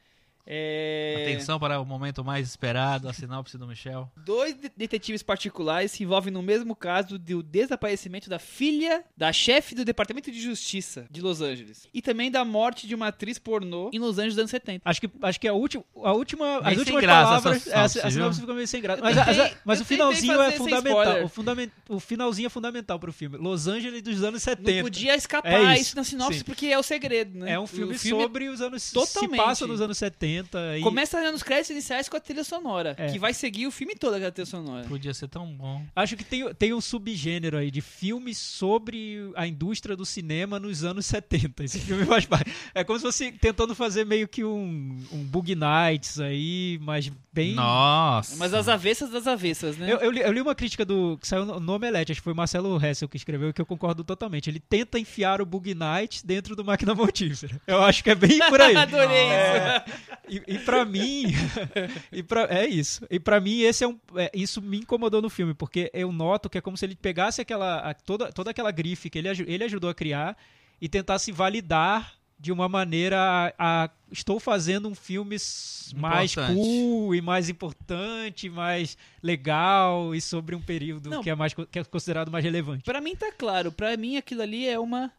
É... 0.47 1.25
Atenção 1.29 1.59
para 1.61 1.79
o 1.81 1.85
momento 1.85 2.25
mais 2.25 2.49
esperado, 2.49 3.09
a 3.09 3.13
sinopse 3.13 3.59
do 3.59 3.67
Michel. 3.67 4.11
Dois 4.17 4.55
de- 4.55 4.71
detetives 4.77 5.23
particulares 5.23 5.93
se 5.93 6.03
envolvem 6.03 6.33
no 6.33 6.43
mesmo 6.43 6.75
caso 6.75 7.19
do 7.19 7.43
desaparecimento 7.43 8.31
da 8.31 8.39
filha 8.39 9.05
da 9.17 9.33
chefe 9.33 9.75
do 9.75 9.85
Departamento 9.85 10.31
de 10.31 10.41
Justiça 10.41 11.07
de 11.11 11.21
Los 11.21 11.41
Angeles. 11.43 11.87
E 11.93 12.01
também 12.01 12.31
da 12.31 12.45
morte 12.45 12.87
de 12.87 12.95
uma 12.95 13.09
atriz 13.09 13.39
pornô 13.39 13.91
em 13.93 13.99
Los 13.99 14.17
Angeles 14.19 14.35
dos 14.35 14.39
anos 14.41 14.51
70. 14.51 14.83
Acho 14.89 15.01
que, 15.03 15.11
acho 15.23 15.41
que 15.41 15.49
a 15.49 15.53
última, 15.53 15.85
a 16.03 16.13
última, 16.13 16.59
as 16.59 16.69
sem 16.71 16.79
últimas 16.79 17.03
graça 17.03 17.25
palavras, 17.29 17.63
sinopse, 17.63 17.79
essa- 17.99 18.07
a 18.07 18.11
sinopse 18.11 18.41
ficou 18.41 18.55
meio 18.55 18.69
sem 18.69 18.81
graça. 18.81 19.03
Mas, 19.03 19.17
tentei- 19.17 19.43
a- 19.43 19.53
mas 19.65 19.81
o 19.81 19.85
finalzinho 19.85 20.41
é 20.41 20.53
fundamental. 20.53 21.25
O, 21.25 21.29
fundamen- 21.29 21.71
o 21.89 22.01
finalzinho 22.01 22.47
é 22.47 22.51
fundamental 22.51 22.99
pro 22.99 23.13
filme. 23.13 23.37
Los 23.37 23.67
Angeles 23.69 24.03
dos 24.03 24.23
anos 24.23 24.43
70. 24.43 24.73
Não 24.73 24.83
podia 24.83 25.15
escapar 25.15 25.53
É 25.53 25.75
isso, 25.75 25.83
isso, 25.83 25.97
na 25.97 26.05
sinopse 26.05 26.39
sim. 26.39 26.45
porque 26.45 26.67
é 26.67 26.79
o 26.79 26.83
segredo, 26.83 27.39
né? 27.39 27.53
É 27.53 27.59
um 27.61 27.65
O 27.65 27.67
filme, 27.67 27.99
sobre 27.99 28.49
os 28.49 28.61
anos. 28.63 28.91
totalmente. 28.91 29.31
Se 29.41 29.45
passa 29.45 29.67
nos 29.67 29.81
anos 29.81 29.99
70. 29.99 30.38
E, 30.79 30.81
Começa 30.83 31.33
nos 31.33 31.43
créditos 31.43 31.71
iniciais 31.71 32.09
com 32.09 32.17
a 32.17 32.21
trilha 32.21 32.45
sonora, 32.45 32.95
É. 32.99 33.07
que 33.11 33.19
vai 33.19 33.33
seguir 33.35 33.67
o 33.67 33.71
filme 33.71 33.95
todo 33.95 34.15
aquela 34.15 34.31
trilha 34.33 34.47
sonora. 34.47 34.87
Podia 34.87 35.13
ser 35.15 35.29
tão 35.29 35.47
bom. 35.47 35.85
Acho 35.95 36.17
que 36.17 36.25
tem, 36.25 36.53
tem 36.55 36.73
um 36.75 36.81
subgênero 36.81 37.57
aí 37.59 37.71
de 37.71 37.81
filmes 37.81 38.39
sobre 38.39 39.31
a 39.37 39.47
indústria 39.47 39.97
do 39.97 40.05
cinema 40.05 40.59
nos 40.61 40.85
anos 40.85 41.07
70. 41.07 41.65
Esse 41.65 41.79
filme 41.81 42.05
faz 42.05 42.25
parte. 42.27 42.51
É 42.75 42.85
como 42.85 42.99
se 42.99 43.05
fosse 43.05 43.33
tentando 43.33 43.75
fazer 43.75 44.05
meio 44.05 44.29
que 44.29 44.45
um, 44.45 44.99
um 45.13 45.25
Bug 45.25 45.55
Nights 45.55 46.21
aí, 46.21 46.79
mas 46.83 47.11
bem. 47.33 47.55
Nossa. 47.55 48.37
Mas 48.37 48.53
as 48.55 48.69
avessas 48.69 49.11
das 49.11 49.27
avessas, 49.27 49.77
né? 49.77 49.93
Eu, 49.93 49.99
eu 49.99 50.11
li, 50.11 50.21
eu 50.21 50.33
li 50.33 50.41
uma 50.41 50.55
crítica 50.55 50.85
do. 50.85 51.17
que 51.21 51.27
saiu 51.27 51.45
no, 51.45 51.61
no 51.61 51.73
Omelete, 51.75 52.13
acho 52.13 52.21
que 52.21 52.25
foi 52.25 52.35
Marcelo 52.35 52.77
Hessel 52.85 53.09
que 53.09 53.17
escreveu, 53.17 53.53
que 53.53 53.61
eu 53.61 53.67
concordo 53.67 54.03
totalmente. 54.05 54.51
Ele 54.51 54.61
tenta 54.61 54.99
enfiar 54.99 55.41
o 55.41 55.47
Bug 55.47 55.75
Night 55.75 56.27
dentro 56.27 56.55
do 56.57 56.65
Máquina 56.65 56.95
Mortífera. 56.95 57.61
Eu 57.67 57.83
acho 57.83 58.03
que 58.03 58.11
é 58.11 58.15
bem 58.15 58.39
por 58.49 58.61
aí. 58.61 58.75
Adorei 58.77 59.17
É, 59.19 59.85
isso. 59.87 60.28
E, 60.29 60.43
e 60.55 60.59
para 60.61 60.85
mim, 60.85 61.25
e 62.13 62.23
pra, 62.23 62.45
é 62.51 62.67
isso. 62.67 63.07
E 63.11 63.19
pra 63.21 63.41
mim 63.41 63.61
esse 63.61 63.85
é 63.85 63.89
um, 63.89 63.99
é, 64.17 64.31
isso 64.35 64.61
me 64.63 64.79
incomodou 64.79 65.21
no 65.23 65.29
filme, 65.31 65.55
porque 65.55 65.91
eu 65.95 66.11
noto 66.13 66.49
que 66.51 66.59
é 66.59 66.61
como 66.61 66.77
se 66.77 66.85
ele 66.87 66.97
pegasse 66.97 67.41
aquela 67.41 67.79
a- 67.91 67.95
toda, 67.95 68.33
toda 68.33 68.51
aquela 68.51 68.71
grife 68.71 69.09
que 69.11 69.19
ele, 69.19 69.29
ele 69.47 69.65
ajudou 69.65 69.91
a 69.91 69.95
criar 69.95 70.37
e 70.81 70.89
tentasse 70.89 71.33
validar 71.33 72.15
de 72.41 72.53
uma 72.53 72.69
maneira 72.69 73.19
a, 73.59 73.85
a- 73.85 73.91
estou 74.13 74.39
fazendo 74.39 74.89
um 74.89 74.95
filme 74.95 75.35
s- 75.35 75.93
mais 75.97 76.31
Importante. 76.33 76.55
cool 76.57 77.15
e 77.15 77.21
mais 77.21 77.49
importante, 77.49 78.49
mais 78.49 78.97
legal 79.21 80.15
e 80.15 80.21
sobre 80.21 80.55
um 80.55 80.63
período 80.63 81.11
Não. 81.11 81.21
que 81.23 81.31
é 81.31 81.35
mais 81.35 81.53
que 81.53 81.79
é 81.79 81.83
considerado 81.85 82.31
mais 82.31 82.45
relevante. 82.45 82.85
Pra 82.85 83.01
mim 83.01 83.17
tá 83.17 83.33
claro, 83.33 83.73
pra 83.73 83.97
mim 83.97 84.17
aquilo 84.17 84.43
ali 84.43 84.69
é 84.69 84.79
uma 84.79 85.11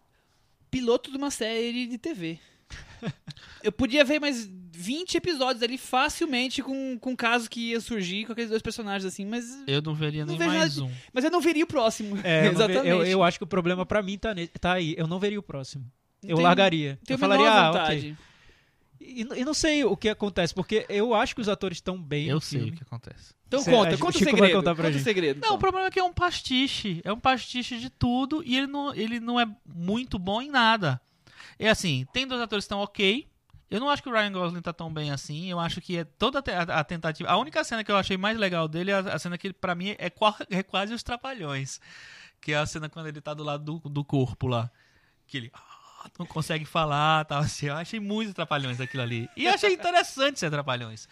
piloto 0.72 1.12
de 1.12 1.18
uma 1.18 1.30
série 1.32 1.88
de 1.88 1.98
TV. 1.98 2.40
Eu 3.64 3.72
podia 3.72 4.04
ver 4.06 4.20
mais 4.20 4.50
20 4.72 5.16
episódios 5.16 5.62
ali 5.62 5.78
facilmente 5.78 6.62
com, 6.64 6.98
com 6.98 7.16
casos 7.16 7.48
que 7.50 7.72
ia 7.72 7.82
surgir 7.82 8.26
com 8.26 8.32
aqueles 8.32 8.50
dois 8.50 8.62
personagens 8.62 9.06
assim, 9.06 9.26
mas, 9.26 9.46
Eu 9.68 9.82
não 9.82 9.94
veria 9.94 10.26
Não 10.26 10.30
nem 10.34 10.38
vejo 10.38 10.52
mais 10.58 10.78
nada 10.78 10.90
um. 10.90 10.96
mas 11.14 11.24
eu 11.26 11.32
não 11.32 11.42
veria 11.42 11.64
o 11.66 11.68
próximo. 11.68 12.18
É, 12.24 12.48
Exatamente. 12.48 12.88
eu, 12.88 13.04
eu 13.06 13.24
acho 13.24 13.38
que 13.38 13.44
o 13.44 13.48
problema 13.48 13.86
pra 13.86 14.02
mim 14.02 14.18
tá, 14.18 14.34
tá 14.62 14.74
aí. 14.74 14.96
Eu 14.98 15.08
não 15.08 15.20
veria 15.20 15.40
o 15.40 15.44
próximo. 15.44 15.84
Não 16.24 16.30
eu 16.30 16.36
tenho- 16.38 16.48
largaria. 16.48 16.98
Tenho 17.06 17.16
eu 17.16 17.20
falaria, 17.20 17.50
ah, 17.52 17.70
ok. 17.72 17.80
vontade. 17.80 18.18
E, 19.02 19.22
e 19.22 19.46
não 19.46 19.54
sei 19.54 19.84
o 19.84 19.96
que 19.98 20.08
acontece, 20.10 20.54
porque 20.54 20.86
eu 20.90 21.14
acho 21.14 21.34
que 21.34 21.42
os 21.42 21.50
atores 21.50 21.78
estão 21.78 22.02
bem 22.02 22.28
Eu 22.28 22.36
no 22.36 22.42
sei 22.42 22.60
filme. 22.60 22.74
o 22.74 22.78
que 22.78 22.84
acontece. 22.84 23.34
Então 23.48 23.62
Cê- 23.62 23.72
conta, 23.72 23.98
conta 23.98 24.18
o 24.18 24.20
segredo. 24.20 24.54
contar 24.58 24.76
pra 24.76 24.84
conta 24.84 24.90
o 24.90 24.92
gente. 24.94 25.04
segredo. 25.04 25.38
Não, 25.40 25.48
então. 25.48 25.56
o 25.56 25.60
problema 25.60 25.88
é 25.88 25.92
que 25.92 26.00
é 26.00 26.04
um 26.04 26.14
pastiche. 26.14 27.02
É 27.04 27.12
um 27.12 27.20
pastiche 27.20 27.78
de 27.80 27.90
tudo 27.90 28.44
e 28.46 28.56
ele 28.58 28.68
não, 28.68 28.94
ele 28.94 29.20
não 29.20 29.40
é 29.40 29.48
muito 29.66 30.20
bom 30.20 30.42
em 30.42 30.50
nada. 30.50 31.02
É 31.60 31.70
assim, 31.70 32.08
tem 32.14 32.26
dois 32.26 32.42
atores 32.42 32.64
que 32.64 32.68
estão 32.68 32.80
ok. 32.80 33.30
Eu 33.70 33.80
não 33.80 33.90
acho 33.90 34.02
que 34.02 34.10
o 34.10 34.12
Ryan 34.12 34.32
Gosling 34.32 34.62
tá 34.62 34.74
tão 34.74 34.92
bem 34.92 35.12
assim. 35.12 35.52
Eu 35.52 35.60
acho 35.60 35.80
que 35.80 35.98
é 35.98 36.04
toda 36.04 36.40
a 36.40 36.42
te- 36.42 36.52
a, 36.52 36.62
a 36.62 36.84
tentativa. 36.84 37.30
A 37.30 37.38
única 37.38 37.64
cena 37.64 37.84
que 37.84 37.92
eu 37.92 37.98
achei 37.98 38.18
mais 38.18 38.38
legal 38.38 38.68
dele 38.68 38.90
é 38.90 38.96
a, 38.96 39.20
cena 39.20 39.38
que 39.38 39.54
pra 39.54 39.76
mim 39.76 39.90
é, 39.90 40.12
é 40.50 40.64
quase 40.64 40.94
os 40.94 41.04
trapalhões. 41.04 41.80
Que 42.42 42.54
é 42.54 42.58
a 42.58 42.66
cena 42.66 42.90
quando 42.90 43.08
ele 43.08 43.22
tá 43.22 43.34
do 43.34 43.44
lado 43.44 43.64
do, 43.64 43.90
do 43.90 44.04
corpo 44.04 44.48
lá. 44.48 44.72
Que 45.28 45.38
ele 45.38 45.52
ah, 45.54 46.10
não 46.18 46.26
consegue 46.26 46.66
falar, 46.66 47.26
tal 47.26 47.42
assim. 47.42 47.68
Eu 47.68 47.76
achei 47.76 48.00
muito 48.00 48.34
trapalhões 48.34 48.82
aquilo 48.82 49.04
ali. 49.04 49.30
E 49.38 49.48
achei 49.48 49.74
interessante 49.74 50.40
ser 50.40 50.50
trapalhões. 50.50 51.08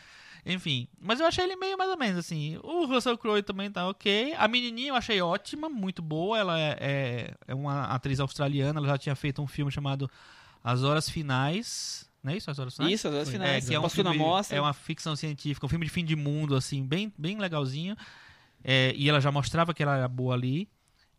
Enfim, 0.48 0.88
mas 1.00 1.20
eu 1.20 1.26
achei 1.26 1.44
ele 1.44 1.58
meio 1.58 1.78
mais 1.78 1.90
ou 1.90 1.98
menos 1.98 2.18
assim. 2.18 2.58
O 2.64 2.86
Russell 2.86 3.18
Crowe 3.18 3.44
também 3.44 3.70
tá 3.70 3.88
ok. 3.88 4.34
A 4.38 4.48
menininha 4.48 4.90
eu 4.90 4.96
achei 4.96 5.22
ótima, 5.22 5.68
muito 5.68 6.02
boa. 6.02 6.40
Ela 6.40 6.58
é, 6.58 6.78
é, 6.80 7.34
é 7.50 7.56
uma 7.56 7.84
atriz 7.86 8.20
australiana. 8.22 8.80
Ela 8.80 8.88
já 8.88 8.98
tinha 8.98 9.16
feito 9.16 9.42
um 9.42 9.48
filme 9.48 9.72
chamado 9.72 10.10
As 10.64 10.84
Horas 10.84 11.10
Finais. 11.10 12.10
Não 12.24 12.32
é 12.32 12.38
isso? 12.38 12.50
As 12.50 12.58
Horas 12.60 12.76
Finais? 12.76 12.94
Isso, 12.94 13.08
as 13.10 13.14
horas 13.14 13.30
finais. 13.30 13.66
É, 13.66 13.68
que 13.68 13.76
é 13.76 13.80
um 13.80 13.90
filme, 13.90 14.18
é 14.50 14.62
uma 14.62 14.74
ficção 14.74 15.16
científica, 15.16 15.66
um 15.66 15.70
filme 15.70 15.86
de 15.86 15.92
fim 15.92 16.06
de 16.06 16.16
mundo, 16.16 16.56
assim, 16.56 16.86
bem, 16.86 17.14
bem 17.18 17.38
legalzinho. 17.38 17.96
É, 18.64 18.94
e 18.96 19.10
ela 19.10 19.20
já 19.20 19.32
mostrava 19.32 19.74
que 19.74 19.84
ela 19.84 19.98
era 19.98 20.08
boa 20.08 20.34
ali. 20.34 20.70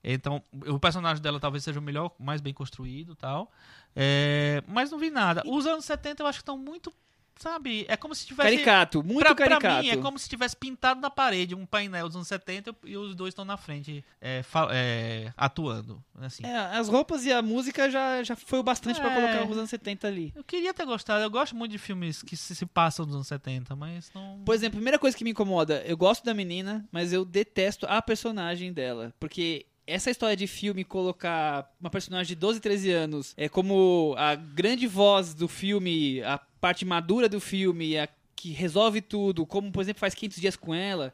Então, 0.02 0.42
o 0.66 0.78
personagem 0.78 1.22
dela 1.22 1.40
talvez 1.40 1.64
seja 1.64 1.78
o 1.78 1.82
melhor, 1.82 2.12
mais 2.18 2.40
bem 2.40 2.54
construído 2.54 3.12
e 3.12 3.16
tal. 3.16 3.50
É, 3.94 4.62
mas 4.66 4.90
não 4.90 4.98
vi 4.98 5.10
nada. 5.10 5.42
Os 5.46 5.66
anos 5.66 5.84
70 5.84 6.22
eu 6.22 6.26
acho 6.26 6.38
que 6.38 6.42
estão 6.42 6.56
muito, 6.56 6.92
sabe? 7.39 7.84
É 7.89 7.97
como 7.97 8.14
se 8.14 8.26
tivesse... 8.26 8.51
Caricato, 8.51 9.03
muito 9.03 9.20
pra, 9.20 9.34
caricato. 9.34 9.61
Pra 9.61 9.82
mim, 9.82 9.89
é 9.89 9.97
como 9.97 10.18
se 10.18 10.28
tivesse 10.28 10.57
pintado 10.57 11.01
na 11.01 11.11
parede 11.11 11.55
um 11.55 11.66
painel 11.66 12.07
dos 12.07 12.16
anos 12.16 12.28
70 12.28 12.74
e 12.84 12.97
os 12.97 13.14
dois 13.14 13.32
estão 13.32 13.45
na 13.45 13.57
frente 13.57 14.05
é, 14.20 14.43
é, 14.70 15.32
atuando. 15.36 16.03
Assim. 16.20 16.45
É, 16.45 16.57
as 16.57 16.89
roupas 16.89 17.24
e 17.24 17.32
a 17.32 17.41
música 17.41 17.91
já, 17.91 18.22
já 18.22 18.36
foi 18.36 18.59
o 18.59 18.62
bastante 18.62 19.01
pra 19.01 19.12
É. 19.12 19.14
colocar 19.14 19.51
os 19.51 19.57
anos 19.57 19.70
70 19.70 20.07
ali. 20.07 20.32
Eu 20.34 20.45
queria 20.45 20.74
ter 20.74 20.84
gostado. 20.84 21.22
Eu 21.22 21.30
gosto 21.30 21.55
muito 21.57 21.72
de 21.72 21.78
filmes 21.78 22.22
que 22.22 22.36
se, 22.36 22.55
se 22.55 22.66
passam 22.66 23.07
dos 23.07 23.14
anos 23.14 23.26
70, 23.28 23.74
mas 23.76 24.11
não... 24.14 24.43
Por 24.45 24.55
exemplo, 24.55 24.76
a 24.76 24.80
primeira 24.80 24.99
coisa 24.99 25.16
que 25.16 25.24
me 25.24 25.30
incomoda, 25.30 25.82
eu 25.86 25.97
gosto 25.97 26.24
da 26.24 26.34
menina, 26.34 26.86
mas 26.91 27.12
eu 27.12 27.24
detesto 27.24 27.86
a 27.86 28.03
personagem 28.03 28.72
dela. 28.72 29.14
Porque 29.18 29.66
essa 29.89 30.11
história 30.11 30.36
de 30.36 30.47
filme 30.47 30.84
colocar 30.84 31.74
uma 31.80 31.91
personagem 31.91 32.28
de 32.28 32.34
12, 32.34 32.61
13 32.61 32.91
anos 32.93 33.34
é 33.36 33.49
como 33.49 34.14
a 34.18 34.34
grande 34.34 34.86
voz 34.86 35.32
do 35.34 35.49
filme, 35.49 36.22
a 36.22 36.39
parte 36.61 36.84
madura 36.84 37.28
do 37.28 37.41
filme, 37.41 37.99
a 37.99 38.09
que 38.36 38.51
resolve 38.53 39.01
tudo, 39.01 39.45
como 39.47 39.72
por 39.72 39.80
exemplo 39.80 39.99
faz 40.01 40.14
500 40.14 40.41
dias 40.41 40.55
com 40.57 40.72
ela, 40.74 41.12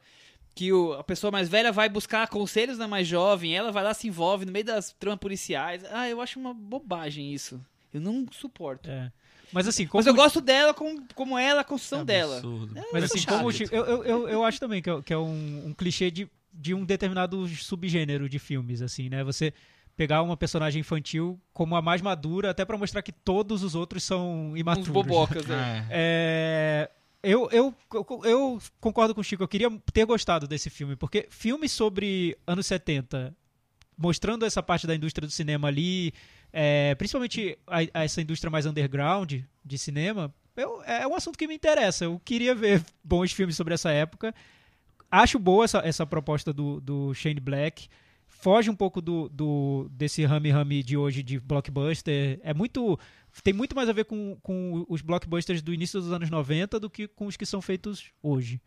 que 0.55 0.73
o- 0.73 0.93
a 0.93 1.03
pessoa 1.05 1.31
mais 1.31 1.49
velha 1.49 1.73
vai 1.73 1.89
buscar 1.89 2.29
conselhos 2.29 2.77
da 2.77 2.87
mais 2.87 3.07
jovem, 3.09 3.57
ela 3.57 3.73
vai 3.73 3.83
lá 3.83 3.95
se 3.95 4.07
envolve 4.09 4.45
no 4.45 4.53
meio 4.53 4.65
das 4.65 4.93
tramas 4.93 5.19
policiais. 5.21 5.83
Ah, 5.91 6.09
eu 6.09 6.21
acho 6.21 6.39
uma 6.39 6.53
bobagem 6.53 7.33
isso. 7.33 7.61
Eu 7.93 8.01
não 8.01 8.27
suporto. 8.31 8.91
É. 8.91 9.11
Mas 9.53 9.67
assim, 9.69 9.87
como 9.87 10.01
Mas 10.01 10.07
eu 10.07 10.15
gosto 10.15 10.41
dela 10.41 10.75
como, 10.75 11.03
como 11.15 11.39
ela, 11.39 11.61
a 11.61 11.65
construção 11.65 12.05
dela. 12.05 12.37
Absurdo. 12.39 12.77
É, 12.79 12.85
Mas 12.93 13.05
assim, 13.05 13.21
é 13.21 13.25
como 13.27 13.51
eu, 13.51 13.85
eu, 13.87 14.05
eu, 14.05 14.29
eu 14.29 14.45
acho 14.45 14.59
também 14.61 14.83
que 14.83 14.91
é, 14.91 15.01
que 15.03 15.13
é 15.13 15.19
um, 15.19 15.67
um 15.69 15.73
clichê 15.73 16.11
de, 16.11 16.29
de 16.55 16.73
um 16.75 16.85
determinado 16.85 17.47
subgênero 17.49 18.29
de 18.29 18.39
filmes, 18.39 18.81
assim, 18.81 19.09
né? 19.09 19.25
Você 19.25 19.53
pegar 19.97 20.23
uma 20.23 20.37
personagem 20.37 20.81
infantil 20.81 21.41
como 21.53 21.77
a 21.77 21.83
mais 21.83 22.01
madura, 22.03 22.51
até 22.51 22.65
pra 22.65 22.79
mostrar 22.79 23.03
que 23.03 23.13
todos 23.13 23.63
os 23.63 23.75
outros 23.75 24.03
são 24.05 24.51
Uns 24.53 24.59
imaturos. 24.61 24.89
bobocas, 24.89 25.47
né? 25.47 25.87
É. 25.91 26.91
É, 27.25 27.31
eu, 27.31 27.49
eu, 27.53 27.75
eu 28.25 28.61
concordo 28.81 29.15
com 29.15 29.21
o 29.21 29.25
Chico, 29.25 29.43
eu 29.43 29.49
queria 29.49 29.71
ter 29.93 30.05
gostado 30.05 30.47
desse 30.49 30.69
filme, 30.71 30.95
porque 30.97 31.27
filmes 31.31 31.73
sobre 31.73 32.37
anos 32.47 32.67
70, 32.67 33.35
mostrando 33.97 34.45
essa 34.45 34.63
parte 34.63 34.87
da 34.87 34.95
indústria 34.95 35.27
do 35.27 35.33
cinema 35.33 35.69
ali, 35.69 36.13
é, 36.53 36.95
principalmente 36.97 37.57
a- 37.67 37.79
a 38.01 38.05
essa 38.05 38.21
indústria 38.21 38.51
mais 38.51 38.67
underground 38.67 39.33
de 39.65 39.79
cinema, 39.79 40.33
eu- 40.57 40.83
é 40.85 41.07
um 41.07 41.15
assunto 41.15 41.39
que 41.39 41.47
me 41.47 41.55
interessa. 41.55 42.05
Eu 42.05 42.21
queria 42.25 42.55
ver 42.55 42.83
bons 43.03 43.33
filmes 43.33 43.57
sobre 43.57 43.75
essa 43.75 43.91
época. 43.91 44.35
Acho 45.11 45.39
boa 45.39 45.65
essa, 45.65 45.79
essa 45.79 46.05
proposta 46.07 46.53
do, 46.53 46.81
do 46.81 47.15
Shane 47.15 47.41
Black. 47.41 47.89
Foge 48.27 48.69
um 48.69 48.75
pouco 48.77 49.01
do, 49.01 49.29
do 49.29 49.89
desse 49.93 50.25
rame-rame 50.25 50.83
de 50.83 50.97
hoje 50.97 51.23
de 51.23 51.39
blockbuster. 51.39 52.39
É 52.43 52.53
muito. 52.53 52.99
Tem 53.43 53.55
muito 53.55 53.75
mais 53.75 53.89
a 53.89 53.93
ver 53.93 54.05
com, 54.05 54.37
com 54.43 54.85
os 54.89 55.01
blockbusters 55.03 55.63
do 55.63 55.73
início 55.73 56.01
dos 56.01 56.13
anos 56.13 56.29
90 56.31 56.79
do 56.79 56.91
que 56.91 57.09
com 57.09 57.27
os 57.27 57.37
que 57.37 57.47
são 57.47 57.63
feitos 57.63 58.05
hoje. 58.23 58.61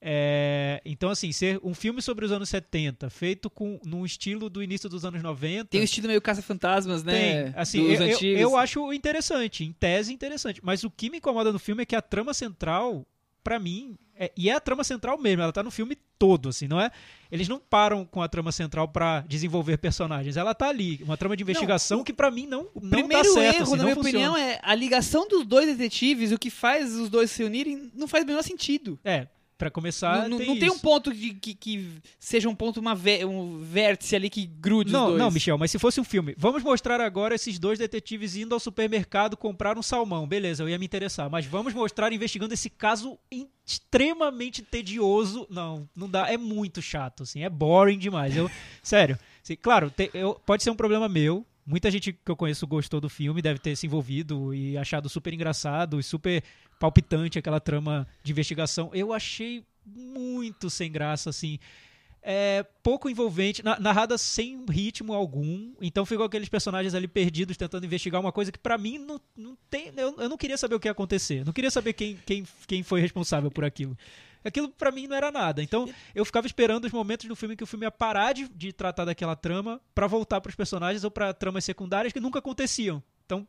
É, 0.00 0.80
então, 0.84 1.10
assim, 1.10 1.32
ser 1.32 1.60
um 1.62 1.74
filme 1.74 2.00
sobre 2.00 2.24
os 2.24 2.30
anos 2.30 2.48
70, 2.48 3.10
feito 3.10 3.50
com 3.50 3.80
num 3.84 4.04
estilo 4.06 4.48
do 4.48 4.62
início 4.62 4.88
dos 4.88 5.04
anos 5.04 5.20
90. 5.22 5.64
Tem 5.66 5.80
um 5.80 5.84
estilo 5.84 6.06
meio 6.06 6.22
caça-fantasmas, 6.22 7.02
né? 7.02 7.12
Tem, 7.44 7.52
assim, 7.56 7.80
eu, 7.82 7.98
eu- 8.10 8.18
eu 8.38 8.56
acho 8.56 8.92
interessante, 8.92 9.64
em 9.64 9.72
tese 9.72 10.12
interessante. 10.12 10.60
Mas 10.62 10.84
o 10.84 10.90
que 10.90 11.10
me 11.10 11.18
incomoda 11.18 11.52
no 11.52 11.58
filme 11.58 11.82
é 11.82 11.86
que 11.86 11.96
a 11.96 12.02
trama 12.02 12.32
central, 12.32 13.04
pra 13.42 13.58
mim, 13.58 13.96
é- 14.18 14.32
e 14.36 14.50
é 14.50 14.54
a 14.54 14.60
trama 14.60 14.82
central 14.84 15.16
mesmo, 15.18 15.42
ela 15.42 15.52
tá 15.52 15.62
no 15.62 15.70
filme 15.70 15.96
todo, 16.18 16.48
assim, 16.48 16.66
não 16.66 16.80
é? 16.80 16.90
Eles 17.30 17.46
não 17.48 17.58
param 17.58 18.04
com 18.04 18.20
a 18.22 18.28
trama 18.28 18.50
central 18.52 18.88
pra 18.88 19.20
desenvolver 19.28 19.76
personagens, 19.78 20.36
ela 20.36 20.54
tá 20.54 20.68
ali, 20.68 21.00
uma 21.04 21.16
trama 21.16 21.36
de 21.36 21.42
investigação 21.42 22.02
que 22.02 22.12
pra 22.12 22.30
mim 22.30 22.46
não, 22.46 22.68
não 22.80 22.90
Primeiro 22.90 23.32
certo, 23.32 23.54
erro, 23.56 23.62
assim, 23.62 23.70
na 23.72 23.76
não 23.78 23.84
minha 23.84 23.94
funciona. 23.96 24.30
opinião, 24.30 24.36
é 24.36 24.58
a 24.62 24.74
ligação 24.74 25.28
dos 25.28 25.46
dois 25.46 25.66
detetives, 25.68 26.32
o 26.32 26.38
que 26.38 26.50
faz 26.50 26.94
os 26.94 27.08
dois 27.08 27.30
se 27.30 27.44
unirem, 27.44 27.90
não 27.94 28.08
faz 28.08 28.24
o 28.24 28.26
menor 28.26 28.42
sentido. 28.42 28.98
É, 29.04 29.26
pra 29.58 29.70
começar, 29.70 30.28
não 30.28 30.38
tem 30.38 30.46
não 30.46 30.56
tem 30.58 30.70
um 30.70 30.78
ponto 30.78 31.12
de, 31.12 31.34
que, 31.34 31.52
que 31.52 31.88
seja 32.18 32.48
um 32.48 32.54
ponto, 32.54 32.78
uma 32.78 32.94
um 33.26 33.58
vértice 33.60 34.14
ali 34.14 34.30
que 34.30 34.46
grude 34.46 34.88
os 34.88 34.92
Não, 34.92 35.08
dois. 35.08 35.18
não, 35.18 35.30
Michel, 35.32 35.58
mas 35.58 35.70
se 35.72 35.78
fosse 35.80 36.00
um 36.00 36.04
filme, 36.04 36.32
vamos 36.38 36.62
mostrar 36.62 37.00
agora 37.00 37.34
esses 37.34 37.58
dois 37.58 37.76
detetives 37.78 38.36
indo 38.36 38.54
ao 38.54 38.60
supermercado 38.60 39.36
comprar 39.36 39.76
um 39.76 39.82
salmão. 39.82 40.26
Beleza, 40.28 40.62
eu 40.62 40.68
ia 40.68 40.78
me 40.78 40.86
interessar. 40.86 41.28
Mas 41.28 41.44
vamos 41.44 41.74
mostrar 41.74 42.12
investigando 42.12 42.54
esse 42.54 42.70
caso 42.70 43.18
extremamente 43.66 44.62
tedioso. 44.62 45.46
Não, 45.50 45.88
não 45.94 46.08
dá. 46.08 46.30
É 46.32 46.36
muito 46.36 46.80
chato, 46.80 47.22
assim. 47.24 47.42
É 47.42 47.50
boring 47.50 47.98
demais. 47.98 48.36
Eu, 48.36 48.50
sério. 48.82 49.18
assim, 49.42 49.56
claro, 49.56 49.90
te- 49.90 50.10
eu- 50.14 50.40
pode 50.46 50.62
ser 50.62 50.70
um 50.70 50.76
problema 50.76 51.08
meu. 51.08 51.44
Muita 51.68 51.90
gente 51.90 52.12
que 52.12 52.30
eu 52.30 52.36
conheço 52.36 52.66
gostou 52.66 53.00
do 53.00 53.08
filme, 53.08 53.42
deve 53.42 53.58
ter 53.58 53.76
se 53.76 53.86
envolvido 53.86 54.54
e 54.54 54.76
achado 54.78 55.08
super 55.08 55.34
engraçado 55.34 56.00
e 56.00 56.02
super 56.02 56.42
palpitante 56.80 57.38
aquela 57.38 57.60
trama 57.60 58.06
de 58.22 58.32
investigação. 58.32 58.90
Eu 58.94 59.12
achei 59.12 59.62
muito 59.84 60.70
sem 60.70 60.90
graça, 60.90 61.28
assim 61.30 61.58
é, 62.22 62.64
pouco 62.82 63.08
envolvente, 63.08 63.62
na- 63.64 63.78
narrada 63.78 64.18
sem 64.18 64.64
ritmo 64.68 65.12
algum. 65.12 65.72
Então 65.80 66.04
ficou 66.04 66.26
aqueles 66.26 66.48
personagens 66.48 66.94
ali 66.94 67.06
perdidos 67.08 67.56
tentando 67.56 67.86
investigar 67.86 68.20
uma 68.20 68.32
coisa 68.32 68.50
que 68.52 68.58
pra 68.58 68.76
mim 68.76 68.98
não, 68.98 69.20
não 69.36 69.56
tem. 69.70 69.92
Eu, 69.96 70.14
eu 70.18 70.28
não 70.28 70.36
queria 70.36 70.56
saber 70.58 70.74
o 70.74 70.80
que 70.80 70.88
ia 70.88 70.92
acontecer. 70.92 71.44
Não 71.44 71.52
queria 71.52 71.70
saber 71.70 71.92
quem, 71.92 72.18
quem, 72.26 72.44
quem 72.66 72.82
foi 72.82 73.00
responsável 73.00 73.50
por 73.50 73.64
aquilo. 73.64 73.96
Aquilo 74.48 74.68
pra 74.68 74.90
mim 74.90 75.06
não 75.06 75.16
era 75.16 75.30
nada. 75.30 75.62
Então 75.62 75.88
eu 76.14 76.24
ficava 76.24 76.46
esperando 76.46 76.84
os 76.84 76.92
momentos 76.92 77.26
do 77.26 77.36
filme 77.36 77.56
que 77.56 77.64
o 77.64 77.66
filme 77.66 77.86
ia 77.86 77.90
parar 77.90 78.32
de, 78.32 78.48
de 78.48 78.72
tratar 78.72 79.04
daquela 79.04 79.36
trama 79.36 79.80
pra 79.94 80.06
voltar 80.06 80.40
pros 80.40 80.54
personagens 80.54 81.04
ou 81.04 81.10
pra 81.10 81.32
tramas 81.32 81.64
secundárias 81.64 82.12
que 82.12 82.20
nunca 82.20 82.38
aconteciam. 82.38 83.02
Então 83.24 83.46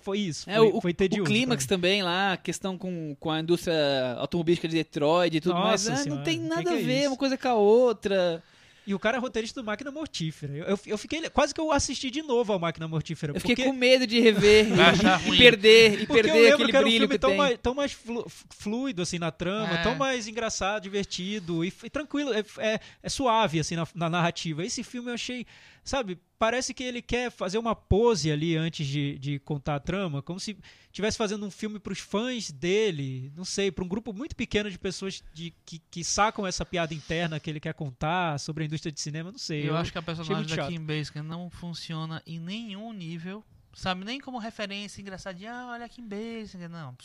foi 0.00 0.18
isso. 0.18 0.48
É, 0.48 0.56
foi, 0.56 0.72
o, 0.72 0.80
foi 0.80 0.94
tedioso. 0.94 1.22
o 1.22 1.26
clímax 1.26 1.66
também 1.66 2.02
lá, 2.02 2.32
a 2.32 2.36
questão 2.36 2.78
com, 2.78 3.14
com 3.18 3.30
a 3.30 3.40
indústria 3.40 4.14
automobilística 4.18 4.66
de 4.66 4.76
Detroit 4.76 5.36
e 5.36 5.40
tudo 5.40 5.56
mais. 5.56 5.86
Nossa 5.86 5.92
ah, 5.92 5.96
não 5.96 6.02
senhora, 6.04 6.22
tem 6.24 6.40
que 6.40 6.48
nada 6.48 6.62
que 6.62 6.68
a 6.68 6.80
é 6.80 6.82
ver 6.82 7.00
isso? 7.00 7.10
uma 7.10 7.16
coisa 7.16 7.36
com 7.36 7.48
a 7.48 7.54
outra. 7.54 8.42
E 8.86 8.94
o 8.94 8.98
cara 8.98 9.18
é 9.18 9.20
roteirista 9.20 9.60
do 9.60 9.64
Máquina 9.66 9.90
Mortífera. 9.90 10.52
Eu, 10.56 10.64
eu, 10.64 10.78
eu 10.86 10.98
fiquei. 10.98 11.28
Quase 11.30 11.54
que 11.54 11.60
eu 11.60 11.70
assisti 11.70 12.10
de 12.10 12.22
novo 12.22 12.52
ao 12.52 12.58
Máquina 12.58 12.88
Mortífera. 12.88 13.32
Eu 13.34 13.40
fiquei 13.40 13.54
porque... 13.54 13.70
com 13.70 13.76
medo 13.76 14.06
de 14.06 14.18
rever 14.20 14.66
e, 15.30 15.34
e 15.34 15.38
perder, 15.38 15.92
e 16.02 16.06
Porque 16.06 16.12
eu 16.20 16.24
perder 16.24 16.32
lembro 16.40 16.54
aquele 16.54 16.70
que 16.70 16.76
era 16.76 16.86
um 16.86 16.90
filme 16.90 17.08
que 17.08 17.18
tão 17.18 17.30
tem. 17.30 17.38
mais, 17.38 17.58
tão 17.62 17.74
mais 17.74 17.92
flu- 17.92 18.26
fluido 18.50 19.02
assim 19.02 19.18
na 19.18 19.30
trama, 19.30 19.74
É. 19.74 19.82
tão 19.82 19.94
mais 19.94 20.26
engraçado, 20.26 20.82
divertido 20.82 21.64
e, 21.64 21.72
e 21.84 21.90
tranquilo, 21.90 22.32
é, 22.32 22.42
é- 22.58 22.80
é 23.02 23.08
suave 23.08 23.60
assim 23.60 23.76
na, 23.76 23.86
na 23.94 24.08
narrativa. 24.08 24.64
Esse 24.64 24.82
filme 24.82 25.10
eu 25.10 25.14
achei, 25.14 25.46
sabe, 25.84 26.18
parece 26.38 26.72
que 26.72 26.82
ele 26.82 27.02
quer 27.02 27.30
fazer 27.30 27.58
uma 27.58 27.74
pose 27.74 28.30
ali 28.30 28.56
antes 28.56 28.86
de, 28.86 29.18
de 29.18 29.38
contar 29.40 29.76
a 29.76 29.80
trama, 29.80 30.22
como 30.22 30.40
se 30.40 30.56
estivesse 30.86 31.18
fazendo 31.18 31.44
um 31.46 31.50
filme 31.50 31.78
para 31.78 31.92
os 31.92 31.98
fãs 31.98 32.50
dele, 32.50 33.32
não 33.36 33.44
sei, 33.44 33.70
para 33.70 33.84
um 33.84 33.88
grupo 33.88 34.12
muito 34.12 34.34
pequeno 34.34 34.70
de 34.70 34.78
pessoas 34.78 35.22
de, 35.32 35.52
que, 35.64 35.78
que 35.90 36.02
sacam 36.02 36.46
essa 36.46 36.64
piada 36.64 36.94
interna 36.94 37.38
que 37.38 37.50
ele 37.50 37.60
quer 37.60 37.74
contar 37.74 38.38
sobre 38.38 38.64
a 38.64 38.66
indústria 38.66 38.92
de 38.92 39.00
cinema, 39.00 39.30
não 39.30 39.38
sei. 39.38 39.68
Eu, 39.68 39.76
acho 39.76 39.92
que 39.92 39.98
a 39.98 40.02
personagem 40.02 40.56
da. 40.56 40.66
Kim 40.66 40.84
Basinger 40.84 41.22
não 41.22 41.50
funciona 41.50 42.22
em 42.26 42.38
nenhum 42.38 42.92
nível. 42.92 43.44
Sabe, 43.72 44.04
nem 44.04 44.18
como 44.18 44.38
referência 44.38 45.00
engraçadinha. 45.00 45.52
Ah, 45.52 45.66
olha 45.72 45.84
a 45.84 45.88
Kim 45.88 46.06
Basinger. 46.06 46.68
Não, 46.68 46.96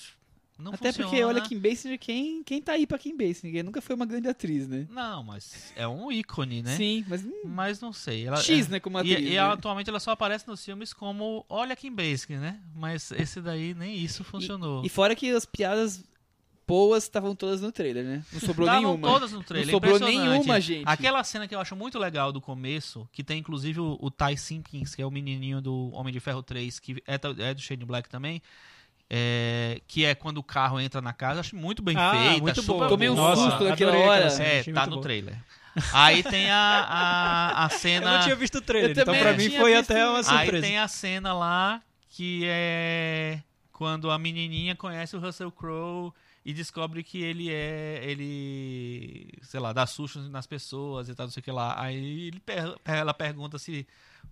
não 0.57 0.73
Até 0.73 0.89
funciona. 0.93 1.09
porque, 1.09 1.23
olha, 1.23 1.41
Kim 1.41 1.59
Basinger, 1.59 1.99
quem, 1.99 2.43
quem 2.43 2.61
tá 2.61 2.73
aí 2.73 2.87
pra 2.87 2.97
Kim 2.97 3.15
Basinger? 3.17 3.63
Nunca 3.63 3.81
foi 3.81 3.95
uma 3.95 4.05
grande 4.05 4.27
atriz, 4.29 4.67
né? 4.67 4.87
Não, 4.89 5.23
mas 5.23 5.73
é 5.75 5.87
um 5.87 6.11
ícone, 6.11 6.61
né? 6.63 6.75
Sim, 6.77 7.03
mas 7.07 7.23
hum, 7.25 7.31
Mas 7.45 7.81
não 7.81 7.91
sei. 7.91 8.25
Ela, 8.27 8.37
X, 8.37 8.67
é- 8.67 8.71
né, 8.71 8.79
como 8.79 8.97
E, 8.99 9.01
atriz. 9.13 9.19
e 9.19 9.29
né? 9.31 9.35
ela, 9.35 9.53
atualmente 9.53 9.89
ela 9.89 9.99
só 9.99 10.11
aparece 10.11 10.47
nos 10.47 10.63
filmes 10.63 10.93
como 10.93 11.45
Olha 11.49 11.75
Kim 11.75 11.91
Basinger, 11.93 12.39
né? 12.39 12.61
Mas 12.73 13.11
esse 13.11 13.41
daí 13.41 13.73
nem 13.73 13.97
isso 13.97 14.23
funcionou. 14.23 14.85
E 14.85 14.89
fora 14.89 15.13
que 15.15 15.29
as 15.29 15.45
piadas 15.45 16.03
boas 16.67 17.03
estavam 17.03 17.35
todas 17.35 17.61
no 17.61 17.71
trailer, 17.71 18.03
né? 18.03 18.23
Não 18.33 18.39
sobrou 18.39 18.65
Estavam 18.67 18.81
nenhuma. 18.93 19.07
todas 19.07 19.31
no 19.31 19.43
trailer. 19.43 19.67
Não 19.67 19.73
sobrou 19.73 19.99
nenhuma, 19.99 20.59
gente. 20.59 20.87
Aquela 20.87 21.23
cena 21.23 21.47
que 21.47 21.53
eu 21.53 21.59
acho 21.59 21.75
muito 21.75 21.99
legal 21.99 22.31
do 22.31 22.41
começo, 22.41 23.07
que 23.11 23.23
tem 23.23 23.39
inclusive 23.39 23.79
o, 23.79 23.97
o 24.01 24.09
Ty 24.09 24.35
Simpkins, 24.37 24.95
que 24.95 25.01
é 25.01 25.05
o 25.05 25.11
menininho 25.11 25.61
do 25.61 25.91
Homem 25.93 26.11
de 26.11 26.19
Ferro 26.19 26.41
3, 26.41 26.79
que 26.79 27.03
é, 27.05 27.19
é 27.49 27.53
do 27.53 27.61
Shane 27.61 27.85
Black 27.85 28.09
também, 28.09 28.41
é, 29.09 29.79
que 29.87 30.03
é 30.05 30.15
quando 30.15 30.37
o 30.39 30.43
carro 30.43 30.79
entra 30.79 31.01
na 31.01 31.13
casa, 31.13 31.39
acho 31.39 31.55
muito 31.55 31.81
bem 31.83 31.95
Ah, 31.97 32.11
feita, 32.11 32.41
muito 32.41 32.63
boa. 32.63 32.87
Tomei 32.87 33.09
um 33.09 33.15
boa. 33.15 33.35
susto 33.35 33.63
naquela 33.63 33.95
hora. 33.97 34.27
É, 34.41 34.63
tá 34.63 34.85
no 34.85 34.91
boa. 34.93 35.01
trailer. 35.03 35.37
Aí 35.93 36.23
tem 36.23 36.49
a, 36.49 36.55
a, 36.57 37.65
a 37.65 37.67
Eu 37.71 37.77
cena... 37.77 38.13
não 38.17 38.23
tinha 38.23 38.35
visto 38.35 38.59
o 38.59 38.61
trailer, 38.61 38.97
Eu 38.97 39.01
então 39.01 39.13
pra 39.17 39.33
mim 39.33 39.49
foi 39.49 39.75
visto. 39.75 39.91
até 39.91 40.07
uma 40.07 40.17
Aí 40.19 40.23
surpresa. 40.23 40.61
tem 40.65 40.77
a 40.79 40.87
cena 40.87 41.33
lá 41.33 41.81
que 42.09 42.43
é 42.45 43.41
quando 43.73 44.09
a 44.09 44.17
menininha 44.17 44.73
conhece 44.73 45.17
o 45.17 45.19
Russell 45.19 45.51
Crowe 45.51 46.13
e 46.45 46.53
descobre 46.53 47.03
que 47.03 47.21
ele 47.21 47.51
é 47.51 47.99
ele, 48.03 49.27
sei 49.41 49.59
lá, 49.59 49.73
dá 49.73 49.85
susto 49.85 50.19
nas 50.29 50.47
pessoas 50.47 51.09
e 51.09 51.15
tal, 51.15 51.25
não 51.25 51.31
sei 51.31 51.41
o 51.41 51.43
que 51.43 51.51
lá. 51.51 51.75
Aí 51.79 52.27
ele 52.29 52.41
ela 52.85 53.13
pergunta 53.13 53.59
se 53.59 53.85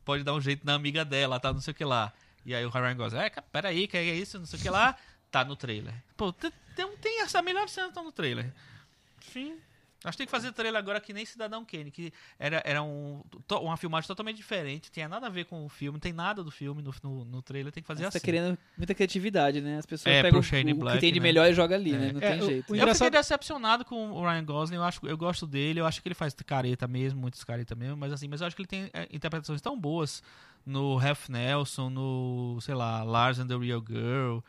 pode 0.05 0.23
dar 0.23 0.33
um 0.33 0.39
jeito 0.41 0.65
na 0.65 0.75
amiga 0.75 1.03
dela, 1.03 1.39
tá, 1.41 1.51
não 1.51 1.59
sei 1.59 1.71
o 1.73 1.75
que 1.75 1.83
lá. 1.83 2.13
E 2.45 2.53
aí 2.53 2.65
o 2.65 2.69
Ryan 2.69 2.95
Gosling, 2.95 3.19
é, 3.19 3.29
peraí, 3.29 3.87
que 3.87 3.97
é 3.97 4.03
isso, 4.03 4.37
não 4.37 4.45
sei 4.45 4.59
o 4.59 4.61
que 4.61 4.69
lá. 4.69 4.97
Tá 5.31 5.43
no 5.43 5.55
trailer. 5.55 5.93
Pô, 6.15 6.31
tem, 6.31 6.51
tem 6.97 7.21
essa 7.21 7.41
melhor 7.41 7.67
cena 7.67 7.91
tá 7.91 8.03
no 8.03 8.11
trailer. 8.11 8.53
Enfim. 9.19 9.57
Acho 10.03 10.11
que 10.15 10.17
tem 10.17 10.27
que 10.27 10.31
fazer 10.31 10.51
trailer 10.51 10.77
agora 10.79 10.99
que 10.99 11.13
nem 11.13 11.25
Cidadão 11.25 11.63
Kane, 11.65 11.89
que 11.91 12.11
era, 12.37 12.61
era 12.65 12.83
um, 12.83 13.21
to- 13.47 13.59
uma 13.59 13.77
filmagem 13.77 14.07
totalmente 14.07 14.37
diferente, 14.37 14.91
tinha 14.91 15.07
nada 15.07 15.27
a 15.27 15.29
ver 15.29 15.45
com 15.45 15.65
o 15.65 15.69
filme, 15.69 15.95
não 15.95 15.99
tem 15.99 16.11
nada 16.13 16.43
do 16.43 16.51
filme 16.51 16.81
no, 16.81 16.93
no, 17.01 17.25
no 17.25 17.41
trailer, 17.41 17.71
tem 17.71 17.81
que 17.81 17.87
fazer 17.87 18.01
Você 18.03 18.07
assim. 18.07 18.19
tá 18.19 18.25
querendo 18.25 18.57
muita 18.77 18.93
criatividade, 18.93 19.61
né? 19.61 19.77
As 19.77 19.85
pessoas 19.85 20.13
É, 20.13 20.21
pegam 20.21 20.39
pro 20.39 20.47
Shane 20.49 20.73
o, 20.73 20.75
o 20.75 20.79
Black, 20.79 20.97
que 20.97 21.01
tem 21.01 21.13
de 21.13 21.19
né? 21.19 21.23
melhor 21.23 21.49
e 21.49 21.53
joga 21.53 21.75
ali, 21.75 21.93
É. 21.93 21.97
né? 21.97 22.11
Não 22.11 22.21
É, 22.21 22.31
tem 22.31 22.41
o- 22.41 22.45
jeito. 22.45 22.69
o 22.69 22.75
Eu 22.75 22.77
engraçado- 22.77 23.05
fiquei 23.07 23.19
decepcionado 23.19 23.85
com 23.85 24.11
o 24.11 24.21
Ryan 24.21 24.43
Gosling, 24.45 24.75
eu, 24.77 24.83
acho, 24.83 25.05
eu 25.07 25.17
gosto 25.17 25.47
dele, 25.47 25.79
eu 25.79 25.85
acho 25.85 26.01
que 26.01 26.07
ele 26.07 26.15
faz 26.15 26.33
careta 26.45 26.87
mesmo, 26.87 27.19
muitos 27.21 27.43
careta 27.43 27.73
mesmo, 27.75 27.97
mas 27.97 28.11
assim, 28.11 28.27
mas 28.27 28.41
eu 28.41 28.47
acho 28.47 28.55
que 28.55 28.61
ele 28.61 28.67
tem 28.67 28.89
é, 28.93 29.07
interpretações 29.11 29.61
tão 29.61 29.79
boas 29.79 30.21
no 30.65 30.95
Ralph 30.97 31.27
Nelson, 31.29 31.89
no, 31.89 32.57
sei 32.61 32.73
lá, 32.75 33.03
Lars 33.03 33.39
and 33.39 33.47
the 33.47 33.55
Real 33.57 33.83
Girl, 33.85 34.39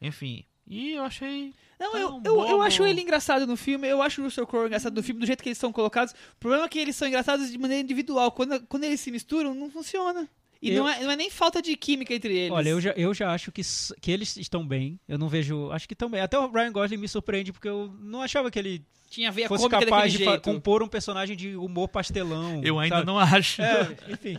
enfim. 0.00 0.44
E 0.70 0.92
eu 0.92 1.02
achei. 1.02 1.52
Não, 1.80 1.96
eu, 1.96 2.20
eu, 2.24 2.48
eu 2.48 2.62
acho 2.62 2.84
ele 2.84 3.00
engraçado 3.00 3.44
no 3.44 3.56
filme, 3.56 3.88
eu 3.88 4.00
acho 4.00 4.20
o 4.20 4.24
Russell 4.24 4.46
Crowe 4.46 4.66
engraçado 4.66 4.94
no 4.94 5.02
filme 5.02 5.18
do 5.20 5.26
jeito 5.26 5.42
que 5.42 5.48
eles 5.48 5.58
são 5.58 5.72
colocados. 5.72 6.12
O 6.12 6.38
problema 6.38 6.64
é 6.64 6.68
que 6.68 6.78
eles 6.78 6.94
são 6.94 7.08
engraçados 7.08 7.50
de 7.50 7.58
maneira 7.58 7.82
individual. 7.82 8.30
Quando, 8.30 8.60
quando 8.66 8.84
eles 8.84 9.00
se 9.00 9.10
misturam, 9.10 9.52
não 9.52 9.68
funciona. 9.68 10.28
E 10.62 10.70
Eu- 10.70 10.84
não, 10.84 10.88
é, 10.88 11.02
não 11.02 11.10
é 11.10 11.16
nem 11.16 11.28
falta 11.28 11.60
de 11.60 11.74
química 11.76 12.14
entre 12.14 12.36
eles. 12.36 12.52
Olha, 12.52 12.68
eu 12.68 12.80
já, 12.80 12.90
eu 12.90 13.12
já 13.12 13.32
acho 13.32 13.50
que, 13.50 13.62
que 14.00 14.12
eles 14.12 14.36
estão 14.36 14.64
bem. 14.64 15.00
Eu 15.08 15.18
não 15.18 15.28
vejo. 15.28 15.72
Acho 15.72 15.88
que 15.88 15.94
estão 15.94 16.08
bem. 16.08 16.20
Até 16.20 16.38
o 16.38 16.48
Ryan 16.48 16.70
Gosling 16.70 16.98
me 16.98 17.08
surpreende, 17.08 17.52
porque 17.52 17.68
eu 17.68 17.92
não 17.98 18.22
achava 18.22 18.48
que 18.50 18.58
ele 18.58 18.84
Tinha 19.08 19.30
a 19.30 19.48
fosse 19.48 19.68
capaz 19.68 20.12
de 20.12 20.18
jeito. 20.18 20.40
compor 20.42 20.82
um 20.84 20.88
personagem 20.88 21.36
de 21.36 21.56
humor 21.56 21.88
pastelão. 21.88 22.60
Eu 22.62 22.78
ainda 22.78 22.96
sabe? 22.96 23.06
não 23.06 23.18
acho. 23.18 23.60
É, 23.60 23.96
enfim. 24.08 24.38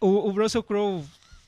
O, 0.00 0.28
o 0.28 0.30
Russell 0.32 0.62
Crowe 0.62 1.04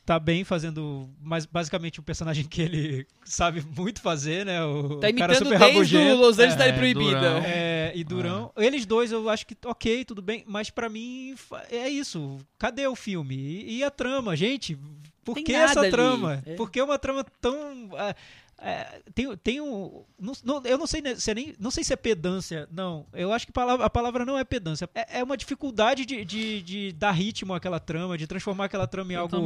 tá 0.06 0.18
bem 0.20 0.44
fazendo 0.44 1.10
mas 1.20 1.44
basicamente 1.44 1.98
o 1.98 2.02
personagem 2.02 2.44
que 2.44 2.62
ele 2.62 3.06
sabe 3.24 3.62
muito 3.76 4.00
fazer, 4.00 4.46
né? 4.46 4.62
O 4.64 4.96
Tá 5.00 5.12
cara 5.12 5.34
imitando 5.34 5.36
super 5.36 5.58
desde 5.58 5.96
rabugento. 5.96 6.14
o 6.14 6.16
Los 6.26 6.38
Angeles 6.38 6.60
É, 6.60 6.62
Área 6.62 6.74
Proibida. 6.78 7.10
Durão. 7.20 7.42
É, 7.44 7.92
e 7.94 8.04
Durão, 8.04 8.52
eles 8.56 8.86
dois 8.86 9.10
eu 9.12 9.28
acho 9.28 9.46
que 9.46 9.56
ok, 9.66 10.04
tudo 10.04 10.22
bem, 10.22 10.44
mas 10.46 10.70
pra 10.70 10.88
mim 10.88 11.34
é 11.70 11.88
isso. 11.88 12.38
Cadê 12.58 12.86
o 12.86 12.94
filme? 12.94 13.34
E, 13.36 13.78
e 13.78 13.84
a 13.84 13.90
trama, 13.90 14.36
gente? 14.36 14.78
Por 15.24 15.34
Tem 15.34 15.42
que 15.44 15.52
essa 15.52 15.80
ali. 15.80 15.90
trama? 15.90 16.40
É. 16.46 16.54
Por 16.54 16.70
que 16.70 16.80
uma 16.80 16.98
trama 17.00 17.26
tão 17.40 17.90
é, 17.98 18.14
é, 18.58 19.00
tem, 19.14 19.36
tem 19.36 19.60
um. 19.60 20.04
não- 20.18 20.32
não- 20.44 20.62
eu 20.64 20.78
não 20.78 20.86
sei 20.86 21.02
se 21.16 21.30
é 21.30 21.34
nem, 21.34 21.54
não 21.58 21.70
sei 21.70 21.84
se 21.84 21.92
é 21.92 21.96
pedância. 21.96 22.66
Não, 22.72 23.06
eu 23.12 23.32
acho 23.32 23.46
que 23.46 23.52
palavra- 23.52 23.84
a 23.84 23.90
palavra 23.90 24.24
não 24.24 24.38
é 24.38 24.44
pedância. 24.44 24.88
É, 24.94 25.18
é 25.18 25.22
uma 25.24 25.36
dificuldade 25.36 26.06
de, 26.06 26.24
de, 26.24 26.62
de 26.62 26.92
dar 26.92 27.12
ritmo 27.12 27.52
àquela 27.54 27.78
trama, 27.78 28.16
de 28.16 28.26
transformar 28.26 28.64
aquela 28.66 28.86
trama 28.86 29.12
em 29.12 29.16
Eu 29.16 29.22
algo 29.22 29.36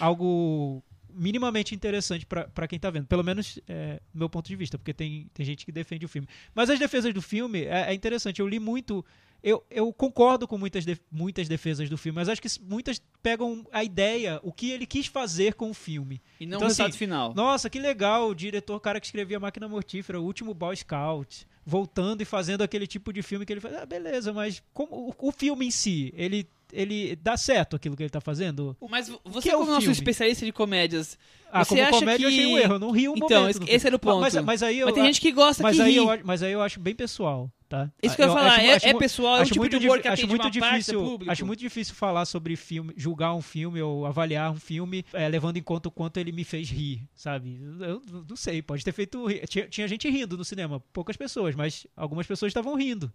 algo 0.00 0.82
minimamente 1.14 1.74
interessante 1.74 2.24
pra 2.24 2.44
pra 2.48 2.66
quem 2.68 2.78
tá 2.78 2.88
vendo. 2.88 3.06
Pelo 3.06 3.22
menos 3.24 3.58
é, 3.68 4.00
do 4.14 4.18
meu 4.18 4.30
ponto 4.30 4.46
de 4.48 4.56
vista, 4.56 4.78
porque 4.78 4.94
tem, 4.94 5.28
tem 5.34 5.44
gente 5.44 5.66
que 5.66 5.72
defende 5.72 6.06
o 6.06 6.08
filme. 6.08 6.28
Mas 6.54 6.70
as 6.70 6.78
defesas 6.78 7.12
do 7.12 7.20
filme 7.20 7.64
é, 7.64 7.90
é 7.90 7.94
interessante. 7.94 8.40
Eu 8.40 8.48
li 8.48 8.58
muito. 8.60 9.04
Eu, 9.42 9.64
eu 9.70 9.92
concordo 9.92 10.46
com 10.46 10.56
muitas, 10.56 10.84
def- 10.84 11.00
muitas 11.10 11.48
defesas 11.48 11.90
do 11.90 11.98
filme, 11.98 12.14
mas 12.16 12.28
acho 12.28 12.40
que 12.40 12.48
muitas 12.62 13.02
pegam 13.22 13.66
a 13.72 13.82
ideia, 13.82 14.38
o 14.42 14.52
que 14.52 14.70
ele 14.70 14.86
quis 14.86 15.06
fazer 15.06 15.54
com 15.54 15.70
o 15.70 15.74
filme. 15.74 16.22
E 16.38 16.46
não 16.46 16.58
Então, 16.58 16.66
o 16.66 16.68
resultado 16.68 16.90
assim, 16.90 16.98
final. 16.98 17.34
Nossa, 17.34 17.68
que 17.68 17.80
legal, 17.80 18.28
o 18.28 18.34
diretor, 18.34 18.76
o 18.76 18.80
cara 18.80 19.00
que 19.00 19.06
escrevia 19.06 19.40
Máquina 19.40 19.66
Mortífera, 19.66 20.20
o 20.20 20.24
último 20.24 20.54
Boy 20.54 20.76
Scout, 20.76 21.44
voltando 21.66 22.20
e 22.20 22.24
fazendo 22.24 22.62
aquele 22.62 22.86
tipo 22.86 23.12
de 23.12 23.20
filme 23.22 23.44
que 23.44 23.52
ele 23.52 23.60
faz. 23.60 23.74
Ah, 23.74 23.86
beleza, 23.86 24.32
mas 24.32 24.62
como, 24.72 24.92
o, 25.18 25.28
o 25.28 25.32
filme 25.32 25.66
em 25.66 25.70
si, 25.72 26.12
ele, 26.16 26.48
ele 26.72 27.16
dá 27.16 27.36
certo 27.36 27.74
aquilo 27.74 27.96
que 27.96 28.02
ele 28.04 28.10
tá 28.10 28.20
fazendo? 28.20 28.76
Mas 28.88 29.10
você, 29.24 29.48
é 29.48 29.52
como 29.52 29.66
nosso 29.66 29.80
filme? 29.80 29.92
especialista 29.92 30.44
de 30.46 30.52
comédias, 30.52 31.18
Ah, 31.50 31.64
Você 31.64 31.70
como 31.70 31.82
acha 31.82 31.98
comédia 31.98 32.26
eu 32.26 32.30
que- 32.30 32.36
achei 32.40 32.46
um 32.46 32.58
erro, 32.58 32.74
eu 32.74 32.78
não 32.78 32.90
ri 32.92 33.08
um 33.08 33.14
Então, 33.16 33.28
momento. 33.40 33.50
esse- 33.50 33.58
no 33.60 33.64
esse 33.66 33.72
filme. 33.80 33.86
era 33.88 33.96
o 33.96 33.98
ponto. 33.98 34.20
Mas, 34.20 34.34
mas 34.36 34.62
aí 34.62 34.78
eu, 34.78 34.86
mas 34.86 34.94
tem 34.94 35.04
gente 35.04 35.20
que 35.20 35.32
gosta 35.32 35.62
mas 35.64 35.76
que 35.76 35.82
aí 35.82 35.90
ri. 35.90 35.96
eu, 35.96 36.06
mas 36.24 36.42
aí 36.44 36.52
eu 36.52 36.62
acho 36.62 36.78
bem 36.80 36.94
pessoal, 36.94 37.50
tá? 37.72 37.90
Isso 38.02 38.14
que 38.14 38.22
eu 38.22 38.26
ia 38.26 38.32
falar, 38.34 38.52
acho- 38.52 38.60
é, 38.60 38.74
acho 38.74 38.86
é 38.86 38.94
pessoal, 38.94 39.36
é 39.36 39.38
um 39.38 39.42
acho 39.42 39.48
tipo 39.52 39.60
muito 39.62 39.78
de 39.80 39.86
humor 39.86 40.00
que 40.00 40.08
acho 40.08 40.26
muito 40.28 40.50
difícil, 40.50 41.18
acho 41.28 41.46
muito 41.46 41.58
difícil 41.60 41.94
falar 41.94 42.24
sobre 42.26 42.54
filme, 42.54 42.92
julgar 42.96 43.34
um 43.34 43.40
filme 43.40 43.80
ou 43.80 44.04
avaliar 44.04 44.52
um 44.52 44.56
filme 44.56 45.04
é, 45.12 45.26
levando 45.26 45.56
em 45.56 45.62
conta 45.62 45.88
o 45.88 45.90
quanto 45.92 46.18
ele 46.18 46.32
me 46.32 46.44
fez 46.44 46.68
rir, 46.70 47.02
sabe? 47.14 47.58
Eu 47.80 48.02
não 48.28 48.36
sei, 48.36 48.60
pode 48.60 48.84
ter 48.84 48.92
feito 48.92 49.24
rir. 49.26 49.46
tinha, 49.48 49.66
tinha 49.68 49.88
gente 49.88 50.08
rindo 50.10 50.36
no 50.36 50.44
cinema, 50.44 50.80
poucas 50.92 51.16
pessoas, 51.16 51.54
mas 51.54 51.86
algumas 51.96 52.26
pessoas 52.26 52.50
estavam 52.50 52.74
rindo. 52.76 53.10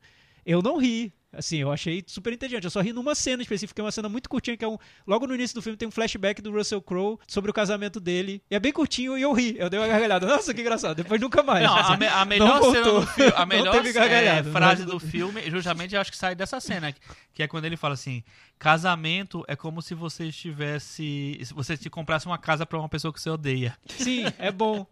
Eu 0.45 0.61
não 0.61 0.77
ri. 0.77 1.13
Assim, 1.37 1.57
eu 1.57 1.71
achei 1.71 2.03
super 2.07 2.33
entediante. 2.33 2.65
Eu 2.65 2.71
só 2.71 2.81
ri 2.81 2.91
numa 2.91 3.13
cena 3.13 3.41
específica, 3.43 3.75
que 3.75 3.81
é 3.81 3.83
uma 3.83 3.91
cena 3.91 4.09
muito 4.09 4.27
curtinha, 4.27 4.57
que 4.57 4.65
é 4.65 4.67
um. 4.67 4.77
Logo 5.05 5.27
no 5.27 5.35
início 5.35 5.53
do 5.55 5.61
filme 5.61 5.77
tem 5.77 5.87
um 5.87 5.91
flashback 5.91 6.41
do 6.41 6.51
Russell 6.51 6.81
Crowe 6.81 7.17
sobre 7.27 7.51
o 7.51 7.53
casamento 7.53 7.99
dele. 7.99 8.41
E 8.49 8.55
é 8.55 8.59
bem 8.59 8.71
curtinho 8.73 9.17
e 9.17 9.21
eu 9.21 9.31
ri. 9.33 9.55
Eu 9.57 9.69
dei 9.69 9.79
uma 9.79 9.87
gargalhada. 9.87 10.25
Nossa, 10.25 10.53
que 10.53 10.61
engraçado. 10.61 10.95
Depois 10.97 11.21
nunca 11.21 11.43
mais. 11.43 11.63
Não, 11.63 11.77
a, 11.77 11.95
me- 11.97 12.07
a 12.07 12.25
melhor 12.25 12.59
Não 12.61 12.71
cena 12.71 12.91
do 12.91 13.05
filme, 13.07 13.33
a 13.35 13.45
melhor 13.45 13.75
é, 13.85 14.43
frase 14.43 14.85
do 14.85 14.99
filme, 14.99 15.49
justamente 15.49 15.93
eu 15.95 16.01
acho 16.01 16.11
que 16.11 16.17
sai 16.17 16.33
dessa 16.33 16.59
cena, 16.59 16.93
que 17.33 17.43
é 17.43 17.47
quando 17.47 17.65
ele 17.65 17.77
fala 17.77 17.93
assim: 17.93 18.23
casamento 18.57 19.43
é 19.47 19.55
como 19.55 19.81
se 19.81 19.93
você 19.93 20.25
estivesse, 20.25 21.39
se 21.43 21.53
você 21.53 21.77
te 21.77 21.89
comprasse 21.89 22.25
uma 22.25 22.37
casa 22.37 22.65
pra 22.65 22.79
uma 22.79 22.89
pessoa 22.89 23.13
que 23.13 23.21
você 23.21 23.29
odeia. 23.29 23.77
Sim, 23.87 24.25
é 24.37 24.51
bom. 24.51 24.85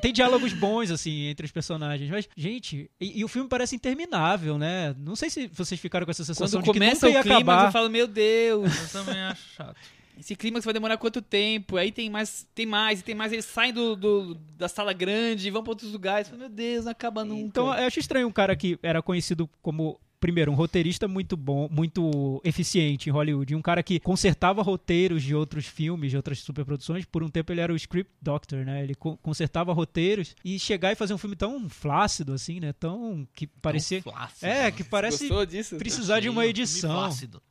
Tem 0.00 0.12
diálogos 0.12 0.52
bons, 0.52 0.90
assim, 0.90 1.26
entre 1.26 1.44
os 1.46 1.52
personagens. 1.52 2.08
Mas, 2.10 2.28
gente, 2.36 2.88
e, 3.00 3.20
e 3.20 3.24
o 3.24 3.28
filme 3.28 3.48
parece 3.48 3.74
interminável, 3.74 4.56
né? 4.58 4.94
Não 4.98 5.16
sei 5.16 5.28
se 5.28 5.48
vocês 5.48 5.80
ficaram 5.80 6.04
com 6.04 6.10
essa 6.10 6.24
sensação 6.24 6.60
Quando 6.60 6.64
de 6.66 6.72
que 6.72 6.78
começa 6.78 7.06
nunca 7.06 7.18
o 7.20 7.22
clima, 7.22 7.36
acabar. 7.38 7.66
eu 7.66 7.72
falo, 7.72 7.90
meu 7.90 8.06
Deus, 8.06 8.72
Eu 8.80 8.88
também 9.04 9.20
acho 9.22 9.42
chato. 9.54 9.76
esse 10.18 10.34
clima 10.36 10.60
vai 10.60 10.72
demorar 10.72 10.96
quanto 10.96 11.20
tempo? 11.20 11.76
Aí 11.76 11.90
tem 11.92 12.08
mais, 12.08 12.46
tem 12.54 12.64
mais, 12.64 13.00
e 13.00 13.02
tem 13.02 13.14
mais, 13.14 13.32
eles 13.32 13.44
saem 13.44 13.72
do, 13.72 13.96
do- 13.96 14.34
da 14.56 14.68
sala 14.68 14.92
grande, 14.92 15.50
vão 15.50 15.62
pra 15.62 15.72
outros 15.72 15.92
lugares. 15.92 16.28
Eu 16.28 16.36
falo, 16.36 16.48
Meu 16.48 16.48
Deus, 16.56 16.84
não 16.84 16.92
acaba 16.92 17.24
nunca. 17.24 17.40
Então, 17.42 17.66
eu 17.66 17.86
acho 17.86 17.98
estranho 17.98 18.28
um 18.28 18.32
cara 18.32 18.54
que 18.54 18.78
era 18.82 19.02
conhecido 19.02 19.50
como. 19.60 19.98
Primeiro, 20.18 20.50
um 20.50 20.54
roteirista 20.54 21.06
muito 21.06 21.36
bom, 21.36 21.68
muito 21.70 22.40
eficiente 22.44 23.08
em 23.08 23.12
Hollywood. 23.12 23.54
Um 23.54 23.60
cara 23.62 23.82
que 23.82 24.00
consertava 24.00 24.62
roteiros 24.62 25.22
de 25.22 25.34
outros 25.34 25.66
filmes, 25.66 26.10
de 26.10 26.16
outras 26.16 26.38
superproduções. 26.40 27.04
Por 27.04 27.22
um 27.22 27.28
tempo 27.28 27.52
ele 27.52 27.60
era 27.60 27.72
o 27.72 27.76
script 27.76 28.10
doctor, 28.20 28.64
né? 28.64 28.82
Ele 28.82 28.94
co- 28.94 29.16
consertava 29.18 29.72
roteiros. 29.72 30.34
E 30.44 30.58
chegar 30.58 30.90
e 30.92 30.94
fazer 30.94 31.12
um 31.14 31.18
filme 31.18 31.36
tão 31.36 31.68
flácido, 31.68 32.32
assim, 32.32 32.60
né? 32.60 32.72
Tão. 32.72 33.28
que 33.34 33.46
parecia. 33.46 34.02
Tão 34.02 34.12
flácido. 34.12 34.46
É, 34.46 34.70
que 34.70 34.82
parece 34.82 35.28
disso? 35.48 35.76
precisar 35.76 36.20
de 36.20 36.28
uma 36.28 36.40
um 36.42 36.44
edição. 36.44 36.90
flácido. 36.94 37.42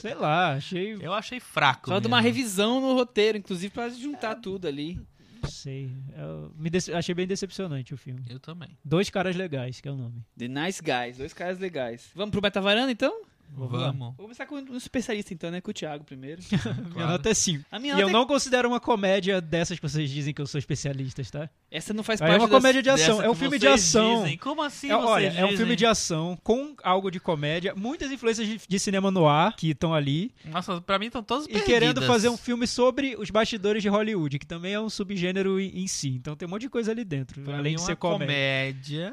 Sei 0.00 0.14
lá, 0.14 0.54
achei. 0.54 0.96
Eu 0.98 1.12
achei 1.12 1.38
fraco. 1.38 1.90
Só 1.90 1.98
de 1.98 2.06
uma 2.06 2.20
revisão 2.20 2.80
no 2.80 2.94
roteiro, 2.94 3.36
inclusive 3.36 3.70
pra 3.72 3.90
juntar 3.90 4.36
tudo 4.36 4.66
ali. 4.66 4.98
Não 5.44 5.50
sei. 5.50 5.90
Eu 6.16 6.52
me 6.56 6.70
dece- 6.70 6.92
achei 6.92 7.14
bem 7.14 7.26
decepcionante 7.26 7.92
o 7.94 7.96
filme. 7.96 8.22
Eu 8.28 8.40
também. 8.40 8.76
Dois 8.84 9.10
caras 9.10 9.36
legais, 9.36 9.80
que 9.80 9.88
é 9.88 9.90
o 9.92 9.96
nome. 9.96 10.24
The 10.38 10.48
Nice 10.48 10.82
Guys, 10.82 11.18
dois 11.18 11.32
caras 11.32 11.58
legais. 11.58 12.10
Vamos 12.14 12.30
pro 12.32 12.42
Metavaranda 12.42 12.90
então? 12.90 13.22
Vamos. 13.56 13.70
Vamos. 13.80 13.98
Vou 14.16 14.24
começar 14.26 14.46
com 14.46 14.56
um 14.56 14.76
especialista 14.76 15.32
então, 15.32 15.50
né? 15.50 15.60
Com 15.60 15.70
o 15.70 15.74
Thiago 15.74 16.02
primeiro. 16.04 16.42
Minha 16.94 17.06
nota 17.06 17.28
é 17.30 17.34
5. 17.34 17.64
A 17.70 17.78
minha 17.78 17.92
E 17.92 17.96
nota 17.96 18.02
eu 18.02 18.08
é- 18.08 18.12
não 18.12 18.26
considero 18.26 18.68
uma 18.68 18.80
comédia 18.80 19.40
dessas 19.40 19.78
que 19.78 19.88
vocês 19.88 20.10
dizem 20.10 20.34
que 20.34 20.42
eu 20.42 20.46
sou 20.46 20.58
especialistas, 20.58 21.30
tá? 21.30 21.48
Essa 21.70 21.94
não 21.94 22.02
faz 22.02 22.20
É 22.20 22.26
parte 22.26 22.40
uma 22.40 22.48
das- 22.48 22.56
comédia 22.58 22.82
de 22.82 22.90
ação. 22.90 23.22
É 23.22 23.30
um 23.30 23.34
filme 23.34 23.58
de 23.58 23.68
ação. 23.68 24.22
dizem. 24.22 24.38
Como 24.38 24.60
assim 24.62 24.90
É, 24.90 24.96
olha, 24.96 25.30
vocês 25.30 25.42
é 25.42 25.46
um 25.46 25.56
filme 25.56 25.76
de 25.76 25.86
ação 25.86 26.36
com 26.42 26.74
algo 26.82 27.10
de 27.10 27.20
comédia, 27.20 27.74
muitas 27.76 28.10
influências 28.10 28.46
de, 28.48 28.60
de 28.68 28.78
cinema 28.78 29.10
no 29.10 29.28
ar 29.28 29.54
que 29.56 29.70
estão 29.70 29.94
ali 29.94 30.32
Nossa, 30.44 30.80
pra 30.80 30.98
mim 30.98 31.06
estão 31.06 31.22
todos 31.22 31.46
e 31.46 31.60
querendo 31.60 32.02
fazer 32.02 32.28
um 32.28 32.36
filme 32.36 32.66
sobre 32.66 33.14
os 33.16 33.30
bastidores 33.30 33.82
de 33.82 33.88
Hollywood, 33.88 34.38
que 34.38 34.46
também 34.46 34.72
é 34.74 34.80
um 34.80 34.90
subgênero 34.90 35.60
em, 35.60 35.82
em 35.82 35.86
si. 35.86 36.08
Então 36.08 36.34
tem 36.34 36.46
um 36.46 36.50
monte 36.50 36.62
de 36.62 36.68
coisa 36.70 36.90
ali 36.90 37.04
dentro, 37.04 37.40
Pra 37.42 37.58
além 37.58 37.72
mim, 37.72 37.76
de 37.76 37.82
uma 37.82 37.86
ser 37.86 37.96
comédia. 37.96 39.12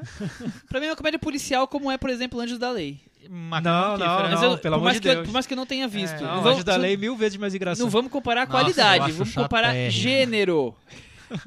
Pra 0.68 0.80
mim 0.80 0.86
é 0.86 0.90
uma 0.90 0.96
comédia 0.96 1.18
policial 1.18 1.68
como 1.68 1.90
é, 1.90 1.96
por 1.98 2.10
exemplo, 2.10 2.40
Anjos 2.40 2.58
da 2.58 2.70
Lei. 2.70 3.00
Máquina 3.30 3.70
Não, 3.70 3.80
não, 3.82 4.06
Mortífera. 4.06 4.28
Mas 4.30 4.40
não, 4.40 4.50
eu- 4.52 4.58
pelo 4.58 4.74
amor 4.76 4.92
de 4.92 5.00
que 5.00 5.08
eu- 5.08 5.14
Deus. 5.14 5.26
por 5.26 5.32
mais 5.32 5.46
que 5.46 5.52
eu 5.52 5.56
não 5.56 5.66
tenha 5.66 5.88
visto. 5.88 6.14
É, 6.16 6.20
Não 6.20 6.36
Não, 6.36 6.42
vamos- 6.42 6.64
da 6.64 6.76
Lei 6.76 6.96
mil 6.96 7.16
vezes 7.16 7.36
mais 7.38 7.54
engraçado. 7.54 7.82
Não 7.84 7.90
vamos 7.90 8.10
comparar 8.10 8.42
a 8.42 8.46
Nossa, 8.46 8.58
qualidade, 8.58 9.12
vamos 9.12 9.34
comparar 9.34 9.74
gênero. 9.90 10.74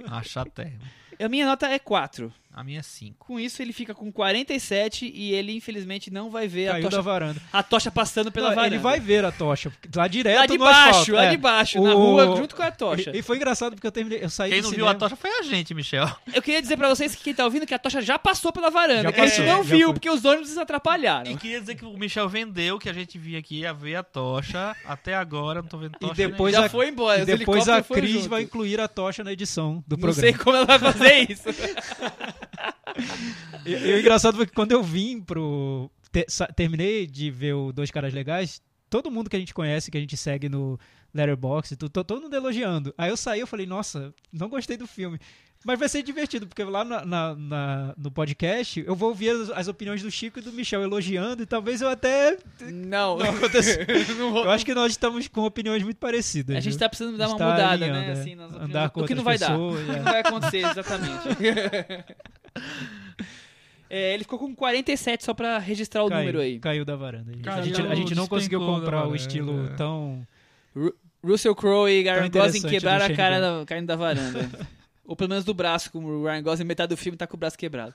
Acho 0.10 0.40
até. 0.40 0.74
A 1.24 1.30
minha 1.30 1.46
nota 1.46 1.68
é 1.68 1.80
4. 1.80 2.34
A 2.58 2.64
minha 2.64 2.80
é 2.80 2.82
5. 2.82 3.26
Com 3.28 3.38
isso, 3.38 3.62
ele 3.62 3.74
fica 3.74 3.94
com 3.94 4.10
47 4.10 5.12
e 5.14 5.34
ele, 5.34 5.52
infelizmente, 5.54 6.10
não 6.10 6.30
vai 6.30 6.48
ver 6.48 6.70
a 6.70 6.72
Caiu 6.72 6.84
da 6.86 6.90
tocha, 6.90 7.02
varanda. 7.02 7.42
a 7.52 7.62
tocha 7.62 7.92
passando 7.92 8.32
pela 8.32 8.48
Não, 8.48 8.56
varanda. 8.56 8.76
ele 8.76 8.82
vai 8.82 8.98
ver 8.98 9.26
a 9.26 9.32
tocha, 9.34 9.74
lá 9.94 10.08
direto 10.08 10.38
lá 10.40 10.46
de 10.46 10.58
no 10.58 10.64
baixo, 10.64 10.90
asfalto. 10.90 11.12
lá 11.12 11.24
é. 11.26 11.30
de 11.32 11.38
baixo, 11.38 11.82
na 11.84 11.94
O- 11.94 11.98
rua, 11.98 12.38
junto 12.38 12.56
com 12.56 12.64
a 12.64 12.72
tocha. 12.72 13.12
E, 13.14 13.20
e 13.20 13.22
foi 13.22 13.36
engraçado 13.36 13.74
porque 13.76 13.86
eu 13.86 13.92
terminei, 13.92 14.24
eu 14.24 14.30
saí 14.30 14.52
Quem 14.52 14.62
não 14.62 14.70
viu 14.70 14.78
cinema. 14.80 14.92
a 14.92 14.96
tocha 14.96 15.18
foi 15.18 15.30
a 15.30 15.44
gente, 15.44 15.74
Michel. 15.74 16.10
Eu 16.34 16.42
queria 16.42 16.62
dizer 16.62 16.78
pra 16.78 16.88
vocês 16.88 17.14
que 17.14 17.24
quem 17.24 17.34
tá 17.34 17.44
ouvindo 17.44 17.66
que 17.66 17.74
a 17.74 17.80
tocha 17.80 18.02
já 18.02 18.18
passou 18.18 18.54
pela 18.54 18.70
varanda. 18.72 19.04
Já 19.04 19.12
que 19.12 19.20
a 19.20 19.26
gente 19.28 19.38
passou, 19.42 19.54
não 19.54 19.62
viu, 19.62 19.88
foi. 19.88 19.94
porque 19.96 20.10
os 20.10 20.24
ônibus 20.24 20.58
atrapalharam. 20.58 21.30
E 21.30 21.36
queria 21.36 21.60
dizer 21.60 21.76
que 21.76 21.84
o 21.84 21.98
Michel 21.98 22.30
vendeu, 22.30 22.80
que 22.80 22.88
a 22.88 22.94
gente 22.94 23.18
vinha 23.18 23.38
aqui 23.40 23.66
a 23.66 23.74
ver 23.74 23.96
a 23.98 24.04
tocha. 24.04 24.74
Até 24.86 25.14
agora 25.14 25.62
não 25.62 25.68
tô 25.68 25.78
vendo 25.78 25.96
E 25.98 26.00
tocha 26.00 26.14
depois 26.14 26.56
já 26.56 26.68
a- 26.68 26.70
foi 26.70 26.88
embora. 26.88 27.22
E 27.22 27.26
depois 27.26 27.68
a 27.68 27.82
Cris 27.84 28.12
junto. 28.12 28.30
vai 28.30 28.44
incluir 28.44 28.80
a 28.80 28.88
tocha 28.88 29.26
na 29.26 29.34
edição 29.34 29.84
do 29.86 29.98
Não 29.98 30.00
programa. 30.00 30.22
sei 30.22 30.34
como 30.34 30.56
ela 30.56 30.66
vai 30.66 30.80
fazer 30.80 31.30
isso. 31.30 31.44
E, 33.66 33.72
e 33.72 33.94
o 33.94 34.00
engraçado 34.00 34.38
foi 34.38 34.46
que 34.46 34.54
quando 34.54 34.72
eu 34.72 34.84
vim 34.84 35.20
pro. 35.22 35.90
sa- 36.28 36.48
terminei 36.48 37.06
de 37.08 37.30
ver 37.32 37.54
o 37.54 37.72
Dois 37.72 37.92
Caras 37.92 38.14
Legais, 38.14 38.62
todo 38.90 39.12
mundo 39.12 39.30
que 39.30 39.36
a 39.36 39.40
gente 39.40 39.54
conhece, 39.54 39.92
que 39.92 39.98
a 39.98 40.02
gente 40.02 40.16
segue 40.16 40.48
no 40.48 40.80
Letterboxd, 41.16 41.78
tu- 41.78 41.88
to- 41.90 42.04
todo 42.04 42.22
mundo 42.22 42.36
elogiando. 42.36 42.94
Aí 42.98 43.10
eu 43.10 43.16
saí 43.18 43.40
eu 43.40 43.48
falei, 43.48 43.66
nossa, 43.66 44.14
não 44.34 44.50
gostei 44.50 44.76
do 44.78 44.86
filme. 44.86 45.18
Mas 45.64 45.80
vai 45.80 45.90
ser 45.90 46.04
divertido, 46.04 46.46
porque 46.46 46.64
lá 46.64 46.84
na- 46.86 47.04
na- 47.04 47.34
na- 47.36 47.94
no 47.98 48.12
podcast 48.12 48.84
eu 48.86 48.96
vou 48.96 49.10
ouvir 49.10 49.30
as, 49.32 49.50
as 49.50 49.68
opiniões 49.68 50.04
do 50.04 50.12
Chico 50.12 50.38
e 50.38 50.42
do 50.42 50.52
Michel 50.54 50.84
elogiando, 50.84 51.42
e 51.42 51.46
talvez 51.48 51.82
eu 51.82 51.90
até. 51.90 52.38
Não. 52.62 53.18
Não 53.18 53.26
vou- 54.32 54.44
Eu 54.44 54.52
acho 54.52 54.64
que 54.64 54.76
nós 54.76 54.92
estamos 54.92 55.28
com 55.28 55.42
opiniões 55.42 55.82
muito 55.82 55.98
parecidas. 55.98 56.56
A 56.56 56.60
gente 56.60 56.74
viu? 56.74 56.80
tá 56.82 56.88
precisando 56.90 57.18
dar 57.18 57.30
uma 57.30 57.34
Está 57.36 57.46
mudada, 57.50 57.72
alinhando, 57.72 58.00
né? 58.00 58.08
é. 58.10 58.12
Assim. 58.12 58.34
Andar 58.40 58.90
com 58.92 59.02
o 59.02 59.08
que 59.08 59.16
não 59.16 59.24
vai 59.24 59.40
dar. 59.40 59.48
pessoas, 59.52 59.84
que 59.86 59.92
é. 59.92 59.96
não 59.96 60.04
vai 60.04 60.20
acontecer, 60.20 60.58
exatamente. 60.58 61.24
É, 63.90 64.14
ele 64.16 64.24
ficou 64.24 64.40
com 64.40 64.54
47 64.56 65.24
só 65.24 65.34
pra 65.34 65.60
registrar 65.60 66.04
o 66.04 66.10
Caiu, 66.10 66.20
número 66.20 66.40
aí. 66.42 66.60
Caiu 66.60 66.84
da 66.84 66.96
varanda. 66.96 67.32
A 67.32 67.34
gente- 67.36 67.44
Caiu, 67.44 67.60
a, 67.60 67.62
gente, 67.66 67.82
a 67.82 67.96
gente 67.96 68.16
não 68.16 68.28
conseguiu 68.28 68.60
comprar 68.60 69.08
o 69.08 69.16
estilo 69.16 69.70
tão. 69.78 70.28
Russell 71.26 71.56
Crowe 71.56 71.92
e 71.92 72.04
Ryan 72.04 72.30
Gosling 72.30 72.62
quebraram 72.62 73.06
a 73.06 73.14
cara 73.16 73.40
da, 73.40 73.66
caindo 73.66 73.88
da 73.88 73.96
varanda. 73.96 74.50
Ou 75.06 75.16
pelo 75.16 75.30
menos 75.30 75.46
do 75.46 75.54
braço, 75.54 75.92
como 75.92 76.08
o 76.08 76.24
Ryan 76.26 76.42
Gosling, 76.42 76.66
metade 76.66 76.90
do 76.90 76.98
filme 76.98 77.18
tá 77.18 77.28
com 77.28 77.36
o 77.36 77.40
braço 77.40 77.58
quebrado. 77.58 77.94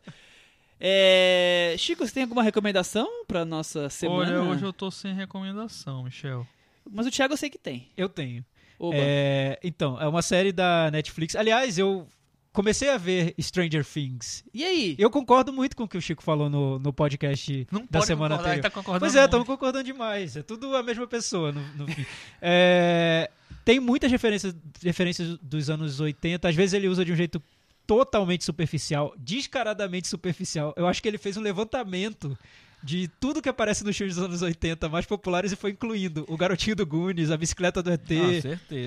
É, 0.78 1.74
Chico, 1.76 2.06
você 2.06 2.14
tem 2.14 2.22
alguma 2.22 2.42
recomendação 2.42 3.24
pra 3.26 3.44
nossa 3.44 3.90
semana? 3.90 4.40
Olha, 4.40 4.50
hoje 4.50 4.64
eu 4.64 4.72
tô 4.72 4.90
sem 4.90 5.12
recomendação, 5.12 6.04
Michel. 6.04 6.46
Mas 6.90 7.06
o 7.06 7.10
Thiago 7.10 7.34
eu 7.34 7.36
sei 7.36 7.50
que 7.50 7.58
tem. 7.58 7.88
Eu 7.96 8.08
tenho. 8.08 8.44
É, 8.92 9.58
então, 9.62 10.00
é 10.00 10.08
uma 10.08 10.22
série 10.22 10.52
da 10.52 10.90
Netflix. 10.90 11.36
Aliás, 11.36 11.76
eu 11.78 12.06
comecei 12.52 12.90
a 12.90 12.96
ver 12.96 13.34
Stranger 13.40 13.84
Things. 13.84 14.44
E 14.52 14.64
aí? 14.64 14.96
Eu 14.98 15.10
concordo 15.10 15.52
muito 15.52 15.76
com 15.76 15.84
o 15.84 15.88
que 15.88 15.96
o 15.96 16.02
Chico 16.02 16.22
falou 16.22 16.50
no, 16.50 16.78
no 16.78 16.92
podcast 16.92 17.66
Não 17.70 17.86
da 17.88 18.00
semana 18.02 18.36
concordar, 18.36 18.50
anterior. 18.50 18.62
tá 18.62 18.70
concordando 18.70 19.00
Pois 19.00 19.16
é, 19.16 19.24
estamos 19.24 19.46
concordando 19.46 19.84
demais. 19.84 20.36
É 20.36 20.42
tudo 20.42 20.76
a 20.76 20.82
mesma 20.82 21.06
pessoa 21.06 21.52
no, 21.52 21.60
no 21.76 21.86
fim. 21.88 22.04
É, 22.42 23.30
tem 23.64 23.78
muitas 23.78 24.10
referências, 24.10 24.54
referências 24.82 25.38
dos 25.38 25.68
anos 25.70 26.00
80. 26.00 26.48
Às 26.48 26.54
vezes 26.54 26.72
ele 26.72 26.88
usa 26.88 27.04
de 27.04 27.12
um 27.12 27.16
jeito 27.16 27.42
totalmente 27.86 28.44
superficial, 28.44 29.14
descaradamente 29.18 30.08
superficial. 30.08 30.72
Eu 30.76 30.86
acho 30.86 31.02
que 31.02 31.08
ele 31.08 31.18
fez 31.18 31.36
um 31.36 31.40
levantamento 31.40 32.38
de 32.82 33.08
tudo 33.20 33.42
que 33.42 33.48
aparece 33.48 33.84
nos 33.84 33.96
filmes 33.96 34.16
dos 34.16 34.24
anos 34.24 34.40
80 34.42 34.88
mais 34.88 35.04
populares 35.06 35.52
e 35.52 35.56
foi 35.56 35.70
incluindo 35.72 36.24
o 36.28 36.36
Garotinho 36.36 36.74
do 36.74 36.86
Goonies, 36.86 37.30
a 37.30 37.36
Bicicleta 37.36 37.82
do 37.82 37.90
ET, 37.92 38.08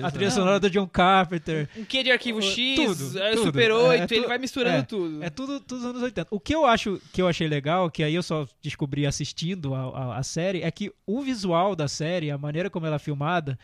Ah, 0.02 0.06
a 0.08 0.10
trilha 0.10 0.30
sonora 0.30 0.58
do 0.58 0.68
John 0.68 0.86
Carpenter. 0.88 1.68
Um 1.76 1.84
quê 1.84 2.02
de 2.02 2.10
arquivo 2.10 2.42
X, 2.42 2.74
tudo, 2.76 3.18
é, 3.18 3.30
tudo. 3.34 3.44
Super 3.46 3.70
8, 3.72 4.02
É, 4.02 4.06
tu- 4.06 4.14
ele 4.14 4.26
vai 4.26 4.38
misturando 4.38 4.76
é, 4.78 4.82
tudo. 4.82 5.22
É 5.22 5.30
tudo, 5.30 5.60
tudo 5.60 5.78
dos 5.80 5.84
anos 5.90 6.02
80. 6.02 6.28
O 6.30 6.40
que 6.40 6.54
eu 6.54 6.66
acho 6.66 7.00
que 7.12 7.22
eu 7.22 7.28
achei 7.28 7.46
legal, 7.46 7.90
que 7.90 8.02
aí 8.02 8.14
eu 8.14 8.22
só 8.22 8.46
descobri 8.62 9.06
assistindo 9.06 9.74
a, 9.74 9.80
a, 10.14 10.18
a 10.18 10.22
série, 10.22 10.62
é 10.62 10.70
que 10.70 10.92
o 11.06 11.22
visual 11.22 11.76
da 11.76 11.86
série, 11.86 12.30
a 12.30 12.38
maneira 12.38 12.68
como 12.68 12.86
ela 12.86 12.96
é 12.96 12.98
filmada, 12.98 13.58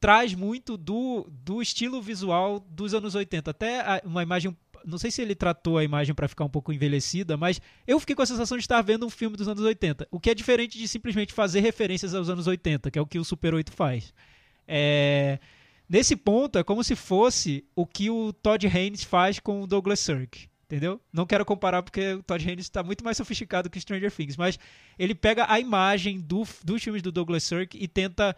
traz 0.00 0.34
muito 0.34 0.76
do, 0.76 1.26
do 1.44 1.60
estilo 1.60 2.00
visual 2.00 2.58
dos 2.70 2.94
anos 2.94 3.14
80. 3.14 3.50
Até 3.50 3.80
a- 3.80 4.02
uma 4.04 4.22
imagem. 4.22 4.56
Não 4.84 4.98
sei 4.98 5.10
se 5.10 5.22
ele 5.22 5.34
tratou 5.34 5.78
a 5.78 5.84
imagem 5.84 6.14
para 6.14 6.28
ficar 6.28 6.44
um 6.44 6.50
pouco 6.50 6.72
envelhecida, 6.72 7.36
mas 7.36 7.60
eu 7.86 7.98
fiquei 8.00 8.14
com 8.16 8.22
a 8.22 8.26
sensação 8.26 8.56
de 8.56 8.64
estar 8.64 8.80
vendo 8.82 9.06
um 9.06 9.10
filme 9.10 9.36
dos 9.36 9.48
anos 9.48 9.62
80. 9.62 10.08
O 10.10 10.20
que 10.20 10.30
é 10.30 10.34
diferente 10.34 10.78
de 10.78 10.88
simplesmente 10.88 11.32
fazer 11.32 11.60
referências 11.60 12.14
aos 12.14 12.28
anos 12.28 12.46
80, 12.46 12.90
que 12.90 12.98
é 12.98 13.02
o 13.02 13.06
que 13.06 13.18
o 13.18 13.24
Super 13.24 13.54
8 13.54 13.72
faz. 13.72 14.12
É, 14.66 15.38
Nesse 15.90 16.14
ponto, 16.14 16.56
é 16.56 16.62
como 16.62 16.84
se 16.84 16.94
fosse 16.94 17.64
o 17.74 17.84
que 17.84 18.08
o 18.08 18.32
Todd 18.32 18.64
Haynes 18.64 19.02
faz 19.02 19.40
com 19.40 19.60
o 19.60 19.66
Douglas 19.66 19.98
Sirk. 19.98 20.48
Entendeu? 20.66 21.00
Não 21.12 21.26
quero 21.26 21.44
comparar 21.44 21.82
porque 21.82 22.12
o 22.12 22.22
Todd 22.22 22.48
Haynes 22.48 22.66
está 22.66 22.80
muito 22.80 23.02
mais 23.02 23.16
sofisticado 23.16 23.68
que 23.68 23.80
Stranger 23.80 24.12
Things, 24.12 24.36
mas 24.36 24.56
ele 24.96 25.16
pega 25.16 25.46
a 25.48 25.58
imagem 25.58 26.20
do, 26.20 26.46
dos 26.62 26.80
filmes 26.80 27.02
do 27.02 27.10
Douglas 27.10 27.42
Sirk 27.42 27.76
e 27.76 27.88
tenta 27.88 28.36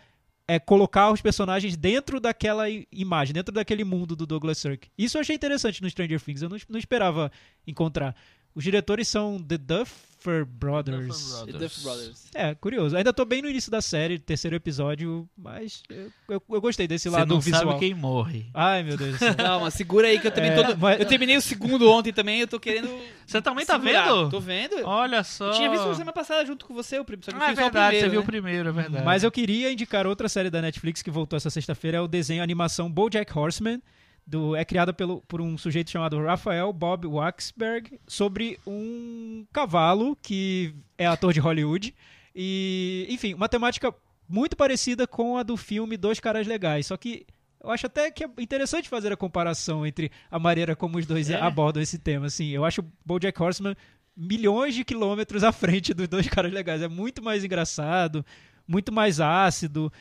é, 0.52 0.58
colocar 0.58 1.10
os 1.10 1.22
personagens 1.22 1.78
dentro 1.78 2.20
daquela 2.20 2.64
imagem, 2.68 3.32
dentro 3.32 3.54
daquele 3.54 3.84
mundo 3.84 4.14
do 4.14 4.26
Douglas 4.26 4.58
Sirk. 4.58 4.88
Isso 4.98 5.16
eu 5.16 5.22
achei 5.22 5.34
interessante 5.34 5.80
no 5.80 5.88
Stranger 5.88 6.20
Things, 6.20 6.42
eu 6.42 6.48
não, 6.50 6.58
não 6.68 6.78
esperava 6.78 7.32
encontrar. 7.66 8.14
Os 8.54 8.62
diretores 8.64 9.08
são 9.08 9.42
The 9.42 9.56
Duffer 9.56 10.44
Brothers. 10.44 11.42
The 11.46 11.52
Duff 11.52 11.82
Brothers. 11.82 12.24
É, 12.34 12.54
curioso. 12.54 12.96
Ainda 12.96 13.12
tô 13.12 13.24
bem 13.24 13.40
no 13.42 13.48
início 13.48 13.70
da 13.70 13.80
série, 13.80 14.18
terceiro 14.18 14.54
episódio, 14.54 15.28
mas 15.36 15.82
eu, 15.88 16.10
eu, 16.28 16.42
eu 16.50 16.60
gostei 16.60 16.86
desse 16.86 17.08
Você 17.08 17.16
lado 17.16 17.28
não 17.28 17.40
visual. 17.40 17.62
sabe 17.68 17.78
quem 17.78 17.94
morre. 17.94 18.46
Ai, 18.52 18.82
meu 18.82 18.96
Deus 18.96 19.12
do 19.12 19.18
céu. 19.18 19.34
Calma, 19.36 19.70
segura 19.70 20.06
aí 20.08 20.20
que 20.20 20.26
eu 20.26 20.30
também 20.30 20.50
É, 20.50 20.62
tô. 20.62 20.76
mas- 20.76 21.00
Eu 21.00 21.06
terminei 21.06 21.36
o 21.36 21.40
segundo 21.42 21.90
ontem 21.90 22.12
também, 22.12 22.40
eu 22.40 22.46
tô 22.46 22.60
querendo. 22.60 22.88
Você 23.26 23.40
também 23.40 23.64
tá 23.64 23.78
segurar. 23.80 24.04
vendo? 24.12 24.30
Tô 24.30 24.40
vendo. 24.40 24.76
Olha 24.84 25.24
só. 25.24 25.46
Eu 25.48 25.52
tinha 25.54 25.70
visto 25.70 25.90
semana 25.94 26.12
passada 26.12 26.44
junto 26.44 26.66
com 26.66 26.74
você, 26.74 26.98
o 26.98 27.04
primeiro. 27.04 27.34
Ah, 27.40 27.46
é 27.46 27.48
fiz 27.48 27.56
só 27.58 27.62
o 27.62 27.64
verdade, 27.64 27.96
você 27.96 28.00
primeiro, 28.02 28.10
viu 28.10 28.20
né? 28.20 28.22
o 28.22 28.26
primeiro, 28.26 28.68
é 28.68 28.72
verdade. 28.72 29.04
Mas 29.04 29.24
eu 29.24 29.32
queria 29.32 29.72
indicar 29.72 30.06
outra 30.06 30.28
série 30.28 30.50
da 30.50 30.60
Netflix 30.60 31.00
que 31.02 31.10
voltou 31.10 31.36
essa 31.38 31.48
sexta-feira, 31.50 31.96
é 31.98 32.00
o 32.00 32.06
desenho 32.06 32.42
a 32.42 32.44
animação 32.44 32.90
BoJack 32.90 33.36
Horseman, 33.36 33.80
do, 34.26 34.54
é 34.56 34.64
criada 34.64 34.92
pelo, 34.92 35.20
por 35.22 35.40
um 35.40 35.58
sujeito 35.58 35.90
chamado 35.90 36.22
Rafael 36.22 36.72
Bob 36.72 37.06
Waxberg, 37.06 38.00
sobre 38.06 38.58
um 38.66 39.44
cavalo 39.52 40.16
que 40.20 40.74
é 40.96 41.06
ator 41.06 41.32
de 41.32 41.40
Hollywood. 41.40 41.94
E, 42.34 43.06
enfim, 43.10 43.34
uma 43.34 43.48
temática 43.48 43.94
muito 44.28 44.56
parecida 44.56 45.06
com 45.06 45.36
a 45.36 45.42
do 45.42 45.56
filme 45.56 45.96
Dois 45.96 46.20
Caras 46.20 46.46
Legais, 46.46 46.86
só 46.86 46.96
que 46.96 47.26
eu 47.62 47.70
acho 47.70 47.86
até 47.86 48.10
que 48.10 48.24
é 48.24 48.30
interessante 48.38 48.88
fazer 48.88 49.12
a 49.12 49.16
comparação 49.16 49.86
entre 49.86 50.10
a 50.30 50.38
maneira 50.38 50.74
como 50.74 50.98
os 50.98 51.06
dois 51.06 51.30
É? 51.30 51.40
abordam 51.40 51.80
esse 51.80 51.96
tema. 51.96 52.26
Assim, 52.26 52.48
eu 52.48 52.64
acho 52.64 52.84
BoJack 53.04 53.40
Horseman 53.40 53.76
milhões 54.16 54.74
de 54.74 54.84
quilômetros 54.84 55.42
à 55.42 55.52
frente 55.52 55.94
dos 55.94 56.08
Dois 56.08 56.28
Caras 56.28 56.52
Legais. 56.52 56.82
É 56.82 56.88
muito 56.88 57.22
mais 57.22 57.44
engraçado, 57.44 58.24
muito 58.66 58.92
mais 58.92 59.20
ácido. 59.20 59.92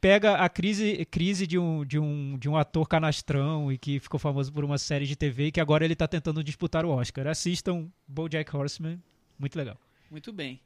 Pega 0.00 0.34
a 0.36 0.48
crise, 0.48 1.04
crise 1.10 1.44
de, 1.46 1.58
um, 1.58 1.84
de, 1.84 1.98
um, 1.98 2.38
de 2.38 2.48
um 2.48 2.56
ator 2.56 2.86
canastrão 2.86 3.72
e 3.72 3.76
que 3.76 3.98
ficou 3.98 4.20
famoso 4.20 4.52
por 4.52 4.64
uma 4.64 4.78
série 4.78 5.06
de 5.06 5.16
TV 5.16 5.46
e 5.46 5.52
que 5.52 5.60
agora 5.60 5.84
ele 5.84 5.94
está 5.94 6.06
tentando 6.06 6.42
disputar 6.44 6.84
o 6.84 6.90
Oscar. 6.90 7.26
Assistam 7.26 7.88
BoJack 8.06 8.54
Horseman, 8.56 9.02
muito 9.38 9.56
legal. 9.56 9.76
Muito 10.08 10.32
bem. 10.32 10.60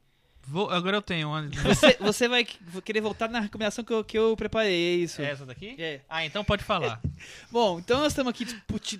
Vou- 0.45 0.68
agora 0.70 0.97
eu 0.99 1.03
tenho 1.03 1.28
uma. 1.28 1.49
Você, 1.49 1.97
você 1.99 2.28
vai 2.28 2.45
querer 2.85 3.01
voltar 3.01 3.28
na 3.30 3.41
recomendação 3.41 3.83
que 3.85 3.93
eu, 3.93 4.05
que 4.05 4.18
eu 4.18 4.37
preparei, 4.37 4.72
é 4.74 4.95
isso. 4.97 5.22
É 5.22 5.30
essa 5.30 5.47
daqui? 5.47 5.76
É. 5.78 6.01
Ah, 6.09 6.26
então 6.26 6.45
pode 6.45 6.62
falar. 6.64 7.01
Bom, 7.51 7.78
então 7.78 8.01
nós 8.01 8.12
estamos 8.12 8.30
aqui 8.30 8.45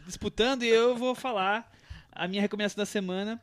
disputando 0.07 0.63
e 0.63 0.69
eu 0.69 0.97
vou 0.97 1.15
falar 1.15 1.71
a 2.13 2.27
minha 2.29 2.41
recomendação 2.41 2.77
da 2.81 2.87
semana. 2.87 3.43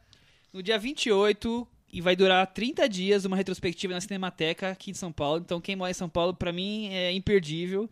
No 0.52 0.64
dia 0.64 0.80
28, 0.80 1.68
e 1.92 2.02
vai 2.02 2.16
durar 2.16 2.46
30 2.48 2.88
dias, 2.88 3.26
uma 3.26 3.36
retrospectiva 3.36 3.94
na 3.94 4.02
Cinemateca 4.02 4.72
aqui 4.72 4.92
em 4.92 4.94
São 4.94 5.12
Paulo. 5.12 5.42
Então 5.44 5.60
quem 5.60 5.76
mora 5.76 5.92
em 5.92 5.94
São 5.94 6.10
Paulo, 6.10 6.34
pra 6.34 6.52
mim, 6.52 6.88
é 6.90 7.12
imperdível. 7.12 7.90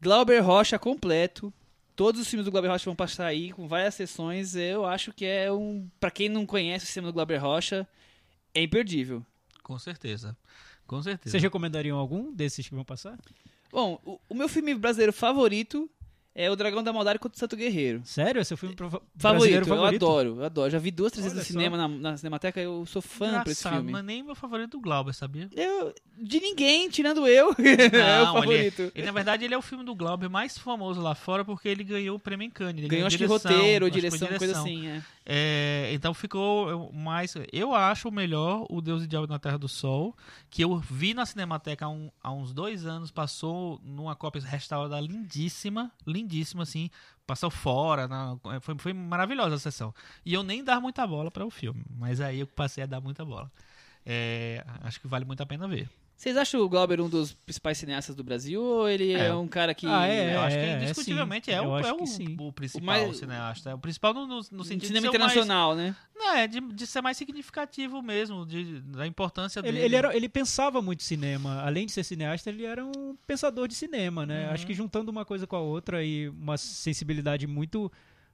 Glauber 0.00 0.40
Rocha 0.40 0.78
completo. 0.78 1.52
Todos 1.96 2.20
os 2.20 2.28
filmes 2.28 2.44
do 2.44 2.50
Glauber 2.50 2.68
Rocha 2.68 2.84
vão 2.84 2.96
passar 2.96 3.26
aí, 3.26 3.52
com 3.52 3.68
várias 3.68 3.94
sessões. 3.94 4.56
Eu 4.56 4.84
acho 4.84 5.12
que 5.12 5.24
é 5.24 5.50
um... 5.52 5.88
Pra 6.00 6.10
quem 6.10 6.28
não 6.28 6.44
conhece 6.44 6.84
o 6.84 6.88
cinema 6.88 7.12
do 7.12 7.14
Glauber 7.14 7.38
Rocha, 7.38 7.86
é 8.52 8.62
imperdível. 8.62 9.24
Com 9.62 9.78
certeza. 9.78 10.36
Com 10.86 11.02
certeza. 11.02 11.30
Vocês 11.30 11.42
recomendariam 11.42 11.96
algum 11.98 12.32
desses 12.32 12.68
que 12.68 12.74
vão 12.74 12.84
passar? 12.84 13.18
Bom, 13.70 14.00
o, 14.04 14.20
o 14.28 14.34
meu 14.34 14.48
filme 14.48 14.74
brasileiro 14.74 15.12
favorito 15.12 15.88
é 16.34 16.50
O 16.50 16.56
Dragão 16.56 16.82
da 16.82 16.92
Maldade 16.92 17.18
contra 17.18 17.36
o 17.36 17.38
Santo 17.38 17.56
Guerreiro. 17.56 18.02
Sério? 18.04 18.40
Esse 18.40 18.52
é 18.52 18.54
o 18.54 18.56
filme 18.56 18.74
Favorito, 18.76 19.02
brasileiro 19.16 19.66
favorito? 19.66 20.02
eu 20.02 20.08
adoro, 20.08 20.36
eu 20.40 20.44
adoro. 20.44 20.70
Já 20.70 20.78
vi 20.78 20.90
duas, 20.90 21.12
três 21.12 21.24
vezes 21.24 21.38
no 21.38 21.44
cinema, 21.44 21.76
na, 21.76 21.88
na 21.88 22.16
Cinemateca, 22.16 22.60
eu 22.60 22.84
sou 22.86 23.00
fã 23.00 23.42
por 23.42 23.50
esse 23.52 23.68
filme. 23.68 23.92
Não 23.92 23.98
é 23.98 24.02
nem 24.02 24.22
meu 24.22 24.34
favorito 24.34 24.72
do 24.72 24.80
Glauber, 24.80 25.12
sabia? 25.14 25.48
Eu, 25.54 25.94
de 26.18 26.40
ninguém, 26.40 26.88
tirando 26.88 27.26
eu, 27.26 27.50
é 27.58 28.22
o 28.22 28.24
Não, 28.24 28.44
ele, 28.44 28.70
favorito. 28.70 28.92
ele, 28.94 29.06
na 29.06 29.12
verdade, 29.12 29.44
ele 29.44 29.54
é 29.54 29.58
o 29.58 29.62
filme 29.62 29.84
do 29.84 29.94
Glauber 29.94 30.28
mais 30.28 30.58
famoso 30.58 31.00
lá 31.00 31.14
fora 31.14 31.44
porque 31.44 31.68
ele 31.68 31.84
ganhou 31.84 32.16
o 32.16 32.20
prêmio 32.20 32.44
em 32.46 32.50
Cannes. 32.50 32.78
Ele 32.80 32.88
Ganhou 32.88 33.06
acho 33.06 33.16
que 33.16 33.26
direção, 33.26 33.52
roteiro, 33.52 33.86
acho 33.86 33.94
que 33.94 34.00
foi 34.00 34.10
direção, 34.18 34.28
coisa 34.28 34.38
direção. 34.54 34.62
assim, 34.64 34.86
é. 34.88 35.02
É, 35.26 35.88
então 35.92 36.12
ficou 36.12 36.92
mais. 36.92 37.34
Eu 37.52 37.74
acho 37.74 38.10
melhor 38.10 38.66
o 38.68 38.82
Deus 38.82 39.02
e 39.02 39.04
o 39.06 39.08
Diabo 39.08 39.26
na 39.26 39.38
Terra 39.38 39.56
do 39.58 39.68
Sol, 39.68 40.14
que 40.50 40.62
eu 40.62 40.76
vi 40.78 41.14
na 41.14 41.24
Cinemateca 41.24 41.86
há, 41.86 41.88
um- 41.88 42.10
há 42.22 42.30
uns 42.30 42.52
dois 42.52 42.84
anos, 42.84 43.10
passou 43.10 43.80
numa 43.82 44.14
cópia 44.14 44.42
restaurada 44.42 45.00
lindíssima, 45.00 45.90
lindíssima, 46.06 46.62
assim, 46.64 46.90
passou 47.26 47.50
fora, 47.50 48.06
na- 48.06 48.36
foi, 48.60 48.76
foi 48.78 48.92
maravilhosa 48.92 49.54
a 49.54 49.58
sessão. 49.58 49.94
E 50.26 50.34
eu 50.34 50.42
nem 50.42 50.62
dar 50.62 50.78
muita 50.80 51.06
bola 51.06 51.30
para 51.30 51.44
o 51.46 51.50
filme, 51.50 51.82
mas 51.96 52.20
aí 52.20 52.40
eu 52.40 52.46
passei 52.46 52.84
a 52.84 52.86
dar 52.86 53.00
muita 53.00 53.24
bola. 53.24 53.50
É, 54.04 54.62
acho 54.82 55.00
que 55.00 55.06
vale 55.08 55.24
muito 55.24 55.42
a 55.42 55.46
pena 55.46 55.66
ver. 55.66 55.88
Vocês 56.16 56.36
acham 56.36 56.60
o 56.60 56.68
Glauber 56.68 57.00
um 57.00 57.08
dos 57.08 57.32
principais 57.34 57.76
cineastas 57.76 58.14
do 58.14 58.22
Brasil 58.22 58.62
ou 58.62 58.88
ele 58.88 59.12
é, 59.12 59.26
É. 59.26 59.34
um 59.34 59.48
cara 59.48 59.74
que... 59.74 59.84
Ah, 59.86 60.06
é, 60.06 60.34
eu 60.36 60.40
acho 60.40 60.56
que 60.56 60.62
é, 60.62 60.76
indiscutivelmente 60.76 61.50
é, 61.50 61.58
Eu 61.58 61.64
o, 61.64 61.78
é 61.78 61.92
o, 61.92 62.06
sim. 62.06 62.36
o 62.38 62.52
principal 62.52 62.82
O 62.82 62.86
mais- 62.86 63.16
cineasta. 63.18 63.70
É 63.70 63.74
o 63.74 63.78
principal 63.78 64.14
no, 64.14 64.26
no, 64.26 64.36
no 64.36 64.64
sentido 64.64 64.86
cinema 64.86 65.06
de 65.08 65.10
ser 65.12 65.16
o 65.16 65.20
mais- 65.20 65.32
internacional, 65.32 65.74
né? 65.74 65.94
Não, 66.16 66.34
é 66.36 66.46
de, 66.46 66.60
de 66.60 66.86
ser 66.86 67.02
mais 67.02 67.16
significativo 67.16 68.00
mesmo, 68.00 68.46
de, 68.46 68.80
da 68.82 69.06
importância 69.06 69.58
Ele, 69.58 69.72
dele. 69.72 69.84
ele, 69.84 69.96
era, 69.96 70.16
ele 70.16 70.28
pensava 70.28 70.80
muito 70.80 71.02
cinema. 71.02 71.60
Além 71.62 71.84
de 71.84 71.92
ser 71.92 72.04
cineasta, 72.04 72.48
ele 72.48 72.64
era 72.64 72.84
um 72.86 73.16
pensador 73.26 73.66
de 73.66 73.74
cinema, 73.74 74.24
né? 74.24 74.46
Uhum. 74.46 74.54
Acho 74.54 74.66
que 74.66 74.72
juntando 74.72 75.10
uma 75.10 75.24
coisa 75.24 75.46
com 75.46 75.56
a 75.56 75.60
outra 75.60 76.02
e 76.04 76.28
uma 76.28 76.56
sensibilidade 76.56 77.46
muito 77.48 77.90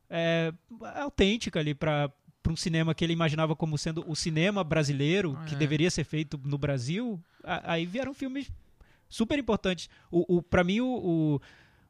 é, 0.09 0.53
autêntica 0.97 1.59
ali 1.61 1.75
para 1.75 2.11
um 2.49 2.57
cinema 2.57 2.95
que 2.95 3.05
ele 3.05 3.13
imaginava 3.13 3.55
como 3.55 3.77
sendo 3.77 4.05
o 4.09 4.17
cinema 4.17 4.65
brasileiro, 4.65 5.39
que 5.47 5.55
É. 5.55 5.59
deveria 5.59 5.91
ser 5.91 6.05
feito 6.05 6.41
no 6.45 6.57
Brasil, 6.59 7.21
a- 7.45 7.73
aí 7.75 7.85
vieram 7.87 8.15
filmes 8.15 8.51
super 9.09 9.39
importantes. 9.39 9.89
O, 10.11 10.37
o, 10.39 10.43
para 10.43 10.65
mim, 10.65 10.81
o, 10.81 11.41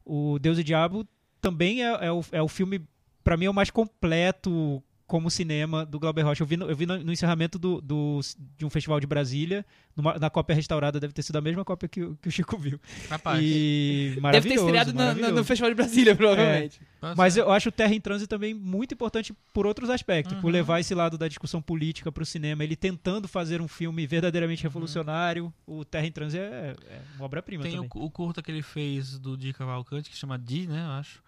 o, 0.05 0.33
o 0.35 0.39
Deus 0.39 0.59
e 0.59 0.63
o 0.63 0.65
Diabo 0.65 1.07
também 1.41 1.85
é, 1.85 2.07
é, 2.07 2.13
o, 2.13 2.25
é 2.33 2.43
o 2.43 2.49
filme, 2.49 2.81
para 3.23 3.37
mim, 3.37 3.45
é 3.47 3.51
o 3.51 3.55
mais 3.55 3.71
completo 3.71 4.83
como 5.11 5.29
cinema 5.29 5.85
do 5.85 5.99
Glauber 5.99 6.23
Rocha. 6.23 6.41
Eu 6.45 6.47
vi 6.47 6.57
no, 6.57 6.71
eu 6.71 6.77
vi 6.77 6.87
no, 6.87 6.97
no 7.03 7.13
encerramento 7.13 7.59
do, 7.59 7.81
do- 7.81 8.21
de 8.57 8.65
um 8.65 8.71
festival 8.71 9.01
de 9.01 9.09
Brasília, 9.09 9.67
numa- 9.97 10.17
na 10.17 10.31
cópia 10.31 10.55
restaurada, 10.55 11.01
deve 11.01 11.13
ter 11.13 11.23
sido 11.23 11.35
a 11.35 11.41
mesma 11.41 11.65
cópia 11.65 11.89
que, 11.89 12.01
o- 12.01 12.17
que 12.23 12.29
o 12.29 12.31
Chico 12.31 12.57
viu. 12.57 12.79
Capaz. 13.09 13.41
E 13.43 14.17
Deve 14.31 14.49
ter 14.51 14.55
estreado 14.55 14.93
na- 14.93 14.99
na- 14.99 15.05
maravilhoso. 15.07 15.35
no 15.35 15.45
Festival 15.45 15.71
de 15.71 15.75
Brasília, 15.75 16.15
provavelmente. 16.15 16.81
Mas 17.17 17.37
eu 17.37 17.51
acho 17.51 17.71
o 17.71 17.73
Terra 17.73 17.93
em 17.93 18.01
Trânsito 18.01 18.29
também 18.29 18.55
muito 18.55 18.95
importante 18.95 19.35
por 19.53 19.67
outros 19.67 19.91
aspectos, 19.91 20.35
por 20.37 20.45
Uhum. 20.47 20.53
levar 20.53 20.79
esse 20.79 20.95
lado 20.95 21.19
da 21.19 21.27
discussão 21.27 21.61
política 21.61 22.13
para 22.13 22.23
o 22.23 22.27
cinema, 22.27 22.63
ele 22.63 22.77
tentando 22.77 23.27
fazer 23.27 23.61
um 23.61 23.67
filme 23.67 24.07
verdadeiramente 24.07 24.63
revolucionário. 24.63 25.53
O 25.67 25.85
Terra 25.85 26.07
em 26.07 26.13
Trânsito 26.13 26.41
é, 26.45 26.77
é 26.89 27.01
uma 27.17 27.25
obra-prima 27.25 27.65
Tem 27.65 27.73
o, 27.73 27.83
também. 27.89 27.91
o 28.07 28.11
curta 28.11 28.41
que 28.41 28.51
ele 28.53 28.63
fez 28.63 29.19
do 29.19 29.37
Di 29.37 29.53
Cavalcante, 29.53 30.09
que 30.09 30.17
chama 30.17 30.39
Di, 30.39 30.69
né, 30.69 30.85
eu 30.87 30.91
acho. 30.93 31.21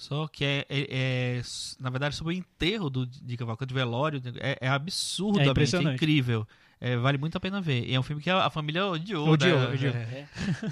Só 0.00 0.26
que 0.26 0.42
é, 0.46 0.64
é- 0.70 0.86
é, 0.90 1.42
na 1.78 1.90
verdade, 1.90 2.16
sobre 2.16 2.32
o 2.32 2.36
enterro 2.38 2.88
do 2.88 3.04
Di 3.04 3.36
Cavalcante, 3.36 3.74
velório. 3.74 4.22
É, 4.38 4.56
é 4.62 4.68
absurdamente 4.68 5.48
É 5.48 5.50
impressionante. 5.50 5.94
incrível. 5.96 6.48
É, 6.80 6.96
vale 6.96 7.18
muito 7.18 7.36
a 7.36 7.40
pena 7.40 7.60
ver. 7.60 7.84
E 7.86 7.94
é 7.94 8.00
um 8.00 8.02
filme 8.02 8.22
que 8.22 8.30
a, 8.30 8.46
a 8.46 8.48
família 8.48 8.86
odiou. 8.86 9.28
Odiou, 9.28 9.58
né? 9.58 9.66
odiou. 9.74 9.92
É, 9.94 10.26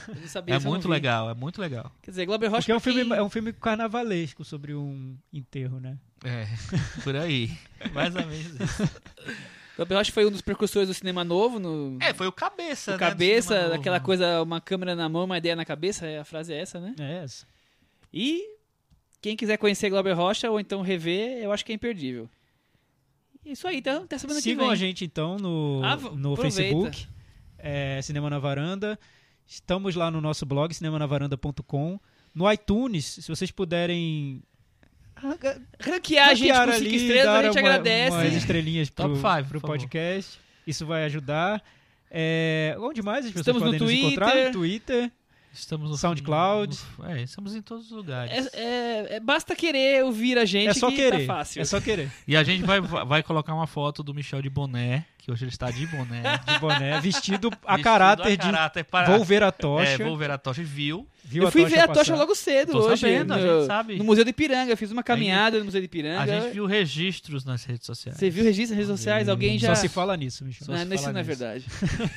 Eu 0.09 0.15
não 0.23 0.29
sabia, 0.29 0.55
é 0.55 0.59
não 0.59 0.71
muito 0.71 0.89
legal, 0.89 1.29
é 1.29 1.35
muito 1.35 1.61
legal. 1.61 1.93
Quer 2.01 2.11
dizer, 2.13 2.25
Glauber 2.25 2.47
Rocha... 2.47 2.61
Porque 2.63 2.73
é 2.73 2.77
um, 2.77 2.81
filme, 2.81 3.15
é 3.17 3.23
um 3.23 3.29
filme 3.29 3.53
carnavalesco 3.53 4.43
sobre 4.47 4.75
um 4.75 5.15
enterro, 5.31 5.79
né? 5.79 5.99
É, 6.25 6.47
por 7.05 7.15
aí. 7.15 7.51
Mais 7.93 8.17
ou 8.17 8.25
menos 8.25 8.47
isso. 8.59 8.91
Glauber 9.77 9.97
Rocha 9.97 10.11
foi 10.11 10.25
um 10.25 10.31
dos 10.31 10.41
precursores 10.41 10.89
do 10.89 10.95
cinema 10.95 11.23
novo, 11.23 11.59
no, 11.59 11.99
É, 12.01 12.15
foi 12.15 12.27
o 12.27 12.33
cabeça, 12.33 12.93
o 12.93 12.95
né, 12.95 12.99
cabeça, 12.99 13.49
cinema 13.49 13.69
novo. 13.69 13.81
aquela 13.81 14.01
coisa, 14.01 14.41
uma 14.43 14.63
câmera 14.63 14.97
na 14.97 15.07
mão, 15.11 15.25
uma 15.27 15.37
ideia 15.37 15.55
na 15.55 15.67
cabeça, 15.67 16.07
a 16.19 16.25
frase 16.25 16.55
é 16.55 16.59
essa, 16.63 16.81
né? 16.81 16.95
É 16.99 17.25
essa. 17.25 17.47
E 18.11 18.57
quem 19.21 19.37
quiser 19.37 19.57
conhecer 19.57 19.91
Glauber 19.91 20.13
Rocha 20.15 20.51
ou 20.51 20.59
então 20.61 20.81
rever, 20.83 21.39
eu 21.43 21.53
acho 21.53 21.65
que 21.65 21.73
é 21.73 21.75
imperdível. 21.75 22.29
Isso 23.45 23.67
aí, 23.67 23.79
então, 23.79 24.03
até 24.05 24.19
semana 24.19 24.39
que 24.39 24.45
Sigam 24.45 24.65
vem. 24.67 24.73
a 24.73 24.77
gente 24.77 25.05
então 25.05 25.37
no, 25.39 25.81
Ah, 25.85 25.97
no 25.97 26.33
aproveita. 26.35 26.43
Facebook, 26.43 27.07
é, 27.59 28.01
Cinema 28.03 28.29
na 28.29 28.39
Varanda. 28.39 28.99
Estamos 29.47 29.95
lá 29.95 30.11
no 30.11 30.21
nosso 30.21 30.45
blog, 30.45 30.73
cinemanavaranda.com. 30.75 31.99
No 32.35 32.53
iTunes, 32.53 33.05
se 33.07 33.29
vocês 33.29 33.51
puderem 33.51 34.43
Ranquear 35.81 36.29
a 36.29 36.35
gente 36.35 36.49
ranquear 36.53 36.69
com 36.69 36.75
ali, 36.75 36.85
cinco 36.91 36.95
estrelas, 36.97 37.27
a 37.29 37.33
dar 37.33 37.43
gente 37.53 37.59
uma- 37.63 37.69
agradece. 37.71 38.17
umas 38.17 38.35
estrelinhas 38.35 38.91
pro, 38.91 39.09
Top 39.09 39.17
five, 39.17 39.49
pro 39.49 39.61
por 39.61 39.67
podcast. 39.69 40.39
Isso 40.67 40.87
vai 40.87 41.05
ajudar. 41.07 41.63
É, 42.11 42.77
onde 42.79 43.03
mais 43.03 43.25
as 43.27 43.33
pessoas 43.33 43.57
Estamos 43.57 43.63
no 43.63 43.79
podem 43.79 43.81
nos 43.81 43.91
encontrar? 43.91 44.31
Twitter. 44.31 44.47
No 44.47 44.53
Twitter. 44.53 45.13
Estamos 45.59 45.91
no 45.91 45.97
SoundCloud. 45.97 46.79
no- 46.99 47.07
é, 47.11 47.23
estamos 47.23 47.55
em 47.55 47.61
todos 47.61 47.87
os 47.87 47.91
lugares. 47.91 48.49
É, 48.53 48.61
é- 48.61 49.07
é- 49.17 49.21
basta 49.21 49.55
querer 49.57 50.05
ouvir 50.05 50.39
a 50.39 50.45
gente 50.45 50.69
É 50.71 50.75
só 50.75 50.89
que 50.89 50.97
querer. 50.97 51.27
tá 51.27 51.35
fácil. 51.35 51.61
É 51.61 51.65
só 51.65 51.81
querer. 51.81 52.11
E 52.27 52.37
a 52.37 52.43
gente 52.43 52.63
vai, 52.65 52.81
vai 52.81 53.23
colocar 53.23 53.55
uma 53.55 53.67
foto 53.67 54.03
do 54.03 54.15
Michel 54.15 54.41
de 54.41 54.49
boné, 54.49 55.05
que 55.19 55.31
hoje 55.33 55.45
ele 55.45 55.51
está 55.51 55.71
de 55.71 55.87
boné. 55.87 56.23
De 56.47 56.59
boné, 56.59 57.01
vestido 57.01 57.51
a 57.65 57.73
Vestido 57.77 57.85
caráter 57.85 58.27
a 58.27 58.31
de 58.31 58.37
caráter 58.39 58.85
para... 58.85 59.17
vou 59.17 59.25
ver 59.25 59.43
a 59.43 59.53
tocha. 59.53 59.91
É, 59.91 59.99
vou 59.99 60.17
ver 60.17 60.31
a 60.31 60.39
tocha. 60.39 60.63
Viu? 60.63 61.07
Viu 61.25 61.43
eu 61.43 61.51
fui 61.53 61.67
ver 61.67 61.81
a 61.81 61.87
tocha 61.89 62.13
passar. 62.13 62.17
logo 62.17 62.35
cedo 62.35 62.73
Tô 62.73 62.79
hoje. 62.87 63.01
sabendo, 63.03 63.35
a 63.35 63.37
no, 63.37 63.43
gente 63.59 63.67
sabe. 63.67 63.97
no 63.97 64.05
Museu 64.05 64.25
do 64.25 64.31
Ipiranga. 64.31 64.73
Eu 64.73 64.77
fiz 64.79 64.91
uma 64.91 65.03
caminhada 65.03 65.59
no 65.59 65.65
Museu 65.67 65.81
do 65.81 65.85
Ipiranga. 65.85 66.23
A 66.23 66.41
gente 66.41 66.55
viu 66.55 66.65
registros 66.65 67.45
nas 67.45 67.65
redes 67.65 67.85
sociais. 67.85 68.17
Você 68.19 68.31
viu 68.31 68.43
o 68.45 68.47
registro 68.47 68.75
nas 68.77 68.87
redes 68.87 68.99
sociais? 68.99 69.29
Alguém 69.29 69.59
já. 69.59 69.75
Só 69.75 69.81
se 69.83 69.89
fala 69.89 70.17
nisso, 70.17 70.43
Michel. 70.45 70.67
Não, 70.69 70.77
se 70.77 70.95
isso 70.95 71.13
não 71.13 71.21
é 71.21 71.23
nisso. 71.25 71.39
verdade. 71.39 71.65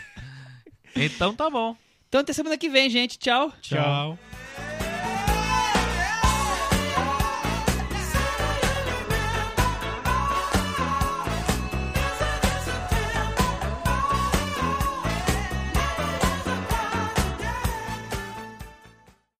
Então 0.95 1.33
tá 1.33 1.49
bom. 1.49 1.75
Então 2.11 2.19
até 2.19 2.33
semana 2.33 2.57
que 2.57 2.67
vem, 2.67 2.89
gente. 2.89 3.17
Tchau. 3.17 3.53
Tchau. 3.61 4.19